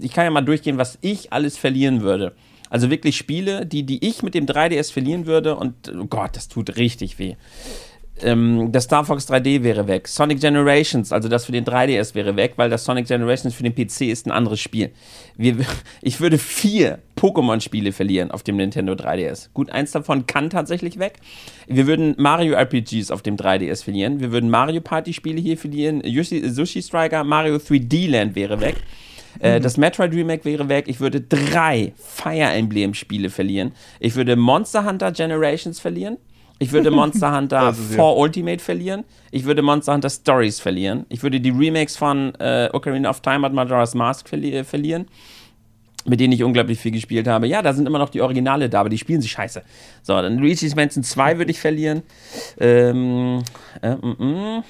ich 0.00 0.12
kann 0.12 0.24
ja 0.24 0.30
mal 0.30 0.40
durchgehen, 0.40 0.78
was 0.78 0.98
ich 1.00 1.32
alles 1.32 1.56
verlieren 1.56 2.00
würde. 2.00 2.34
Also 2.70 2.90
wirklich 2.90 3.16
Spiele, 3.16 3.66
die, 3.66 3.84
die 3.84 4.04
ich 4.04 4.22
mit 4.22 4.34
dem 4.34 4.46
3DS 4.46 4.92
verlieren 4.92 5.26
würde 5.26 5.54
und 5.54 5.92
oh 5.96 6.06
Gott, 6.06 6.30
das 6.34 6.48
tut 6.48 6.76
richtig 6.76 7.18
weh 7.18 7.36
ähm, 8.22 8.70
das 8.70 8.84
Star 8.84 9.04
Fox 9.04 9.28
3D 9.28 9.62
wäre 9.62 9.88
weg. 9.88 10.06
Sonic 10.06 10.40
Generations, 10.40 11.12
also 11.12 11.28
das 11.28 11.46
für 11.46 11.52
den 11.52 11.64
3DS 11.64 12.14
wäre 12.14 12.36
weg, 12.36 12.52
weil 12.56 12.70
das 12.70 12.84
Sonic 12.84 13.06
Generations 13.06 13.54
für 13.54 13.64
den 13.64 13.74
PC 13.74 14.02
ist 14.02 14.26
ein 14.26 14.30
anderes 14.30 14.60
Spiel. 14.60 14.92
Wir, 15.36 15.56
ich 16.02 16.20
würde 16.20 16.38
vier 16.38 17.00
Pokémon-Spiele 17.16 17.92
verlieren 17.92 18.30
auf 18.30 18.42
dem 18.42 18.56
Nintendo 18.56 18.92
3DS. 18.92 19.48
Gut, 19.52 19.70
eins 19.70 19.90
davon 19.90 20.26
kann 20.26 20.50
tatsächlich 20.50 20.98
weg. 20.98 21.14
Wir 21.66 21.86
würden 21.86 22.14
Mario 22.18 22.54
RPGs 22.54 23.10
auf 23.10 23.22
dem 23.22 23.36
3DS 23.36 23.82
verlieren. 23.82 24.20
Wir 24.20 24.30
würden 24.30 24.48
Mario 24.48 24.80
Party-Spiele 24.80 25.40
hier 25.40 25.58
verlieren. 25.58 26.00
Yoshi, 26.04 26.48
Sushi 26.48 26.82
Striker, 26.82 27.24
Mario 27.24 27.56
3D 27.56 28.10
Land 28.10 28.36
wäre 28.36 28.60
weg. 28.60 28.76
Äh, 29.40 29.58
mhm. 29.58 29.62
Das 29.62 29.76
Metroid 29.76 30.12
Remake 30.12 30.44
wäre 30.44 30.68
weg. 30.68 30.84
Ich 30.86 31.00
würde 31.00 31.20
drei 31.20 31.92
Fire 31.96 32.52
Emblem 32.52 32.94
Spiele 32.94 33.30
verlieren. 33.30 33.72
Ich 33.98 34.14
würde 34.14 34.36
Monster 34.36 34.84
Hunter 34.84 35.10
Generations 35.10 35.80
verlieren. 35.80 36.18
Ich 36.58 36.72
würde 36.72 36.90
Monster 36.90 37.36
Hunter 37.36 37.74
4 37.90 37.96
ja. 37.96 38.02
Ultimate 38.02 38.62
verlieren. 38.62 39.04
Ich 39.30 39.44
würde 39.44 39.62
Monster 39.62 39.94
Hunter 39.94 40.10
Stories 40.10 40.60
verlieren. 40.60 41.04
Ich 41.08 41.22
würde 41.22 41.40
die 41.40 41.50
Remakes 41.50 41.96
von 41.96 42.34
äh, 42.36 42.68
Ocarina 42.72 43.10
of 43.10 43.20
Time 43.20 43.46
und 43.46 43.54
Majora's 43.54 43.94
Mask 43.94 44.28
verli 44.28 44.54
äh, 44.54 44.64
verlieren. 44.64 45.06
Mit 46.06 46.20
denen 46.20 46.34
ich 46.34 46.42
unglaublich 46.42 46.78
viel 46.78 46.92
gespielt 46.92 47.26
habe. 47.26 47.46
Ja, 47.46 47.62
da 47.62 47.72
sind 47.72 47.86
immer 47.86 47.98
noch 47.98 48.10
die 48.10 48.20
Originale 48.20 48.68
da, 48.68 48.80
aber 48.80 48.90
die 48.90 48.98
spielen 48.98 49.22
sich 49.22 49.32
scheiße. 49.32 49.62
So, 50.02 50.12
dann 50.12 50.36
Luigi's 50.36 50.76
Mansion 50.76 51.02
2 51.02 51.38
würde 51.38 51.50
ich 51.50 51.58
verlieren. 51.58 52.02
Ähm, 52.60 53.42
äh, 53.80 53.94
mm, 53.94 54.16
mm. 54.18 54.64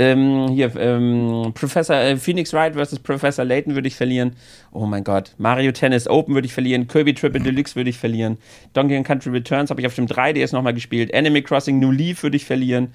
Ähm, 0.00 0.50
hier, 0.52 0.76
ähm, 0.76 1.50
Professor 1.54 1.96
äh, 1.96 2.16
Phoenix 2.16 2.52
Wright 2.52 2.74
versus 2.74 3.00
Professor 3.00 3.44
Layton 3.44 3.74
würde 3.74 3.88
ich 3.88 3.96
verlieren. 3.96 4.36
Oh 4.70 4.86
mein 4.86 5.02
Gott. 5.02 5.34
Mario 5.38 5.72
Tennis 5.72 6.06
Open 6.06 6.34
würde 6.34 6.46
ich 6.46 6.52
verlieren. 6.52 6.86
Kirby 6.86 7.14
Triple 7.14 7.40
Deluxe 7.40 7.74
würde 7.74 7.90
ich 7.90 7.98
verlieren. 7.98 8.38
Donkey 8.74 8.94
Kong 8.94 9.02
Country 9.02 9.30
Returns 9.30 9.70
habe 9.70 9.80
ich 9.80 9.88
auf 9.88 9.96
dem 9.96 10.06
3DS 10.06 10.54
nochmal 10.54 10.72
gespielt. 10.72 11.12
Animal 11.12 11.42
Crossing 11.42 11.80
New 11.80 11.90
Leaf 11.90 12.22
würde 12.22 12.36
ich 12.36 12.44
verlieren. 12.44 12.92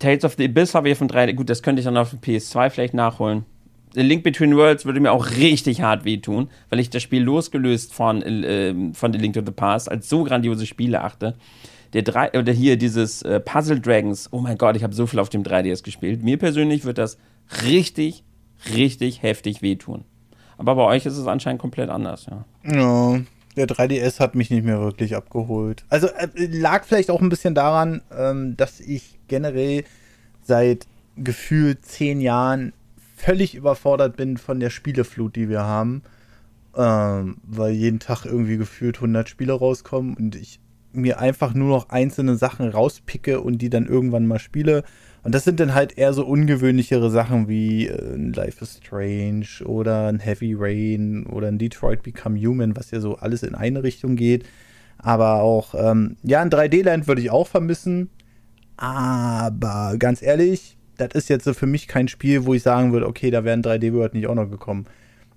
Tales 0.00 0.24
of 0.24 0.34
the 0.36 0.46
Abyss 0.46 0.74
habe 0.74 0.88
ich 0.88 0.94
auf 0.94 0.98
dem 0.98 1.06
3DS. 1.06 1.34
Gut, 1.34 1.48
das 1.48 1.62
könnte 1.62 1.78
ich 1.78 1.84
dann 1.84 1.96
auf 1.96 2.10
dem 2.10 2.18
PS2 2.18 2.70
vielleicht 2.70 2.94
nachholen. 2.94 3.44
The 3.94 4.02
Link 4.02 4.24
Between 4.24 4.56
Worlds 4.56 4.84
würde 4.84 4.98
mir 4.98 5.12
auch 5.12 5.30
richtig 5.36 5.80
hart 5.80 6.04
wehtun, 6.04 6.50
weil 6.70 6.80
ich 6.80 6.90
das 6.90 7.04
Spiel 7.04 7.22
losgelöst 7.22 7.94
von, 7.94 8.22
äh, 8.22 8.74
von 8.94 9.12
The 9.12 9.18
Link 9.20 9.34
to 9.34 9.42
the 9.46 9.52
Past 9.52 9.88
als 9.88 10.08
so 10.08 10.24
grandiose 10.24 10.66
Spiele 10.66 11.02
achte 11.02 11.36
der 11.92 12.02
drei, 12.02 12.30
oder 12.38 12.52
hier 12.52 12.76
dieses 12.76 13.22
äh, 13.22 13.40
Puzzle 13.40 13.80
Dragons, 13.80 14.28
oh 14.32 14.40
mein 14.40 14.58
Gott, 14.58 14.76
ich 14.76 14.82
habe 14.82 14.94
so 14.94 15.06
viel 15.06 15.18
auf 15.18 15.28
dem 15.28 15.42
3DS 15.42 15.82
gespielt. 15.82 16.22
Mir 16.22 16.38
persönlich 16.38 16.84
wird 16.84 16.98
das 16.98 17.18
richtig, 17.64 18.24
richtig 18.74 19.22
heftig 19.22 19.62
wehtun. 19.62 20.04
Aber 20.58 20.74
bei 20.74 20.82
euch 20.82 21.06
ist 21.06 21.16
es 21.16 21.26
anscheinend 21.26 21.60
komplett 21.60 21.88
anders, 21.88 22.26
ja. 22.26 22.44
Ja, 22.64 23.20
der 23.56 23.66
3DS 23.66 24.20
hat 24.20 24.34
mich 24.34 24.50
nicht 24.50 24.64
mehr 24.64 24.80
wirklich 24.80 25.16
abgeholt. 25.16 25.84
Also 25.88 26.08
äh, 26.08 26.28
lag 26.34 26.84
vielleicht 26.84 27.10
auch 27.10 27.20
ein 27.20 27.28
bisschen 27.28 27.54
daran, 27.54 28.02
ähm, 28.16 28.56
dass 28.56 28.80
ich 28.80 29.18
generell 29.28 29.84
seit 30.42 30.86
gefühlt 31.16 31.84
zehn 31.84 32.20
Jahren 32.20 32.72
völlig 33.16 33.54
überfordert 33.54 34.16
bin 34.16 34.36
von 34.36 34.60
der 34.60 34.70
Spieleflut, 34.70 35.36
die 35.36 35.48
wir 35.48 35.62
haben. 35.62 36.02
Ähm, 36.76 37.38
weil 37.42 37.72
jeden 37.72 37.98
Tag 37.98 38.24
irgendwie 38.24 38.56
gefühlt 38.56 38.96
100 38.96 39.28
Spiele 39.28 39.52
rauskommen 39.52 40.14
und 40.16 40.36
ich 40.36 40.60
mir 40.98 41.20
einfach 41.20 41.54
nur 41.54 41.68
noch 41.68 41.88
einzelne 41.90 42.36
Sachen 42.36 42.68
rauspicke 42.68 43.40
und 43.40 43.58
die 43.62 43.70
dann 43.70 43.86
irgendwann 43.86 44.26
mal 44.26 44.38
spiele. 44.38 44.84
Und 45.22 45.34
das 45.34 45.44
sind 45.44 45.60
dann 45.60 45.74
halt 45.74 45.98
eher 45.98 46.12
so 46.12 46.24
ungewöhnlichere 46.24 47.10
Sachen 47.10 47.48
wie 47.48 47.88
äh, 47.88 48.16
Life 48.16 48.62
is 48.62 48.80
Strange 48.82 49.46
oder 49.64 50.08
ein 50.08 50.20
Heavy 50.20 50.54
Rain 50.56 51.26
oder 51.26 51.48
ein 51.48 51.58
Detroit 51.58 52.02
Become 52.02 52.38
Human, 52.38 52.76
was 52.76 52.90
ja 52.90 53.00
so 53.00 53.16
alles 53.16 53.42
in 53.42 53.54
eine 53.54 53.82
Richtung 53.82 54.16
geht. 54.16 54.44
Aber 54.98 55.42
auch, 55.42 55.74
ähm, 55.74 56.16
ja, 56.22 56.40
ein 56.40 56.50
3D-Land 56.50 57.06
würde 57.06 57.20
ich 57.20 57.30
auch 57.30 57.46
vermissen. 57.46 58.10
Aber 58.76 59.96
ganz 59.98 60.22
ehrlich, 60.22 60.76
das 60.96 61.10
ist 61.14 61.28
jetzt 61.28 61.44
so 61.44 61.54
für 61.54 61.66
mich 61.66 61.88
kein 61.88 62.08
Spiel, 62.08 62.44
wo 62.44 62.54
ich 62.54 62.62
sagen 62.62 62.92
würde, 62.92 63.06
okay, 63.06 63.30
da 63.30 63.44
wäre 63.44 63.56
ein 63.56 63.62
3D-World 63.62 64.14
nicht 64.14 64.26
auch 64.26 64.34
noch 64.34 64.50
gekommen. 64.50 64.86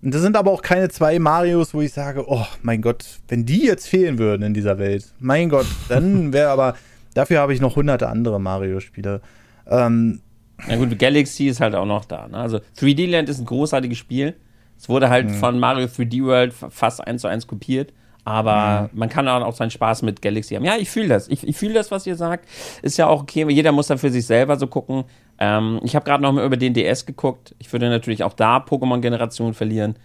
Und 0.04 0.14
das 0.14 0.22
sind 0.22 0.36
aber 0.36 0.52
auch 0.52 0.62
keine 0.62 0.90
zwei 0.90 1.20
Marios, 1.20 1.74
wo 1.74 1.82
ich 1.82 1.94
sage, 1.94 2.26
oh 2.28 2.46
mein 2.64 2.82
Gott, 2.82 3.06
wenn 3.28 3.46
die 3.46 3.66
jetzt 3.66 3.88
fehlen 3.88 4.18
würden 4.18 4.42
in 4.44 4.54
dieser 4.54 4.80
Welt, 4.80 5.14
mein 5.20 5.50
Gott, 5.50 5.68
dann 5.90 6.34
wäre 6.34 6.50
aber, 6.50 6.76
dafür 7.14 7.40
habe 7.40 7.54
ich 7.54 7.62
noch 7.62 7.76
hunderte 7.76 8.10
andere 8.10 8.40
Mario-Spiele. 8.40 9.22
Ähm, 9.68 10.22
ja 10.68 10.76
gut, 10.76 10.98
Galaxy 10.98 11.48
ist 11.48 11.62
halt 11.62 11.76
auch 11.76 11.86
noch 11.86 12.06
da. 12.06 12.28
Ne? 12.28 12.38
Also 12.38 12.60
3D 12.80 13.10
Land 13.10 13.30
ist 13.30 13.40
ein 13.40 13.46
großartiges 13.46 13.98
Spiel. 13.98 14.36
Es 14.78 14.90
wurde 14.90 15.10
halt 15.10 15.30
mhm. 15.30 15.36
von 15.36 15.60
Mario 15.60 15.86
3D 15.86 16.24
World 16.24 16.54
fast 16.54 17.06
eins 17.06 17.22
zu 17.22 17.28
eins 17.28 17.46
kopiert. 17.46 17.94
Aber 18.24 18.90
mhm. 18.92 19.00
man 19.00 19.10
kann 19.10 19.28
auch 19.28 19.56
seinen 19.56 19.72
Spaß 19.72 20.04
mit 20.04 20.22
Galaxy 20.22 20.54
haben. 20.54 20.66
Ja, 20.66 20.76
ich 20.78 20.90
fühle 20.90 21.08
das. 21.08 21.28
Ich, 21.28 21.48
ich 21.48 21.58
fühle 21.58 21.74
das, 21.74 21.90
was 21.90 22.06
ihr 22.06 22.16
sagt. 22.16 22.48
Ist 22.82 22.98
ja 22.98 23.08
auch 23.08 23.24
okay, 23.24 23.48
jeder 23.50 23.72
muss 23.72 23.88
da 23.88 23.98
für 23.98 24.12
sich 24.12 24.26
selber 24.26 24.58
so 24.58 24.68
gucken. 24.68 25.06
Ähm, 25.42 25.80
ich 25.84 25.96
habe 25.96 26.06
gerade 26.06 26.22
noch 26.22 26.32
mal 26.32 26.46
über 26.46 26.56
den 26.56 26.76
DS 26.76 27.08
geguckt. 27.08 27.56
Ich 27.58 27.74
würde 27.74 27.90
natürlich 27.90 28.24
auch 28.24 28.34
da 28.34 28.58
Pokémon-Generationen 28.58 29.56
verlieren. 29.56 29.96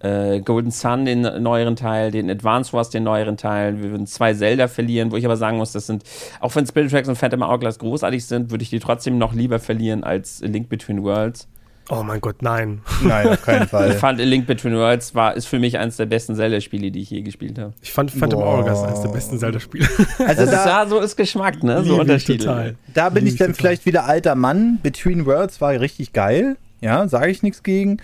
Äh, 0.00 0.40
Golden 0.40 0.70
Sun, 0.70 1.06
den 1.06 1.22
neueren 1.22 1.74
Teil, 1.74 2.10
den 2.10 2.30
Advance 2.30 2.74
Wars, 2.74 2.90
den 2.90 3.02
neueren 3.02 3.38
Teil. 3.38 3.82
Wir 3.82 3.90
würden 3.90 4.06
zwei 4.06 4.34
Zelda 4.34 4.68
verlieren, 4.68 5.10
wo 5.10 5.16
ich 5.16 5.24
aber 5.24 5.38
sagen 5.38 5.56
muss, 5.56 5.72
das 5.72 5.86
sind, 5.86 6.04
auch 6.40 6.54
wenn 6.54 6.66
Spirit 6.66 6.90
Tracks 6.90 7.08
und 7.08 7.16
Phantom 7.16 7.42
Hourglass 7.42 7.78
großartig 7.78 8.26
sind, 8.26 8.50
würde 8.50 8.62
ich 8.62 8.68
die 8.68 8.78
trotzdem 8.78 9.16
noch 9.16 9.32
lieber 9.32 9.58
verlieren 9.58 10.04
als 10.04 10.42
Link 10.42 10.68
Between 10.68 11.02
Worlds. 11.02 11.48
Oh 11.90 12.02
mein 12.02 12.20
Gott, 12.20 12.42
nein. 12.42 12.82
Nein, 13.02 13.28
auf 13.28 13.40
keinen 13.42 13.66
Fall. 13.68 13.92
Ich 13.92 13.96
fand 13.96 14.20
A 14.20 14.24
Link 14.24 14.46
Between 14.46 14.74
Worlds 14.74 15.14
war, 15.14 15.34
ist 15.34 15.46
für 15.46 15.58
mich 15.58 15.78
eines 15.78 15.96
der 15.96 16.04
besten 16.04 16.34
Zelda-Spiele, 16.36 16.90
die 16.90 17.00
ich 17.00 17.08
je 17.10 17.22
gespielt 17.22 17.58
habe. 17.58 17.72
Ich 17.80 17.92
fand 17.92 18.10
Phantom 18.10 18.40
Boah. 18.40 18.56
Hourglass 18.58 18.82
eines 18.82 19.00
der 19.00 19.08
besten 19.08 19.38
Zelda-Spiele. 19.38 19.88
Also 20.18 20.18
Das 20.18 20.38
ist, 20.40 20.52
da, 20.52 20.66
ja, 20.82 20.86
so 20.86 21.00
ist 21.00 21.16
Geschmack, 21.16 21.62
ne? 21.62 21.82
So 21.84 21.98
unterschiedlich. 21.98 22.44
total. 22.44 22.76
da 22.92 23.08
bin 23.08 23.24
Liebe 23.24 23.28
ich 23.28 23.32
ich 23.34 23.38
dann 23.38 23.48
total. 23.52 23.60
vielleicht 23.60 23.86
wieder 23.86 24.04
alter 24.04 24.34
Mann. 24.34 24.78
Between 24.82 25.24
Worlds 25.24 25.60
war 25.62 25.70
richtig 25.72 26.12
geil. 26.12 26.56
Ja, 26.82 27.08
sage 27.08 27.30
ich 27.30 27.42
nichts 27.42 27.62
gegen. 27.62 27.96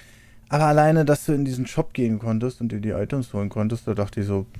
Aber 0.49 0.65
alleine, 0.65 1.05
dass 1.05 1.27
du 1.27 1.33
in 1.33 1.45
diesen 1.45 1.67
Shop 1.67 1.93
gehen 1.93 2.19
konntest 2.19 2.61
und 2.63 2.73
dir 2.73 2.81
die 2.81 2.91
Items 2.91 3.33
holen 3.35 3.51
konntest, 3.51 3.87
da 3.87 3.93
dachte 3.95 4.21
ich 4.21 4.27
so. 4.27 4.47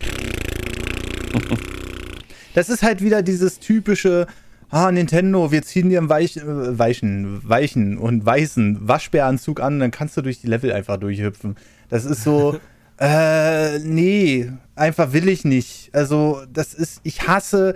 Das 2.55 2.69
ist 2.69 2.85
halt 2.85 3.03
wieder 3.03 3.23
dieses 3.23 3.59
typische, 3.59 4.29
ah, 4.75 4.91
Nintendo, 4.91 5.53
wir 5.53 5.63
ziehen 5.63 5.89
dir 5.89 5.99
einen 5.99 6.09
weich, 6.09 6.37
äh, 6.37 6.79
weichen, 6.79 7.49
weichen 7.49 7.97
und 7.97 8.27
weißen 8.27 8.89
Waschbäranzug 8.89 9.61
an, 9.61 9.79
dann 9.79 9.93
kannst 9.93 10.17
du 10.17 10.23
durch 10.23 10.41
die 10.41 10.49
Level 10.49 10.73
einfach 10.73 10.97
durchhüpfen. 10.97 11.55
Das 11.91 12.05
ist 12.05 12.25
so, 12.25 12.59
äh, 12.99 13.79
nee, 13.79 14.51
einfach 14.75 15.13
will 15.13 15.29
ich 15.29 15.45
nicht. 15.45 15.91
Also, 15.95 16.43
das 16.53 16.75
ist, 16.75 17.01
ich 17.05 17.29
hasse 17.29 17.75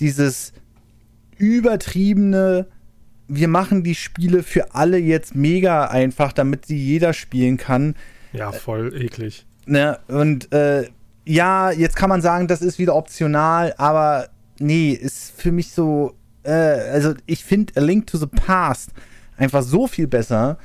dieses 0.00 0.52
übertriebene, 1.38 2.66
wir 3.26 3.48
machen 3.48 3.82
die 3.82 3.94
Spiele 3.94 4.42
für 4.42 4.74
alle 4.74 4.98
jetzt 4.98 5.34
mega 5.34 5.86
einfach, 5.86 6.34
damit 6.34 6.66
sie 6.66 6.76
jeder 6.76 7.14
spielen 7.14 7.56
kann. 7.56 7.94
Ja, 8.34 8.52
voll 8.52 8.94
eklig. 8.94 9.46
Ne? 9.64 9.98
Und 10.08 10.52
äh, 10.52 10.88
ja, 11.24 11.70
jetzt 11.70 11.96
kann 11.96 12.10
man 12.10 12.20
sagen, 12.20 12.48
das 12.48 12.60
ist 12.60 12.78
wieder 12.78 12.94
optional, 12.94 13.72
aber 13.78 14.28
nee, 14.58 14.90
ist 14.90 15.40
für 15.40 15.50
mich 15.50 15.72
so, 15.72 16.14
äh, 16.44 16.50
also 16.50 17.14
ich 17.26 17.44
finde 17.44 17.72
A 17.76 17.80
Link 17.80 18.06
to 18.06 18.18
the 18.18 18.26
Past 18.26 18.90
einfach 19.36 19.62
so 19.62 19.86
viel 19.86 20.06
besser. 20.06 20.58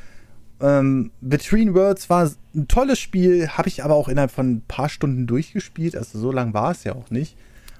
Ähm, 0.61 1.11
Between 1.21 1.73
Worlds 1.73 2.09
war 2.09 2.29
ein 2.53 2.67
tolles 2.67 2.99
Spiel, 2.99 3.47
habe 3.49 3.69
ich 3.69 3.83
aber 3.83 3.95
auch 3.95 4.09
innerhalb 4.09 4.31
von 4.31 4.51
ein 4.51 4.61
paar 4.67 4.89
Stunden 4.89 5.25
durchgespielt, 5.25 5.95
also 5.95 6.19
so 6.19 6.31
lang 6.31 6.53
war 6.53 6.71
es 6.71 6.83
ja 6.83 6.93
auch 6.93 7.09
nicht. 7.09 7.37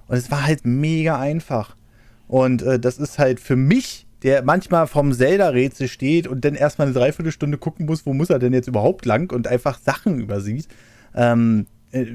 Und 0.08 0.18
es 0.18 0.32
war 0.32 0.46
halt 0.46 0.66
mega 0.66 1.20
einfach. 1.20 1.76
Und 2.28 2.62
äh, 2.62 2.80
das 2.80 2.98
ist 2.98 3.20
halt 3.20 3.40
für 3.40 3.56
mich, 3.56 4.08
der 4.24 4.44
manchmal 4.44 4.88
vom 4.88 5.14
Zelda-Rätsel 5.14 5.88
steht 5.88 6.28
und 6.28 6.44
dann 6.46 6.56
erstmal 6.56 6.88
eine 6.88 6.94
Dreiviertelstunde 6.94 7.58
gucken 7.58 7.86
muss, 7.86 8.06
wo 8.06 8.14
muss 8.14 8.30
er 8.30 8.40
denn 8.40 8.54
jetzt 8.54 8.68
überhaupt 8.68 9.06
lang 9.06 9.32
und 9.32 9.48
einfach 9.48 9.80
Sachen 9.80 10.20
übersieht. 10.20 10.68
Ähm, 11.16 11.68
äh, 11.92 12.06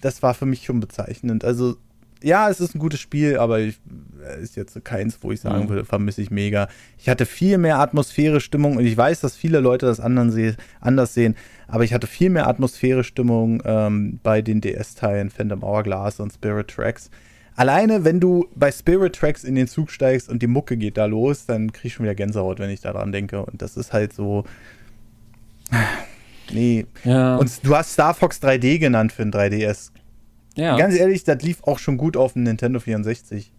das 0.00 0.22
war 0.22 0.34
für 0.34 0.46
mich 0.46 0.64
schon 0.64 0.80
bezeichnend. 0.80 1.44
Also, 1.44 1.76
ja, 2.22 2.48
es 2.48 2.60
ist 2.60 2.74
ein 2.74 2.78
gutes 2.78 3.00
Spiel, 3.00 3.38
aber 3.38 3.60
ich, 3.60 3.80
ist 4.40 4.56
jetzt 4.56 4.84
keins, 4.84 5.18
wo 5.22 5.32
ich 5.32 5.40
sagen 5.40 5.64
Mhm. 5.64 5.68
würde, 5.68 5.84
vermisse 5.84 6.22
ich 6.22 6.30
mega. 6.30 6.68
Ich 6.98 7.08
hatte 7.08 7.26
viel 7.26 7.58
mehr 7.58 7.78
Atmosphäre, 7.78 8.40
Stimmung 8.40 8.76
und 8.76 8.84
ich 8.86 8.96
weiß, 8.96 9.20
dass 9.20 9.36
viele 9.36 9.60
Leute 9.60 9.86
das 9.86 10.00
anderen 10.00 10.30
se 10.30 10.56
anders 10.80 11.14
sehen, 11.14 11.36
aber 11.68 11.84
ich 11.84 11.92
hatte 11.92 12.06
viel 12.06 12.30
mehr 12.30 12.46
Atmosphäre, 12.48 13.04
Stimmung 13.04 13.62
ähm, 13.64 14.18
bei 14.22 14.42
den 14.42 14.60
DS-Teilen 14.60 15.30
Phantom 15.30 15.62
Hourglass 15.62 16.20
und 16.20 16.32
Spirit 16.32 16.68
Tracks. 16.68 17.10
Alleine, 17.56 18.04
wenn 18.04 18.20
du 18.20 18.48
bei 18.54 18.72
Spirit 18.72 19.14
Tracks 19.16 19.44
in 19.44 19.54
den 19.54 19.68
Zug 19.68 19.90
steigst 19.90 20.28
und 20.30 20.40
die 20.40 20.46
Mucke 20.46 20.76
geht 20.76 20.96
da 20.96 21.04
los, 21.06 21.44
dann 21.46 21.72
krieg 21.72 21.86
ich 21.86 21.94
schon 21.94 22.04
wieder 22.04 22.14
Gänsehaut, 22.14 22.58
wenn 22.58 22.70
ich 22.70 22.80
daran 22.80 23.12
denke. 23.12 23.44
Und 23.44 23.60
das 23.60 23.76
ist 23.76 23.92
halt 23.92 24.12
so. 24.12 24.44
Nee. 26.52 26.86
Ja. 27.04 27.36
Und 27.36 27.64
du 27.64 27.76
hast 27.76 27.92
Star 27.92 28.12
Fox 28.14 28.42
3D 28.42 28.78
genannt 28.78 29.12
für 29.12 29.22
ein 29.22 29.30
3DS. 29.30 29.92
ja. 30.56 30.76
Ganz 30.76 30.96
ehrlich, 30.96 31.22
das 31.24 31.42
lief 31.42 31.62
auch 31.62 31.78
schon 31.78 31.96
gut 31.96 32.16
auf 32.16 32.32
dem 32.32 32.42
Nintendo 32.42 32.80
64. 32.80 33.52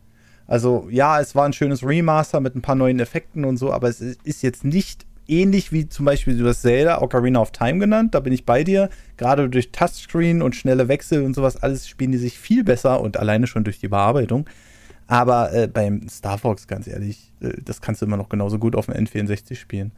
Also, 0.52 0.89
ja, 0.91 1.22
es 1.22 1.34
war 1.34 1.45
ein 1.45 1.54
schönes 1.54 1.82
Remaster 1.82 2.41
mit 2.41 2.58
ein 2.58 2.62
paar 2.62 2.76
neuen 2.76 2.99
Effekten 2.99 3.45
und 3.45 3.56
so, 3.56 3.72
aber 3.72 3.88
es 3.88 4.02
ist 4.02 4.43
jetzt 4.43 4.66
nicht 4.66 5.06
ähnlich 5.26 5.72
wie 5.72 5.88
zum 5.88 6.04
Beispiel 6.04 6.38
du 6.38 6.45
hast 6.45 6.64
Zelda 6.64 7.02
Ocarina 7.02 7.39
of 7.39 7.52
Time 7.52 7.80
genannt, 7.80 8.14
da 8.14 8.20
bin 8.20 8.34
ich 8.34 8.45
bei 8.45 8.66
dir. 8.66 8.89
Gerade 9.16 9.49
durch 9.49 9.72
Touchscreen 9.72 10.41
und 10.41 10.54
schnelle 10.54 10.89
Wechsel 10.89 11.24
und 11.24 11.36
sowas, 11.36 11.56
alles 11.56 11.88
spielen 11.88 12.12
die 12.12 12.18
sich 12.18 12.38
viel 12.38 12.66
besser 12.66 12.99
und 12.99 13.16
alleine 13.16 13.47
schon 13.47 13.64
durch 13.64 13.80
die 13.80 13.88
Bearbeitung. 13.88 14.45
Aber 15.08 15.54
äh, 15.54 15.70
beim 15.70 16.10
Star 16.10 16.38
Fox, 16.38 16.68
ganz 16.68 16.86
ehrlich, 16.86 17.32
äh, 17.39 17.54
das 17.64 17.80
kannst 17.80 18.02
du 18.02 18.06
immer 18.06 18.18
noch 18.18 18.28
genauso 18.28 18.60
gut 18.60 18.76
auf 18.76 18.88
dem 18.88 18.95
N64 18.95 19.56
spielen. 19.56 19.93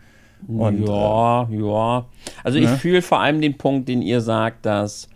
Und, 0.47 0.85
ja, 0.85 1.49
ja. 1.49 2.05
Also 2.43 2.59
ich 2.59 2.69
ne? 2.69 2.77
fühle 2.77 3.01
vor 3.01 3.21
allem 3.21 3.41
den 3.41 3.57
Punkt, 3.57 3.89
den 3.89 4.03
ihr 4.03 4.21
sagt, 4.21 4.67
dass 4.67 5.09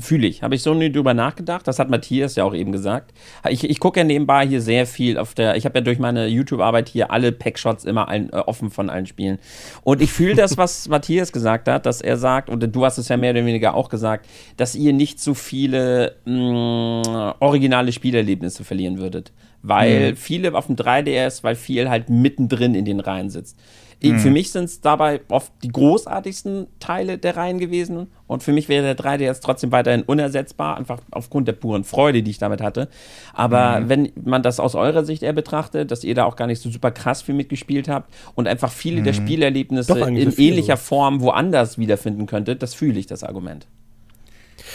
fühle 0.00 0.26
ich. 0.26 0.42
Habe 0.42 0.54
ich 0.54 0.62
so 0.62 0.74
nie 0.74 0.90
drüber 0.90 1.14
nachgedacht. 1.14 1.66
Das 1.66 1.78
hat 1.78 1.90
Matthias 1.90 2.36
ja 2.36 2.44
auch 2.44 2.54
eben 2.54 2.72
gesagt. 2.72 3.12
Ich, 3.48 3.64
ich 3.64 3.80
gucke 3.80 4.00
ja 4.00 4.04
nebenbei 4.04 4.46
hier 4.46 4.60
sehr 4.60 4.86
viel 4.86 5.18
auf 5.18 5.34
der. 5.34 5.56
Ich 5.56 5.64
habe 5.64 5.78
ja 5.78 5.84
durch 5.84 5.98
meine 5.98 6.26
YouTube-Arbeit 6.26 6.88
hier 6.88 7.10
alle 7.10 7.32
Packshots 7.32 7.84
immer 7.84 8.08
allen, 8.08 8.32
äh, 8.32 8.36
offen 8.36 8.70
von 8.70 8.90
allen 8.90 9.06
Spielen. 9.06 9.38
Und 9.82 10.00
ich 10.02 10.12
fühle 10.12 10.34
das, 10.34 10.56
was 10.56 10.88
Matthias 10.88 11.32
gesagt 11.32 11.68
hat, 11.68 11.86
dass 11.86 12.00
er 12.00 12.16
sagt, 12.16 12.48
und 12.48 12.60
du 12.74 12.84
hast 12.84 12.98
es 12.98 13.08
ja 13.08 13.16
mehr 13.16 13.32
oder 13.32 13.44
weniger 13.44 13.74
auch 13.74 13.88
gesagt, 13.88 14.26
dass 14.56 14.74
ihr 14.74 14.92
nicht 14.92 15.20
so 15.20 15.34
viele 15.34 16.16
mh, 16.24 17.36
originale 17.40 17.92
Spielerlebnisse 17.92 18.64
verlieren 18.64 18.98
würdet. 18.98 19.32
Weil 19.62 20.16
viele 20.16 20.54
auf 20.54 20.66
dem 20.66 20.76
3DS, 20.76 21.42
weil 21.42 21.54
viel 21.54 21.90
halt 21.90 22.08
mittendrin 22.08 22.74
in 22.74 22.86
den 22.86 22.98
Reihen 22.98 23.28
sitzt. 23.28 23.58
Ich, 24.02 24.14
Für 24.14 24.30
mich 24.30 24.50
sind 24.50 24.64
es 24.64 24.80
dabei 24.80 25.20
oft 25.28 25.52
die 25.62 25.68
großartigsten 25.68 26.68
Teile 26.78 27.18
der 27.18 27.36
Reihen 27.36 27.58
gewesen. 27.58 28.06
Und 28.26 28.42
für 28.42 28.52
mich 28.52 28.70
wäre 28.70 28.94
der 28.94 28.96
3DS 28.96 29.42
trotzdem 29.42 29.72
weiterhin 29.72 30.02
unersetzbar, 30.02 30.78
einfach 30.78 31.00
aufgrund 31.10 31.48
der 31.48 31.52
puren 31.52 31.84
Freude, 31.84 32.22
die 32.22 32.30
ich 32.30 32.38
damit 32.38 32.62
hatte. 32.62 32.88
Aber 33.34 33.90
wenn 33.90 34.10
man 34.24 34.42
das 34.42 34.58
aus 34.58 34.74
eurer 34.74 35.04
Sicht 35.04 35.22
eher 35.22 35.34
betrachtet, 35.34 35.90
dass 35.90 36.02
ihr 36.02 36.14
da 36.14 36.24
auch 36.24 36.36
gar 36.36 36.46
nicht 36.46 36.62
so 36.62 36.70
super 36.70 36.90
krass 36.90 37.20
viel 37.20 37.34
mitgespielt 37.34 37.88
habt 37.88 38.10
und 38.34 38.48
einfach 38.48 38.72
viele 38.72 39.02
der 39.02 39.12
Spielerlebnisse 39.12 39.94
Doch, 39.94 40.06
in 40.06 40.16
ähnlicher 40.16 40.78
so. 40.78 40.82
Form 40.82 41.20
woanders 41.20 41.76
wiederfinden 41.76 42.24
könntet, 42.24 42.62
das 42.62 42.72
fühle 42.72 42.98
ich, 42.98 43.06
das 43.06 43.22
Argument. 43.22 43.66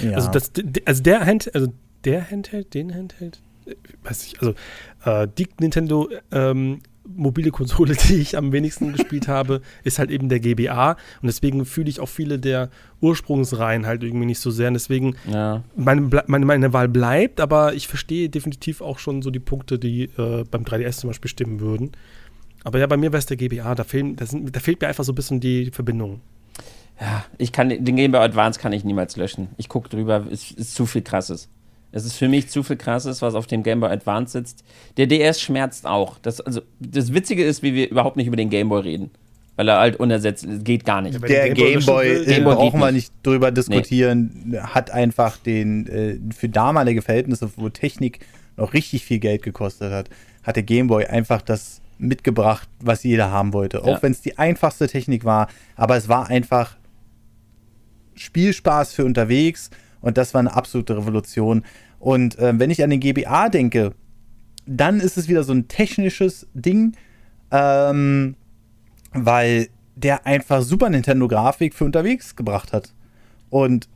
ja. 0.03 0.11
Also, 0.11 0.29
das, 0.29 0.51
also 0.85 1.01
der 1.01 1.25
Handheld, 1.25 1.55
also 1.55 1.73
der 2.03 2.29
Handheld, 2.29 2.75
den 2.75 2.93
Handheld, 2.93 3.39
äh, 3.65 3.73
weiß 4.03 4.27
ich, 4.27 4.39
also 4.39 4.53
äh, 5.05 5.27
die 5.35 5.47
Nintendo 5.59 6.09
ähm, 6.31 6.81
mobile 7.07 7.51
Konsole, 7.51 7.95
die 8.09 8.15
ich 8.15 8.37
am 8.37 8.51
wenigsten 8.51 8.93
gespielt 8.93 9.27
habe, 9.27 9.61
ist 9.83 9.99
halt 9.99 10.11
eben 10.11 10.29
der 10.29 10.39
GBA 10.39 10.91
und 10.91 10.97
deswegen 11.27 11.65
fühle 11.65 11.89
ich 11.89 11.99
auch 11.99 12.09
viele 12.09 12.39
der 12.39 12.69
Ursprungsreihen 13.01 13.85
halt 13.85 14.03
irgendwie 14.03 14.25
nicht 14.25 14.39
so 14.39 14.51
sehr 14.51 14.67
und 14.69 14.73
deswegen 14.75 15.15
Ja. 15.31 15.63
meine, 15.75 16.01
meine, 16.27 16.45
meine 16.45 16.73
Wahl 16.73 16.87
bleibt, 16.87 17.39
aber 17.39 17.73
ich 17.73 17.87
verstehe 17.87 18.29
definitiv 18.29 18.81
auch 18.81 18.99
schon 18.99 19.21
so 19.21 19.31
die 19.31 19.39
Punkte, 19.39 19.77
die 19.79 20.03
äh, 20.17 20.43
beim 20.49 20.63
3DS 20.63 20.97
zum 20.99 21.09
Beispiel 21.09 21.29
stimmen 21.29 21.59
würden. 21.59 21.91
Aber 22.63 22.79
ja, 22.79 22.87
bei 22.87 22.97
mir 22.97 23.11
wäre 23.11 23.19
es 23.19 23.27
der 23.27 23.37
GBA, 23.37 23.75
da, 23.75 23.83
fehlen, 23.83 24.15
da, 24.15 24.25
sind, 24.25 24.55
da 24.55 24.59
fehlt 24.59 24.81
mir 24.81 24.87
einfach 24.87 25.03
so 25.03 25.11
ein 25.11 25.15
bisschen 25.15 25.39
die 25.39 25.69
Verbindung. 25.71 26.21
Ja, 26.99 27.25
ich 27.37 27.51
kann 27.51 27.69
den 27.69 27.95
Game 27.95 28.11
Boy 28.13 28.21
Advance 28.21 28.59
kann 28.59 28.71
ich 28.73 28.83
niemals 28.83 29.17
löschen. 29.17 29.49
Ich 29.57 29.67
gucke 29.69 29.89
drüber, 29.89 30.25
es 30.31 30.51
ist 30.51 30.73
zu 30.75 30.85
viel 30.85 31.01
krasses. 31.01 31.49
Es 31.95 32.03
ist 32.05 32.17
für 32.17 32.27
mich 32.27 32.49
zu 32.49 32.61
viel 32.61 32.75
krasses, 32.75 33.21
was 33.21 33.35
auf 33.35 33.47
dem 33.47 33.63
Game 33.63 33.79
Boy 33.79 33.89
Advance 33.89 34.33
sitzt. 34.33 34.65
Der 34.97 35.07
DS 35.07 35.39
schmerzt 35.39 35.85
auch. 35.87 36.17
Das, 36.21 36.41
also, 36.41 36.61
das 36.81 37.13
Witzige 37.13 37.41
ist, 37.45 37.63
wie 37.63 37.73
wir 37.73 37.89
überhaupt 37.89 38.17
nicht 38.17 38.27
über 38.27 38.35
den 38.35 38.49
Game 38.49 38.67
Boy 38.67 38.81
reden. 38.81 39.11
Weil 39.55 39.69
er 39.69 39.79
halt 39.79 39.95
unersetzt 39.95 40.43
ist. 40.43 40.65
Geht 40.65 40.83
gar 40.83 41.01
nicht. 41.01 41.13
Ja, 41.13 41.21
wenn 41.21 41.29
der 41.29 41.49
Game 41.51 41.85
Boy 41.85 42.25
Game 42.25 42.43
Boy 42.43 42.55
brauchen 42.55 42.81
wir 42.81 42.91
nicht. 42.91 43.13
drüber 43.23 43.49
diskutieren, 43.51 44.57
hat 44.61 44.91
einfach 44.91 45.37
den, 45.37 45.87
äh, 45.87 46.19
für 46.35 46.49
damalige 46.49 47.01
Verhältnisse, 47.01 47.49
wo 47.55 47.69
Technik 47.69 48.19
noch 48.57 48.73
richtig 48.73 49.05
viel 49.05 49.19
Geld 49.19 49.41
gekostet 49.41 49.93
hat, 49.93 50.09
hat 50.43 50.57
der 50.57 50.63
Gameboy 50.63 51.05
einfach 51.05 51.41
das 51.41 51.79
mitgebracht, 51.97 52.67
was 52.81 53.03
jeder 53.03 53.31
haben 53.31 53.53
wollte. 53.53 53.81
Auch 53.83 53.87
Ja. 53.87 54.01
wenn 54.03 54.11
es 54.11 54.19
die 54.21 54.37
einfachste 54.37 54.87
Technik 54.87 55.23
war, 55.23 55.47
aber 55.77 55.95
es 55.95 56.09
war 56.09 56.27
einfach 56.27 56.75
Spielspaß 58.15 58.93
für 58.93 59.05
unterwegs 59.05 59.69
und 60.01 60.17
das 60.17 60.33
war 60.33 60.39
eine 60.39 60.53
absolute 60.53 60.95
Revolution. 60.97 61.63
Und 62.05 62.37
äh, 62.37 62.53
wenn 62.59 62.69
ich 62.69 62.83
an 62.83 62.91
den 62.91 62.99
GBA 62.99 63.49
denke, 63.49 63.93
dann 64.67 64.99
ist 64.99 65.17
es 65.17 65.27
wieder 65.27 65.43
so 65.43 65.53
ein 65.53 65.67
technisches 65.67 66.45
Ding, 66.53 66.95
ähm, 67.49 68.35
weil 69.11 69.69
der 69.95 70.27
einfach 70.27 70.61
Super 70.61 70.91
Nintendo-Grafik 70.91 71.73
für 71.73 71.83
unterwegs 71.83 72.35
gebracht 72.35 72.73
hat. 72.73 72.93
Und 73.49 73.89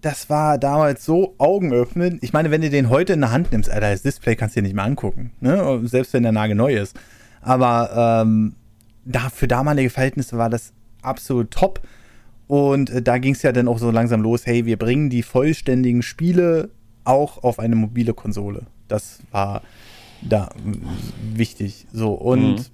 das 0.00 0.30
war 0.30 0.58
damals 0.58 1.04
so 1.04 1.34
augenöffnend. 1.38 2.22
Ich 2.22 2.32
meine, 2.32 2.52
wenn 2.52 2.60
du 2.60 2.70
den 2.70 2.88
heute 2.88 3.14
in 3.14 3.20
der 3.20 3.32
Hand 3.32 3.50
nimmst, 3.50 3.68
Alter, 3.68 3.90
das 3.90 4.02
Display 4.02 4.36
kannst 4.36 4.54
du 4.54 4.60
dir 4.60 4.68
nicht 4.68 4.76
mehr 4.76 4.84
angucken. 4.84 5.32
Ne? 5.40 5.80
Selbst 5.88 6.12
wenn 6.12 6.22
der 6.22 6.30
nagelneu 6.30 6.76
ist. 6.76 6.96
Aber 7.42 8.22
ähm, 8.22 8.54
da, 9.04 9.28
für 9.28 9.48
damalige 9.48 9.90
Verhältnisse 9.90 10.38
war 10.38 10.50
das 10.50 10.72
absolut 11.02 11.50
top. 11.50 11.80
Und 12.46 12.90
äh, 12.90 13.02
da 13.02 13.18
ging 13.18 13.34
es 13.34 13.42
ja 13.42 13.50
dann 13.50 13.66
auch 13.66 13.80
so 13.80 13.90
langsam 13.90 14.22
los, 14.22 14.46
hey, 14.46 14.66
wir 14.66 14.76
bringen 14.76 15.10
die 15.10 15.24
vollständigen 15.24 16.02
Spiele 16.02 16.70
auch 17.10 17.42
auf 17.42 17.58
eine 17.58 17.76
mobile 17.76 18.14
Konsole. 18.14 18.62
Das 18.88 19.20
war 19.30 19.62
da 20.22 20.50
mm, 20.64 21.36
wichtig. 21.38 21.86
So, 21.92 22.12
und 22.12 22.70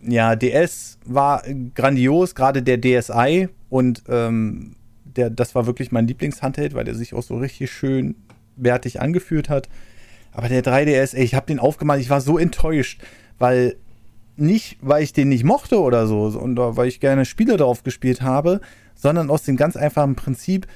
Mhm. 0.00 0.12
ja, 0.12 0.36
DS 0.36 0.98
war 1.04 1.42
grandios, 1.74 2.34
gerade 2.34 2.62
der 2.62 2.80
DSi 2.80 3.48
und 3.68 4.02
ähm, 4.08 4.76
der, 5.04 5.30
das 5.30 5.54
war 5.54 5.66
wirklich 5.66 5.90
mein 5.92 6.06
Lieblingshandheld, 6.06 6.74
weil 6.74 6.84
der 6.84 6.94
sich 6.94 7.14
auch 7.14 7.22
so 7.22 7.36
richtig 7.38 7.70
schön 7.72 8.14
wertig 8.56 9.00
angefühlt 9.00 9.48
hat. 9.48 9.68
Aber 10.32 10.48
der 10.48 10.62
3DS, 10.62 11.14
ey, 11.16 11.24
ich 11.24 11.34
habe 11.34 11.46
den 11.46 11.58
aufgemacht, 11.58 11.98
ich 12.00 12.10
war 12.10 12.20
so 12.20 12.38
enttäuscht, 12.38 13.00
weil 13.38 13.76
nicht, 14.36 14.78
weil 14.80 15.02
ich 15.02 15.12
den 15.12 15.28
nicht 15.30 15.42
mochte 15.44 15.80
oder 15.80 16.06
so, 16.06 16.24
und 16.26 16.56
weil 16.58 16.86
ich 16.86 17.00
gerne 17.00 17.24
Spiele 17.24 17.56
darauf 17.56 17.82
gespielt 17.82 18.22
habe, 18.22 18.60
sondern 18.94 19.30
aus 19.30 19.42
dem 19.42 19.56
ganz 19.56 19.76
einfachen 19.76 20.14
Prinzip, 20.14 20.66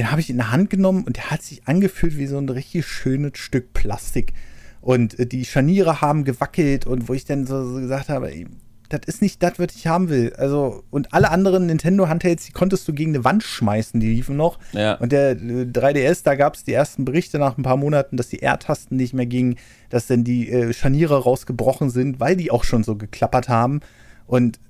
den 0.00 0.10
habe 0.10 0.22
ich 0.22 0.30
in 0.30 0.38
der 0.38 0.50
Hand 0.50 0.70
genommen 0.70 1.04
und 1.04 1.18
der 1.18 1.30
hat 1.30 1.42
sich 1.42 1.68
angefühlt 1.68 2.16
wie 2.16 2.26
so 2.26 2.38
ein 2.38 2.48
richtig 2.48 2.86
schönes 2.86 3.32
Stück 3.34 3.74
Plastik. 3.74 4.32
Und 4.80 5.18
äh, 5.18 5.26
die 5.26 5.44
Scharniere 5.44 6.00
haben 6.00 6.24
gewackelt 6.24 6.86
und 6.86 7.06
wo 7.10 7.12
ich 7.12 7.26
dann 7.26 7.46
so, 7.46 7.70
so 7.70 7.80
gesagt 7.80 8.08
habe, 8.08 8.32
ey, 8.32 8.46
das 8.88 9.02
ist 9.04 9.20
nicht 9.20 9.42
das, 9.42 9.58
was 9.58 9.76
ich 9.76 9.86
haben 9.86 10.08
will. 10.08 10.32
Also, 10.38 10.84
und 10.88 11.12
alle 11.12 11.30
anderen 11.30 11.66
Nintendo-Handhelds, 11.66 12.46
die 12.46 12.52
konntest 12.52 12.88
du 12.88 12.94
gegen 12.94 13.14
eine 13.14 13.24
Wand 13.24 13.42
schmeißen, 13.42 14.00
die 14.00 14.08
liefen 14.08 14.38
noch. 14.38 14.58
Ja. 14.72 14.94
Und 14.94 15.12
der 15.12 15.36
3DS, 15.36 16.24
da 16.24 16.34
gab 16.34 16.54
es 16.54 16.64
die 16.64 16.72
ersten 16.72 17.04
Berichte 17.04 17.38
nach 17.38 17.58
ein 17.58 17.62
paar 17.62 17.76
Monaten, 17.76 18.16
dass 18.16 18.28
die 18.28 18.40
R-Tasten 18.40 18.96
nicht 18.96 19.12
mehr 19.12 19.26
gingen, 19.26 19.56
dass 19.90 20.06
dann 20.06 20.24
die 20.24 20.50
äh, 20.50 20.72
Scharniere 20.72 21.22
rausgebrochen 21.22 21.90
sind, 21.90 22.20
weil 22.20 22.36
die 22.36 22.50
auch 22.50 22.64
schon 22.64 22.84
so 22.84 22.96
geklappert 22.96 23.50
haben. 23.50 23.80
Und 24.26 24.60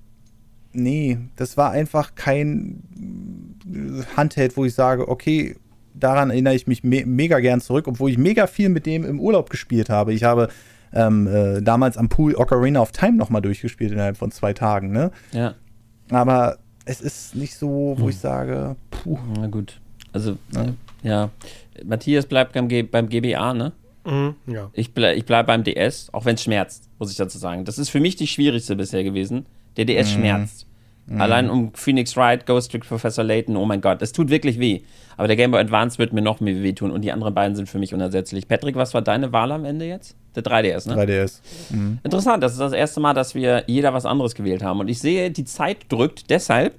nee, 0.73 1.19
das 1.37 1.57
war 1.57 1.71
einfach 1.71 2.17
kein 2.17 3.50
Handheld, 4.17 4.57
wo 4.57 4.65
ich 4.65 4.75
sage, 4.75 5.09
okay, 5.09 5.57
daran 5.95 6.31
erinnere 6.31 6.55
ich 6.55 6.67
mich 6.67 6.85
me 6.85 7.05
mega 7.07 7.41
gern 7.41 7.61
zurück, 7.61 7.89
obwohl 7.89 8.11
ich 8.11 8.19
mega 8.19 8.47
viel 8.47 8.69
mit 8.69 8.87
dem 8.87 9.05
im 9.05 9.21
Urlaub 9.21 9.51
gespielt 9.51 9.91
habe. 9.91 10.13
Ich 10.13 10.25
habe 10.25 10.49
ähm, 10.93 11.27
äh, 11.27 11.63
damals 11.63 11.97
am 11.97 12.09
Pool 12.09 12.35
Ocarina 12.35 12.81
of 12.81 12.93
Time 12.93 13.17
nochmal 13.17 13.43
durchgespielt 13.43 13.93
innerhalb 13.93 14.17
von 14.17 14.31
zwei 14.31 14.53
Tagen, 14.53 14.91
ne? 14.91 15.11
Ja. 15.33 15.55
Aber 16.11 16.59
es 16.85 17.01
ist 17.01 17.35
nicht 17.37 17.55
so, 17.55 17.95
wo 17.97 18.03
hm. 18.03 18.09
ich 18.09 18.19
sage, 18.19 18.77
puh. 18.91 19.19
Na 19.37 19.47
gut. 19.47 19.81
Also, 20.13 20.37
ja. 20.53 20.63
Äh, 20.63 20.73
ja. 21.03 21.31
Matthias 21.85 22.27
bleibt 22.27 22.53
beim, 22.53 22.69
G 22.69 22.83
beim 22.83 23.09
GBA, 23.09 23.55
ne? 23.55 23.73
Mhm, 24.05 24.35
ja. 24.47 24.71
Ich, 24.73 24.93
ble 24.95 25.15
ich 25.15 25.25
bleibe 25.25 25.49
beim 25.49 25.63
DS, 25.63 26.09
auch 26.13 26.25
wenn 26.25 26.35
es 26.35 26.43
schmerzt, 26.43 26.89
muss 26.99 27.11
ich 27.11 27.17
dazu 27.17 27.39
sagen. 27.39 27.65
Das 27.65 27.79
ist 27.79 27.91
für 27.91 28.01
mich 28.01 28.17
die 28.17 28.27
schwierigste 28.27 28.77
bisher 28.77 29.05
gewesen. 29.05 29.47
Der 29.77 29.85
DS 29.85 30.09
mhm. 30.09 30.15
schmerzt. 30.19 30.67
Mhm. 31.11 31.21
Allein 31.21 31.51
um 31.51 31.75
Phoenix 31.75 32.17
Wright, 32.17 32.47
Ghost 32.47 32.71
Trick 32.71 32.87
Professor 32.87 33.25
Layton, 33.25 33.57
oh 33.57 33.67
mein 33.67 33.81
Gott, 33.81 34.01
es 34.01 34.13
tut 34.13 34.31
wirklich 34.31 34.61
weh. 34.61 34.83
Aber 35.17 35.27
der 35.27 35.37
Game 35.37 35.51
Boy 35.51 35.61
Advance 35.61 35.99
wird 35.99 36.13
mir 36.13 36.23
noch 36.23 36.39
mehr 36.39 36.63
wehtun 36.63 36.93
und 36.93 37.03
die 37.03 37.11
anderen 37.11 37.35
beiden 37.35 37.57
sind 37.57 37.69
für 37.69 37.81
mich 37.81 37.93
unersetzlich. 37.93 38.47
Patrick, 38.47 38.77
was 38.77 38.95
war 38.95 39.03
deine 39.03 39.33
Wahl 39.33 39.51
am 39.51 39.65
Ende 39.65 39.87
jetzt? 39.87 40.17
Der 40.37 40.45
3DS, 40.45 40.89
ne? 40.89 40.95
3DS. 40.95 41.41
Mhm. 41.71 41.99
Interessant, 42.05 42.45
das 42.45 42.53
ist 42.53 42.61
das 42.61 42.73
erste 42.73 43.01
Mal, 43.01 43.13
dass 43.13 43.35
wir 43.35 43.65
jeder 43.67 43.93
was 43.93 44.07
anderes 44.07 44.37
gewählt 44.37 44.63
haben. 44.63 44.79
Und 44.79 44.87
ich 44.87 45.01
sehe, 45.01 45.33
die 45.33 45.45
Zeit 45.45 45.79
drückt, 45.89 46.31
deshalb. 46.31 46.77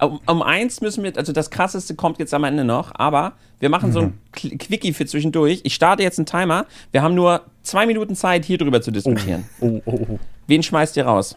Um, 0.00 0.20
um 0.26 0.42
eins 0.42 0.80
müssen 0.80 1.02
wir, 1.02 1.16
also 1.16 1.32
das 1.32 1.50
krasseste 1.50 1.96
kommt 1.96 2.18
jetzt 2.18 2.32
am 2.34 2.44
Ende 2.44 2.64
noch, 2.64 2.92
aber 2.94 3.34
wir 3.58 3.68
machen 3.68 3.90
mhm. 3.90 3.92
so 3.92 4.00
ein 4.00 4.14
mhm. 4.42 4.58
Quickie 4.58 4.92
für 4.92 5.06
zwischendurch. 5.06 5.60
Ich 5.64 5.74
starte 5.74 6.04
jetzt 6.04 6.18
einen 6.18 6.26
Timer. 6.26 6.66
Wir 6.92 7.02
haben 7.02 7.14
nur 7.14 7.42
zwei 7.62 7.86
Minuten 7.86 8.14
Zeit, 8.14 8.44
hier 8.44 8.58
drüber 8.58 8.80
zu 8.80 8.92
diskutieren. 8.92 9.44
Oh, 9.60 9.80
oh, 9.84 9.92
oh, 9.92 10.06
oh. 10.12 10.18
Wen 10.46 10.62
schmeißt 10.62 10.96
ihr 10.96 11.04
raus? 11.04 11.36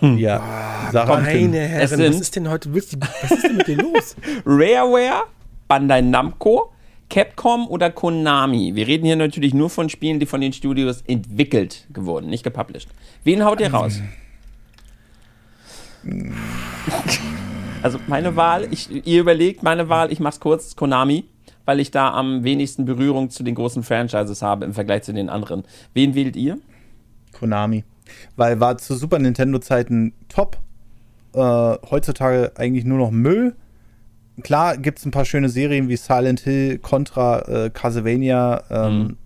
Ja, 0.16 0.90
oh, 0.92 1.06
meine 1.06 1.58
Herren, 1.58 2.00
was 2.00 2.20
ist 2.20 2.36
denn 2.36 2.48
heute, 2.48 2.72
was 2.74 2.92
ist 3.30 3.44
denn 3.44 3.56
mit 3.56 3.66
dir 3.66 3.76
los? 3.76 4.16
Rareware, 4.46 5.24
Bandai 5.68 6.00
Namco, 6.00 6.72
Capcom 7.10 7.66
oder 7.68 7.90
Konami? 7.90 8.74
Wir 8.74 8.86
reden 8.86 9.06
hier 9.06 9.16
natürlich 9.16 9.54
nur 9.54 9.70
von 9.70 9.88
Spielen, 9.88 10.20
die 10.20 10.26
von 10.26 10.40
den 10.40 10.52
Studios 10.52 11.02
entwickelt 11.06 11.86
geworden, 11.92 12.28
nicht 12.28 12.44
gepublished. 12.44 12.88
Wen 13.24 13.44
haut 13.44 13.60
ihr 13.60 13.72
raus? 13.72 14.00
Also 17.82 17.98
meine 18.06 18.36
Wahl, 18.36 18.68
ich, 18.70 18.88
ihr 19.04 19.20
überlegt, 19.20 19.64
meine 19.64 19.88
Wahl, 19.88 20.12
ich 20.12 20.20
mach's 20.20 20.38
kurz, 20.38 20.76
Konami, 20.76 21.24
weil 21.64 21.80
ich 21.80 21.90
da 21.90 22.12
am 22.12 22.44
wenigsten 22.44 22.84
Berührung 22.84 23.28
zu 23.30 23.42
den 23.42 23.56
großen 23.56 23.82
Franchises 23.82 24.40
habe 24.40 24.64
im 24.64 24.72
Vergleich 24.72 25.02
zu 25.02 25.12
den 25.12 25.28
anderen. 25.28 25.64
Wen 25.92 26.14
wählt 26.14 26.36
ihr? 26.36 26.58
Konami. 27.32 27.82
Weil 28.36 28.60
war 28.60 28.78
zu 28.78 28.94
Super 28.94 29.18
Nintendo-Zeiten 29.18 30.12
top. 30.28 30.58
Äh, 31.34 31.38
heutzutage 31.38 32.52
eigentlich 32.56 32.84
nur 32.84 32.98
noch 32.98 33.10
Müll. 33.10 33.54
Klar 34.42 34.76
gibt 34.78 34.98
es 34.98 35.06
ein 35.06 35.10
paar 35.10 35.24
schöne 35.24 35.48
Serien 35.48 35.88
wie 35.88 35.96
Silent 35.96 36.40
Hill, 36.40 36.78
Contra, 36.78 37.40
äh, 37.40 37.70
Castlevania. 37.70 38.64
Ähm, 38.70 38.98
mhm. 38.98 39.16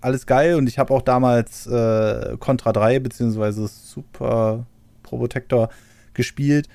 Alles 0.00 0.26
geil. 0.26 0.54
Und 0.56 0.68
ich 0.68 0.78
habe 0.78 0.92
auch 0.92 1.02
damals 1.02 1.66
äh, 1.66 2.36
Contra 2.38 2.72
3 2.72 3.00
bzw. 3.00 3.66
Super 3.66 4.66
Probotector 5.02 5.70
gespielt. 6.14 6.68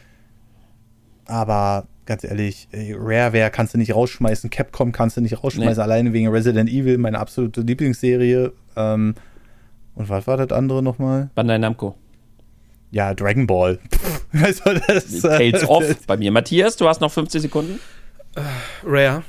Aber 1.26 1.88
ganz 2.06 2.24
ehrlich, 2.24 2.68
Rareware 2.74 3.52
kannst 3.52 3.74
du 3.74 3.78
nicht 3.78 3.96
rausschmeißen, 3.96 4.50
Capcom 4.50 4.92
kannst 4.92 5.18
du 5.18 5.22
nicht 5.22 5.44
rausschmeißen, 5.44 5.78
nee. 5.78 5.82
alleine 5.82 6.14
wegen 6.14 6.28
Resident 6.28 6.70
Evil, 6.70 6.98
meine 6.98 7.20
absolute 7.20 7.62
Lieblingsserie. 7.62 8.52
Ähm, 8.76 9.16
und 9.96 10.10
was 10.10 10.28
war 10.28 10.38
das 10.38 10.52
andere 10.52 10.82
nochmal? 10.82 11.30
Bandai 11.36 11.58
Namco. 11.58 11.96
Ja, 12.92 13.14
Dragon 13.14 13.48
Ball. 13.48 13.80
also 14.34 14.74
das, 14.88 15.22
Tales 15.22 15.68
of 15.68 15.84
bei 16.08 16.18
mir. 16.18 16.32
Matthias, 16.32 16.76
du 16.76 16.88
hast 16.88 17.00
noch 17.02 17.12
50 17.12 17.42
Sekunden. 17.42 17.80
Uh, 18.38 18.42
Rare. 18.86 19.24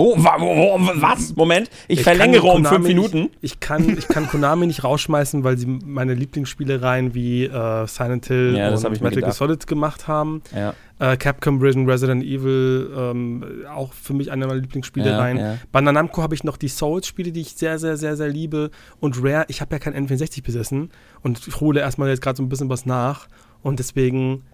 Oh, 0.00 0.14
was? 0.16 1.36
Moment, 1.36 1.68
ich, 1.86 1.98
ich 1.98 2.04
verlängere 2.04 2.46
um 2.46 2.64
fünf 2.64 2.86
Minuten. 2.86 3.22
Nicht, 3.22 3.38
ich, 3.42 3.60
kann, 3.60 3.98
ich 3.98 4.08
kann 4.08 4.26
Konami 4.28 4.66
nicht 4.66 4.82
rausschmeißen, 4.82 5.44
weil 5.44 5.58
sie 5.58 5.66
meine 5.66 6.14
Lieblingsspielereien 6.14 7.14
wie 7.14 7.44
äh, 7.44 7.86
Silent 7.86 8.26
Hill 8.26 8.54
ja, 8.56 8.70
und 8.70 8.82
Metal 9.02 9.20
Gear 9.20 9.32
Solid 9.32 9.66
gemacht 9.66 10.08
haben. 10.08 10.42
Ja. 10.54 10.72
Äh, 10.98 11.18
Capcom 11.18 11.60
Prison, 11.60 11.88
Resident 11.88 12.24
Evil, 12.24 12.90
ähm, 12.96 13.44
auch 13.74 13.92
für 13.92 14.14
mich 14.14 14.32
eine 14.32 14.46
meiner 14.46 14.60
Lieblingsspielereien. 14.60 15.36
Ja, 15.36 15.52
ja. 15.52 15.58
Bei 15.70 15.82
Namco 15.82 16.22
habe 16.22 16.34
ich 16.34 16.44
noch 16.44 16.56
die 16.56 16.68
Souls-Spiele, 16.68 17.32
die 17.32 17.42
ich 17.42 17.54
sehr, 17.54 17.78
sehr, 17.78 17.98
sehr, 17.98 18.16
sehr 18.16 18.28
liebe. 18.28 18.70
Und 19.00 19.22
Rare, 19.22 19.44
ich 19.48 19.60
habe 19.60 19.74
ja 19.74 19.78
kein 19.78 19.94
N64 19.94 20.42
besessen 20.42 20.90
und 21.22 21.46
ich 21.46 21.60
hole 21.60 21.80
erstmal 21.80 22.08
jetzt 22.08 22.22
gerade 22.22 22.38
so 22.38 22.42
ein 22.42 22.48
bisschen 22.48 22.70
was 22.70 22.86
nach. 22.86 23.28
Und 23.62 23.78
deswegen, 23.78 24.44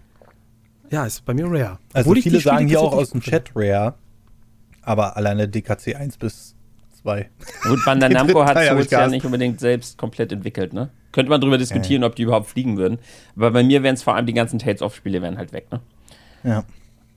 ja, 0.89 1.05
ist 1.05 1.23
bei 1.23 1.33
mir 1.33 1.45
Rare. 1.45 1.79
Also 1.93 2.09
Obwohl 2.09 2.21
viele 2.21 2.41
sagen 2.41 2.67
hier 2.67 2.81
auch 2.81 2.93
aus 2.93 3.11
dem 3.11 3.21
Chat 3.21 3.51
Rare 3.55 3.95
aber 4.87 5.17
alleine 5.17 5.47
DKC 5.47 5.95
1 5.95 6.17
bis 6.17 6.55
2. 7.01 7.29
Gut, 7.67 7.85
Bandai 7.85 8.09
Namco 8.09 8.45
hat 8.45 8.57
Souls 8.63 8.89
ja 8.89 9.07
nicht 9.07 9.25
unbedingt 9.25 9.59
selbst 9.59 9.97
komplett 9.97 10.31
entwickelt, 10.31 10.73
ne? 10.73 10.89
Könnte 11.11 11.29
man 11.29 11.41
darüber 11.41 11.57
diskutieren, 11.57 12.03
ja. 12.03 12.07
ob 12.07 12.15
die 12.15 12.23
überhaupt 12.23 12.47
fliegen 12.47 12.77
würden. 12.77 12.99
Aber 13.35 13.51
bei 13.51 13.63
mir 13.63 13.83
wären 13.83 13.95
es 13.95 14.03
vor 14.03 14.15
allem 14.15 14.25
die 14.25 14.33
ganzen 14.33 14.59
Tales-of-Spiele 14.59 15.21
wären 15.21 15.37
halt 15.37 15.51
weg, 15.51 15.67
ne? 15.71 15.81
Ja. 16.43 16.63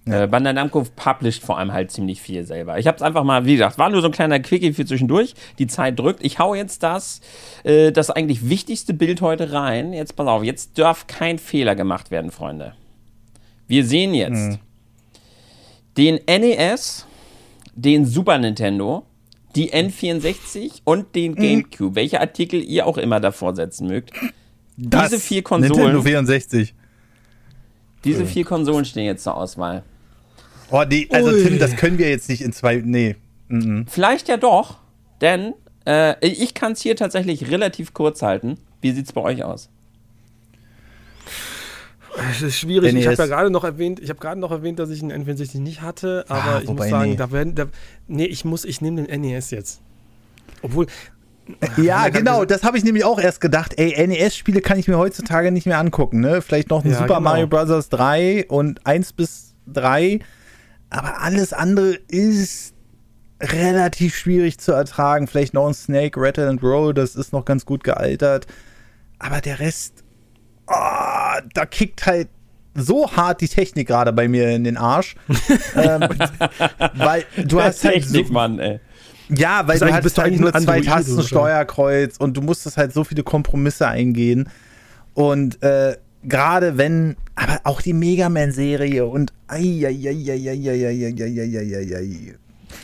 Ja. 0.07 0.25
Äh, 0.25 0.27
Bandai 0.27 0.53
Namco 0.53 0.85
published 0.97 1.45
vor 1.45 1.59
allem 1.59 1.73
halt 1.73 1.91
ziemlich 1.91 2.21
viel 2.21 2.45
selber. 2.45 2.79
Ich 2.79 2.87
habe 2.87 2.97
es 2.97 3.03
einfach 3.03 3.23
mal, 3.23 3.45
wie 3.45 3.53
gesagt, 3.53 3.79
war 3.79 3.91
nur 3.91 4.01
so 4.01 4.09
ein 4.09 4.13
kleiner 4.13 4.41
Quickie 4.41 4.73
für 4.73 4.85
zwischendurch. 4.85 5.35
Die 5.59 5.67
Zeit 5.67 5.99
drückt. 5.99 6.25
Ich 6.25 6.39
hau 6.39 6.55
jetzt 6.55 6.83
das, 6.83 7.21
äh, 7.63 7.93
das 7.93 8.11
eigentlich 8.11 8.49
wichtigste 8.49 8.95
Bild 8.95 9.21
heute 9.21 9.53
rein. 9.53 9.93
Jetzt 9.93 10.17
pass 10.17 10.27
auf, 10.27 10.43
jetzt 10.43 10.79
darf 10.79 11.07
kein 11.07 11.39
Fehler 11.39 11.77
gemacht 11.77 12.11
werden, 12.11 12.31
Freunde. 12.31 12.75
Wir 13.69 13.85
sehen 13.85 14.15
jetzt 14.15 14.53
mhm. 14.53 14.59
den 15.97 16.21
NES 16.27 17.07
den 17.75 18.07
Super 18.07 18.39
Nintendo, 18.39 19.07
die 19.55 19.73
N64 19.73 20.83
und 20.85 21.15
den 21.15 21.33
mhm. 21.33 21.37
GameCube, 21.37 21.91
mhm. 21.91 21.95
welche 21.97 22.21
Artikel 22.21 22.63
ihr 22.63 22.87
auch 22.87 22.99
immer 22.99 23.21
davor 23.21 23.55
setzen 23.55 23.89
mögt. 23.89 24.13
Das 24.77 25.11
diese 25.11 25.21
vier 25.21 25.43
Konsolen. 25.43 25.73
Nintendo 25.73 26.03
64. 26.03 26.75
Diese 28.05 28.25
vier 28.25 28.45
Konsolen 28.45 28.85
stehen 28.85 29.05
jetzt 29.05 29.25
zur 29.25 29.37
Auswahl. 29.37 29.83
Oh, 30.71 30.85
die, 30.85 31.11
also 31.11 31.31
Ui. 31.31 31.43
Tim, 31.43 31.59
das 31.59 31.77
können 31.77 31.99
wir 31.99 32.09
jetzt 32.09 32.29
nicht 32.29 32.41
in 32.41 32.53
zwei. 32.53 32.77
Nee. 32.77 33.17
Mhm. 33.49 33.87
Vielleicht 33.89 34.29
ja 34.29 34.37
doch, 34.37 34.79
denn 35.21 35.55
äh, 35.87 36.15
ich 36.27 36.55
kann 36.55 36.73
es 36.73 36.81
hier 36.81 36.97
tatsächlich 36.97 37.51
relativ 37.51 37.93
kurz 37.93 38.23
halten. 38.23 38.57
Wie 38.81 38.93
sieht 38.93 39.07
es 39.07 39.13
bei 39.13 39.21
euch 39.21 39.45
aus? 39.45 39.69
Es 42.31 42.43
ist 42.43 42.57
schwierig. 42.57 42.95
Ich 42.95 43.07
habe 43.07 43.17
ja 43.17 43.27
gerade 43.27 43.51
noch 43.51 43.65
erwähnt, 43.65 44.01
ich 44.01 44.11
habe 44.11 44.21
gerade 44.21 44.41
noch 44.41 44.51
erwähnt, 44.51 44.79
dass 44.79 44.91
ich 44.91 45.03
einen 45.03 45.25
N64 45.25 45.61
nicht 45.61 45.83
hatte, 45.83 46.25
aber 46.29 46.57
ah, 46.57 46.61
ich 46.63 46.69
muss 46.69 46.89
sagen, 46.89 47.11
nee. 47.11 47.17
da 47.17 47.31
werden, 47.33 47.55
da, 47.55 47.67
nee, 48.09 48.27
ich 48.27 48.45
muss, 48.45 48.65
ich 48.65 48.81
nehme 48.81 49.03
den 49.03 49.21
NES 49.21 49.51
jetzt. 49.51 49.81
Obwohl, 50.63 50.87
ja, 51.77 52.09
genau, 52.09 52.45
das 52.45 52.63
habe 52.63 52.79
ich 52.79 52.85
nämlich 52.85 53.05
auch 53.05 53.19
erst 53.19 53.41
gedacht. 53.41 53.75
Ey, 53.77 54.07
NES-Spiele 54.07 54.61
kann 54.61 54.79
ich 54.79 54.89
mir 54.89 54.99
heutzutage 54.99 55.51
nicht 55.51 55.67
mehr 55.67 55.79
angucken, 55.79 56.21
ne? 56.21 56.43
Vielleicht 56.43 56.71
noch 56.71 56.85
ein 56.85 56.91
ja, 56.91 56.99
Super 56.99 57.17
genau. 57.17 57.21
Mario 57.21 57.47
Bros. 57.47 57.89
3 57.89 58.47
und 58.49 58.87
1 58.87 59.13
bis 59.15 59.55
3. 59.67 60.21
Aber 60.91 61.21
alles 61.23 61.53
andere 61.53 61.95
ist 62.09 62.75
relativ 63.41 64.17
schwierig 64.17 64.59
zu 64.59 64.73
ertragen. 64.73 65.27
Vielleicht 65.27 65.55
noch 65.55 65.67
ein 65.67 65.75
Snake, 65.75 66.21
Rattle 66.21 66.49
and 66.49 66.63
Roll, 66.63 66.95
das 66.95 67.17
ist 67.17 67.33
noch 67.33 67.45
ganz 67.45 67.65
gut 67.65 67.85
gealtert. 67.85 68.47
Aber 69.19 69.41
der 69.41 69.61
Rest, 69.61 70.05
oh, 70.71 71.41
da 71.55 71.67
kickt 71.67 72.07
halt 72.07 72.29
so 72.75 73.11
hart 73.11 73.41
die 73.41 73.49
Technik 73.49 73.89
gerade 73.89 74.13
bei 74.13 74.29
mir 74.29 74.51
in 74.51 74.65
den 74.65 74.77
Arsch. 74.77 75.17
ähm, 75.75 76.09
weil 76.95 77.25
du 77.45 77.61
hast 77.61 77.85
halt 77.85 77.95
Technik, 77.95 78.29
so, 78.29 78.33
Mann, 78.33 78.59
ey. 78.59 78.81
Ja, 79.29 79.67
weil 79.67 79.79
du 79.79 79.93
hast 79.93 80.19
halt 80.19 80.41
nur 80.41 80.53
zwei 80.53 80.81
Tasten 80.81 81.23
Steuerkreuz 81.23 82.17
und 82.17 82.37
du 82.37 82.43
musstest 82.43 82.77
halt 82.77 82.93
so 82.93 83.05
viele 83.05 83.23
Kompromisse 83.23 83.87
eingehen. 83.87 84.49
Und 85.15 85.63
äh, 85.63 85.97
gerade 86.25 86.79
wenn, 86.79 87.17
aber 87.35 87.61
auch 87.65 87.81
die 87.81 87.93
Mega 87.93 88.29
Man-Serie 88.29 89.07
und 89.07 89.33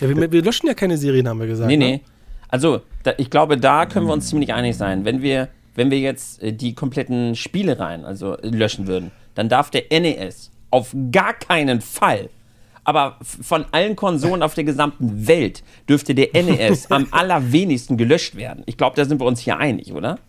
Ja, 0.01 0.09
wir, 0.09 0.33
wir 0.33 0.43
löschen 0.43 0.67
ja 0.67 0.75
keine 0.75 0.99
Serien, 0.99 1.29
haben 1.29 1.41
wir 1.41 1.47
gesagt. 1.47 1.69
Nee, 1.69 1.77
nee. 1.77 2.01
Also, 2.49 2.83
da, 3.03 3.13
ich 3.19 3.31
glaube, 3.31 3.57
da 3.57 3.87
können 3.87 4.07
wir 4.07 4.13
uns 4.13 4.29
ziemlich 4.29 4.53
einig 4.53 4.77
sein. 4.77 5.05
Wenn 5.05 5.23
wir, 5.23 5.49
wenn 5.77 5.91
wir 5.91 6.01
jetzt 6.01 6.43
äh, 6.43 6.53
die 6.53 6.75
kompletten 6.75 7.37
Spielereien 7.37 8.05
also 8.05 8.37
äh, 8.37 8.49
löschen 8.49 8.87
würden, 8.87 9.13
dann 9.35 9.49
darf 9.49 9.71
der 9.71 9.85
NES 9.91 10.51
auf 10.71 10.95
gar 11.13 11.35
keinen 11.35 11.81
Fall 11.81 12.29
aber 12.87 13.17
von 13.21 13.67
allen 13.73 13.97
Konsolen 13.97 14.45
auf 14.45 14.55
der 14.55 14.63
gesamten 14.63 15.27
Welt 15.27 15.65
dürfte 15.89 16.15
der 16.15 16.29
NES 16.41 16.89
am 16.93 17.09
allerwenigsten 17.11 17.97
gelöscht 17.97 18.37
werden. 18.37 18.63
Ich 18.67 18.79
glaube, 18.79 18.95
da 18.95 19.05
sind 19.05 19.21
wir 19.21 19.27
uns 19.27 19.41
hier 19.41 19.59
einig, 19.59 19.93
oder? 19.93 20.21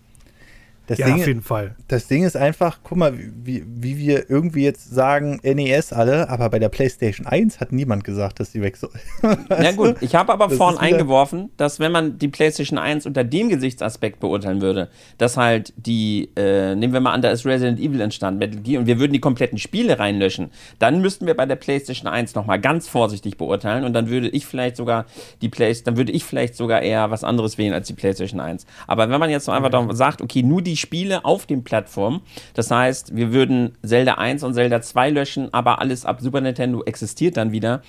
Das 0.88 0.98
ja, 0.98 1.06
Ding, 1.06 1.16
auf 1.16 1.28
jeden 1.28 1.42
Fall. 1.42 1.76
Das 1.88 2.08
Ding 2.08 2.24
ist 2.24 2.36
einfach, 2.36 2.80
guck 2.84 2.98
mal, 2.98 3.14
wie, 3.18 3.64
wie 3.68 3.98
wir 3.98 4.30
irgendwie 4.30 4.64
jetzt 4.64 4.90
sagen, 4.90 5.40
NES 5.44 5.94
alle, 5.94 6.30
aber 6.30 6.50
bei 6.50 6.60
der 6.60 6.70
PlayStation 6.70 7.28
1 7.28 7.60
hat 7.60 7.72
niemand 7.72 8.04
gesagt, 8.04 8.40
dass 8.40 8.52
sie 8.52 8.62
weg 8.62 8.78
soll. 8.78 8.90
ja 9.50 9.72
gut, 9.74 9.98
ich 10.02 10.16
habe 10.16 10.34
aber 10.34 10.50
vorhin 10.50 10.80
eingeworfen, 10.80 11.50
dass 11.58 11.80
wenn 11.80 11.92
man 11.92 12.18
die 12.18 12.30
PlayStation 12.30 12.80
1 12.80 13.06
unter 13.06 13.24
dem 13.24 13.50
Gesichtsaspekt 13.50 14.20
beurteilen 14.20 14.62
würde, 14.62 14.90
dass 15.18 15.38
halt 15.38 15.74
die, 15.76 16.30
äh, 16.36 16.74
nehmen 16.74 16.94
wir 16.94 17.02
mal 17.02 17.14
an, 17.14 17.22
da 17.22 17.30
ist 17.30 17.46
Resident 17.46 17.80
Evil 17.80 18.02
entstanden, 18.02 18.40
Metal 18.40 18.62
Gear, 18.62 18.80
und 18.80 18.88
wir 18.88 19.00
würden 19.00 19.14
die 19.14 19.20
kompletten 19.20 19.58
Spiele 19.58 20.00
reinlöschen, 20.00 20.50
dann 20.80 21.02
müssten 21.02 21.28
wir 21.28 21.36
bei 21.36 21.46
der 21.46 21.58
PlayStation 21.58 22.08
1 22.08 22.34
nochmal 22.34 22.60
ganz 22.60 22.88
vorsichtig 22.88 23.38
beurteilen 23.38 23.84
und 23.84 23.94
dann 23.94 24.10
würde 24.10 24.30
ich 24.30 24.46
vielleicht 24.46 24.78
sogar 24.78 25.06
die 25.42 25.50
Play 25.50 25.68
dann 25.84 25.98
würde 25.98 26.12
ich 26.14 26.24
vielleicht 26.24 26.56
sogar 26.56 26.82
eher 26.82 27.12
was 27.12 27.24
anderes 27.24 27.58
wählen 27.58 27.74
als 27.74 27.88
die 27.88 27.94
PlayStation 27.94 28.40
1. 28.40 28.66
Aber 28.88 29.10
wenn 29.10 29.20
man 29.20 29.30
jetzt 29.30 29.46
so 29.46 29.52
einfach 29.52 29.84
mhm. 29.84 29.94
sagt, 29.94 30.22
okay, 30.22 30.42
nur 30.44 30.62
die 30.62 30.77
Spiele 30.78 31.26
auf 31.26 31.46
den 31.46 31.64
Plattformen. 31.64 32.22
Das 32.54 32.72
heißt, 32.72 33.16
wir 33.16 33.34
würden 33.34 33.78
Zelda 33.84 34.16
1 34.16 34.44
und 34.44 34.54
Zelda 34.54 34.82
2 34.82 35.10
löschen, 35.10 35.54
aber 35.54 35.80
alles 35.80 36.06
ab 36.06 36.22
Super 36.22 36.42
Nintendo 36.42 36.84
existiert 36.84 37.38
dann 37.38 37.52
wieder. 37.52 37.82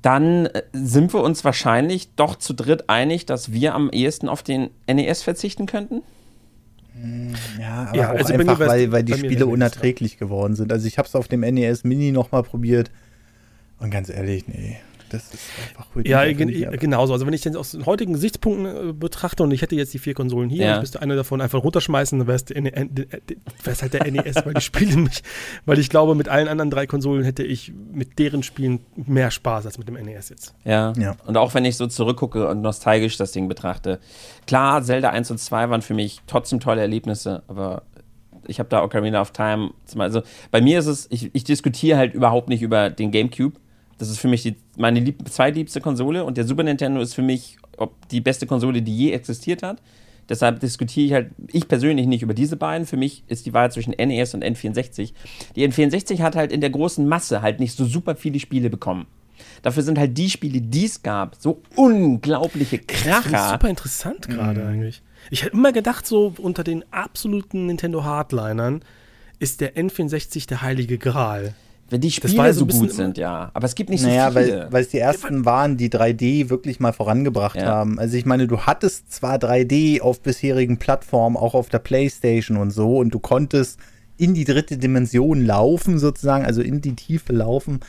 Dann 0.00 0.46
äh, 0.46 0.62
sind 0.72 1.12
wir 1.12 1.22
uns 1.22 1.44
wahrscheinlich 1.44 2.14
doch 2.14 2.36
zu 2.36 2.54
dritt 2.54 2.88
einig, 2.88 3.26
dass 3.26 3.52
wir 3.52 3.74
am 3.74 3.90
ehesten 3.90 4.28
auf 4.28 4.42
den 4.42 4.70
NES 4.86 5.22
verzichten 5.22 5.66
könnten. 5.66 6.02
Hm, 7.00 7.34
ja, 7.60 7.86
aber 7.88 7.96
ja, 7.96 8.12
auch 8.12 8.16
also 8.16 8.34
einfach, 8.34 8.58
weil, 8.58 8.92
weil 8.92 9.04
die 9.04 9.14
Spiele 9.14 9.46
unerträglich 9.46 10.18
geworden 10.18 10.56
sind. 10.56 10.72
Also 10.72 10.86
ich 10.86 10.98
habe 10.98 11.08
es 11.08 11.14
auf 11.14 11.28
dem 11.28 11.40
NES 11.40 11.84
Mini 11.84 12.12
nochmal 12.12 12.42
probiert 12.42 12.90
und 13.82 13.90
ganz 13.90 14.08
ehrlich, 14.08 14.46
nee. 14.46 14.76
Das 15.12 15.34
ist 15.34 15.40
einfach 15.68 15.86
Ja, 16.04 16.24
genauso. 16.70 17.12
Also 17.12 17.26
wenn 17.26 17.34
ich 17.34 17.42
den 17.42 17.56
aus 17.56 17.72
den 17.72 17.86
heutigen 17.86 18.14
Gesichtspunkten 18.14 18.90
äh, 18.90 18.92
betrachte 18.92 19.42
und 19.42 19.50
ich 19.50 19.62
hätte 19.62 19.76
jetzt 19.76 19.92
die 19.92 19.98
vier 19.98 20.14
Konsolen 20.14 20.48
hier 20.48 20.64
ja. 20.64 20.70
und 20.70 20.74
ich 20.76 20.80
müsste 20.82 21.02
eine 21.02 21.16
davon 21.16 21.40
einfach 21.40 21.62
runterschmeißen, 21.62 22.18
dann 22.18 22.26
wäre 22.26 22.36
es 22.36 22.50
e 22.50 23.82
halt 23.82 23.92
der 23.92 24.10
NES, 24.10 24.36
weil 24.44 24.54
die 24.54 24.60
Spiele 24.60 24.96
mich, 24.96 25.22
weil 25.66 25.78
ich 25.78 25.90
glaube, 25.90 26.14
mit 26.14 26.28
allen 26.28 26.48
anderen 26.48 26.70
drei 26.70 26.86
Konsolen 26.86 27.24
hätte 27.24 27.42
ich 27.42 27.72
mit 27.92 28.18
deren 28.18 28.42
Spielen 28.42 28.80
mehr 28.96 29.30
Spaß 29.30 29.66
als 29.66 29.78
mit 29.78 29.88
dem 29.88 29.94
NES 29.94 30.30
jetzt. 30.30 30.54
Ja. 30.64 30.92
ja. 30.96 31.16
Und 31.26 31.36
auch 31.36 31.54
wenn 31.54 31.64
ich 31.64 31.76
so 31.76 31.86
zurückgucke 31.86 32.48
und 32.48 32.62
nostalgisch 32.62 33.16
das 33.16 33.32
Ding 33.32 33.48
betrachte, 33.48 34.00
klar, 34.46 34.82
Zelda 34.82 35.10
1 35.10 35.30
und 35.30 35.38
2 35.38 35.70
waren 35.70 35.82
für 35.82 35.94
mich 35.94 36.20
trotzdem 36.26 36.60
tolle 36.60 36.80
Erlebnisse, 36.80 37.42
aber 37.48 37.82
ich 38.46 38.58
habe 38.58 38.68
da 38.68 38.82
Ocarina 38.82 39.20
of 39.20 39.30
Time, 39.32 39.70
also 39.96 40.22
bei 40.50 40.60
mir 40.60 40.78
ist 40.78 40.86
es, 40.86 41.06
ich, 41.10 41.30
ich 41.34 41.44
diskutiere 41.44 41.98
halt 41.98 42.14
überhaupt 42.14 42.48
nicht 42.48 42.62
über 42.62 42.90
den 42.90 43.10
Gamecube, 43.10 43.58
das 43.98 44.10
ist 44.10 44.18
für 44.18 44.28
mich 44.28 44.42
die, 44.42 44.56
meine 44.76 45.00
lieb 45.00 45.28
zweitliebste 45.28 45.80
Konsole 45.80 46.24
und 46.24 46.36
der 46.36 46.44
Super 46.44 46.62
Nintendo 46.62 47.00
ist 47.00 47.14
für 47.14 47.22
mich 47.22 47.58
ob 47.76 48.08
die 48.08 48.20
beste 48.20 48.46
Konsole, 48.46 48.82
die 48.82 48.96
je 48.96 49.12
existiert 49.12 49.62
hat. 49.62 49.82
Deshalb 50.28 50.60
diskutiere 50.60 51.06
ich 51.06 51.12
halt, 51.12 51.30
ich 51.48 51.68
persönlich 51.68 52.06
nicht 52.06 52.22
über 52.22 52.32
diese 52.32 52.56
beiden. 52.56 52.86
Für 52.86 52.96
mich 52.96 53.24
ist 53.26 53.44
die 53.44 53.52
Wahl 53.52 53.72
zwischen 53.72 53.90
NES 53.90 54.34
und 54.34 54.44
N64. 54.44 55.12
Die 55.56 55.68
N64 55.68 56.20
hat 56.20 56.36
halt 56.36 56.52
in 56.52 56.60
der 56.60 56.70
großen 56.70 57.06
Masse 57.06 57.42
halt 57.42 57.60
nicht 57.60 57.76
so 57.76 57.84
super 57.84 58.14
viele 58.14 58.38
Spiele 58.38 58.70
bekommen. 58.70 59.06
Dafür 59.62 59.82
sind 59.82 59.98
halt 59.98 60.16
die 60.16 60.30
Spiele, 60.30 60.60
die 60.60 60.84
es 60.84 61.02
gab, 61.02 61.34
so 61.36 61.62
unglaubliche 61.74 62.78
Kracher. 62.78 63.30
Das 63.30 63.46
ist 63.46 63.50
super 63.50 63.68
interessant 63.68 64.28
gerade 64.28 64.60
mhm. 64.60 64.68
eigentlich. 64.68 65.02
Ich 65.30 65.42
hätte 65.42 65.54
immer 65.54 65.72
gedacht, 65.72 66.06
so 66.06 66.32
unter 66.38 66.62
den 66.62 66.84
absoluten 66.92 67.66
Nintendo 67.66 68.04
Hardlinern 68.04 68.82
ist 69.40 69.60
der 69.60 69.76
N64 69.76 70.46
der 70.46 70.62
heilige 70.62 70.98
Gral. 70.98 71.54
Wenn 71.90 72.00
die 72.00 72.10
Spiele 72.10 72.54
so 72.54 72.64
gut 72.64 72.90
sind, 72.92 73.18
ja. 73.18 73.50
Aber 73.52 73.66
es 73.66 73.74
gibt 73.74 73.90
nicht 73.90 74.02
naja, 74.02 74.30
so 74.30 74.38
viele. 74.38 74.58
Weil, 74.60 74.72
weil 74.72 74.82
es 74.82 74.88
die 74.88 74.98
ersten 74.98 75.44
waren, 75.44 75.76
die 75.76 75.90
3D 75.90 76.48
wirklich 76.48 76.80
mal 76.80 76.92
vorangebracht 76.92 77.56
ja. 77.56 77.66
haben. 77.66 77.98
Also 77.98 78.16
ich 78.16 78.24
meine, 78.24 78.46
du 78.46 78.60
hattest 78.60 79.12
zwar 79.12 79.36
3D 79.36 80.00
auf 80.00 80.22
bisherigen 80.22 80.78
Plattformen, 80.78 81.36
auch 81.36 81.54
auf 81.54 81.68
der 81.68 81.80
Playstation 81.80 82.56
und 82.56 82.70
so, 82.70 82.96
und 82.96 83.10
du 83.10 83.18
konntest 83.18 83.78
in 84.16 84.34
die 84.34 84.44
dritte 84.44 84.78
Dimension 84.78 85.44
laufen, 85.44 85.98
sozusagen, 85.98 86.46
also 86.46 86.62
in 86.62 86.80
die 86.80 86.94
Tiefe 86.94 87.32
laufen, 87.32 87.80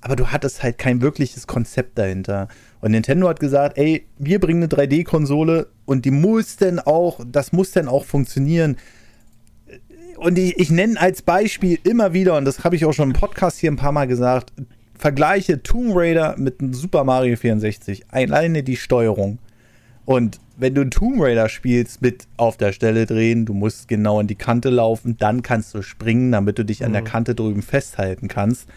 aber 0.00 0.16
du 0.16 0.28
hattest 0.28 0.62
halt 0.62 0.78
kein 0.78 1.02
wirkliches 1.02 1.46
Konzept 1.46 1.98
dahinter. 1.98 2.48
Und 2.80 2.92
Nintendo 2.92 3.28
hat 3.28 3.40
gesagt, 3.40 3.76
ey, 3.76 4.06
wir 4.18 4.40
bringen 4.40 4.62
eine 4.62 4.72
3D-Konsole 4.72 5.66
und 5.84 6.04
die 6.04 6.10
muss 6.10 6.56
denn 6.56 6.78
auch, 6.78 7.20
das 7.26 7.52
muss 7.52 7.72
denn 7.72 7.88
auch 7.88 8.04
funktionieren 8.04 8.76
und 10.20 10.38
ich, 10.38 10.58
ich 10.58 10.70
nenne 10.70 11.00
als 11.00 11.22
Beispiel 11.22 11.78
immer 11.82 12.12
wieder, 12.12 12.36
und 12.36 12.44
das 12.44 12.62
habe 12.62 12.76
ich 12.76 12.84
auch 12.84 12.92
schon 12.92 13.10
im 13.10 13.16
Podcast 13.16 13.58
hier 13.58 13.70
ein 13.70 13.76
paar 13.76 13.92
Mal 13.92 14.06
gesagt, 14.06 14.52
vergleiche 14.96 15.62
Tomb 15.62 15.92
Raider 15.94 16.36
mit 16.38 16.56
Super 16.72 17.04
Mario 17.04 17.36
64. 17.36 18.04
Alleine 18.10 18.62
die 18.62 18.76
Steuerung. 18.76 19.38
Und 20.04 20.38
wenn 20.58 20.74
du 20.74 20.88
Tomb 20.90 21.20
Raider 21.20 21.48
spielst 21.48 22.02
mit 22.02 22.26
auf 22.36 22.58
der 22.58 22.72
Stelle 22.72 23.06
drehen, 23.06 23.46
du 23.46 23.54
musst 23.54 23.88
genau 23.88 24.20
an 24.20 24.26
die 24.26 24.34
Kante 24.34 24.68
laufen, 24.68 25.16
dann 25.16 25.42
kannst 25.42 25.74
du 25.74 25.80
springen, 25.80 26.32
damit 26.32 26.58
du 26.58 26.64
dich 26.64 26.84
an 26.84 26.92
der 26.92 27.02
mhm. 27.02 27.06
Kante 27.06 27.34
drüben 27.34 27.62
festhalten 27.62 28.28
kannst. 28.28 28.68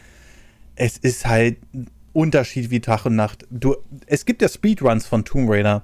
Es 0.75 0.97
ist 0.97 1.25
halt 1.25 1.57
ein 1.73 1.87
Unterschied 2.13 2.71
wie 2.71 2.79
Tag 2.79 3.05
und 3.05 3.15
Nacht. 3.15 3.45
Du, 3.49 3.75
es 4.05 4.25
gibt 4.25 4.41
ja 4.41 4.47
Speedruns 4.47 5.07
von 5.07 5.25
Tomb 5.25 5.49
Raider 5.49 5.83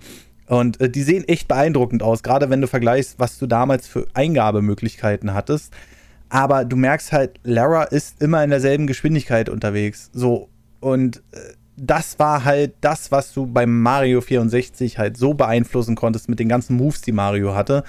und 0.50 0.82
äh, 0.82 0.90
die 0.90 1.04
sehen 1.04 1.28
echt 1.28 1.48
beeindruckend 1.48 2.02
aus, 2.02 2.24
gerade 2.24 2.50
wenn 2.50 2.60
du 2.60 2.68
vergleichst, 2.68 3.20
was 3.20 3.38
du 3.38 3.46
damals 3.46 3.88
für 3.88 4.08
Eingabemöglichkeiten 4.14 5.34
hattest. 5.34 5.74
Aber 6.30 6.66
du 6.66 6.76
merkst 6.76 7.12
halt, 7.12 7.40
Lara 7.44 7.84
ist 7.84 8.22
immer 8.22 8.44
in 8.44 8.50
derselben 8.50 8.88
Geschwindigkeit 8.88 9.48
unterwegs. 9.48 10.10
So. 10.12 10.50
Und 10.80 11.18
äh, 11.32 11.54
das 11.78 12.18
war 12.18 12.46
halt 12.46 12.74
das, 12.82 13.12
was 13.12 13.32
du 13.32 13.46
beim 13.46 13.82
Mario 13.82 14.22
64 14.22 14.98
halt 14.98 15.18
so 15.18 15.36
beeinflussen 15.36 15.96
konntest 15.96 16.30
mit 16.30 16.40
den 16.40 16.50
ganzen 16.50 16.76
Moves, 16.76 17.02
die 17.02 17.12
Mario 17.12 17.54
hatte. 17.54 17.84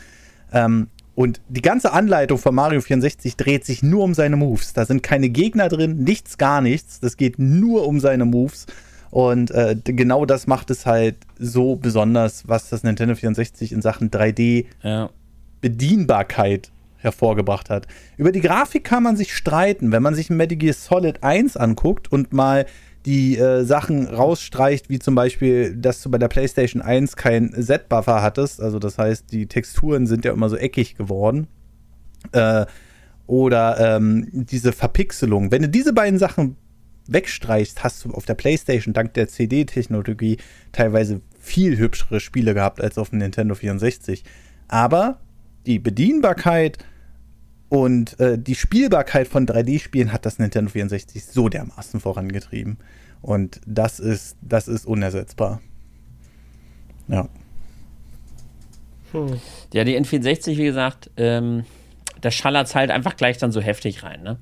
Ähm, 0.53 0.89
und 1.15 1.41
die 1.49 1.63
ganze 1.63 1.93
Anleitung 1.93 2.37
von 2.37 2.55
Mario 2.55 2.83
64 2.83 3.37
dreht 3.37 3.65
sich 3.65 3.83
nur 3.83 4.05
um 4.05 4.13
seine 4.13 4.37
Moves. 4.37 4.75
Da 4.75 4.85
sind 4.85 5.03
keine 5.03 5.31
Gegner 5.31 5.69
drin, 5.69 6.05
nichts, 6.05 6.37
gar 6.37 6.61
nichts. 6.61 7.01
Das 7.01 7.17
geht 7.17 7.39
nur 7.39 7.87
um 7.87 8.01
seine 8.01 8.27
Moves. 8.27 8.67
Und 9.11 9.51
äh, 9.51 9.77
genau 9.85 10.25
das 10.25 10.47
macht 10.47 10.71
es 10.71 10.87
halt 10.87 11.17
so 11.39 11.77
besonders, 11.77 12.49
was 12.49 12.69
das 12.69 12.85
Nintendo 12.85 13.17
64 13.17 13.73
in 13.73 13.83
Sachen 13.83 14.11
3D-Bedienbarkeit 14.11 16.67
ja. 16.67 16.73
hervorgebracht 16.99 17.69
hat. 17.71 17.89
Über 18.17 18.31
die 18.31 18.41
Grafik 18.41 18.85
kann 18.85 19.03
man 19.03 19.17
sich 19.17 19.35
streiten. 19.35 19.91
Wenn 19.91 20.03
man 20.03 20.15
sich 20.15 20.31
Metal 20.31 20.57
Gear 20.57 20.75
Solid 20.75 21.25
1 21.25 21.57
anguckt 21.57 22.13
und 22.13 22.33
mal 22.33 22.67
die 23.07 23.39
äh, 23.39 23.65
Sachen 23.65 24.07
rausstreicht, 24.07 24.91
wie 24.91 24.99
zum 24.99 25.15
Beispiel, 25.15 25.75
dass 25.75 26.03
du 26.03 26.11
bei 26.11 26.19
der 26.19 26.29
PlayStation 26.29 26.83
1 26.83 27.17
kein 27.17 27.53
Z-Buffer 27.53 28.23
hattest, 28.23 28.61
also 28.61 28.79
das 28.79 28.99
heißt, 28.99 29.33
die 29.33 29.47
Texturen 29.47 30.07
sind 30.07 30.25
ja 30.25 30.33
immer 30.33 30.51
so 30.51 30.57
eckig 30.57 30.97
geworden. 30.97 31.47
Äh, 32.33 32.67
oder 33.27 33.97
ähm, 33.97 34.29
diese 34.33 34.73
Verpixelung. 34.73 35.53
Wenn 35.53 35.63
du 35.63 35.69
diese 35.69 35.93
beiden 35.93 36.19
Sachen 36.19 36.57
wegstreichst, 37.13 37.85
hast 37.85 38.05
du 38.05 38.13
auf 38.13 38.25
der 38.25 38.35
PlayStation 38.35 38.95
dank 38.95 39.15
der 39.15 39.29
CD-Technologie 39.29 40.39
teilweise 40.73 41.21
viel 41.39 41.77
hübschere 41.79 42.21
Spiele 42.21 42.55
gehabt 42.55 42.81
als 42.81 42.99
auf 42.99 43.11
dem 43.11 43.19
Nintendo 43.19 43.55
64. 43.55 44.25
Aber 44.69 45.21
die 45.67 45.79
Bedienbarkeit 45.79 46.79
und 47.69 48.19
äh, 48.19 48.39
die 48.39 48.55
Spielbarkeit 48.55 49.29
von 49.29 49.47
3D-Spielen 49.47 50.13
hat 50.13 50.27
das 50.27 50.39
Nintendo 50.39 50.71
64 50.71 51.25
so 51.25 51.49
dermaßen 51.49 52.01
vorangetrieben. 52.01 52.79
Und 53.23 53.61
das 53.67 54.01
ist, 54.01 54.37
das 54.41 54.67
ist 54.69 54.87
unersetzbar. 54.87 55.61
Ja. 57.09 57.29
Hm. 59.13 59.41
Ja, 59.73 59.85
die 59.85 59.99
N64, 59.99 60.57
wie 60.57 60.65
gesagt, 60.65 61.11
ähm, 61.17 61.65
da 62.21 62.31
schallert 62.31 62.69
es 62.69 62.75
halt 62.75 62.91
einfach 62.91 63.17
gleich 63.17 63.39
dann 63.39 63.53
so 63.53 63.61
heftig 63.61 64.03
rein, 64.03 64.23
ne? 64.23 64.39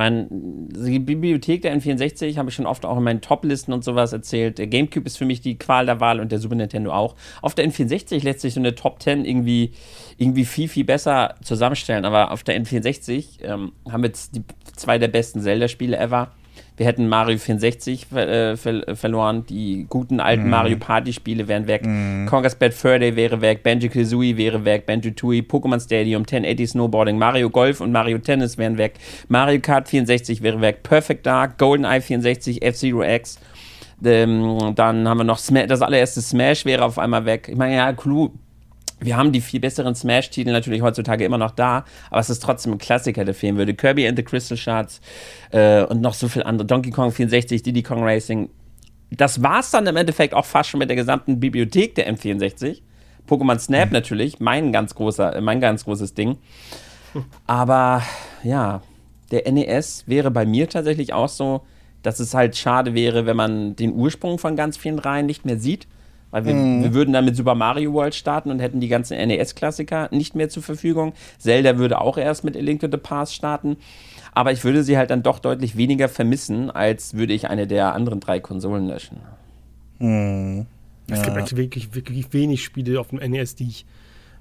Mein, 0.00 0.28
die 0.30 0.98
Bibliothek 0.98 1.60
der 1.60 1.78
N64 1.78 2.38
habe 2.38 2.48
ich 2.48 2.54
schon 2.54 2.64
oft 2.64 2.86
auch 2.86 2.96
in 2.96 3.02
meinen 3.02 3.20
Top-Listen 3.20 3.74
und 3.74 3.84
sowas 3.84 4.14
erzählt. 4.14 4.56
Der 4.56 4.66
GameCube 4.66 5.04
ist 5.04 5.18
für 5.18 5.26
mich 5.26 5.42
die 5.42 5.58
Qual 5.58 5.84
der 5.84 6.00
Wahl 6.00 6.20
und 6.20 6.32
der 6.32 6.38
Super 6.38 6.54
Nintendo 6.54 6.90
auch. 6.90 7.16
Auf 7.42 7.54
der 7.54 7.70
N64 7.70 8.24
lässt 8.24 8.40
sich 8.40 8.54
so 8.54 8.60
eine 8.60 8.74
Top 8.74 9.02
10 9.02 9.26
irgendwie, 9.26 9.72
irgendwie 10.16 10.46
viel, 10.46 10.68
viel 10.68 10.84
besser 10.84 11.34
zusammenstellen. 11.42 12.06
Aber 12.06 12.30
auf 12.30 12.42
der 12.44 12.58
N64 12.58 13.44
ähm, 13.44 13.72
haben 13.90 14.02
wir 14.02 14.08
jetzt 14.08 14.34
die, 14.34 14.42
zwei 14.74 14.96
der 14.96 15.08
besten 15.08 15.42
Zelda-Spiele 15.42 15.98
ever. 15.98 16.30
Wir 16.80 16.86
hätten 16.86 17.10
Mario 17.10 17.36
64 17.36 18.10
äh, 18.10 18.56
ver 18.56 18.96
verloren. 18.96 19.44
Die 19.44 19.84
guten 19.90 20.18
alten 20.18 20.46
mm. 20.46 20.50
Mario 20.50 20.78
Party 20.78 21.12
Spiele 21.12 21.46
wären 21.46 21.66
weg. 21.66 21.84
Mm. 21.84 22.24
Conker's 22.24 22.54
Bad 22.54 22.72
Fur 22.72 22.98
Day 22.98 23.16
wäre 23.16 23.42
weg. 23.42 23.62
Banjo 23.62 23.90
Kazooie 23.90 24.38
wäre 24.38 24.64
weg. 24.64 24.86
Banjo 24.86 25.10
Tooie, 25.10 25.42
Pokémon 25.42 25.78
Stadium, 25.78 26.22
1080 26.22 26.70
Snowboarding, 26.70 27.18
Mario 27.18 27.50
Golf 27.50 27.82
und 27.82 27.92
Mario 27.92 28.16
Tennis 28.16 28.56
wären 28.56 28.78
weg. 28.78 28.94
Mario 29.28 29.60
Kart 29.60 29.90
64 29.90 30.40
wäre 30.40 30.62
weg. 30.62 30.82
Perfect 30.82 31.26
Dark, 31.26 31.58
GoldenEye 31.58 32.00
64, 32.00 32.62
F-Zero 32.62 33.02
X. 33.02 33.38
Ähm, 34.02 34.72
dann 34.74 35.06
haben 35.06 35.18
wir 35.18 35.24
noch 35.24 35.36
Smash, 35.36 35.66
das 35.66 35.82
allererste 35.82 36.22
Smash 36.22 36.64
wäre 36.64 36.82
auf 36.82 36.98
einmal 36.98 37.26
weg. 37.26 37.48
Ich 37.50 37.58
meine, 37.58 37.76
ja, 37.76 37.92
Clue 37.92 38.30
wir 39.00 39.16
haben 39.16 39.32
die 39.32 39.40
viel 39.40 39.60
besseren 39.60 39.94
Smash-Titel 39.94 40.52
natürlich 40.52 40.82
heutzutage 40.82 41.24
immer 41.24 41.38
noch 41.38 41.52
da, 41.52 41.84
aber 42.10 42.20
es 42.20 42.30
ist 42.30 42.42
trotzdem 42.42 42.72
ein 42.72 42.78
Klassiker, 42.78 43.24
der 43.24 43.34
fehlen 43.34 43.56
würde. 43.56 43.74
Kirby 43.74 44.06
and 44.06 44.16
the 44.16 44.22
Crystal 44.22 44.56
Shards 44.56 45.00
äh, 45.50 45.82
und 45.84 46.00
noch 46.00 46.14
so 46.14 46.28
viel 46.28 46.42
andere. 46.42 46.66
Donkey 46.66 46.90
Kong 46.90 47.10
64, 47.10 47.62
Diddy 47.62 47.82
Kong 47.82 48.02
Racing. 48.02 48.50
Das 49.10 49.42
war 49.42 49.60
es 49.60 49.70
dann 49.70 49.86
im 49.86 49.96
Endeffekt 49.96 50.34
auch 50.34 50.44
fast 50.44 50.70
schon 50.70 50.78
mit 50.78 50.88
der 50.88 50.96
gesamten 50.96 51.40
Bibliothek 51.40 51.94
der 51.94 52.12
M64. 52.12 52.82
Pokémon 53.28 53.58
Snap 53.58 53.86
mhm. 53.86 53.92
natürlich, 53.92 54.40
mein 54.40 54.72
ganz 54.72 54.94
großer, 54.94 55.40
mein 55.40 55.60
ganz 55.60 55.84
großes 55.84 56.14
Ding. 56.14 56.38
Aber 57.46 58.02
ja, 58.42 58.82
der 59.30 59.50
NES 59.50 60.04
wäre 60.06 60.30
bei 60.30 60.46
mir 60.46 60.68
tatsächlich 60.68 61.12
auch 61.12 61.28
so, 61.28 61.62
dass 62.02 62.20
es 62.20 62.34
halt 62.34 62.56
schade 62.56 62.94
wäre, 62.94 63.26
wenn 63.26 63.36
man 63.36 63.76
den 63.76 63.92
Ursprung 63.92 64.38
von 64.38 64.56
ganz 64.56 64.76
vielen 64.76 64.98
Reihen 64.98 65.26
nicht 65.26 65.44
mehr 65.44 65.58
sieht. 65.58 65.86
Weil 66.30 66.44
wir, 66.44 66.54
mhm. 66.54 66.82
wir 66.82 66.94
würden 66.94 67.12
dann 67.12 67.24
mit 67.24 67.36
Super 67.36 67.54
Mario 67.54 67.92
World 67.92 68.14
starten 68.14 68.50
und 68.50 68.60
hätten 68.60 68.80
die 68.80 68.88
ganzen 68.88 69.16
NES-Klassiker 69.16 70.08
nicht 70.12 70.34
mehr 70.34 70.48
zur 70.48 70.62
Verfügung. 70.62 71.12
Zelda 71.38 71.78
würde 71.78 72.00
auch 72.00 72.18
erst 72.18 72.44
mit 72.44 72.56
A 72.56 72.60
Link 72.60 72.80
to 72.80 72.88
the 72.90 72.96
Past 72.96 73.34
starten. 73.34 73.76
Aber 74.32 74.52
ich 74.52 74.62
würde 74.62 74.84
sie 74.84 74.96
halt 74.96 75.10
dann 75.10 75.22
doch 75.22 75.40
deutlich 75.40 75.76
weniger 75.76 76.08
vermissen, 76.08 76.70
als 76.70 77.14
würde 77.14 77.32
ich 77.32 77.50
eine 77.50 77.66
der 77.66 77.94
anderen 77.94 78.20
drei 78.20 78.38
Konsolen 78.38 78.86
löschen. 78.86 79.18
Mhm. 79.98 80.66
Ja. 81.08 81.16
Es 81.16 81.22
gibt 81.22 81.36
eigentlich 81.36 81.56
wirklich, 81.56 81.94
wirklich 81.94 82.32
wenig 82.32 82.62
Spiele 82.62 83.00
auf 83.00 83.08
dem 83.08 83.18
NES, 83.18 83.56
die 83.56 83.68
ich 83.68 83.86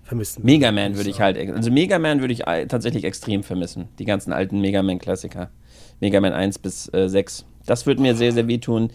vermissen 0.03 0.43
Mega 0.43 0.71
Man 0.71 0.95
würde 0.95 1.09
ich 1.09 1.21
halt, 1.21 1.37
also 1.37 1.71
Mega 1.71 1.99
Man 1.99 2.19
würde 2.19 2.33
ich 2.33 2.41
tatsächlich 2.67 3.03
extrem 3.03 3.43
vermissen. 3.43 3.87
Die 3.97 4.05
ganzen 4.05 4.33
alten 4.33 4.59
Mega 4.61 4.83
Man-Klassiker. 4.83 5.49
Mega 5.99 6.21
Man 6.21 6.33
1 6.33 6.59
bis 6.59 6.91
äh, 6.93 7.07
6. 7.07 7.45
Das 7.65 7.85
würde 7.85 8.01
mir 8.01 8.15
sehr, 8.15 8.31
sehr 8.31 8.47
wehtun. 8.47 8.91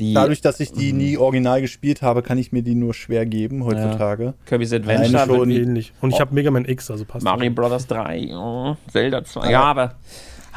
Die, 0.00 0.12
Dadurch, 0.12 0.40
dass 0.40 0.58
ich 0.58 0.72
die 0.72 0.92
nie 0.92 1.16
original 1.16 1.60
gespielt 1.60 2.02
habe, 2.02 2.22
kann 2.22 2.36
ich 2.36 2.50
mir 2.50 2.62
die 2.62 2.74
nur 2.74 2.94
schwer 2.94 3.26
geben 3.26 3.64
heutzutage. 3.64 4.24
Ja. 4.24 4.34
Kirby's 4.46 4.72
Adventure 4.72 5.26
schon 5.26 5.50
ähnlich. 5.50 5.92
Und 6.00 6.10
ich 6.10 6.20
habe 6.20 6.34
Mega 6.34 6.50
Man 6.50 6.64
X, 6.64 6.90
also 6.90 7.04
passt. 7.04 7.24
Mario 7.24 7.52
Bros. 7.52 7.86
3, 7.86 8.30
oh, 8.32 8.76
Zelda 8.90 9.24
2. 9.24 9.50
Ja, 9.50 9.62
aber. 9.62 9.94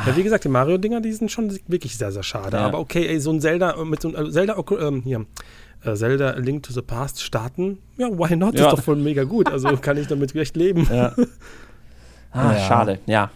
Ja, 0.05 0.15
wie 0.15 0.23
gesagt, 0.23 0.43
die 0.43 0.49
Mario-Dinger, 0.49 1.01
die 1.01 1.11
sind 1.11 1.31
schon 1.31 1.57
wirklich 1.68 1.97
sehr, 1.97 2.11
sehr 2.11 2.23
schade. 2.23 2.57
Ja. 2.57 2.65
Aber 2.65 2.80
okay, 2.80 3.07
ey, 3.07 3.19
so 3.19 3.31
ein 3.31 3.41
Zelda 3.41 3.84
mit 3.84 4.01
so 4.01 4.14
einem 4.14 4.31
Zelda, 4.31 4.55
ähm, 4.80 5.01
hier, 5.03 5.26
äh, 5.84 5.95
Zelda 5.95 6.31
Link 6.38 6.64
to 6.64 6.73
the 6.73 6.81
Past 6.81 7.22
starten, 7.22 7.80
ja, 7.97 8.07
why 8.07 8.35
not? 8.35 8.57
Ja. 8.57 8.68
Ist 8.68 8.77
doch 8.77 8.84
voll 8.84 8.97
mega 8.97 9.23
gut. 9.23 9.51
Also 9.51 9.76
kann 9.77 9.97
ich 9.97 10.07
damit 10.07 10.35
echt 10.35 10.55
leben. 10.55 10.88
Ja. 10.91 11.14
Ah, 12.30 12.53
ja. 12.53 12.68
schade, 12.68 12.99
ja. 13.07 13.31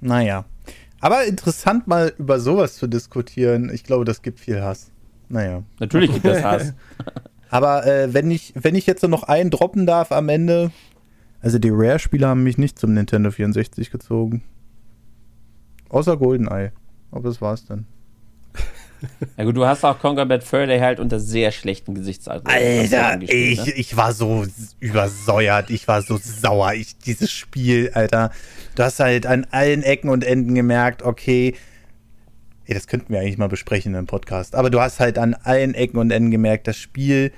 Naja. 0.00 0.44
Aber 1.00 1.24
interessant 1.24 1.86
mal 1.86 2.14
über 2.18 2.38
sowas 2.38 2.76
zu 2.76 2.86
diskutieren. 2.86 3.68
Ich 3.68 3.84
glaube, 3.84 4.04
das 4.04 4.22
gibt 4.22 4.40
viel 4.40 4.62
Hass. 4.62 4.90
Naja. 5.28 5.62
Natürlich 5.80 6.12
gibt 6.12 6.24
es 6.24 6.42
Hass. 6.44 6.74
Aber 7.48 7.86
äh, 7.86 8.12
wenn, 8.12 8.30
ich, 8.30 8.52
wenn 8.56 8.74
ich 8.74 8.86
jetzt 8.86 9.02
noch 9.02 9.22
einen 9.24 9.50
droppen 9.50 9.86
darf 9.86 10.12
am 10.12 10.28
Ende, 10.28 10.70
also 11.40 11.58
die 11.58 11.70
Rare-Spiele 11.70 12.26
haben 12.26 12.42
mich 12.42 12.58
nicht 12.58 12.78
zum 12.78 12.94
Nintendo 12.94 13.30
64 13.30 13.90
gezogen. 13.90 14.42
Außer 15.88 16.16
GoldenEye. 16.16 16.72
Aber 17.10 17.28
das 17.28 17.40
war's 17.40 17.64
dann. 17.64 17.86
Ja 19.36 19.44
gut, 19.44 19.56
du 19.56 19.66
hast 19.66 19.84
auch 19.84 19.98
Conquer 19.98 20.26
Bad 20.26 20.42
Fur 20.42 20.66
Day 20.66 20.80
halt 20.80 21.00
unter 21.00 21.20
sehr 21.20 21.52
schlechten 21.52 21.94
Gesichtsaltern. 21.94 22.52
Alter, 22.52 23.20
ich, 23.20 23.64
ne? 23.64 23.72
ich 23.72 23.96
war 23.96 24.12
so 24.12 24.46
übersäuert, 24.80 25.70
ich 25.70 25.86
war 25.86 26.02
so 26.02 26.16
sauer. 26.16 26.72
Ich, 26.74 26.98
dieses 26.98 27.30
Spiel, 27.30 27.90
Alter, 27.94 28.30
du 28.74 28.82
hast 28.82 29.00
halt 29.00 29.26
an 29.26 29.46
allen 29.50 29.82
Ecken 29.82 30.08
und 30.08 30.24
Enden 30.24 30.54
gemerkt, 30.54 31.02
okay, 31.02 31.54
Ey, 32.66 32.74
das 32.74 32.88
könnten 32.88 33.12
wir 33.12 33.20
eigentlich 33.20 33.38
mal 33.38 33.48
besprechen 33.48 33.94
im 33.94 34.06
Podcast. 34.06 34.56
Aber 34.56 34.70
du 34.70 34.80
hast 34.80 34.98
halt 34.98 35.18
an 35.18 35.34
allen 35.34 35.74
Ecken 35.74 35.98
und 35.98 36.10
Enden 36.10 36.32
gemerkt, 36.32 36.66
das 36.66 36.76
Spiel, 36.76 37.30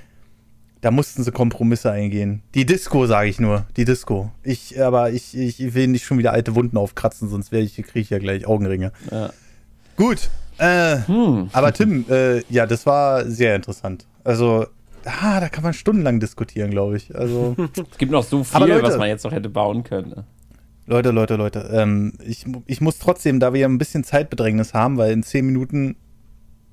da 0.81 0.89
mussten 0.89 1.23
sie 1.23 1.31
Kompromisse 1.31 1.91
eingehen. 1.91 2.41
Die 2.55 2.65
Disco, 2.65 3.05
sage 3.05 3.29
ich 3.29 3.39
nur. 3.39 3.67
Die 3.77 3.85
Disco. 3.85 4.31
Ich, 4.41 4.81
aber 4.81 5.11
ich, 5.11 5.37
ich 5.37 5.75
will 5.75 5.87
nicht 5.87 6.05
schon 6.05 6.17
wieder 6.17 6.33
alte 6.33 6.55
Wunden 6.55 6.77
aufkratzen, 6.77 7.29
sonst 7.29 7.53
ich, 7.53 7.75
kriege 7.75 7.99
ich 7.99 8.09
ja 8.09 8.17
gleich 8.17 8.47
Augenringe. 8.47 8.91
Ja. 9.11 9.29
Gut. 9.97 10.29
Äh, 10.57 10.97
hm. 11.05 11.49
Aber 11.53 11.73
Tim, 11.73 12.05
äh, 12.09 12.41
ja, 12.51 12.65
das 12.65 12.87
war 12.87 13.25
sehr 13.25 13.55
interessant. 13.55 14.07
Also, 14.23 14.65
ah, 15.05 15.39
da 15.39 15.47
kann 15.49 15.63
man 15.63 15.73
stundenlang 15.73 16.19
diskutieren, 16.19 16.71
glaube 16.71 16.97
ich. 16.97 17.15
Also, 17.15 17.55
es 17.91 17.97
gibt 17.99 18.11
noch 18.11 18.23
so 18.23 18.43
viel, 18.43 18.61
Leute, 18.61 18.81
was 18.81 18.97
man 18.97 19.09
jetzt 19.09 19.25
noch 19.25 19.31
hätte 19.31 19.49
bauen 19.49 19.83
können. 19.83 20.23
Leute, 20.89 21.11
Leute, 21.11 21.35
Leute, 21.35 21.69
ähm, 21.71 22.13
ich, 22.25 22.47
ich 22.65 22.81
muss 22.81 22.97
trotzdem, 22.97 23.39
da 23.39 23.53
wir 23.53 23.67
ein 23.67 23.77
bisschen 23.77 24.03
Zeitbedrängnis 24.03 24.73
haben, 24.73 24.97
weil 24.97 25.11
in 25.11 25.21
zehn 25.21 25.45
Minuten 25.45 25.97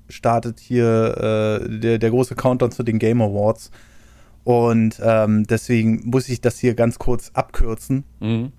startet 0.09 0.59
hier 0.59 1.61
äh, 1.61 1.79
der, 1.79 1.99
der 1.99 2.09
große 2.09 2.33
Countdown 2.33 2.71
zu 2.71 2.81
den 2.81 2.97
Game 2.97 3.21
Awards. 3.21 3.69
Und 4.43 4.99
ähm, 5.03 5.45
deswegen 5.45 6.01
muss 6.09 6.29
ich 6.29 6.41
das 6.41 6.57
hier 6.57 6.73
ganz 6.73 6.97
kurz 6.97 7.29
abkürzen. 7.35 8.05
Mhm. 8.19 8.53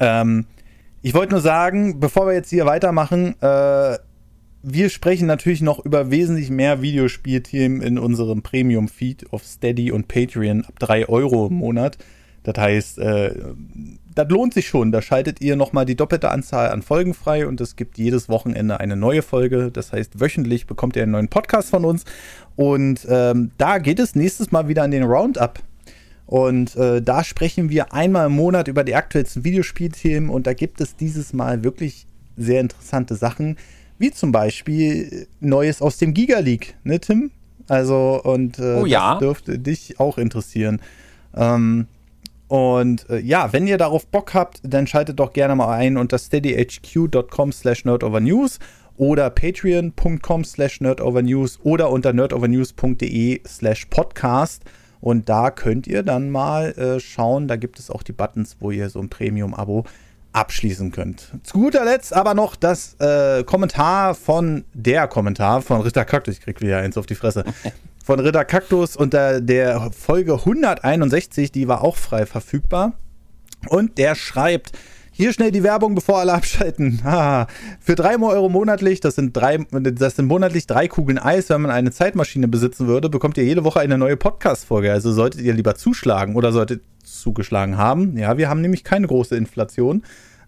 Ähm, 0.00 0.46
ich 1.02 1.14
wollte 1.14 1.34
nur 1.34 1.40
sagen, 1.40 2.00
bevor 2.00 2.26
wir 2.26 2.34
jetzt 2.34 2.50
hier 2.50 2.66
weitermachen, 2.66 3.40
äh, 3.40 3.98
wir 4.64 4.90
sprechen 4.90 5.28
natürlich 5.28 5.62
noch 5.62 5.84
über 5.84 6.10
wesentlich 6.10 6.50
mehr 6.50 6.82
Videospielthemen 6.82 7.80
in 7.80 8.00
unserem 8.00 8.42
Premium-Feed 8.42 9.32
auf 9.32 9.44
Steady 9.44 9.92
und 9.92 10.08
Patreon 10.08 10.64
ab 10.64 10.80
3 10.80 11.08
Euro 11.08 11.46
im 11.46 11.54
Monat. 11.54 11.96
Das 12.46 12.62
heißt, 12.62 12.98
äh, 12.98 13.34
das 14.14 14.28
lohnt 14.28 14.54
sich 14.54 14.68
schon. 14.68 14.92
Da 14.92 15.02
schaltet 15.02 15.40
ihr 15.40 15.56
nochmal 15.56 15.84
die 15.84 15.96
doppelte 15.96 16.30
Anzahl 16.30 16.70
an 16.70 16.82
Folgen 16.82 17.12
frei 17.12 17.44
und 17.44 17.60
es 17.60 17.74
gibt 17.74 17.98
jedes 17.98 18.28
Wochenende 18.28 18.78
eine 18.78 18.94
neue 18.94 19.22
Folge. 19.22 19.72
Das 19.72 19.92
heißt, 19.92 20.20
wöchentlich 20.20 20.68
bekommt 20.68 20.94
ihr 20.94 21.02
einen 21.02 21.12
neuen 21.12 21.28
Podcast 21.28 21.70
von 21.70 21.84
uns. 21.84 22.04
Und 22.54 23.04
ähm, 23.10 23.50
da 23.58 23.78
geht 23.78 23.98
es 23.98 24.14
nächstes 24.14 24.52
Mal 24.52 24.68
wieder 24.68 24.84
an 24.84 24.92
den 24.92 25.02
Roundup. 25.02 25.58
Und 26.26 26.76
äh, 26.76 27.02
da 27.02 27.24
sprechen 27.24 27.68
wir 27.68 27.92
einmal 27.92 28.26
im 28.26 28.32
Monat 28.36 28.68
über 28.68 28.84
die 28.84 28.94
aktuellsten 28.94 29.42
Videospielthemen 29.42 30.30
und 30.30 30.46
da 30.46 30.54
gibt 30.54 30.80
es 30.80 30.94
dieses 30.94 31.32
Mal 31.32 31.64
wirklich 31.64 32.06
sehr 32.36 32.60
interessante 32.60 33.16
Sachen, 33.16 33.56
wie 33.98 34.12
zum 34.12 34.30
Beispiel 34.30 35.26
Neues 35.40 35.82
aus 35.82 35.98
dem 35.98 36.14
Giga 36.14 36.38
League, 36.38 36.76
ne, 36.84 37.00
Tim? 37.00 37.32
Also, 37.68 38.20
und 38.22 38.60
äh, 38.60 38.80
oh, 38.80 38.86
ja. 38.86 39.12
das 39.12 39.20
dürfte 39.20 39.58
dich 39.58 39.98
auch 39.98 40.18
interessieren. 40.18 40.80
Ähm, 41.34 41.86
und 42.48 43.08
äh, 43.10 43.18
ja, 43.18 43.52
wenn 43.52 43.66
ihr 43.66 43.78
darauf 43.78 44.06
Bock 44.06 44.34
habt, 44.34 44.60
dann 44.62 44.86
schaltet 44.86 45.18
doch 45.18 45.32
gerne 45.32 45.56
mal 45.56 45.74
ein 45.74 45.96
unter 45.96 46.18
steadyhq.com 46.18 47.52
slash 47.52 47.84
nerdovernews 47.84 48.58
oder 48.96 49.30
patreon.com 49.30 50.44
slash 50.44 50.80
nerdovernews 50.80 51.58
oder 51.62 51.90
unter 51.90 52.12
nerdovernews.de 52.12 53.40
slash 53.46 53.86
podcast. 53.86 54.62
Und 55.00 55.28
da 55.28 55.50
könnt 55.50 55.86
ihr 55.86 56.02
dann 56.02 56.30
mal 56.30 56.72
äh, 56.72 57.00
schauen, 57.00 57.48
da 57.48 57.56
gibt 57.56 57.78
es 57.78 57.90
auch 57.90 58.02
die 58.02 58.12
Buttons, 58.12 58.56
wo 58.60 58.70
ihr 58.70 58.88
so 58.90 59.00
ein 59.00 59.08
Premium-Abo 59.08 59.84
abschließen 60.32 60.90
könnt. 60.92 61.32
Zu 61.42 61.58
guter 61.58 61.84
Letzt 61.84 62.12
aber 62.12 62.34
noch 62.34 62.56
das 62.56 62.94
äh, 63.00 63.42
Kommentar 63.44 64.14
von 64.14 64.64
der 64.74 65.08
Kommentar 65.08 65.62
von 65.62 65.80
Ritter 65.80 66.04
Kaktus. 66.04 66.34
Ich 66.34 66.40
krieg 66.40 66.60
wieder 66.60 66.78
eins 66.78 66.96
auf 66.96 67.06
die 67.06 67.14
Fresse. 67.14 67.44
Von 68.06 68.20
Ritter 68.20 68.44
Kaktus 68.44 68.94
unter 68.94 69.40
der 69.40 69.90
Folge 69.90 70.34
161, 70.34 71.50
die 71.50 71.66
war 71.66 71.82
auch 71.82 71.96
frei 71.96 72.24
verfügbar. 72.24 72.92
Und 73.68 73.98
der 73.98 74.14
schreibt, 74.14 74.70
hier 75.10 75.32
schnell 75.32 75.50
die 75.50 75.64
Werbung, 75.64 75.96
bevor 75.96 76.20
alle 76.20 76.32
abschalten. 76.34 77.00
Für 77.00 77.94
drei 77.96 78.16
Euro 78.16 78.48
monatlich, 78.48 79.00
das 79.00 79.16
sind, 79.16 79.36
drei, 79.36 79.58
das 79.72 80.14
sind 80.14 80.26
monatlich 80.26 80.68
drei 80.68 80.86
Kugeln 80.86 81.18
Eis, 81.18 81.50
wenn 81.50 81.62
man 81.62 81.72
eine 81.72 81.90
Zeitmaschine 81.90 82.46
besitzen 82.46 82.86
würde, 82.86 83.08
bekommt 83.08 83.38
ihr 83.38 83.44
jede 83.44 83.64
Woche 83.64 83.80
eine 83.80 83.98
neue 83.98 84.16
Podcast-Folge. 84.16 84.92
Also 84.92 85.10
solltet 85.10 85.40
ihr 85.40 85.54
lieber 85.54 85.74
zuschlagen 85.74 86.36
oder 86.36 86.52
solltet 86.52 86.82
zugeschlagen 87.02 87.76
haben. 87.76 88.16
Ja, 88.16 88.38
wir 88.38 88.48
haben 88.48 88.60
nämlich 88.60 88.84
keine 88.84 89.08
große 89.08 89.34
Inflation. 89.34 90.04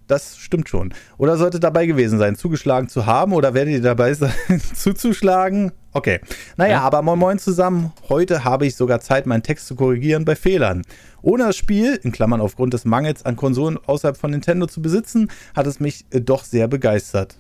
Das 0.09 0.39
stimmt 0.39 0.71
schon. 0.71 0.95
Oder 1.19 1.37
sollte 1.37 1.61
dabei 1.61 1.85
gewesen 1.85 2.19
sein, 2.19 2.35
zugeschlagen 2.35 2.89
zu 2.89 3.05
haben 3.05 3.35
oder 3.35 3.53
werdet 3.53 3.75
ihr 3.75 3.83
dabei 3.83 4.15
sein, 4.15 4.33
zuzuschlagen? 4.75 5.71
Okay. 5.93 6.21
Naja, 6.57 6.73
ja. 6.73 6.81
aber 6.81 7.03
moin 7.03 7.19
moin 7.19 7.39
zusammen. 7.39 7.93
Heute 8.09 8.43
habe 8.43 8.67
ich 8.67 8.75
sogar 8.75 9.01
Zeit, 9.01 9.27
meinen 9.27 9.43
Text 9.43 9.67
zu 9.67 9.77
korrigieren 9.77 10.25
bei 10.25 10.35
Fehlern. 10.35 10.83
Ohne 11.21 11.45
das 11.45 11.57
Spiel, 11.57 12.01
in 12.03 12.11
Klammern 12.11 12.41
aufgrund 12.41 12.73
des 12.73 12.87
Mangels 12.87 13.27
an 13.27 13.37
Konsolen 13.37 13.79
außerhalb 13.87 14.17
von 14.17 14.31
Nintendo 14.31 14.67
zu 14.67 14.81
besitzen, 14.81 15.31
hat 15.55 15.67
es 15.67 15.79
mich 15.79 16.07
äh, 16.11 16.23
doch 16.23 16.43
sehr 16.45 16.69
begeistert. 16.69 17.39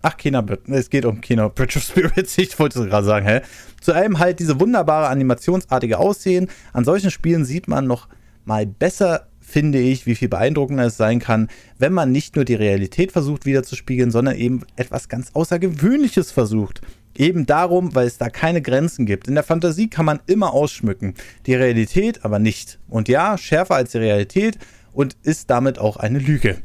Ach, 0.00 0.16
Kena, 0.16 0.44
es 0.68 0.88
geht 0.88 1.04
um 1.04 1.20
Kena 1.20 1.48
Bridge 1.48 1.76
of 1.78 1.84
Spirits, 1.84 2.38
ich 2.38 2.58
wollte 2.58 2.80
es 2.80 2.86
gerade 2.86 3.06
sagen, 3.06 3.26
hä? 3.26 3.42
Zu 3.82 3.92
allem 3.92 4.18
halt 4.18 4.38
diese 4.38 4.58
wunderbare 4.60 5.08
animationsartige 5.08 5.98
Aussehen. 5.98 6.48
An 6.72 6.84
solchen 6.84 7.10
Spielen 7.10 7.44
sieht 7.44 7.68
man 7.68 7.86
noch 7.86 8.08
mal 8.46 8.64
besser 8.64 9.26
finde 9.46 9.78
ich, 9.78 10.06
wie 10.06 10.16
viel 10.16 10.28
beeindruckender 10.28 10.86
es 10.86 10.96
sein 10.96 11.20
kann, 11.20 11.48
wenn 11.78 11.92
man 11.92 12.10
nicht 12.10 12.34
nur 12.34 12.44
die 12.44 12.56
Realität 12.56 13.12
versucht 13.12 13.46
wiederzuspiegeln, 13.46 14.10
sondern 14.10 14.36
eben 14.36 14.62
etwas 14.74 15.08
ganz 15.08 15.30
Außergewöhnliches 15.34 16.32
versucht. 16.32 16.80
Eben 17.16 17.46
darum, 17.46 17.94
weil 17.94 18.08
es 18.08 18.18
da 18.18 18.28
keine 18.28 18.60
Grenzen 18.60 19.06
gibt. 19.06 19.28
In 19.28 19.36
der 19.36 19.44
Fantasie 19.44 19.88
kann 19.88 20.04
man 20.04 20.18
immer 20.26 20.52
ausschmücken, 20.52 21.14
die 21.46 21.54
Realität 21.54 22.24
aber 22.24 22.40
nicht. 22.40 22.80
Und 22.88 23.08
ja, 23.08 23.38
schärfer 23.38 23.76
als 23.76 23.92
die 23.92 23.98
Realität 23.98 24.58
und 24.92 25.16
ist 25.22 25.48
damit 25.48 25.78
auch 25.78 25.96
eine 25.96 26.18
Lüge. 26.18 26.58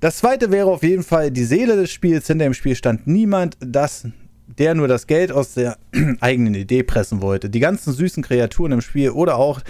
Das 0.00 0.16
zweite 0.18 0.50
wäre 0.50 0.70
auf 0.70 0.82
jeden 0.82 1.02
Fall 1.02 1.30
die 1.30 1.44
Seele 1.44 1.76
des 1.76 1.90
Spiels. 1.90 2.26
Hinter 2.26 2.44
dem 2.44 2.54
Spiel 2.54 2.74
stand 2.74 3.06
niemand, 3.06 3.58
das, 3.60 4.06
der 4.46 4.74
nur 4.74 4.88
das 4.88 5.06
Geld 5.06 5.30
aus 5.30 5.54
der 5.54 5.76
eigenen 6.20 6.54
Idee 6.54 6.84
pressen 6.84 7.20
wollte. 7.20 7.50
Die 7.50 7.60
ganzen 7.60 7.92
süßen 7.92 8.22
Kreaturen 8.22 8.72
im 8.72 8.80
Spiel 8.80 9.10
oder 9.10 9.36
auch 9.36 9.60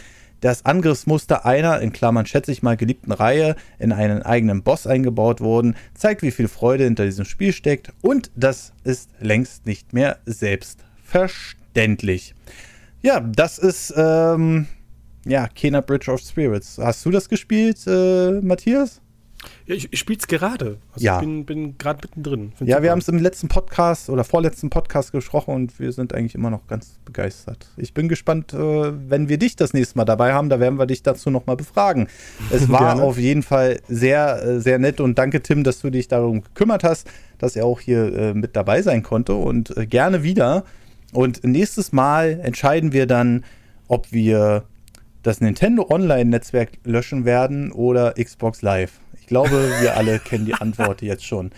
das 0.40 0.64
Angriffsmuster 0.64 1.44
einer, 1.44 1.80
in 1.80 1.92
Klammern 1.92 2.26
schätze 2.26 2.52
ich 2.52 2.62
mal, 2.62 2.76
geliebten 2.76 3.12
Reihe 3.12 3.56
in 3.78 3.92
einen 3.92 4.22
eigenen 4.22 4.62
Boss 4.62 4.86
eingebaut 4.86 5.40
wurden, 5.40 5.76
zeigt, 5.94 6.22
wie 6.22 6.30
viel 6.30 6.48
Freude 6.48 6.84
hinter 6.84 7.04
diesem 7.04 7.24
Spiel 7.24 7.52
steckt 7.52 7.92
und 8.02 8.30
das 8.36 8.72
ist 8.84 9.10
längst 9.20 9.66
nicht 9.66 9.92
mehr 9.92 10.18
selbstverständlich. 10.26 12.34
Ja, 13.02 13.20
das 13.20 13.58
ist, 13.58 13.92
ähm, 13.96 14.66
ja, 15.24 15.48
Kena 15.48 15.80
Bridge 15.80 16.10
of 16.10 16.20
Spirits. 16.20 16.78
Hast 16.78 17.04
du 17.06 17.10
das 17.10 17.28
gespielt, 17.28 17.78
äh, 17.86 18.40
Matthias? 18.40 19.00
Ja, 19.68 19.74
ich, 19.74 19.92
ich 19.92 19.98
spiele 19.98 20.18
es 20.18 20.26
gerade. 20.26 20.78
Also 20.94 21.04
ja. 21.04 21.16
Ich 21.16 21.20
bin, 21.20 21.44
bin 21.44 21.76
gerade 21.76 22.00
mittendrin. 22.02 22.52
Find's 22.56 22.70
ja, 22.70 22.76
super. 22.76 22.82
wir 22.84 22.90
haben 22.90 23.00
es 23.00 23.08
im 23.08 23.18
letzten 23.18 23.48
Podcast 23.48 24.08
oder 24.08 24.24
vorletzten 24.24 24.70
Podcast 24.70 25.12
gesprochen 25.12 25.54
und 25.54 25.78
wir 25.78 25.92
sind 25.92 26.14
eigentlich 26.14 26.34
immer 26.34 26.48
noch 26.48 26.66
ganz 26.68 26.98
begeistert. 27.04 27.66
Ich 27.76 27.92
bin 27.92 28.08
gespannt, 28.08 28.54
äh, 28.54 28.58
wenn 28.58 29.28
wir 29.28 29.36
dich 29.36 29.56
das 29.56 29.74
nächste 29.74 29.98
Mal 29.98 30.06
dabei 30.06 30.32
haben, 30.32 30.48
da 30.48 30.58
werden 30.58 30.78
wir 30.78 30.86
dich 30.86 31.02
dazu 31.02 31.28
nochmal 31.28 31.56
befragen. 31.56 32.08
Es 32.50 32.68
war 32.70 32.94
Gerne. 32.94 33.02
auf 33.02 33.18
jeden 33.18 33.42
Fall 33.42 33.80
sehr, 33.88 34.42
äh, 34.42 34.60
sehr 34.60 34.78
nett 34.78 35.00
und 35.00 35.18
danke, 35.18 35.42
Tim, 35.42 35.64
dass 35.64 35.80
du 35.80 35.90
dich 35.90 36.08
darum 36.08 36.42
gekümmert 36.42 36.82
hast, 36.82 37.06
dass 37.36 37.54
er 37.54 37.66
auch 37.66 37.80
hier 37.80 38.16
äh, 38.16 38.34
mit 38.34 38.56
dabei 38.56 38.80
sein 38.80 39.02
konnte 39.02 39.34
und 39.34 39.74
gerne 39.90 40.22
wieder. 40.22 40.64
Und 41.12 41.44
nächstes 41.44 41.92
Mal 41.92 42.40
entscheiden 42.42 42.92
wir 42.94 43.04
dann, 43.06 43.44
ob 43.86 44.12
wir 44.12 44.64
das 45.22 45.42
Nintendo 45.42 45.86
Online-Netzwerk 45.90 46.70
löschen 46.84 47.26
werden 47.26 47.70
oder 47.70 48.14
Xbox 48.14 48.62
Live 48.62 48.92
glaube, 49.28 49.70
wir 49.80 49.96
alle 49.96 50.18
kennen 50.18 50.46
die 50.46 50.54
Antwort 50.54 51.02
jetzt 51.02 51.24
schon. 51.24 51.50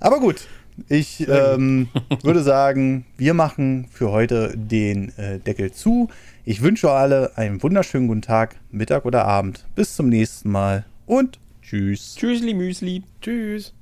Aber 0.00 0.20
gut, 0.20 0.48
ich 0.88 1.26
ähm, 1.28 1.88
würde 2.22 2.42
sagen, 2.42 3.04
wir 3.16 3.34
machen 3.34 3.86
für 3.90 4.10
heute 4.10 4.52
den 4.56 5.16
äh, 5.18 5.38
Deckel 5.38 5.72
zu. 5.72 6.08
Ich 6.44 6.62
wünsche 6.62 6.90
alle 6.90 7.36
einen 7.36 7.62
wunderschönen 7.62 8.08
guten 8.08 8.22
Tag, 8.22 8.56
Mittag 8.70 9.04
oder 9.04 9.24
Abend. 9.24 9.66
Bis 9.74 9.96
zum 9.96 10.08
nächsten 10.08 10.50
Mal 10.50 10.84
und 11.06 11.38
tschüss. 11.62 12.14
Tschüssli 12.16 12.54
Müsli. 12.54 13.02
Tschüss. 13.20 13.74